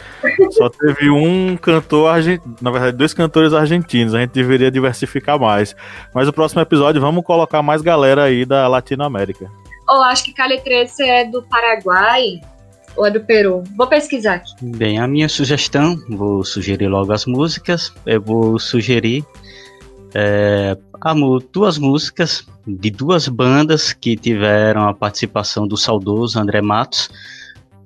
só 0.50 0.68
teve 0.68 1.08
um 1.08 1.56
cantor 1.56 2.10
argentino, 2.10 2.54
na 2.60 2.70
verdade, 2.70 2.98
dois 2.98 3.14
cantores 3.14 3.54
argentinos. 3.54 4.14
A 4.14 4.20
gente 4.20 4.32
deveria 4.32 4.70
diversificar 4.70 5.40
mais. 5.40 5.74
Mas 6.14 6.28
o 6.28 6.32
próximo 6.32 6.60
episódio 6.60 7.00
vamos 7.00 7.24
colocar 7.24 7.62
mais 7.62 7.80
galera 7.80 8.24
aí 8.24 8.44
da 8.44 8.68
Latinoamérica. 8.68 9.50
Ou 9.88 9.96
oh, 9.96 10.02
acho 10.02 10.24
que 10.24 10.34
Caletrece 10.34 11.02
é 11.02 11.24
do 11.24 11.42
Paraguai 11.44 12.38
ou 12.96 13.06
é 13.06 13.10
do 13.10 13.20
Peru? 13.20 13.62
Vou 13.76 13.86
pesquisar 13.86 14.34
aqui. 14.34 14.52
Bem, 14.62 14.98
a 14.98 15.06
minha 15.06 15.28
sugestão, 15.28 15.96
vou 16.08 16.44
sugerir 16.44 16.88
logo 16.88 17.12
as 17.12 17.26
músicas. 17.26 17.92
Eu 18.04 18.20
vou 18.20 18.58
sugerir 18.58 19.24
é, 20.14 20.76
duas 21.52 21.78
músicas 21.78 22.46
de 22.66 22.90
duas 22.90 23.28
bandas 23.28 23.92
que 23.92 24.16
tiveram 24.16 24.88
a 24.88 24.94
participação 24.94 25.66
do 25.66 25.76
saudoso 25.76 26.38
André 26.38 26.60
Matos. 26.60 27.10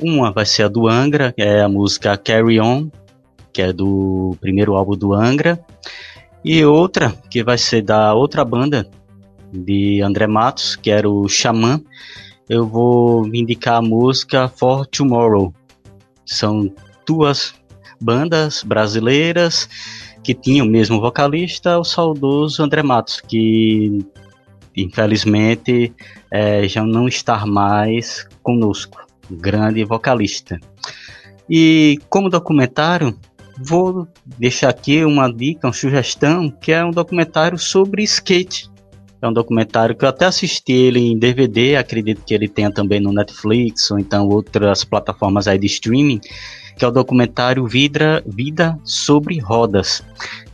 Uma 0.03 0.33
vai 0.33 0.45
ser 0.45 0.65
a 0.65 0.69
do 0.69 0.89
Angra, 0.89 1.33
que 1.33 1.43
é 1.43 1.63
a 1.63 1.69
música 1.69 2.17
Carry 2.17 2.61
On, 2.61 2.89
que 3.53 3.63
é 3.63 3.73
do 3.73 4.37
primeiro 4.41 4.75
álbum 4.75 4.97
do 4.97 5.15
Angra. 5.15 5.65
E 6.45 6.65
outra, 6.65 7.15
que 7.31 7.43
vai 7.43 7.57
ser 7.57 7.83
da 7.83 8.13
outra 8.13 8.45
banda 8.45 8.87
de 9.53 10.03
André 10.03 10.27
Matos, 10.27 10.77
que 10.77 10.91
era 10.91 11.09
o 11.09 11.29
Xamã, 11.29 11.81
eu 12.49 12.67
vou 12.67 13.27
indicar 13.27 13.77
a 13.77 13.83
música 13.83 14.49
For 14.49 14.87
Tomorrow. 14.87 15.53
São 16.27 16.73
duas 17.07 17.55
bandas 18.01 18.63
brasileiras 18.63 19.69
que 20.23 20.35
tinham 20.35 20.67
o 20.67 20.71
mesmo 20.71 21.01
vocalista, 21.01 21.79
o 21.79 21.85
saudoso 21.85 22.63
André 22.63 22.83
Matos, 22.83 23.21
que 23.21 24.05
infelizmente 24.77 25.93
é, 26.31 26.67
já 26.67 26.83
não 26.85 27.07
está 27.07 27.47
mais 27.47 28.27
conosco, 28.43 29.07
grande 29.31 29.85
vocalista. 29.85 30.59
E 31.49 31.99
como 32.09 32.31
documentário, 32.31 33.19
vou 33.59 34.09
deixar 34.25 34.71
aqui 34.71 35.05
uma 35.05 35.33
dica, 35.33 35.67
uma 35.67 35.73
sugestão, 35.73 36.51
que 36.51 36.73
é 36.73 36.85
um 36.85 36.91
documentário 36.91 37.59
sobre 37.59 38.03
skate. 38.03 38.71
É 39.21 39.29
um 39.29 39.33
documentário 39.33 39.95
que 39.95 40.05
eu 40.05 40.09
até 40.09 40.27
assisti 40.27 40.73
ele 40.73 41.01
em 41.01 41.19
DVD, 41.19 41.77
acredito 41.77 42.23
que 42.25 42.35
ele 42.35 42.49
tenha 42.49 42.71
também 42.71 43.01
no 43.01 43.13
Netflix 43.13 43.91
ou 43.91 43.99
então 43.99 44.29
outras 44.29 44.85
plataformas 44.85 45.49
aí 45.49 45.59
de 45.59 45.67
streaming, 45.67 46.21
que 46.77 46.85
é 46.85 46.89
o 46.89 46.91
documentário 46.91 47.67
Vida, 47.67 48.23
Vida 48.27 48.79
sobre 48.85 49.39
Rodas, 49.39 50.03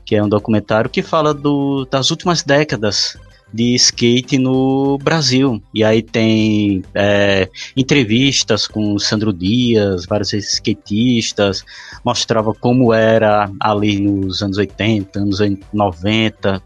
que 0.04 0.14
é 0.14 0.22
um 0.22 0.28
documentário 0.28 0.88
que 0.88 1.02
fala 1.02 1.34
do, 1.34 1.84
das 1.90 2.10
últimas 2.10 2.42
décadas 2.42 3.18
de 3.52 3.74
skate 3.74 4.38
no 4.38 4.98
Brasil. 4.98 5.62
E 5.74 5.82
aí 5.82 6.02
tem 6.02 6.82
é, 6.94 7.48
entrevistas 7.76 8.66
com 8.66 8.98
Sandro 8.98 9.32
Dias, 9.32 10.06
vários 10.06 10.32
skatistas, 10.32 11.64
mostrava 12.04 12.54
como 12.54 12.92
era 12.92 13.50
ali 13.60 14.00
nos 14.00 14.42
anos 14.42 14.58
80, 14.58 15.18
anos 15.18 15.38
90, 15.72 16.62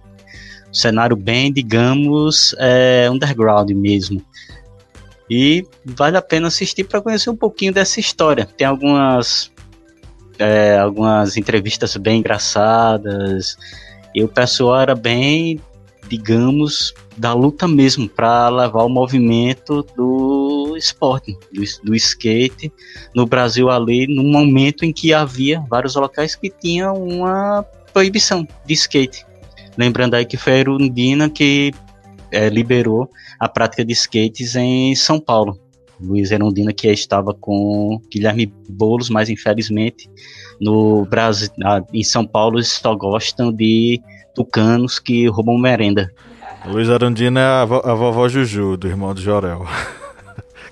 cenário 0.75 1.17
bem, 1.17 1.53
digamos, 1.53 2.55
é, 2.59 3.09
underground 3.11 3.71
mesmo. 3.71 4.21
E 5.31 5.65
vale 5.85 6.17
a 6.17 6.23
pena 6.23 6.49
assistir 6.49 6.85
para 6.85 7.01
conhecer 7.01 7.31
um 7.31 7.37
pouquinho 7.37 7.73
dessa 7.73 8.01
história. 8.01 8.45
Tem 8.45 8.67
algumas, 8.67 9.51
é, 10.39 10.77
algumas 10.77 11.37
entrevistas 11.37 11.97
bem 11.97 12.19
engraçadas. 12.19 13.57
E 14.15 14.23
o 14.23 14.29
pessoal 14.29 14.81
era 14.81 14.95
bem, 14.95 15.61
digamos, 16.09 16.93
da 17.17 17.33
luta 17.33 17.67
mesmo 17.67 18.09
para 18.09 18.49
levar 18.49 18.85
o 18.85 18.89
movimento 18.89 19.83
do 19.97 20.77
esporte, 20.77 21.37
do, 21.53 21.63
do, 21.85 21.95
skate 21.95 22.73
no 23.15 23.27
Brasil 23.27 23.71
ali, 23.71 24.07
no 24.07 24.23
momento 24.25 24.85
em 24.85 24.93
que 24.93 25.15
havia 25.15 25.65
vários 25.69 25.95
locais 25.95 26.35
que 26.35 26.51
tinham 26.51 26.95
uma 26.95 27.65
proibição 27.93 28.47
de 28.67 28.75
skate. 28.75 29.25
Lembrando 29.77 30.15
aí 30.15 30.25
que 30.25 30.37
foi 30.37 30.55
a 30.55 30.59
Erundina 30.59 31.29
que 31.29 31.73
é, 32.31 32.49
liberou 32.49 33.09
a 33.39 33.49
prática 33.49 33.85
de 33.85 33.93
skates 33.93 34.57
em 34.57 34.95
São 34.95 35.21
Paulo. 35.21 35.59
Luiz 36.01 36.31
Erundina 36.31 36.73
que 36.73 36.89
estava 36.89 37.33
com 37.33 38.01
Guilherme 38.11 38.53
Boulos, 38.69 39.09
mas 39.09 39.31
infelizmente 39.31 40.11
no 40.61 41.05
Brasil, 41.05 41.49
em 41.93 42.03
São 42.03 42.27
Paulo 42.27 42.63
só 42.63 42.95
gostam 42.95 43.53
de 43.53 44.01
tucanos 44.35 44.99
que 44.99 45.29
roubam 45.29 45.59
merenda. 45.59 46.11
Luiz 46.67 46.91
Arundina 46.91 47.41
é 47.41 47.45
a, 47.45 47.65
vo 47.65 47.77
a 47.85 47.95
vovó 47.95 48.29
Juju, 48.29 48.77
do 48.77 48.89
irmão 48.89 49.15
do 49.15 49.21
Jorel. 49.21 49.67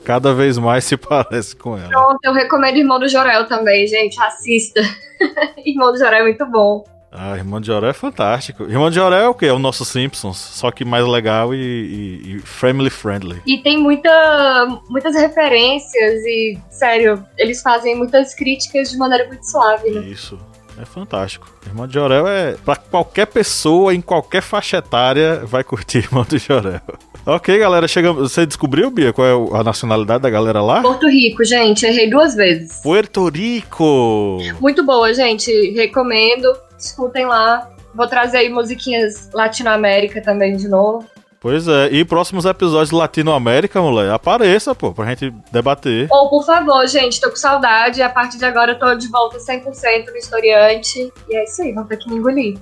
Cada 0.05 0.35
vez 0.35 0.59
mais 0.59 0.85
se 0.85 0.97
parece 0.97 1.55
com 1.55 1.79
ela. 1.79 1.89
Pronto, 1.89 2.19
eu 2.25 2.33
recomendo 2.33 2.77
Irmão 2.77 2.99
do 2.99 3.09
Jorel 3.09 3.47
também, 3.47 3.87
gente. 3.87 4.21
Assista. 4.21 4.81
irmão 5.65 5.93
do 5.93 5.99
Jorel 5.99 6.21
é 6.21 6.25
muito 6.25 6.45
bom. 6.47 6.85
Ah, 7.15 7.37
Irmão 7.37 7.61
de 7.61 7.67
Jorel 7.67 7.91
é 7.91 7.93
fantástico. 7.93 8.65
Irmão 8.65 8.89
de 8.89 8.97
Jorel 8.97 9.21
é 9.21 9.29
o 9.29 9.35
quê? 9.35 9.47
É 9.47 9.53
o 9.53 9.59
nosso 9.59 9.85
Simpsons, 9.85 10.39
só 10.39 10.71
que 10.71 10.83
mais 10.83 11.07
legal 11.07 11.55
e, 11.55 11.59
e, 11.59 12.37
e 12.37 12.39
family 12.39 12.89
friendly. 12.89 13.43
E 13.47 13.59
tem 13.59 13.77
muita, 13.79 14.81
muitas 14.89 15.15
referências 15.15 16.25
e, 16.25 16.59
sério, 16.71 17.23
eles 17.37 17.61
fazem 17.61 17.95
muitas 17.97 18.35
críticas 18.35 18.91
de 18.91 18.97
maneira 18.97 19.27
muito 19.29 19.45
suave, 19.45 19.91
né? 19.91 20.01
Isso. 20.07 20.39
É 20.81 20.87
fantástico. 20.87 21.47
Irmão 21.67 21.87
de 21.87 21.93
Jorel 21.95 22.27
é. 22.27 22.57
Pra 22.65 22.77
qualquer 22.77 23.27
pessoa, 23.27 23.95
em 23.95 24.01
qualquer 24.01 24.41
faixa 24.41 24.79
etária, 24.79 25.43
vai 25.45 25.63
curtir 25.63 25.99
Irmão 26.11 26.25
de 26.27 26.39
Jorel. 26.39 26.81
Ok, 27.27 27.57
galera, 27.59 27.87
chegamos. 27.87 28.33
Você 28.33 28.47
descobriu, 28.47 28.91
Bia, 28.91 29.13
qual 29.13 29.27
é 29.29 29.59
a 29.61 29.63
nacionalidade 29.63 30.23
da 30.23 30.31
galera 30.31 30.63
lá? 30.63 30.81
Porto 30.81 31.07
Rico, 31.09 31.45
gente, 31.45 31.85
errei 31.85 32.09
duas 32.09 32.35
vezes. 32.35 32.81
Puerto 32.83 33.29
Rico! 33.29 34.39
Muito 34.61 34.83
boa, 34.85 35.13
gente. 35.13 35.51
Recomendo. 35.73 36.53
Escutem 36.83 37.27
lá. 37.27 37.69
Vou 37.95 38.07
trazer 38.07 38.39
aí 38.39 38.49
musiquinhas 38.49 39.31
Latinoamérica 39.33 40.21
também 40.21 40.57
de 40.57 40.69
novo. 40.69 41.07
Pois 41.43 41.67
é, 41.67 41.89
e 41.89 42.05
próximos 42.05 42.45
episódios 42.45 42.91
de 42.91 42.95
Latinoamérica, 42.95 43.83
mulher, 43.83 44.13
apareça, 44.13 44.77
pô, 44.77 44.93
pra 44.93 45.07
gente 45.07 45.29
debater. 45.51 46.07
Ou, 46.09 46.31
por 46.31 46.47
favor, 46.47 46.87
gente, 46.87 47.21
tô 47.21 47.31
com 47.31 47.37
saudade. 47.37 48.01
A 48.01 48.09
partir 48.09 48.39
de 48.39 48.45
agora 48.45 48.73
eu 48.73 48.79
tô 48.79 48.95
de 48.95 49.09
volta 49.09 49.39
100% 49.39 50.07
no 50.07 50.17
historiante. 50.17 51.13
E 51.29 51.37
é 51.37 51.43
isso 51.43 51.63
aí, 51.63 51.73
vão 51.73 51.85
ter 51.85 51.97
que 51.97 52.09
me 52.09 52.17
engolir. 52.17 52.59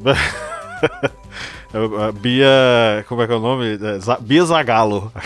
Bia. 2.20 3.04
Como 3.08 3.22
é 3.22 3.26
que 3.26 3.32
é 3.32 3.36
o 3.36 3.40
nome? 3.40 3.74
É, 3.74 4.20
Bia 4.20 4.44
Zagalo. 4.44 5.12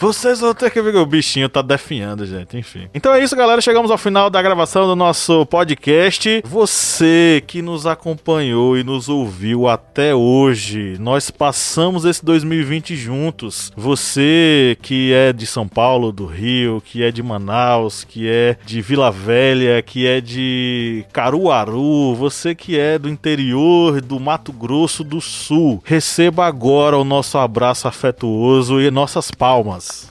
Vocês 0.00 0.40
vão 0.40 0.54
ter 0.54 0.70
que 0.70 0.80
ver 0.80 0.92
que 0.92 0.98
o 0.98 1.04
bichinho 1.04 1.46
tá 1.46 1.60
definhando, 1.60 2.24
gente. 2.24 2.56
Enfim. 2.56 2.88
Então 2.94 3.12
é 3.12 3.22
isso, 3.22 3.36
galera. 3.36 3.60
Chegamos 3.60 3.90
ao 3.90 3.98
final 3.98 4.30
da 4.30 4.40
gravação 4.40 4.86
do 4.86 4.96
nosso 4.96 5.44
podcast. 5.44 6.42
Você 6.46 7.44
que 7.46 7.60
nos 7.60 7.86
acompanhou 7.86 8.78
e 8.78 8.82
nos 8.82 9.10
ouviu 9.10 9.68
até 9.68 10.14
hoje, 10.14 10.96
nós 10.98 11.30
passamos 11.30 12.06
esse 12.06 12.24
2020 12.24 12.96
juntos. 12.96 13.70
Você 13.76 14.78
que 14.80 15.12
é 15.12 15.34
de 15.34 15.46
São 15.46 15.68
Paulo, 15.68 16.10
do 16.10 16.24
Rio, 16.24 16.82
que 16.82 17.02
é 17.02 17.10
de 17.10 17.22
Manaus, 17.22 18.02
que 18.02 18.26
é 18.26 18.56
de 18.64 18.80
Vila 18.80 19.10
Velha, 19.10 19.82
que 19.82 20.06
é 20.06 20.18
de 20.18 21.04
Caruaru, 21.12 22.14
você 22.14 22.54
que 22.54 22.78
é 22.78 22.98
do 22.98 23.10
interior 23.10 24.00
do 24.00 24.18
Mato 24.18 24.50
Grosso 24.50 24.99
do 25.02 25.20
Sul, 25.20 25.82
receba 25.84 26.46
agora 26.46 26.98
o 26.98 27.04
nosso 27.04 27.38
abraço 27.38 27.88
afetuoso 27.88 28.80
e 28.80 28.90
nossas 28.90 29.30
palmas. 29.30 30.10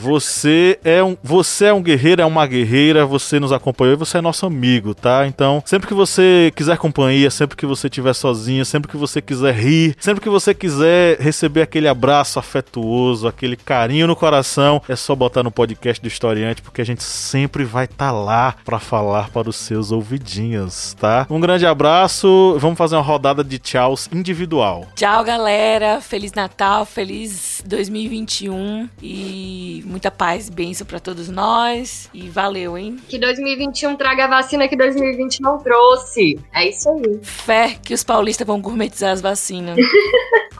Você 0.00 0.78
é 0.82 1.04
um, 1.04 1.14
você 1.22 1.66
é 1.66 1.74
um 1.74 1.82
guerreiro, 1.82 2.22
é 2.22 2.24
uma 2.24 2.46
guerreira, 2.46 3.04
você 3.04 3.38
nos 3.38 3.52
acompanhou 3.52 3.92
e 3.92 3.98
você 3.98 4.16
é 4.16 4.20
nosso 4.22 4.46
amigo, 4.46 4.94
tá? 4.94 5.26
Então, 5.26 5.62
sempre 5.66 5.86
que 5.86 5.92
você 5.92 6.50
quiser 6.56 6.78
companhia, 6.78 7.30
sempre 7.30 7.54
que 7.54 7.66
você 7.66 7.86
estiver 7.86 8.14
sozinho, 8.14 8.64
sempre 8.64 8.90
que 8.90 8.96
você 8.96 9.20
quiser 9.20 9.54
rir, 9.54 9.94
sempre 10.00 10.22
que 10.22 10.30
você 10.30 10.54
quiser 10.54 11.18
receber 11.20 11.60
aquele 11.60 11.86
abraço 11.86 12.38
afetuoso, 12.38 13.28
aquele 13.28 13.56
carinho 13.56 14.06
no 14.06 14.16
coração, 14.16 14.80
é 14.88 14.96
só 14.96 15.14
botar 15.14 15.42
no 15.42 15.50
podcast 15.50 16.00
do 16.00 16.08
Historiante, 16.08 16.62
porque 16.62 16.80
a 16.80 16.86
gente 16.86 17.02
sempre 17.02 17.62
vai 17.62 17.84
estar 17.84 18.06
tá 18.06 18.10
lá 18.10 18.54
para 18.64 18.78
falar 18.78 19.28
para 19.28 19.50
os 19.50 19.56
seus 19.56 19.92
ouvidinhos, 19.92 20.96
tá? 20.98 21.26
Um 21.28 21.40
grande 21.40 21.66
abraço, 21.66 22.56
vamos 22.58 22.78
fazer 22.78 22.96
uma 22.96 23.02
rodada 23.02 23.44
de 23.44 23.58
tchauz 23.58 24.08
individual. 24.10 24.86
Tchau, 24.96 25.22
galera. 25.22 26.00
Feliz 26.00 26.32
Natal, 26.32 26.86
feliz 26.86 27.62
2021 27.66 28.88
e 29.02 29.84
muita 29.90 30.10
paz 30.10 30.48
e 30.48 30.52
bênção 30.52 30.86
para 30.86 31.00
todos 31.00 31.28
nós. 31.28 32.08
E 32.14 32.28
valeu, 32.28 32.78
hein? 32.78 32.96
Que 33.08 33.18
2021 33.18 33.96
traga 33.96 34.24
a 34.24 34.28
vacina 34.28 34.68
que 34.68 34.76
2020 34.76 35.40
não 35.40 35.58
trouxe. 35.58 36.38
É 36.54 36.68
isso 36.68 36.88
aí. 36.88 37.18
Fé 37.22 37.76
que 37.82 37.92
os 37.92 38.04
paulistas 38.04 38.46
vão 38.46 38.60
gourmetizar 38.60 39.12
as 39.12 39.20
vacinas. 39.20 39.76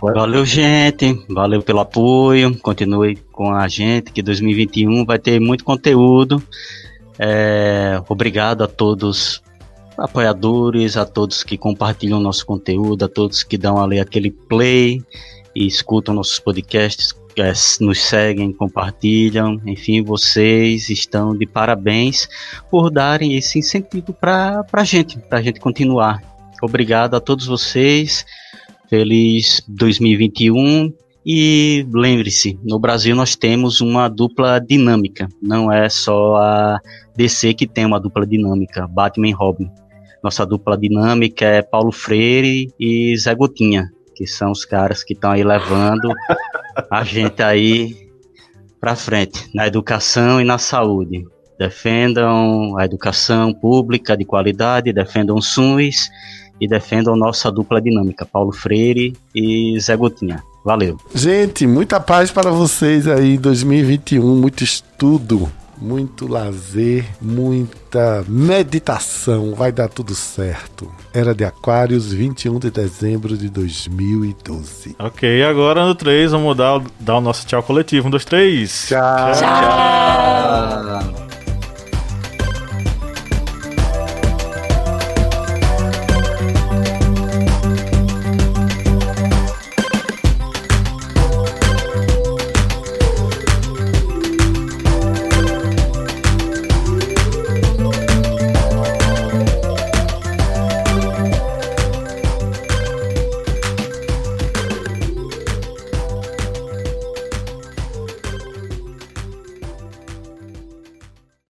Valeu, 0.02 0.47
gente. 0.47 1.23
Valeu 1.28 1.62
pelo 1.62 1.81
apoio. 1.81 2.59
Continue 2.61 3.16
com 3.31 3.52
a 3.55 3.69
gente, 3.69 4.11
que 4.11 4.23
2021 4.23 5.05
vai 5.05 5.19
ter 5.19 5.39
muito 5.39 5.62
conteúdo. 5.62 6.43
É, 7.19 8.01
obrigado 8.09 8.65
a 8.65 8.66
todos 8.66 9.43
apoiadores, 9.98 10.97
a 10.97 11.05
todos 11.05 11.44
que 11.44 11.59
compartilham 11.59 12.19
nosso 12.19 12.47
conteúdo, 12.47 13.05
a 13.05 13.09
todos 13.09 13.43
que 13.43 13.59
dão 13.59 13.78
ali 13.78 14.01
aquele 14.01 14.31
play 14.31 15.02
e 15.55 15.66
escutam 15.66 16.15
nossos 16.15 16.39
podcasts, 16.39 17.12
é, 17.36 17.52
nos 17.81 18.01
seguem, 18.01 18.52
compartilham, 18.52 19.61
enfim, 19.66 20.02
vocês 20.02 20.90
estão 20.90 21.36
de 21.36 21.47
parabéns 21.47 22.28
por 22.70 22.90
darem 22.90 23.36
esse 23.36 23.59
incentivo 23.59 24.12
para 24.12 24.65
a 24.73 24.85
gente, 24.85 25.19
para 25.19 25.39
a 25.39 25.43
gente 25.43 25.61
continuar. 25.61 26.23
Obrigado 26.62 27.15
a 27.15 27.20
todos 27.20 27.47
vocês, 27.47 28.24
feliz 28.89 29.62
2021 29.69 30.93
e 31.24 31.86
lembre-se, 31.93 32.59
no 32.62 32.78
Brasil 32.78 33.15
nós 33.15 33.36
temos 33.36 33.81
uma 33.81 34.09
dupla 34.09 34.59
dinâmica, 34.59 35.28
não 35.40 35.73
é 35.73 35.89
só 35.89 36.36
a 36.36 36.81
DC 37.16 37.55
que 37.55 37.66
tem 37.66 37.86
uma 37.86 38.01
dupla 38.01 38.27
dinâmica, 38.27 38.86
Batman 38.86 39.28
e 39.28 39.32
Robin. 39.32 39.70
Nossa 40.23 40.44
dupla 40.44 40.77
dinâmica 40.77 41.44
é 41.44 41.62
Paulo 41.62 41.93
Freire 41.93 42.73
e 42.78 43.16
Zé 43.16 43.35
Gotinha 43.35 43.90
que 44.20 44.27
são 44.27 44.51
os 44.51 44.66
caras 44.66 45.02
que 45.02 45.15
estão 45.15 45.31
aí 45.31 45.43
levando 45.43 46.12
a 46.90 47.05
gente 47.05 47.43
aí 47.43 48.09
para 48.81 48.97
frente 48.97 49.51
na 49.55 49.66
educação 49.66 50.40
e 50.40 50.44
na 50.44 50.59
saúde. 50.59 51.24
Defendam 51.59 52.78
a 52.78 52.85
educação 52.85 53.52
pública 53.52 54.16
de 54.16 54.24
qualidade, 54.24 54.93
defendam 54.93 55.36
o 55.36 55.43
SUS 55.43 56.09
e 56.61 56.66
defendam 56.66 57.16
nossa 57.16 57.51
dupla 57.51 57.81
dinâmica, 57.81 58.24
Paulo 58.24 58.52
Freire 58.52 59.15
e 59.35 59.78
Zé 59.81 59.97
Gotinha. 59.97 60.43
Valeu. 60.65 60.98
Gente, 61.15 61.66
muita 61.66 61.98
paz 61.98 62.31
para 62.31 62.51
vocês 62.51 63.07
aí 63.09 63.35
em 63.35 63.40
2021, 63.40 64.36
muito 64.36 64.62
estudo 64.62 65.51
muito 65.81 66.27
lazer, 66.27 67.05
muita 67.20 68.24
meditação. 68.28 69.55
Vai 69.55 69.73
dar 69.73 69.89
tudo 69.89 70.15
certo. 70.15 70.90
Era 71.12 71.35
de 71.35 71.44
Aquários, 71.44 72.12
21 72.12 72.59
de 72.59 72.70
dezembro 72.70 73.36
de 73.36 73.48
2012. 73.48 74.97
Ok, 74.98 75.43
agora 75.43 75.86
no 75.86 75.94
3 75.94 76.32
vamos 76.32 76.57
dar, 76.57 76.82
dar 76.98 77.16
o 77.16 77.20
nosso 77.20 77.47
tchau 77.47 77.62
coletivo. 77.62 78.09
Um, 78.09 78.11
dois, 78.11 78.24
três. 78.24 78.86
Tchau. 78.89 79.32
tchau. 79.32 79.43
tchau. 81.15 81.30